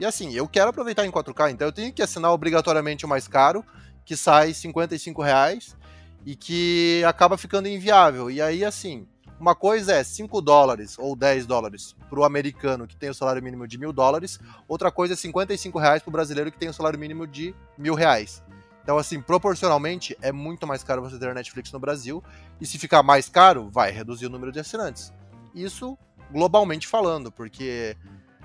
E 0.00 0.06
assim, 0.06 0.32
eu 0.32 0.48
quero 0.48 0.70
aproveitar 0.70 1.04
em 1.04 1.10
4K, 1.10 1.50
então 1.50 1.68
eu 1.68 1.72
tenho 1.72 1.92
que 1.92 2.02
assinar 2.02 2.32
obrigatoriamente 2.32 3.04
o 3.04 3.08
mais 3.08 3.28
caro, 3.28 3.64
que 4.04 4.16
sai 4.16 4.54
55 4.54 5.22
reais 5.22 5.76
e 6.24 6.34
que 6.34 7.04
acaba 7.06 7.36
ficando 7.36 7.68
inviável. 7.68 8.30
E 8.30 8.40
aí, 8.40 8.64
assim, 8.64 9.06
uma 9.38 9.54
coisa 9.54 9.92
é 9.92 10.02
5 10.02 10.40
dólares 10.40 10.98
ou 10.98 11.14
10 11.14 11.46
dólares 11.46 11.94
para 12.08 12.18
o 12.18 12.24
americano 12.24 12.86
que 12.86 12.96
tem 12.96 13.10
o 13.10 13.14
salário 13.14 13.42
mínimo 13.42 13.66
de 13.66 13.76
mil 13.76 13.92
dólares, 13.92 14.40
outra 14.66 14.90
coisa 14.90 15.14
é 15.14 15.16
55 15.16 15.78
reais 15.78 16.02
para 16.02 16.08
o 16.08 16.12
brasileiro 16.12 16.50
que 16.50 16.58
tem 16.58 16.68
o 16.68 16.74
salário 16.74 16.98
mínimo 16.98 17.26
de 17.26 17.54
mil 17.76 17.94
reais. 17.94 18.42
Então, 18.82 18.98
assim, 18.98 19.20
proporcionalmente, 19.20 20.16
é 20.20 20.32
muito 20.32 20.66
mais 20.66 20.82
caro 20.82 21.02
você 21.02 21.18
ter 21.18 21.28
a 21.28 21.34
Netflix 21.34 21.70
no 21.72 21.78
Brasil. 21.78 22.22
E 22.60 22.66
se 22.66 22.78
ficar 22.78 23.02
mais 23.02 23.28
caro, 23.28 23.70
vai 23.70 23.90
reduzir 23.90 24.26
o 24.26 24.30
número 24.30 24.50
de 24.50 24.60
assinantes. 24.60 25.12
Isso 25.54 25.96
globalmente 26.32 26.88
falando, 26.88 27.30
porque 27.30 27.96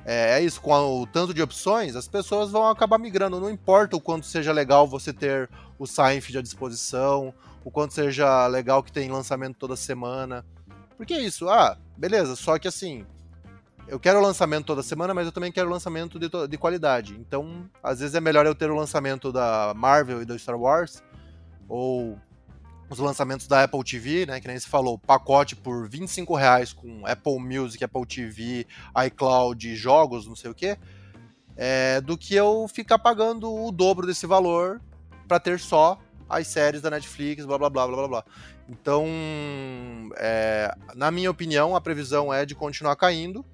é, 0.05 0.37
é 0.37 0.41
isso, 0.41 0.61
com 0.61 1.01
o 1.01 1.07
tanto 1.07 1.33
de 1.33 1.41
opções, 1.41 1.95
as 1.95 2.07
pessoas 2.07 2.51
vão 2.51 2.67
acabar 2.67 2.97
migrando. 2.97 3.39
Não 3.39 3.49
importa 3.49 3.97
o 3.97 4.01
quanto 4.01 4.25
seja 4.25 4.51
legal 4.51 4.87
você 4.87 5.11
ter 5.11 5.49
o 5.79 5.87
Seinfeld 5.87 6.37
à 6.37 6.41
disposição, 6.41 7.33
o 7.63 7.71
quanto 7.71 7.93
seja 7.93 8.47
legal 8.47 8.83
que 8.83 8.91
tem 8.91 9.09
lançamento 9.09 9.57
toda 9.57 9.75
semana. 9.75 10.45
Porque 10.95 11.13
é 11.13 11.19
isso, 11.19 11.49
ah, 11.49 11.77
beleza, 11.97 12.35
só 12.35 12.57
que 12.57 12.67
assim, 12.67 13.05
eu 13.87 13.99
quero 13.99 14.21
lançamento 14.21 14.65
toda 14.65 14.83
semana, 14.83 15.13
mas 15.13 15.25
eu 15.25 15.31
também 15.31 15.51
quero 15.51 15.69
lançamento 15.69 16.19
de, 16.19 16.29
de 16.47 16.57
qualidade. 16.57 17.15
Então, 17.19 17.69
às 17.81 17.99
vezes 17.99 18.15
é 18.15 18.21
melhor 18.21 18.45
eu 18.45 18.53
ter 18.53 18.69
o 18.69 18.75
lançamento 18.75 19.31
da 19.31 19.73
Marvel 19.75 20.21
e 20.21 20.25
do 20.25 20.37
Star 20.37 20.59
Wars, 20.59 21.01
ou 21.69 22.19
os 22.89 22.99
lançamentos 22.99 23.47
da 23.47 23.63
Apple 23.63 23.83
TV, 23.83 24.25
né? 24.25 24.39
Que 24.39 24.47
nem 24.47 24.59
se 24.59 24.67
falou, 24.67 24.97
pacote 24.97 25.55
por 25.55 25.87
25 25.87 26.35
reais 26.35 26.73
com 26.73 27.05
Apple 27.05 27.39
Music, 27.39 27.83
Apple 27.83 28.05
TV, 28.05 28.67
iCloud, 29.05 29.75
jogos, 29.75 30.27
não 30.27 30.35
sei 30.35 30.51
o 30.51 30.55
que, 30.55 30.77
é, 31.55 31.99
do 32.01 32.17
que 32.17 32.35
eu 32.35 32.67
ficar 32.67 32.99
pagando 32.99 33.53
o 33.53 33.71
dobro 33.71 34.05
desse 34.05 34.25
valor 34.25 34.81
para 35.27 35.39
ter 35.39 35.59
só 35.59 35.99
as 36.29 36.47
séries 36.47 36.81
da 36.81 36.89
Netflix, 36.89 37.45
blá 37.45 37.57
blá 37.57 37.69
blá 37.69 37.87
blá 37.87 37.95
blá 37.95 38.07
blá. 38.07 38.23
Então, 38.69 39.05
é, 40.17 40.73
na 40.93 41.09
minha 41.09 41.31
opinião, 41.31 41.75
a 41.75 41.81
previsão 41.81 42.33
é 42.33 42.45
de 42.45 42.53
continuar 42.53 42.95
caindo, 42.97 43.45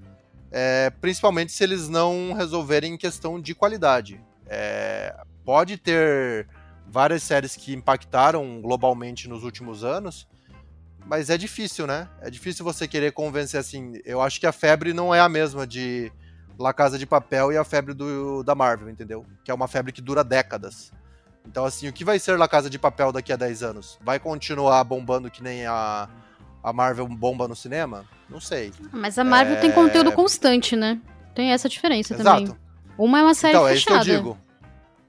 é, 0.56 0.92
principalmente 1.02 1.52
se 1.52 1.64
eles 1.64 1.90
não 1.90 2.32
resolverem 2.34 2.94
em 2.94 2.98
questão 2.98 3.42
de 3.42 3.56
qualidade. 3.56 4.24
É, 4.46 5.16
pode 5.44 5.78
ter 5.78 6.48
várias 6.88 7.24
séries 7.24 7.56
que 7.56 7.74
impactaram 7.74 8.62
globalmente 8.62 9.28
nos 9.28 9.44
últimos 9.44 9.84
anos, 9.84 10.28
mas 11.08 11.32
é 11.32 11.38
difícil, 11.40 11.88
né? 11.88 12.08
É 12.22 12.30
difícil 12.30 12.64
você 12.64 12.88
querer 12.88 13.12
convencer 13.14 13.60
assim. 13.60 13.94
Eu 14.06 14.22
acho 14.22 14.40
que 14.40 14.46
a 14.46 14.52
febre 14.52 14.94
não 14.94 15.14
é 15.14 15.20
a 15.20 15.28
mesma 15.28 15.66
de 15.66 16.12
La 16.60 16.72
Casa 16.72 17.00
de 17.00 17.08
Papel 17.08 17.52
e 17.52 17.58
a 17.58 17.64
febre 17.64 17.96
do, 17.96 18.44
da 18.44 18.54
Marvel, 18.54 18.92
entendeu? 18.92 19.26
Que 19.44 19.50
é 19.50 19.54
uma 19.54 19.68
febre 19.68 19.92
que 19.92 20.02
dura 20.02 20.24
décadas. 20.24 20.94
Então, 21.48 21.66
assim, 21.66 21.88
o 21.88 21.94
que 21.94 22.06
vai 22.06 22.20
ser 22.20 22.38
La 22.38 22.48
Casa 22.48 22.70
de 22.70 22.78
Papel 22.78 23.12
daqui 23.12 23.34
a 23.34 23.36
10 23.36 23.64
anos? 23.64 24.00
Vai 24.02 24.20
continuar 24.20 24.84
bombando 24.84 25.32
que 25.32 25.42
nem 25.42 25.66
a, 25.66 26.08
a 26.64 26.72
Marvel 26.72 27.08
bomba 27.08 27.48
no 27.48 27.56
cinema? 27.56 28.06
Não 28.30 28.40
sei. 28.40 28.72
Mas 28.92 29.18
a 29.18 29.24
Marvel 29.24 29.58
é... 29.58 29.60
tem 29.60 29.72
conteúdo 29.72 30.12
constante, 30.12 30.76
né? 30.76 31.00
Tem 31.36 31.52
essa 31.52 31.68
diferença 31.68 32.14
Exato. 32.14 32.46
também. 32.46 32.58
Uma 32.98 33.20
é 33.20 33.24
uma 33.24 33.34
série 33.34 33.56
então, 33.56 33.68
fechada. 33.68 33.98
É 33.98 34.00
isso 34.00 34.06
que 34.06 34.12
eu 34.12 34.18
digo. 34.18 34.38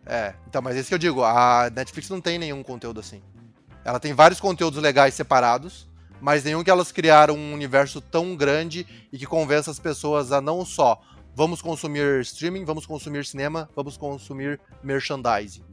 É, 0.07 0.35
então, 0.49 0.61
mas 0.61 0.77
é 0.77 0.81
isso 0.81 0.89
que 0.89 0.95
eu 0.95 0.99
digo, 0.99 1.23
a 1.23 1.71
Netflix 1.75 2.11
não 2.11 2.21
tem 2.21 2.39
nenhum 2.39 2.63
conteúdo 2.63 3.01
assim. 3.01 3.23
Ela 3.85 3.99
tem 3.99 4.13
vários 4.13 4.41
conteúdos 4.41 4.83
legais 4.83 5.15
separados, 5.15 5.89
mas 6.21 6.45
nenhum 6.45 6.63
que 6.63 6.71
elas 6.71 6.93
criaram 6.93 7.35
um 7.35 7.53
universo 7.55 8.01
tão 8.01 8.37
grande 8.37 8.87
e 9.13 9.19
que 9.19 9.27
convença 9.27 9.71
as 9.71 9.79
pessoas 9.79 10.33
a 10.33 10.41
não 10.41 10.65
só 10.65 11.01
vamos 11.35 11.61
consumir 11.61 12.21
streaming, 12.21 12.65
vamos 12.65 12.87
consumir 12.87 13.25
cinema, 13.25 13.69
vamos 13.75 13.97
consumir 13.97 14.61
merchandising. 14.83 15.65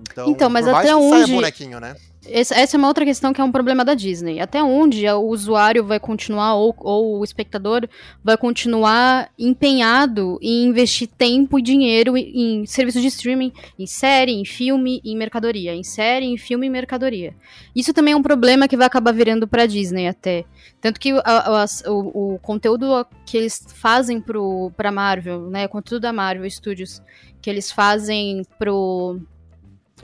Então, 0.00 0.30
então 0.30 0.50
mas 0.50 0.66
até 0.66 0.94
onde 0.94 1.32
bonequinho, 1.32 1.80
né? 1.80 1.96
Essa, 2.24 2.54
essa 2.54 2.76
é 2.76 2.78
uma 2.78 2.86
outra 2.86 3.04
questão 3.04 3.32
que 3.32 3.40
é 3.40 3.44
um 3.44 3.50
problema 3.50 3.84
da 3.84 3.94
Disney. 3.94 4.38
Até 4.38 4.62
onde 4.62 5.08
o 5.08 5.22
usuário 5.22 5.84
vai 5.84 5.98
continuar, 5.98 6.54
ou, 6.54 6.72
ou 6.78 7.18
o 7.18 7.24
espectador, 7.24 7.88
vai 8.22 8.36
continuar 8.36 9.28
empenhado 9.36 10.38
em 10.40 10.66
investir 10.66 11.08
tempo 11.08 11.58
e 11.58 11.62
dinheiro 11.62 12.16
em, 12.16 12.60
em 12.60 12.66
serviços 12.66 13.02
de 13.02 13.08
streaming, 13.08 13.52
em 13.76 13.86
série, 13.88 14.32
em 14.32 14.44
filme, 14.44 15.00
em 15.04 15.16
mercadoria. 15.16 15.74
Em 15.74 15.82
série, 15.82 16.26
em 16.26 16.36
filme 16.36 16.68
e 16.68 16.70
mercadoria. 16.70 17.34
Isso 17.74 17.92
também 17.92 18.14
é 18.14 18.16
um 18.16 18.22
problema 18.22 18.68
que 18.68 18.76
vai 18.76 18.86
acabar 18.86 19.12
virando 19.12 19.48
pra 19.48 19.66
Disney 19.66 20.06
até. 20.06 20.44
Tanto 20.80 21.00
que 21.00 21.10
a, 21.24 21.62
a, 21.62 21.66
o, 21.88 22.34
o, 22.34 22.38
conteúdo 22.38 23.04
que 23.26 23.36
eles 23.36 23.66
fazem 23.74 24.20
pro, 24.20 24.70
pra 24.76 24.92
Marvel, 24.92 25.50
né? 25.50 25.66
O 25.66 25.68
conteúdo 25.68 26.02
da 26.02 26.12
Marvel 26.12 26.48
Studios, 26.48 27.02
que 27.40 27.50
eles 27.50 27.72
fazem 27.72 28.46
pro 28.60 29.20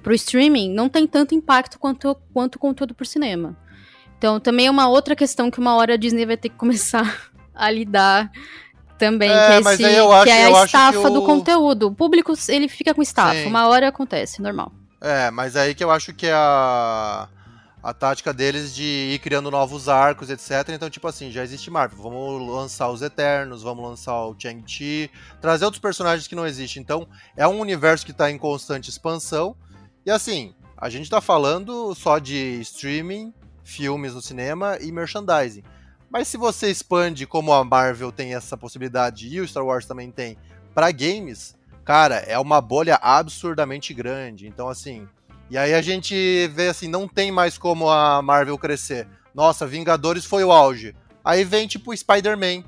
pro 0.02 0.14
streaming 0.14 0.72
não 0.72 0.88
tem 0.88 1.06
tanto 1.06 1.34
impacto 1.34 1.78
quanto, 1.78 2.16
quanto 2.32 2.56
o 2.56 2.58
conteúdo 2.58 2.94
por 2.94 3.06
cinema. 3.06 3.56
Então 4.16 4.40
também 4.40 4.66
é 4.66 4.70
uma 4.70 4.88
outra 4.88 5.14
questão 5.14 5.50
que 5.50 5.58
uma 5.58 5.74
hora 5.76 5.94
a 5.94 5.96
Disney 5.96 6.26
vai 6.26 6.36
ter 6.36 6.48
que 6.48 6.56
começar 6.58 7.30
a 7.54 7.70
lidar 7.70 8.30
também, 8.98 9.30
é, 9.30 9.32
que, 9.32 9.68
é, 9.68 9.72
esse, 9.72 9.76
que 9.76 10.30
é 10.30 10.46
a 10.46 10.64
estafa 10.64 11.08
do 11.08 11.22
conteúdo. 11.22 11.86
O 11.86 11.94
público, 11.94 12.34
ele 12.48 12.68
fica 12.68 12.92
com 12.92 13.00
estafa, 13.00 13.34
Sim. 13.34 13.46
uma 13.46 13.68
hora 13.68 13.88
acontece, 13.88 14.42
normal. 14.42 14.72
É, 15.00 15.30
mas 15.30 15.54
aí 15.54 15.74
que 15.74 15.84
eu 15.84 15.90
acho 15.90 16.12
que 16.12 16.26
é 16.26 16.32
a, 16.32 17.28
a 17.80 17.94
tática 17.94 18.32
deles 18.32 18.74
de 18.74 19.12
ir 19.14 19.18
criando 19.20 19.50
novos 19.50 19.88
arcos, 19.88 20.28
etc. 20.28 20.68
Então, 20.70 20.90
tipo 20.90 21.06
assim, 21.06 21.30
já 21.30 21.44
existe 21.44 21.70
Marvel, 21.70 22.02
vamos 22.02 22.48
lançar 22.50 22.90
os 22.90 23.00
Eternos, 23.00 23.62
vamos 23.62 23.88
lançar 23.88 24.26
o 24.26 24.34
Chang-Chi, 24.36 25.10
trazer 25.40 25.64
outros 25.64 25.80
personagens 25.80 26.26
que 26.26 26.34
não 26.34 26.46
existem. 26.46 26.82
Então, 26.82 27.06
é 27.36 27.46
um 27.46 27.60
universo 27.60 28.04
que 28.04 28.10
está 28.10 28.30
em 28.30 28.36
constante 28.36 28.90
expansão, 28.90 29.54
e 30.08 30.10
assim, 30.10 30.54
a 30.74 30.88
gente 30.88 31.10
tá 31.10 31.20
falando 31.20 31.94
só 31.94 32.18
de 32.18 32.58
streaming, 32.62 33.30
filmes 33.62 34.14
no 34.14 34.22
cinema 34.22 34.78
e 34.80 34.90
merchandising. 34.90 35.62
Mas 36.08 36.28
se 36.28 36.38
você 36.38 36.70
expande 36.70 37.26
como 37.26 37.52
a 37.52 37.62
Marvel 37.62 38.10
tem 38.10 38.34
essa 38.34 38.56
possibilidade 38.56 39.28
e 39.28 39.38
o 39.38 39.46
Star 39.46 39.66
Wars 39.66 39.84
também 39.84 40.10
tem 40.10 40.38
para 40.74 40.90
games, 40.92 41.54
cara, 41.84 42.14
é 42.20 42.38
uma 42.38 42.58
bolha 42.58 42.98
absurdamente 43.02 43.92
grande. 43.92 44.48
Então 44.48 44.70
assim, 44.70 45.06
e 45.50 45.58
aí 45.58 45.74
a 45.74 45.82
gente 45.82 46.48
vê 46.54 46.68
assim, 46.68 46.88
não 46.88 47.06
tem 47.06 47.30
mais 47.30 47.58
como 47.58 47.90
a 47.90 48.22
Marvel 48.22 48.56
crescer. 48.56 49.06
Nossa, 49.34 49.66
Vingadores 49.66 50.24
foi 50.24 50.42
o 50.42 50.50
auge. 50.50 50.96
Aí 51.22 51.44
vem 51.44 51.68
tipo 51.68 51.94
Spider-Man, 51.94 52.64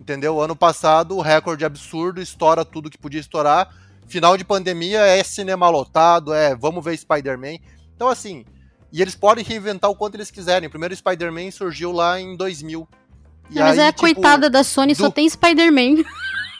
entendeu? 0.00 0.40
Ano 0.40 0.56
passado, 0.56 1.16
o 1.16 1.20
recorde 1.20 1.64
absurdo, 1.64 2.20
estoura 2.20 2.64
tudo 2.64 2.90
que 2.90 2.98
podia 2.98 3.20
estourar 3.20 3.72
final 4.10 4.36
de 4.36 4.44
pandemia 4.44 5.00
é 5.00 5.22
cinema 5.22 5.70
lotado, 5.70 6.34
é 6.34 6.54
vamos 6.54 6.84
ver 6.84 6.96
Spider-Man. 6.96 7.58
Então, 7.94 8.08
assim, 8.08 8.44
e 8.92 9.00
eles 9.00 9.14
podem 9.14 9.44
reinventar 9.44 9.90
o 9.90 9.94
quanto 9.94 10.16
eles 10.16 10.30
quiserem. 10.30 10.66
O 10.66 10.70
primeiro 10.70 10.94
Spider-Man 10.94 11.50
surgiu 11.50 11.92
lá 11.92 12.20
em 12.20 12.36
2000. 12.36 12.88
E 13.50 13.58
mas 13.58 13.78
aí, 13.78 13.86
é 13.86 13.92
tipo, 13.92 14.00
coitada 14.00 14.50
da 14.50 14.64
Sony, 14.64 14.94
do... 14.94 14.98
só 14.98 15.10
tem 15.10 15.28
Spider-Man. 15.28 16.02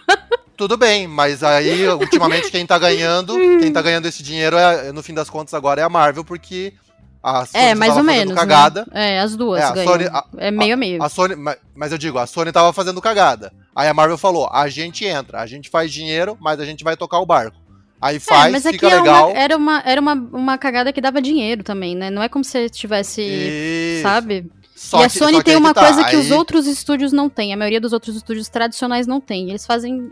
Tudo 0.56 0.76
bem, 0.76 1.06
mas 1.06 1.42
aí, 1.42 1.88
ultimamente, 1.88 2.50
quem 2.50 2.66
tá 2.66 2.78
ganhando, 2.78 3.34
quem 3.58 3.72
tá 3.72 3.80
ganhando 3.80 4.06
esse 4.06 4.22
dinheiro, 4.22 4.56
é, 4.56 4.92
no 4.92 5.02
fim 5.02 5.14
das 5.14 5.30
contas, 5.30 5.54
agora 5.54 5.80
é 5.80 5.84
a 5.84 5.88
Marvel, 5.88 6.22
porque 6.22 6.74
a 7.22 7.44
Sony 7.44 7.64
é, 7.64 7.74
mais 7.74 7.96
ou 7.96 8.02
menos. 8.02 8.34
Né? 8.34 8.40
Cagada. 8.40 8.86
Né? 8.92 9.16
É, 9.16 9.20
as 9.20 9.36
duas 9.36 9.62
é, 9.62 9.84
Sony, 9.84 10.06
a, 10.06 10.24
é 10.38 10.50
meio 10.50 10.74
a 10.74 10.76
meio. 10.76 11.02
A 11.02 11.08
Sony, 11.08 11.34
mas 11.74 11.92
eu 11.92 11.98
digo, 11.98 12.18
a 12.18 12.26
Sony 12.26 12.50
tava 12.50 12.72
fazendo 12.72 13.00
cagada. 13.00 13.52
Aí 13.74 13.88
a 13.88 13.94
Marvel 13.94 14.18
falou: 14.18 14.48
a 14.50 14.68
gente 14.68 15.04
entra, 15.04 15.40
a 15.40 15.46
gente 15.46 15.68
faz 15.68 15.92
dinheiro, 15.92 16.36
mas 16.40 16.60
a 16.60 16.64
gente 16.64 16.82
vai 16.82 16.96
tocar 16.96 17.18
o 17.18 17.26
barco. 17.26 17.56
Aí 18.00 18.16
é, 18.16 18.20
faz, 18.20 18.48
é, 18.48 18.50
mas 18.50 18.62
fica 18.62 18.88
legal. 18.88 19.30
Uma, 19.30 19.38
era 19.38 19.56
uma, 19.56 19.82
era 19.84 20.00
uma, 20.00 20.14
uma 20.14 20.58
cagada 20.58 20.92
que 20.92 21.00
dava 21.00 21.20
dinheiro 21.20 21.62
também, 21.62 21.94
né? 21.94 22.08
Não 22.08 22.22
é 22.22 22.28
como 22.28 22.42
se 22.42 22.70
tivesse, 22.70 23.20
Isso. 23.20 24.02
sabe? 24.02 24.50
Só 24.74 25.02
e 25.02 25.04
a 25.04 25.08
Sony 25.10 25.42
tem 25.42 25.56
uma 25.56 25.74
tá, 25.74 25.84
coisa 25.84 26.04
que 26.04 26.16
os 26.16 26.30
outros 26.30 26.66
estúdios 26.66 27.12
não 27.12 27.28
têm. 27.28 27.52
A 27.52 27.56
maioria 27.56 27.78
dos 27.78 27.92
outros 27.92 28.16
estúdios 28.16 28.48
tradicionais 28.48 29.06
não 29.06 29.20
tem. 29.20 29.50
Eles 29.50 29.66
fazem. 29.66 30.10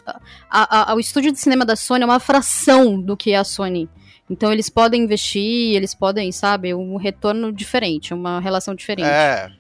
A, 0.50 0.92
a, 0.92 0.94
o 0.94 1.00
estúdio 1.00 1.32
de 1.32 1.38
cinema 1.40 1.64
da 1.64 1.74
Sony 1.74 2.02
é 2.02 2.04
uma 2.04 2.20
fração 2.20 3.00
do 3.00 3.16
que 3.16 3.30
é 3.30 3.38
a 3.38 3.44
Sony. 3.44 3.88
Então 4.30 4.52
eles 4.52 4.68
podem 4.68 5.02
investir, 5.02 5.74
eles 5.74 5.94
podem, 5.94 6.30
sabe, 6.30 6.74
um 6.74 6.96
retorno 6.96 7.52
diferente, 7.52 8.12
uma 8.12 8.40
relação 8.40 8.74
diferente. 8.74 9.08
É. 9.08 9.50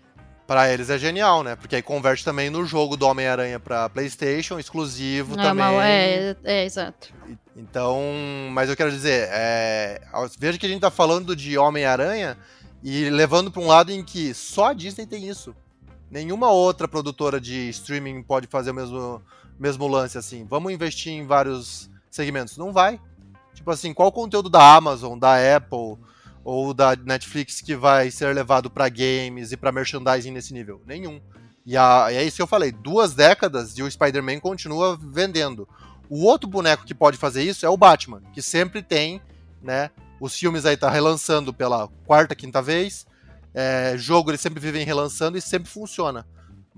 Pra 0.46 0.72
eles 0.72 0.88
é 0.88 0.96
genial, 0.96 1.42
né? 1.42 1.56
Porque 1.56 1.76
aí 1.76 1.82
converte 1.82 2.24
também 2.24 2.48
no 2.48 2.64
jogo 2.64 2.96
do 2.96 3.06
Homem-Aranha 3.06 3.60
pra 3.60 3.88
PlayStation, 3.90 4.58
exclusivo 4.58 5.38
é, 5.38 5.42
também. 5.42 5.66
Uma, 5.66 5.86
é, 5.86 6.36
é, 6.42 6.64
exato. 6.64 7.12
Então, 7.54 8.00
mas 8.50 8.70
eu 8.70 8.76
quero 8.76 8.90
dizer, 8.90 9.28
é, 9.30 10.00
veja 10.38 10.56
que 10.58 10.64
a 10.64 10.68
gente 10.68 10.80
tá 10.80 10.90
falando 10.90 11.36
de 11.36 11.58
Homem-Aranha 11.58 12.38
e 12.82 13.10
levando 13.10 13.50
para 13.50 13.60
um 13.60 13.66
lado 13.66 13.92
em 13.92 14.02
que 14.02 14.32
só 14.32 14.68
a 14.68 14.72
Disney 14.72 15.06
tem 15.06 15.28
isso. 15.28 15.54
Nenhuma 16.10 16.50
outra 16.50 16.88
produtora 16.88 17.38
de 17.38 17.68
streaming 17.68 18.22
pode 18.22 18.46
fazer 18.46 18.70
o 18.70 18.74
mesmo, 18.74 19.22
mesmo 19.58 19.86
lance 19.86 20.16
assim. 20.16 20.46
Vamos 20.48 20.72
investir 20.72 21.12
em 21.12 21.26
vários 21.26 21.90
segmentos. 22.10 22.56
Não 22.56 22.72
vai. 22.72 22.98
Tipo 23.58 23.72
assim, 23.72 23.92
qual 23.92 24.12
conteúdo 24.12 24.48
da 24.48 24.76
Amazon, 24.76 25.18
da 25.18 25.34
Apple 25.56 25.98
ou 26.44 26.72
da 26.72 26.94
Netflix 26.94 27.60
que 27.60 27.74
vai 27.74 28.08
ser 28.08 28.32
levado 28.32 28.70
para 28.70 28.88
games 28.88 29.50
e 29.50 29.56
para 29.56 29.72
merchandising 29.72 30.30
nesse 30.30 30.54
nível? 30.54 30.80
Nenhum. 30.86 31.20
E, 31.66 31.76
a, 31.76 32.06
e 32.12 32.14
é 32.14 32.22
isso 32.22 32.36
que 32.36 32.42
eu 32.42 32.46
falei, 32.46 32.70
duas 32.70 33.14
décadas 33.14 33.76
e 33.76 33.82
o 33.82 33.90
Spider-Man 33.90 34.38
continua 34.38 34.96
vendendo. 34.96 35.68
O 36.08 36.24
outro 36.24 36.48
boneco 36.48 36.86
que 36.86 36.94
pode 36.94 37.18
fazer 37.18 37.42
isso 37.42 37.66
é 37.66 37.68
o 37.68 37.76
Batman, 37.76 38.22
que 38.32 38.40
sempre 38.40 38.80
tem, 38.80 39.20
né? 39.60 39.90
Os 40.20 40.36
filmes 40.36 40.64
aí 40.64 40.76
tá 40.76 40.88
relançando 40.88 41.52
pela 41.52 41.88
quarta, 42.06 42.36
quinta 42.36 42.62
vez. 42.62 43.08
É, 43.52 43.94
jogo 43.98 44.30
eles 44.30 44.40
sempre 44.40 44.60
vivem 44.60 44.86
relançando 44.86 45.36
e 45.36 45.40
sempre 45.40 45.68
funciona. 45.68 46.24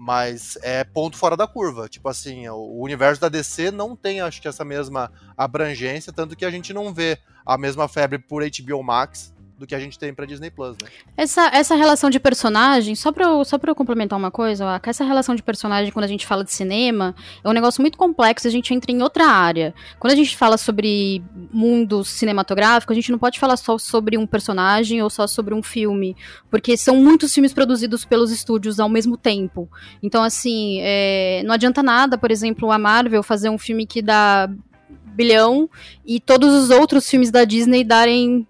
Mas 0.02 0.56
é 0.62 0.82
ponto 0.82 1.14
fora 1.18 1.36
da 1.36 1.46
curva. 1.46 1.86
Tipo 1.86 2.08
assim, 2.08 2.48
o 2.48 2.80
universo 2.80 3.20
da 3.20 3.28
DC 3.28 3.70
não 3.70 3.94
tem, 3.94 4.22
acho 4.22 4.40
que, 4.40 4.48
essa 4.48 4.64
mesma 4.64 5.12
abrangência, 5.36 6.10
tanto 6.10 6.34
que 6.34 6.46
a 6.46 6.50
gente 6.50 6.72
não 6.72 6.94
vê 6.94 7.18
a 7.44 7.58
mesma 7.58 7.86
febre 7.86 8.18
por 8.18 8.42
HBO 8.42 8.82
Max 8.82 9.30
do 9.60 9.66
que 9.66 9.74
a 9.74 9.78
gente 9.78 9.98
tem 9.98 10.12
pra 10.14 10.24
Disney 10.24 10.50
Plus, 10.50 10.74
né? 10.82 10.88
Essa, 11.14 11.48
essa 11.52 11.74
relação 11.74 12.08
de 12.08 12.18
personagem, 12.18 12.94
só 12.94 13.12
pra, 13.12 13.26
eu, 13.26 13.44
só 13.44 13.58
pra 13.58 13.70
eu 13.70 13.74
complementar 13.74 14.18
uma 14.18 14.30
coisa, 14.30 14.80
essa 14.82 15.04
relação 15.04 15.34
de 15.34 15.42
personagem 15.42 15.92
quando 15.92 16.06
a 16.06 16.08
gente 16.08 16.26
fala 16.26 16.42
de 16.42 16.50
cinema 16.50 17.14
é 17.44 17.48
um 17.48 17.52
negócio 17.52 17.82
muito 17.82 17.98
complexo, 17.98 18.48
a 18.48 18.50
gente 18.50 18.72
entra 18.72 18.90
em 18.90 19.02
outra 19.02 19.26
área. 19.26 19.74
Quando 19.98 20.14
a 20.14 20.16
gente 20.16 20.34
fala 20.34 20.56
sobre 20.56 21.22
mundo 21.52 22.02
cinematográfico, 22.02 22.90
a 22.90 22.96
gente 22.96 23.12
não 23.12 23.18
pode 23.18 23.38
falar 23.38 23.58
só 23.58 23.76
sobre 23.76 24.16
um 24.16 24.26
personagem 24.26 25.02
ou 25.02 25.10
só 25.10 25.26
sobre 25.26 25.52
um 25.52 25.62
filme, 25.62 26.16
porque 26.50 26.74
são 26.74 26.96
muitos 26.96 27.34
filmes 27.34 27.52
produzidos 27.52 28.06
pelos 28.06 28.32
estúdios 28.32 28.80
ao 28.80 28.88
mesmo 28.88 29.18
tempo. 29.18 29.70
Então, 30.02 30.22
assim, 30.22 30.78
é, 30.80 31.42
não 31.44 31.52
adianta 31.52 31.82
nada, 31.82 32.16
por 32.16 32.30
exemplo, 32.30 32.72
a 32.72 32.78
Marvel 32.78 33.22
fazer 33.22 33.50
um 33.50 33.58
filme 33.58 33.84
que 33.84 34.00
dá 34.00 34.48
bilhão 35.14 35.68
e 36.06 36.18
todos 36.18 36.54
os 36.54 36.70
outros 36.70 37.08
filmes 37.10 37.30
da 37.30 37.44
Disney 37.44 37.84
darem 37.84 38.46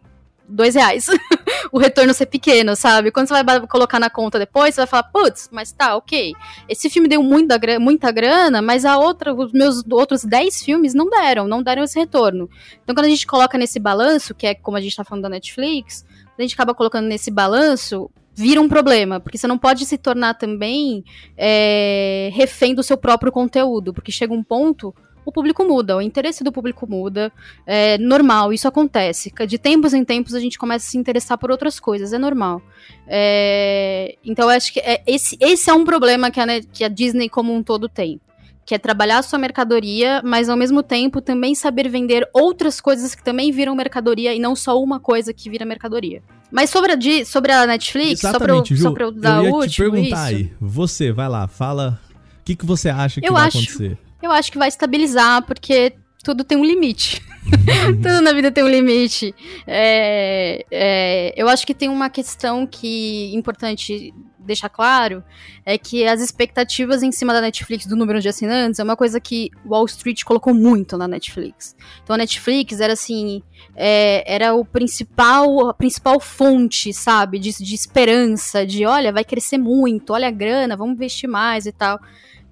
dois 0.51 0.75
reais. 0.75 1.07
o 1.73 1.79
retorno 1.79 2.13
ser 2.13 2.27
pequeno, 2.27 2.75
sabe? 2.75 3.11
Quando 3.11 3.29
você 3.29 3.43
vai 3.43 3.67
colocar 3.67 3.99
na 3.99 4.11
conta 4.11 4.39
depois, 4.39 4.75
você 4.75 4.81
vai 4.83 4.87
falar, 4.87 5.05
putz, 5.05 5.49
mas 5.53 5.73
tá, 5.73 5.97
ok. 5.97 6.35
Esse 6.69 6.91
filme 6.91 7.09
deu 7.09 7.23
muita, 7.23 7.59
muita 7.79 8.11
grana, 8.11 8.61
mas 8.61 8.85
a 8.85 8.99
outra, 8.99 9.33
os 9.35 9.53
meus 9.53 9.83
outros 9.91 10.25
10 10.25 10.63
filmes 10.63 10.95
não 10.95 11.09
deram, 11.09 11.47
não 11.47 11.63
deram 11.63 11.85
esse 11.85 11.99
retorno. 11.99 12.49
Então, 12.83 12.95
quando 12.95 13.07
a 13.07 13.11
gente 13.11 13.27
coloca 13.27 13.57
nesse 13.57 13.79
balanço, 13.79 14.35
que 14.35 14.47
é 14.47 14.55
como 14.55 14.77
a 14.77 14.81
gente 14.81 14.97
tá 14.97 15.05
falando 15.05 15.23
da 15.23 15.29
Netflix, 15.29 16.05
a 16.39 16.43
gente 16.43 16.55
acaba 16.55 16.75
colocando 16.75 17.07
nesse 17.07 17.31
balanço, 17.31 18.11
vira 18.35 18.61
um 18.61 18.69
problema, 18.69 19.21
porque 19.21 19.37
você 19.37 19.47
não 19.47 19.59
pode 19.59 19.85
se 19.85 19.99
tornar 19.99 20.35
também 20.35 21.05
é, 21.37 22.31
refém 22.33 22.75
do 22.75 22.83
seu 22.83 22.97
próprio 22.97 23.31
conteúdo, 23.31 23.93
porque 23.93 24.11
chega 24.11 24.33
um 24.33 24.43
ponto 24.43 24.95
o 25.25 25.33
público 25.33 25.65
muda, 25.65 25.97
o 25.97 26.03
interesse 26.03 26.43
do 26.43 26.53
público 26.53 26.87
muda. 26.89 27.33
É 27.67 27.99
normal, 27.99 28.53
isso 28.53 28.67
acontece. 28.67 29.33
De 29.47 29.59
tempos 29.59 29.95
em 29.95 30.05
tempos 30.05 30.35
a 30.35 30.41
gente 30.41 30.59
começa 30.59 30.87
a 30.87 30.91
se 30.91 30.99
interessar 30.99 31.39
por 31.39 31.51
outras 31.51 31.79
coisas, 31.79 32.13
é 32.13 32.19
normal. 32.19 32.63
É, 33.07 34.17
então 34.25 34.51
eu 34.51 34.57
acho 34.57 34.73
que 34.73 34.81
é, 34.81 35.03
esse, 35.07 35.37
esse 35.41 35.71
é 35.71 35.75
um 35.75 35.85
problema 35.85 36.31
que 36.31 36.41
a, 36.41 36.47
que 36.63 36.85
a 36.85 36.89
Disney 36.89 37.29
como 37.29 37.55
um 37.55 37.63
todo 37.63 37.89
tem. 37.89 38.21
Que 38.65 38.75
é 38.75 38.79
trabalhar 38.79 39.19
a 39.19 39.23
sua 39.23 39.39
mercadoria, 39.39 40.23
mas 40.25 40.49
ao 40.49 40.57
mesmo 40.57 40.83
tempo 40.83 41.21
também 41.21 41.55
saber 41.55 41.89
vender 41.89 42.29
outras 42.33 42.81
coisas 42.81 43.15
que 43.15 43.25
também 43.25 43.51
viram 43.51 43.75
mercadoria 43.75 44.33
e 44.33 44.39
não 44.39 44.55
só 44.55 44.81
uma 44.81 45.01
coisa 45.01 45.33
que 45.33 45.51
vira 45.51 45.65
mercadoria. 45.65 46.23
Mas 46.53 46.71
sobre 46.71 46.93
a, 46.93 47.25
sobre 47.25 47.53
a 47.53 47.67
Netflix, 47.67 48.25
Exatamente, 48.25 48.77
só 48.77 48.91
pra 48.93 49.05
eu, 49.05 49.09
eu 49.09 49.13
dar 49.13 49.39
eu 49.39 49.45
ia 49.45 49.55
último, 49.55 49.71
te 49.71 49.83
perguntar 49.83 50.33
isso. 50.33 50.43
aí. 50.43 50.53
Você, 50.61 51.13
vai 51.13 51.29
lá, 51.29 51.47
fala. 51.47 51.99
O 52.41 52.45
que, 52.45 52.57
que 52.57 52.67
você 52.67 52.89
acha 52.89 53.21
que 53.21 53.29
eu 53.29 53.35
vai 53.35 53.47
acho, 53.47 53.59
acontecer? 53.59 53.99
Eu 54.23 54.31
acho 54.31 54.53
que 54.53 54.59
vai 54.59 54.69
estabilizar, 54.69 55.43
porque 55.47 55.95
tudo 56.23 56.45
tem 56.45 56.59
um 56.59 56.65
limite. 56.65 57.23
tudo 58.03 58.21
na 58.21 58.33
vida 58.33 58.51
tem 58.51 58.63
um 58.63 58.69
limite. 58.69 59.35
É, 59.67 60.65
é, 60.71 61.35
eu 61.37 61.49
acho 61.49 61.67
que 61.67 61.75
tem 61.75 61.89
uma 61.89 62.11
questão 62.11 62.67
que 62.67 63.35
importante 63.35 64.13
deixar 64.39 64.69
claro 64.69 65.23
é 65.65 65.79
que 65.79 66.07
as 66.07 66.21
expectativas 66.21 67.03
em 67.03 67.13
cima 67.13 67.33
da 67.33 67.41
Netflix 67.41 67.87
do 67.87 67.95
número 67.95 68.21
de 68.21 68.29
assinantes 68.29 68.81
é 68.81 68.85
uma 68.85 68.97
coisa 68.97 69.21
que 69.21 69.51
Wall 69.65 69.85
Street 69.87 70.25
colocou 70.25 70.53
muito 70.53 70.97
na 70.97 71.07
Netflix. 71.07 71.77
Então 72.03 72.15
a 72.15 72.19
Netflix 72.19 72.81
era 72.81 72.95
assim, 72.95 73.43
é, 73.77 74.25
era 74.27 74.55
o 74.55 74.65
principal, 74.65 75.69
a 75.69 75.75
principal 75.75 76.19
fonte, 76.21 76.93
sabe, 76.93 77.39
de, 77.39 77.53
de 77.63 77.75
esperança, 77.75 78.67
de 78.67 78.85
olha, 78.85 79.13
vai 79.13 79.25
crescer 79.25 79.59
muito, 79.59 80.13
olha 80.13 80.29
a 80.29 80.33
grana, 80.33 80.77
vamos 80.77 80.95
investir 80.95 81.29
mais 81.29 81.67
e 81.67 81.73
tal. 81.73 82.01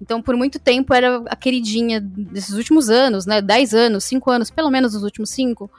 Então, 0.01 0.21
por 0.21 0.35
muito 0.35 0.59
tempo, 0.59 0.93
era 0.93 1.21
a 1.27 1.35
queridinha 1.35 1.99
desses 1.99 2.55
últimos 2.55 2.89
anos, 2.89 3.25
né? 3.25 3.41
10 3.41 3.73
anos, 3.73 4.03
5 4.05 4.31
anos, 4.31 4.49
pelo 4.49 4.69
menos 4.69 4.93
nos 4.93 5.03
últimos 5.03 5.29
5. 5.31 5.69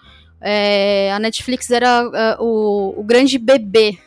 É, 0.40 1.12
a 1.12 1.18
Netflix 1.18 1.70
era 1.70 2.06
uh, 2.06 2.42
o, 2.42 3.00
o, 3.00 3.04
grande 3.04 3.38
bebê 3.38 3.98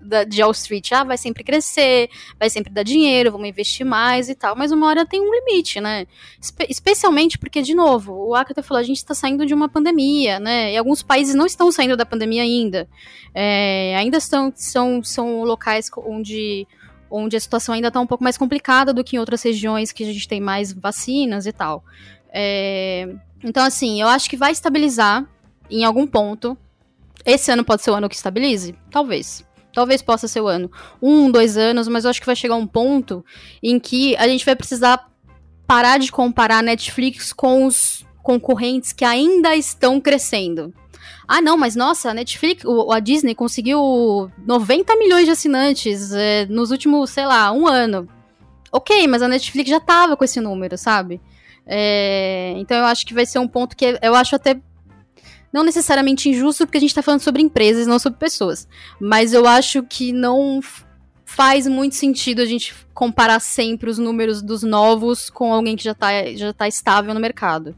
da, 0.00 0.24
de 0.24 0.42
Wall 0.42 0.52
Street. 0.52 0.92
Ah, 0.92 1.04
vai 1.04 1.18
sempre 1.18 1.44
crescer, 1.44 2.08
vai 2.38 2.48
sempre 2.48 2.72
dar 2.72 2.82
dinheiro, 2.82 3.32
vamos 3.32 3.48
investir 3.48 3.84
mais 3.84 4.28
e 4.28 4.34
tal. 4.34 4.56
Mas 4.56 4.72
uma 4.72 4.86
hora 4.86 5.06
tem 5.06 5.20
um 5.20 5.32
limite, 5.32 5.80
né? 5.80 6.06
Espe 6.40 6.66
especialmente 6.68 7.38
porque, 7.38 7.60
de 7.60 7.74
novo, 7.74 8.12
o 8.12 8.34
Akata 8.34 8.62
falou, 8.62 8.80
a 8.80 8.84
gente 8.84 8.98
está 8.98 9.14
saindo 9.14 9.44
de 9.44 9.54
uma 9.54 9.68
pandemia, 9.68 10.38
né? 10.38 10.72
E 10.72 10.76
alguns 10.76 11.02
países 11.02 11.34
não 11.34 11.46
estão 11.46 11.70
saindo 11.70 11.96
da 11.96 12.06
pandemia 12.06 12.42
ainda. 12.42 12.88
É, 13.34 13.94
ainda 13.96 14.18
estão, 14.18 14.52
são, 14.54 15.02
são 15.02 15.42
locais 15.42 15.90
onde 15.96 16.66
onde 17.10 17.36
a 17.36 17.40
situação 17.40 17.74
ainda 17.74 17.88
está 17.88 18.00
um 18.00 18.06
pouco 18.06 18.24
mais 18.24 18.36
complicada 18.36 18.92
do 18.92 19.04
que 19.04 19.16
em 19.16 19.18
outras 19.18 19.42
regiões 19.42 19.92
que 19.92 20.02
a 20.02 20.06
gente 20.06 20.28
tem 20.28 20.40
mais 20.40 20.72
vacinas 20.72 21.46
e 21.46 21.52
tal. 21.52 21.84
É, 22.32 23.08
então, 23.42 23.64
assim, 23.64 24.00
eu 24.00 24.08
acho 24.08 24.28
que 24.28 24.36
vai 24.36 24.52
estabilizar 24.52 25.26
em 25.70 25.84
algum 25.84 26.06
ponto. 26.06 26.56
Esse 27.24 27.50
ano 27.50 27.64
pode 27.64 27.82
ser 27.82 27.90
o 27.90 27.94
ano 27.94 28.08
que 28.08 28.16
estabilize? 28.16 28.74
Talvez. 28.90 29.44
Talvez 29.72 30.02
possa 30.02 30.28
ser 30.28 30.40
o 30.40 30.46
ano. 30.46 30.70
Um, 31.02 31.30
dois 31.30 31.56
anos, 31.56 31.88
mas 31.88 32.04
eu 32.04 32.10
acho 32.10 32.20
que 32.20 32.26
vai 32.26 32.36
chegar 32.36 32.54
um 32.54 32.66
ponto 32.66 33.24
em 33.62 33.78
que 33.78 34.16
a 34.16 34.28
gente 34.28 34.44
vai 34.44 34.54
precisar 34.54 35.10
parar 35.66 35.98
de 35.98 36.12
comparar 36.12 36.62
Netflix 36.62 37.32
com 37.32 37.64
os 37.64 38.04
concorrentes 38.22 38.92
que 38.92 39.04
ainda 39.04 39.54
estão 39.56 40.00
crescendo. 40.00 40.72
Ah, 41.26 41.40
não, 41.40 41.56
mas 41.56 41.74
nossa, 41.74 42.10
a 42.10 42.14
Netflix, 42.14 42.64
o, 42.64 42.92
a 42.92 43.00
Disney 43.00 43.34
conseguiu 43.34 44.30
90 44.46 44.96
milhões 44.96 45.24
de 45.24 45.30
assinantes 45.30 46.12
é, 46.12 46.46
nos 46.46 46.70
últimos, 46.70 47.10
sei 47.10 47.26
lá, 47.26 47.50
um 47.52 47.66
ano. 47.66 48.08
Ok, 48.70 49.06
mas 49.06 49.22
a 49.22 49.28
Netflix 49.28 49.70
já 49.70 49.80
tava 49.80 50.16
com 50.16 50.24
esse 50.24 50.40
número, 50.40 50.76
sabe? 50.76 51.20
É, 51.66 52.54
então 52.56 52.76
eu 52.76 52.84
acho 52.84 53.06
que 53.06 53.14
vai 53.14 53.24
ser 53.24 53.38
um 53.38 53.48
ponto 53.48 53.76
que 53.76 53.98
eu 54.02 54.14
acho 54.14 54.36
até 54.36 54.60
não 55.52 55.62
necessariamente 55.62 56.28
injusto, 56.28 56.66
porque 56.66 56.78
a 56.78 56.80
gente 56.80 56.94
tá 56.94 57.00
falando 57.00 57.20
sobre 57.20 57.40
empresas, 57.40 57.86
não 57.86 57.98
sobre 57.98 58.18
pessoas. 58.18 58.66
Mas 59.00 59.32
eu 59.32 59.46
acho 59.46 59.84
que 59.84 60.12
não 60.12 60.60
faz 61.24 61.66
muito 61.66 61.94
sentido 61.94 62.42
a 62.42 62.44
gente 62.44 62.74
comparar 62.92 63.40
sempre 63.40 63.88
os 63.88 63.98
números 63.98 64.42
dos 64.42 64.62
novos 64.62 65.30
com 65.30 65.52
alguém 65.52 65.76
que 65.76 65.84
já 65.84 65.94
tá, 65.94 66.08
já 66.34 66.52
tá 66.52 66.66
estável 66.66 67.14
no 67.14 67.20
mercado. 67.20 67.74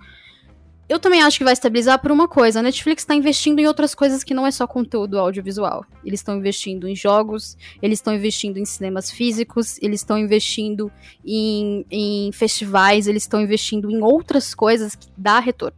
Eu 0.88 1.00
também 1.00 1.20
acho 1.20 1.38
que 1.38 1.44
vai 1.44 1.52
estabilizar 1.52 1.98
por 2.00 2.12
uma 2.12 2.28
coisa. 2.28 2.60
A 2.60 2.62
Netflix 2.62 3.02
está 3.02 3.14
investindo 3.14 3.58
em 3.58 3.66
outras 3.66 3.92
coisas 3.92 4.22
que 4.22 4.32
não 4.32 4.46
é 4.46 4.52
só 4.52 4.68
conteúdo 4.68 5.18
audiovisual. 5.18 5.84
Eles 6.04 6.20
estão 6.20 6.36
investindo 6.36 6.86
em 6.86 6.94
jogos, 6.94 7.56
eles 7.82 7.98
estão 7.98 8.14
investindo 8.14 8.56
em 8.56 8.64
cinemas 8.64 9.10
físicos, 9.10 9.78
eles 9.82 10.00
estão 10.00 10.16
investindo 10.16 10.90
em, 11.24 11.84
em 11.90 12.30
festivais, 12.30 13.08
eles 13.08 13.24
estão 13.24 13.40
investindo 13.40 13.90
em 13.90 14.00
outras 14.00 14.54
coisas 14.54 14.94
que 14.94 15.08
dá 15.16 15.40
retorno. 15.40 15.76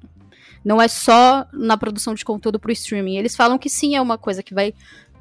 Não 0.62 0.82
é 0.82 0.88
só 0.88 1.46
na 1.54 1.78
produção 1.78 2.12
de 2.12 2.24
conteúdo 2.24 2.58
para 2.58 2.68
o 2.68 2.72
streaming. 2.72 3.16
Eles 3.16 3.34
falam 3.34 3.56
que 3.56 3.70
sim, 3.70 3.96
é 3.96 4.02
uma 4.02 4.18
coisa 4.18 4.42
que 4.42 4.52
vai 4.52 4.74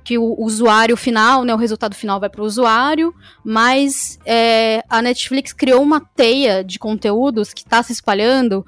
que 0.03 0.17
o 0.17 0.41
usuário 0.41 0.95
final, 0.95 1.43
né, 1.43 1.53
o 1.53 1.57
resultado 1.57 1.93
final 1.93 2.17
vai 2.17 2.29
para 2.29 2.41
o 2.41 2.45
usuário, 2.45 3.13
mas 3.43 4.17
é, 4.25 4.81
a 4.87 5.01
Netflix 5.01 5.51
criou 5.51 5.83
uma 5.83 5.99
teia 5.99 6.63
de 6.63 6.79
conteúdos 6.79 7.53
que 7.53 7.59
está 7.59 7.83
se 7.83 7.91
espalhando 7.91 8.65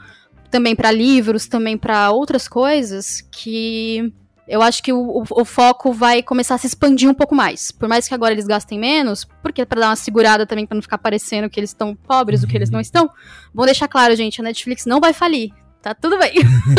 também 0.50 0.76
para 0.76 0.92
livros, 0.92 1.48
também 1.48 1.78
para 1.78 2.12
outras 2.12 2.48
coisas, 2.48 3.22
que 3.32 4.14
eu 4.48 4.64
acho 4.64 4.82
que 4.82 4.92
o, 4.92 5.00
o, 5.00 5.24
o, 5.30 5.46
foco 5.46 5.94
vai 5.94 6.24
começar 6.24 6.56
a 6.56 6.58
se 6.58 6.66
expandir 6.66 7.08
um 7.08 7.14
pouco 7.14 7.36
mais. 7.36 7.72
Por 7.72 7.88
mais 7.88 8.08
que 8.08 8.16
agora 8.16 8.34
eles 8.34 8.48
gastem 8.48 8.80
menos, 8.80 9.24
porque 9.44 9.64
para 9.64 9.82
dar 9.82 9.90
uma 9.90 9.96
segurada 9.96 10.46
também 10.46 10.66
para 10.66 10.74
não 10.74 10.82
ficar 10.82 10.98
parecendo 10.98 11.50
que 11.50 11.60
eles 11.60 11.70
estão 11.70 11.96
pobres 11.96 12.42
do 12.42 12.48
que 12.48 12.58
eles 12.58 12.72
não 12.72 12.80
estão. 12.80 13.10
Vou 13.54 13.66
deixar 13.66 13.88
claro, 13.88 14.16
gente, 14.16 14.42
a 14.42 14.44
Netflix 14.44 14.88
não 14.88 15.00
vai 15.00 15.14
falir. 15.14 15.52
Tá 15.84 15.94
tudo 15.94 16.18
bem. 16.18 16.34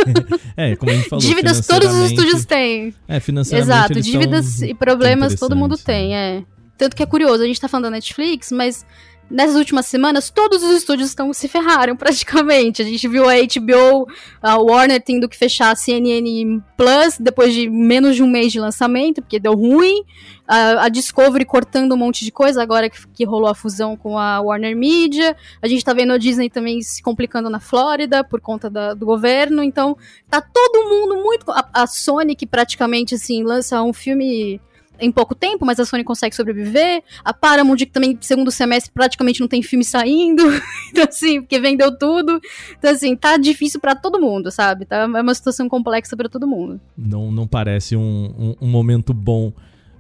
é, 0.57 0.77
como 0.77 0.91
a 0.91 0.95
gente 0.95 1.09
falou. 1.09 1.25
Dívidas 1.25 1.67
todos 1.67 1.95
os 1.95 2.11
estúdios 2.11 2.45
têm. 2.45 2.93
É, 3.07 3.21
financeiramente. 3.21 3.71
Exato, 3.71 4.01
dívidas 4.01 4.63
e 4.63 4.75
problemas 4.75 5.37
todo 5.37 5.55
mundo 5.55 5.79
tem, 5.79 6.15
é. 6.15 6.43
Tanto 6.77 6.97
que 6.97 7.03
é 7.03 7.07
curioso, 7.07 7.43
a 7.43 7.47
gente 7.47 7.61
tá 7.61 7.69
falando 7.69 7.85
da 7.85 7.91
Netflix, 7.91 8.51
mas 8.51 8.85
nessas 9.31 9.57
últimas 9.57 9.87
semanas, 9.87 10.29
todos 10.29 10.63
os 10.63 10.71
estúdios 10.73 11.09
estão 11.09 11.33
se 11.33 11.47
ferraram 11.47 11.95
praticamente. 11.97 12.83
A 12.83 12.85
gente 12.85 13.07
viu 13.07 13.29
a 13.29 13.35
HBO, 13.35 14.07
a 14.43 14.59
Warner 14.59 15.01
tendo 15.01 15.29
que 15.29 15.37
fechar 15.37 15.71
a 15.71 15.77
CNN 15.77 16.61
Plus 16.77 17.19
depois 17.19 17.55
de 17.55 17.69
menos 17.69 18.17
de 18.17 18.23
um 18.23 18.29
mês 18.29 18.51
de 18.53 18.59
lançamento, 18.59 19.23
porque 19.23 19.39
deu 19.39 19.55
ruim. 19.55 20.03
A, 20.49 20.87
a 20.87 20.89
Discovery 20.89 21.45
cortando 21.45 21.93
um 21.93 21.97
monte 21.97 22.25
de 22.25 22.33
coisa 22.33 22.61
agora 22.61 22.91
que, 22.91 23.07
que, 23.15 23.25
rolou 23.25 23.49
a 23.49 23.55
fusão 23.55 23.97
com 23.97 24.19
a 24.19 24.41
Warner 24.41 24.77
Media. 24.77 25.37
A 25.63 25.69
gente 25.69 25.85
tá 25.85 25.93
vendo 25.93 26.13
a 26.13 26.19
Disney 26.19 26.51
também 26.51 26.83
se 26.83 27.01
complicando 27.01 27.49
na 27.49 27.61
Flórida 27.61 28.25
por 28.25 28.41
conta 28.41 28.69
da, 28.69 28.93
do 28.93 29.07
governo. 29.07 29.63
Então, 29.63 29.97
tá 30.29 30.41
todo 30.41 30.89
mundo 30.89 31.23
muito. 31.23 31.49
A, 31.53 31.69
a 31.73 31.87
Sony, 31.87 32.35
que 32.35 32.47
praticamente 32.47 33.15
assim, 33.15 33.45
lança 33.45 33.81
um 33.81 33.93
filme 33.93 34.61
em 35.01 35.11
pouco 35.11 35.35
tempo, 35.35 35.65
mas 35.65 35.81
a 35.81 35.85
Sony 35.85 36.05
consegue 36.05 36.35
sobreviver. 36.35 37.03
A 37.25 37.33
Paramount, 37.33 37.77
que 37.77 37.87
também, 37.87 38.17
segundo 38.21 38.51
semestre, 38.51 38.93
praticamente 38.93 39.41
não 39.41 39.49
tem 39.49 39.63
filme 39.63 39.85
saindo. 39.85 40.43
então, 40.91 41.05
assim, 41.09 41.41
porque 41.41 41.59
vendeu 41.59 41.97
tudo. 41.97 42.41
Então, 42.79 42.91
assim, 42.91 43.17
tá 43.17 43.37
difícil 43.37 43.81
para 43.81 43.95
todo 43.95 44.21
mundo, 44.21 44.51
sabe? 44.51 44.85
Tá, 44.85 44.99
é 45.03 45.07
uma 45.07 45.35
situação 45.35 45.69
complexa 45.69 46.17
para 46.17 46.29
todo 46.29 46.47
mundo. 46.47 46.81
Não, 46.97 47.33
não 47.33 47.47
parece 47.47 47.97
um, 47.97 48.57
um, 48.61 48.67
um 48.67 48.69
momento 48.69 49.13
bom 49.13 49.53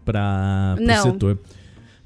para 0.04 0.76
o 0.78 1.02
setor. 1.02 1.38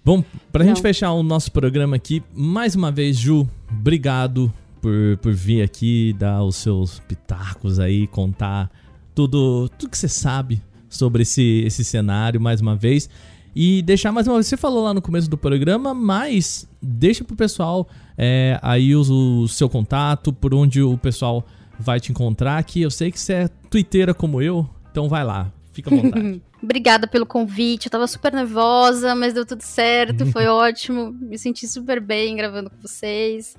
Bom, 0.05 0.23
pra 0.53 0.63
não. 0.63 0.69
gente 0.69 0.83
fechar 0.83 1.13
o 1.13 1.23
nosso 1.23 1.51
programa 1.51 1.97
aqui, 1.97 2.23
mais 2.35 2.75
uma 2.75 2.93
vez, 2.93 3.17
Ju, 3.17 3.49
obrigado 3.71 4.53
por, 4.81 5.17
por 5.23 5.33
vir 5.33 5.63
aqui 5.63 6.15
dar 6.19 6.43
os 6.43 6.57
seus 6.57 7.01
pitacos 7.01 7.81
aí, 7.81 8.07
contar 8.07 8.71
tudo, 9.15 9.69
tudo 9.79 9.91
que 9.91 9.97
você 9.97 10.09
sabe 10.09 10.61
sobre 10.95 11.23
esse, 11.23 11.63
esse 11.67 11.85
cenário 11.85 12.41
mais 12.41 12.61
uma 12.61 12.77
vez. 12.77 13.09
E 13.55 13.83
deixar 13.83 14.11
mais 14.11 14.27
uma 14.27 14.35
vez, 14.35 14.47
você 14.47 14.57
falou 14.57 14.83
lá 14.83 14.93
no 14.93 15.01
começo 15.01 15.31
do 15.31 15.39
programa, 15.39 15.95
mas 15.95 16.69
deixa 16.83 17.23
pro 17.23 17.37
pessoal 17.37 17.89
é, 18.19 18.59
aí 18.61 18.97
o, 18.97 19.01
o, 19.01 19.49
seu 19.49 19.69
contato, 19.69 20.33
por 20.33 20.53
onde 20.53 20.83
o 20.83 20.99
pessoal 20.99 21.47
vai 21.79 22.01
te 22.01 22.11
encontrar, 22.11 22.63
que 22.65 22.83
eu 22.83 22.91
sei 22.91 23.13
que 23.13 23.21
você 23.21 23.33
é 23.33 23.49
twitteira 23.71 24.13
como 24.13 24.43
eu, 24.43 24.69
então 24.91 25.09
vai 25.09 25.23
lá, 25.23 25.53
fica 25.73 25.95
à 25.95 25.97
vontade. 25.97 26.43
Obrigada 26.65 27.07
pelo 27.07 27.27
convite. 27.27 27.87
Eu 27.87 27.91
tava 27.91 28.07
super 28.07 28.33
nervosa, 28.33 29.15
mas 29.15 29.35
deu 29.35 29.45
tudo 29.45 29.61
certo, 29.61 30.25
foi 30.33 30.47
ótimo. 30.47 31.13
Me 31.13 31.37
senti 31.37 31.69
super 31.69 32.01
bem 32.01 32.35
gravando 32.37 32.71
com 32.71 32.77
vocês. 32.81 33.55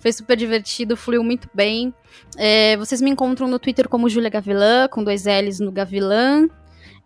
Foi 0.00 0.12
super 0.12 0.36
divertido, 0.36 0.96
fluiu 0.96 1.22
muito 1.22 1.48
bem. 1.54 1.94
É, 2.36 2.76
vocês 2.76 3.00
me 3.00 3.10
encontram 3.10 3.46
no 3.46 3.60
Twitter 3.60 3.88
como 3.88 4.08
Julia 4.08 4.28
Gavilã, 4.28 4.88
com 4.88 5.04
dois 5.04 5.24
L's 5.24 5.60
no 5.60 5.70
Gavilã. 5.70 6.48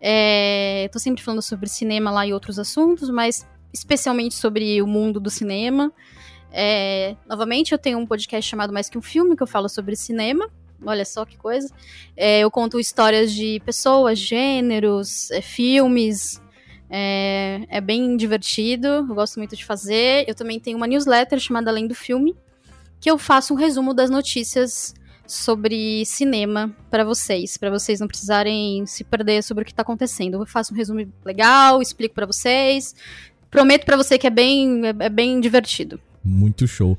É, 0.05 0.89
tô 0.91 0.99
sempre 0.99 1.23
falando 1.23 1.41
sobre 1.41 1.69
cinema 1.69 2.11
lá 2.11 2.27
e 2.27 2.33
outros 2.33 2.59
assuntos, 2.59 3.09
mas 3.09 3.47
especialmente 3.73 4.35
sobre 4.35 4.81
o 4.81 4.85
mundo 4.85 5.17
do 5.17 5.29
cinema. 5.29 5.93
É, 6.51 7.15
novamente, 7.25 7.71
eu 7.71 7.77
tenho 7.77 7.97
um 7.97 8.05
podcast 8.05 8.49
chamado 8.49 8.73
Mais 8.73 8.89
Que 8.89 8.97
Um 8.97 9.01
Filme, 9.01 9.37
que 9.37 9.41
eu 9.41 9.47
falo 9.47 9.69
sobre 9.69 9.95
cinema. 9.95 10.49
Olha 10.85 11.05
só 11.05 11.23
que 11.23 11.37
coisa. 11.37 11.73
É, 12.17 12.41
eu 12.41 12.51
conto 12.51 12.81
histórias 12.81 13.31
de 13.31 13.61
pessoas, 13.65 14.19
gêneros, 14.19 15.31
é, 15.31 15.41
filmes. 15.41 16.41
É, 16.89 17.61
é, 17.69 17.79
bem 17.79 18.17
divertido, 18.17 18.87
eu 18.87 19.15
gosto 19.15 19.37
muito 19.37 19.55
de 19.55 19.63
fazer. 19.63 20.25
Eu 20.27 20.35
também 20.35 20.59
tenho 20.59 20.75
uma 20.75 20.85
newsletter 20.85 21.39
chamada 21.39 21.71
Além 21.71 21.87
do 21.87 21.95
Filme, 21.95 22.35
que 22.99 23.09
eu 23.09 23.17
faço 23.17 23.53
um 23.53 23.57
resumo 23.57 23.93
das 23.93 24.09
notícias 24.09 24.93
sobre 25.25 26.05
cinema 26.05 26.71
para 26.89 27.03
vocês, 27.03 27.57
para 27.57 27.69
vocês 27.69 27.99
não 27.99 28.07
precisarem 28.07 28.85
se 28.85 29.03
perder 29.03 29.43
sobre 29.43 29.63
o 29.63 29.65
que 29.65 29.71
está 29.71 29.81
acontecendo. 29.81 30.35
Eu 30.35 30.45
faço 30.45 30.73
um 30.73 30.77
resumo 30.77 31.05
legal, 31.23 31.81
explico 31.81 32.15
para 32.15 32.25
vocês. 32.25 32.95
Prometo 33.49 33.85
para 33.85 33.97
você 33.97 34.17
que 34.17 34.27
é 34.27 34.29
bem, 34.29 34.85
é, 34.85 34.95
é 34.99 35.09
bem 35.09 35.39
divertido. 35.39 35.99
Muito 36.23 36.67
show. 36.67 36.97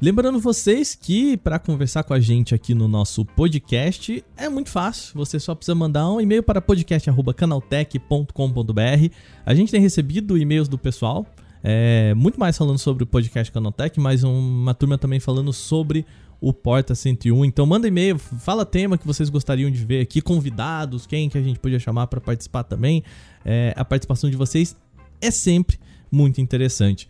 Lembrando 0.00 0.38
vocês 0.38 0.94
que 0.94 1.36
para 1.38 1.58
conversar 1.58 2.02
com 2.02 2.12
a 2.12 2.20
gente 2.20 2.54
aqui 2.54 2.74
no 2.74 2.86
nosso 2.86 3.24
podcast 3.24 4.22
é 4.36 4.48
muito 4.48 4.68
fácil. 4.68 5.14
Você 5.14 5.40
só 5.40 5.54
precisa 5.54 5.74
mandar 5.74 6.10
um 6.10 6.20
e-mail 6.20 6.42
para 6.42 6.60
podcast@canaltech.com.br. 6.60 9.14
A 9.46 9.54
gente 9.54 9.70
tem 9.70 9.80
recebido 9.80 10.36
e-mails 10.36 10.68
do 10.68 10.76
pessoal, 10.76 11.26
é, 11.66 12.12
muito 12.12 12.38
mais 12.38 12.58
falando 12.58 12.78
sobre 12.78 13.04
o 13.04 13.06
podcast 13.06 13.50
Canaltech, 13.50 13.98
mas 13.98 14.22
uma 14.22 14.74
turma 14.74 14.98
também 14.98 15.18
falando 15.18 15.50
sobre 15.50 16.04
o 16.44 16.52
Porta 16.52 16.94
101. 16.94 17.46
Então 17.46 17.64
manda 17.64 17.88
e-mail, 17.88 18.18
fala 18.18 18.66
tema 18.66 18.98
que 18.98 19.06
vocês 19.06 19.30
gostariam 19.30 19.70
de 19.70 19.82
ver 19.82 20.02
aqui, 20.02 20.20
convidados, 20.20 21.06
quem 21.06 21.30
que 21.30 21.38
a 21.38 21.42
gente 21.42 21.58
podia 21.58 21.78
chamar 21.78 22.06
para 22.06 22.20
participar 22.20 22.64
também. 22.64 23.02
É, 23.42 23.72
a 23.74 23.84
participação 23.84 24.28
de 24.28 24.36
vocês 24.36 24.76
é 25.22 25.30
sempre 25.30 25.80
muito 26.12 26.42
interessante. 26.42 27.08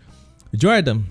Jordan, 0.52 1.02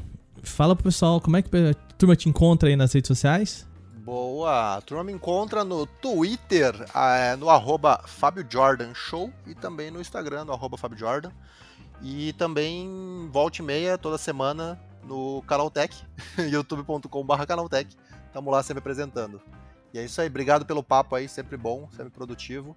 fala 0.41 0.73
pro 0.73 0.85
pessoal 0.85 1.19
como 1.19 1.35
é 1.35 1.41
que 1.41 1.49
a 1.57 1.73
turma 1.97 2.15
te 2.15 2.29
encontra 2.29 2.69
aí 2.69 2.77
nas 2.77 2.93
redes 2.93 3.09
sociais. 3.09 3.67
Boa! 3.97 4.77
A 4.77 4.81
turma 4.81 5.03
me 5.03 5.11
encontra 5.11 5.65
no 5.65 5.85
Twitter, 5.85 6.73
é, 6.95 7.35
no 7.35 7.49
arroba 7.49 8.03
Fábio 8.05 8.45
Jordan 8.49 8.93
Show 8.93 9.33
e 9.45 9.53
também 9.53 9.91
no 9.91 9.99
Instagram, 9.99 10.45
no 10.45 10.53
arroba 10.53 10.77
Fábio 10.77 10.97
Jordan. 10.97 11.31
E 12.01 12.31
também 12.33 13.29
volte 13.31 13.59
e 13.59 13.63
meia 13.63 13.97
toda 13.97 14.17
semana 14.17 14.79
no 15.05 15.41
Canaltech, 15.47 15.95
youtube.com.br 16.49 17.45
Canaltech. 17.45 17.95
Tamo 18.33 18.49
lá 18.49 18.63
sempre 18.63 18.79
apresentando. 18.79 19.39
E 19.93 19.99
é 19.99 20.05
isso 20.05 20.19
aí, 20.19 20.27
obrigado 20.27 20.65
pelo 20.65 20.81
papo 20.83 21.15
aí, 21.15 21.29
sempre 21.29 21.55
bom, 21.55 21.87
sempre 21.91 22.09
produtivo. 22.11 22.75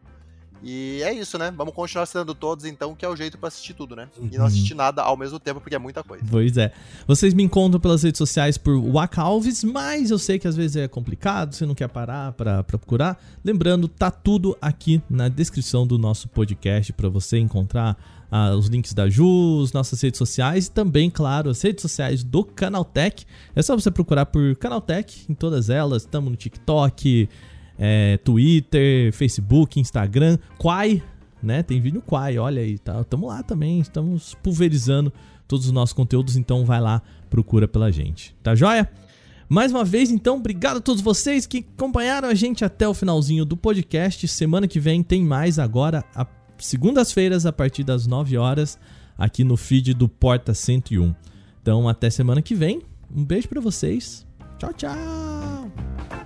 E 0.63 1.01
é 1.03 1.13
isso, 1.13 1.39
né? 1.39 1.53
Vamos 1.55 1.75
continuar 1.75 2.05
assinando 2.05 2.35
todos, 2.35 2.65
então, 2.65 2.95
que 2.95 3.05
é 3.05 3.09
o 3.09 3.17
jeito 3.17 3.37
para 3.39 3.49
assistir 3.49 3.75
tudo, 3.75 3.95
né? 3.95 4.09
E 4.19 4.37
não 4.37 4.41
uhum. 4.41 4.47
assistir 4.47 4.75
nada 4.75 5.03
ao 5.03 5.17
mesmo 5.17 5.39
tempo, 5.39 5.61
porque 5.61 5.75
é 5.75 5.79
muita 5.79 6.03
coisa. 6.03 6.25
Pois 6.31 6.57
é. 6.57 6.73
Vocês 7.07 7.35
me 7.35 7.43
encontram 7.43 7.81
pelas 7.81 8.03
redes 8.03 8.19
sociais 8.19 8.57
por 8.57 8.79
Wacalves, 8.79 9.63
mas 9.65 10.11
eu 10.11 10.19
sei 10.19 10.39
que 10.39 10.49
às 10.49 10.57
vezes 10.57 10.77
é 10.77 10.89
complicado, 10.89 11.55
você 11.55 11.67
não 11.67 11.75
quer 11.75 11.89
parar 11.89 12.33
para 12.33 12.65
procurar. 12.65 13.23
Lembrando, 13.45 13.87
tá 13.87 14.11
tudo 14.11 14.57
aqui 14.61 15.03
na 15.09 15.29
descrição 15.29 15.87
do 15.87 15.99
nosso 15.99 16.29
podcast 16.29 16.93
para 16.93 17.09
você 17.09 17.39
encontrar 17.39 17.97
ah, 18.31 18.55
os 18.55 18.67
links 18.67 18.93
da 18.93 19.09
Jus, 19.09 19.73
nossas 19.73 20.01
redes 20.01 20.19
sociais 20.19 20.67
e 20.67 20.71
também, 20.71 21.11
claro, 21.11 21.51
as 21.51 21.61
redes 21.63 21.83
sociais 21.83 22.23
do 22.25 22.45
Canaltech. 22.45 23.25
É 23.55 23.63
só 23.63 23.75
você 23.75 23.91
procurar 23.91 24.27
por 24.27 24.57
Canaltech 24.57 25.25
em 25.29 25.35
todas 25.35 25.71
elas. 25.71 26.03
Estamos 26.03 26.31
no 26.31 26.37
TikTok, 26.37 27.29
é, 27.79 28.19
Twitter, 28.19 29.13
Facebook, 29.13 29.79
Instagram, 29.79 30.39
Quai, 30.59 31.03
né? 31.43 31.63
Tem 31.63 31.81
vídeo 31.81 32.03
Quai, 32.03 32.39
olha 32.39 32.63
aí, 32.63 32.79
tá? 32.79 33.03
Tamo 33.05 33.27
lá 33.29 33.43
também, 33.43 33.81
estamos 33.81 34.35
pulverizando 34.43 35.13
todos 35.47 35.67
os 35.67 35.73
nossos 35.73 35.93
conteúdos, 35.93 36.37
então 36.37 36.65
vai 36.65 36.81
lá, 36.81 37.03
procura 37.31 37.69
pela 37.69 37.91
gente. 37.93 38.35
Tá 38.43 38.55
joia? 38.55 38.91
Mais 39.49 39.71
uma 39.71 39.85
vez, 39.85 40.11
então, 40.11 40.39
obrigado 40.39 40.79
a 40.79 40.81
todos 40.81 41.01
vocês 41.01 41.47
que 41.47 41.65
acompanharam 41.77 42.29
a 42.29 42.35
gente 42.35 42.65
até 42.65 42.89
o 42.89 42.93
finalzinho 42.93 43.45
do 43.45 43.57
podcast. 43.57 44.27
Semana 44.27 44.67
que 44.67 44.81
vem 44.81 45.05
tem 45.05 45.23
mais 45.23 45.57
agora, 45.57 46.05
segundas-feiras, 46.59 47.47
a 47.47 47.53
partir 47.53 47.85
das 47.85 48.07
9 48.07 48.37
horas, 48.37 48.79
aqui 49.17 49.45
no 49.45 49.57
feed 49.57 49.95
do 49.95 50.09
Porta 50.09 50.55
101. 50.55 51.15
Então, 51.63 51.89
até 51.89 52.11
semana 52.11 52.43
que 52.43 52.55
vem. 52.55 52.83
Um 53.15 53.25
beijo 53.25 53.49
para 53.49 53.61
vocês. 53.61 54.27
Tchau, 54.59 54.73
tchau! 54.73 56.26